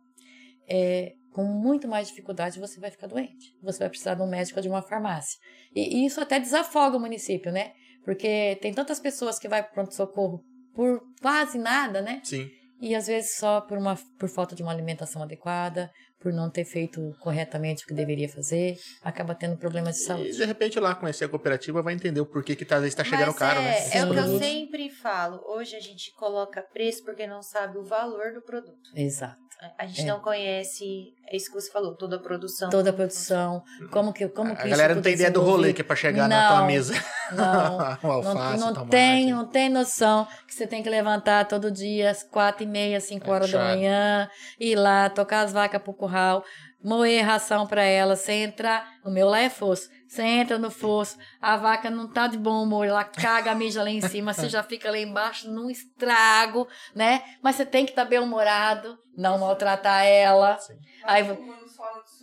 [0.68, 3.56] é, com muito mais dificuldade você vai ficar doente.
[3.62, 5.38] Você vai precisar de um médico ou de uma farmácia.
[5.74, 7.72] E, e isso até desafoga o município, né?
[8.04, 12.20] Porque tem tantas pessoas que vai para pronto-socorro por quase nada, né?
[12.22, 12.50] sim.
[12.80, 15.88] E às vezes só por, uma, por falta de uma alimentação adequada,
[16.22, 20.32] por não ter feito corretamente o que deveria fazer, acaba tendo problemas de E saúde.
[20.36, 23.26] de repente lá conhecer a cooperativa vai entender o porquê que às vezes tá chegando
[23.28, 23.70] Mas caro, é, né?
[23.70, 25.40] É esses o que eu sempre falo.
[25.46, 28.90] Hoje a gente coloca preço porque não sabe o valor do produto.
[28.94, 29.36] Exato.
[29.78, 30.04] A gente É.
[30.04, 32.68] não conhece, é isso que você falou, toda a produção.
[32.70, 35.72] Toda a produção, como que, como que a isso galera não tem ideia do rolê
[35.72, 36.94] que é pra chegar na tua Não, mesa.
[37.32, 42.10] Não, alface, não, não tem, não tem noção que você tem que levantar todo dia
[42.10, 43.76] às quatro e meia, cinco É horas da puxado.
[43.76, 46.44] manhã, ir lá, tocar as vacas pro curral,
[46.82, 51.16] moer ração pra elas, você entrar, o meu lá é fosso, você entra no fosso,
[51.40, 54.62] a vaca não tá de bom humor, ela caga, mija lá em cima, você já
[54.62, 57.22] fica lá embaixo num estrago, né?
[57.42, 60.58] Mas você tem que estar bem humorado, não maltratar ela.
[61.04, 61.42] Aí, vo-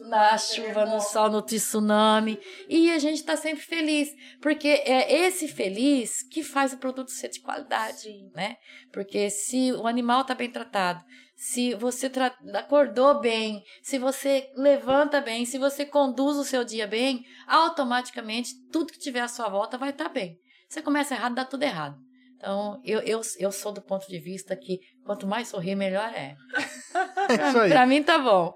[0.07, 2.39] na chuva, no sol, no tsunami.
[2.69, 4.09] E a gente tá sempre feliz,
[4.39, 8.55] porque é esse feliz que faz o produto ser de qualidade, né?
[8.93, 11.03] Porque se o animal tá bem tratado,
[11.39, 12.11] se você
[12.53, 18.91] acordou bem, se você levanta bem, se você conduz o seu dia bem, automaticamente tudo
[18.91, 20.37] que tiver à sua volta vai estar bem.
[20.67, 21.95] Você começa errado, dá tudo errado.
[22.35, 26.35] Então, eu, eu, eu sou do ponto de vista que quanto mais sorrir, melhor é.
[27.29, 27.69] É isso aí.
[27.69, 28.53] Pra mim tá bom.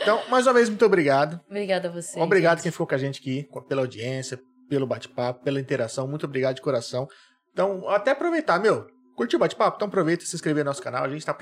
[0.00, 1.40] Então, mais uma vez, muito obrigado.
[1.46, 2.18] Obrigada a você.
[2.18, 2.62] Obrigado gente.
[2.62, 6.08] quem ficou com a gente aqui, pela audiência, pelo bate-papo, pela interação.
[6.08, 7.06] Muito obrigado de coração.
[7.52, 8.86] Então, até aproveitar, meu.
[9.16, 9.76] Curtiu o bate-papo?
[9.76, 11.04] Então aproveita e se inscrever no nosso canal.
[11.04, 11.34] A gente está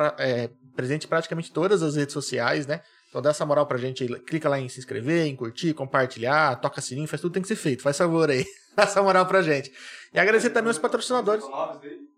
[0.74, 2.80] presente em praticamente todas as redes sociais, né?
[3.08, 4.20] Então dá essa moral pra gente aí.
[4.20, 7.48] Clica lá em se inscrever, em curtir, compartilhar, toca sininho, faz tudo que tem que
[7.48, 7.82] ser feito.
[7.82, 8.44] Faz favor aí.
[8.76, 9.72] Dá essa moral pra gente.
[10.14, 11.44] E agradecer também os patrocinadores.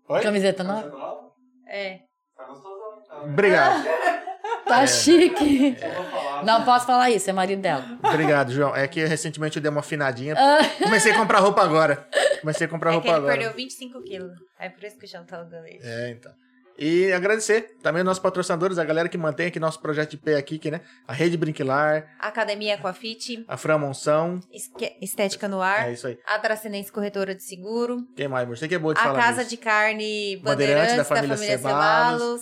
[0.07, 0.21] Oi?
[0.21, 1.31] Camiseta nova?
[1.67, 1.99] É.
[2.37, 3.23] Tá gostosão, então.
[3.29, 3.83] Obrigado.
[4.65, 4.87] Tá É.
[4.87, 5.75] chique.
[5.81, 6.32] Eu vou falar.
[6.45, 7.85] Não posso falar isso, é marido dela.
[8.03, 8.75] Obrigado, João.
[8.75, 10.35] É que recentemente eu dei uma afinadinha.
[10.37, 10.59] Ah.
[10.83, 12.07] Comecei a comprar roupa agora.
[12.41, 13.33] Comecei a comprar É que roupa ele agora.
[13.37, 14.31] perdeu 25 quilos.
[14.59, 15.85] É por isso que o João tá usando isso.
[15.87, 16.31] É, então.
[16.75, 20.35] E agradecer também aos nossos patrocinadores, a galera que mantém aqui nosso projeto de pé
[20.37, 20.81] aqui, que, né?
[21.07, 24.39] A Rede Brinquilar, Academia Aquafit, a Fran Monção.
[24.51, 26.17] Esque- Estética no Ar, É isso aí.
[26.25, 28.57] a Dracenense Corretora de Seguro, Quem mais, amor?
[28.57, 29.51] Você que é boa de a falar Casa disso.
[29.51, 32.41] de Carne Bandeirantes, Bandeirantes, da da família família, Ceballos.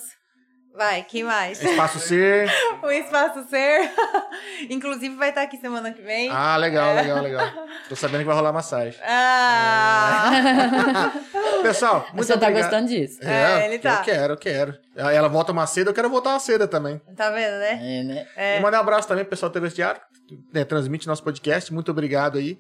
[0.74, 1.62] Vai, quem mais?
[1.62, 2.50] Espaço Ser.
[2.82, 3.92] o Espaço Ser.
[4.70, 6.30] Inclusive vai estar aqui semana que vem.
[6.32, 7.48] Ah, legal, legal, legal.
[7.90, 9.00] Tô sabendo que vai rolar massagem.
[9.04, 11.12] Ah!
[11.62, 12.64] Pessoal, muito Você tá obrigado.
[12.64, 13.20] gostando disso?
[13.24, 13.98] É, ele tá.
[14.00, 14.78] Eu quero, eu quero.
[14.96, 17.00] Ela volta uma seda, eu quero voltar uma seda também.
[17.16, 17.80] Tá vendo, né?
[17.82, 18.28] É, né?
[18.36, 18.58] É.
[18.58, 21.74] E mandar um abraço também pro pessoal do TV Diário, que né, transmite nosso podcast.
[21.74, 22.58] Muito obrigado aí.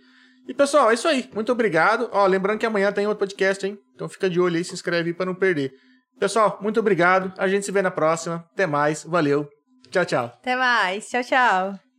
[0.47, 1.29] E pessoal, é isso aí.
[1.33, 2.09] Muito obrigado.
[2.11, 3.77] Ó, lembrando que amanhã tem outro podcast, hein?
[3.95, 5.73] Então fica de olho aí, se inscreve aí pra não perder.
[6.21, 7.33] Pessoal, muito obrigado.
[7.35, 8.45] A gente se vê na próxima.
[8.53, 9.03] Até mais.
[9.03, 9.49] Valeu.
[9.89, 10.25] Tchau, tchau.
[10.25, 11.09] Até mais.
[11.09, 11.90] Tchau, tchau.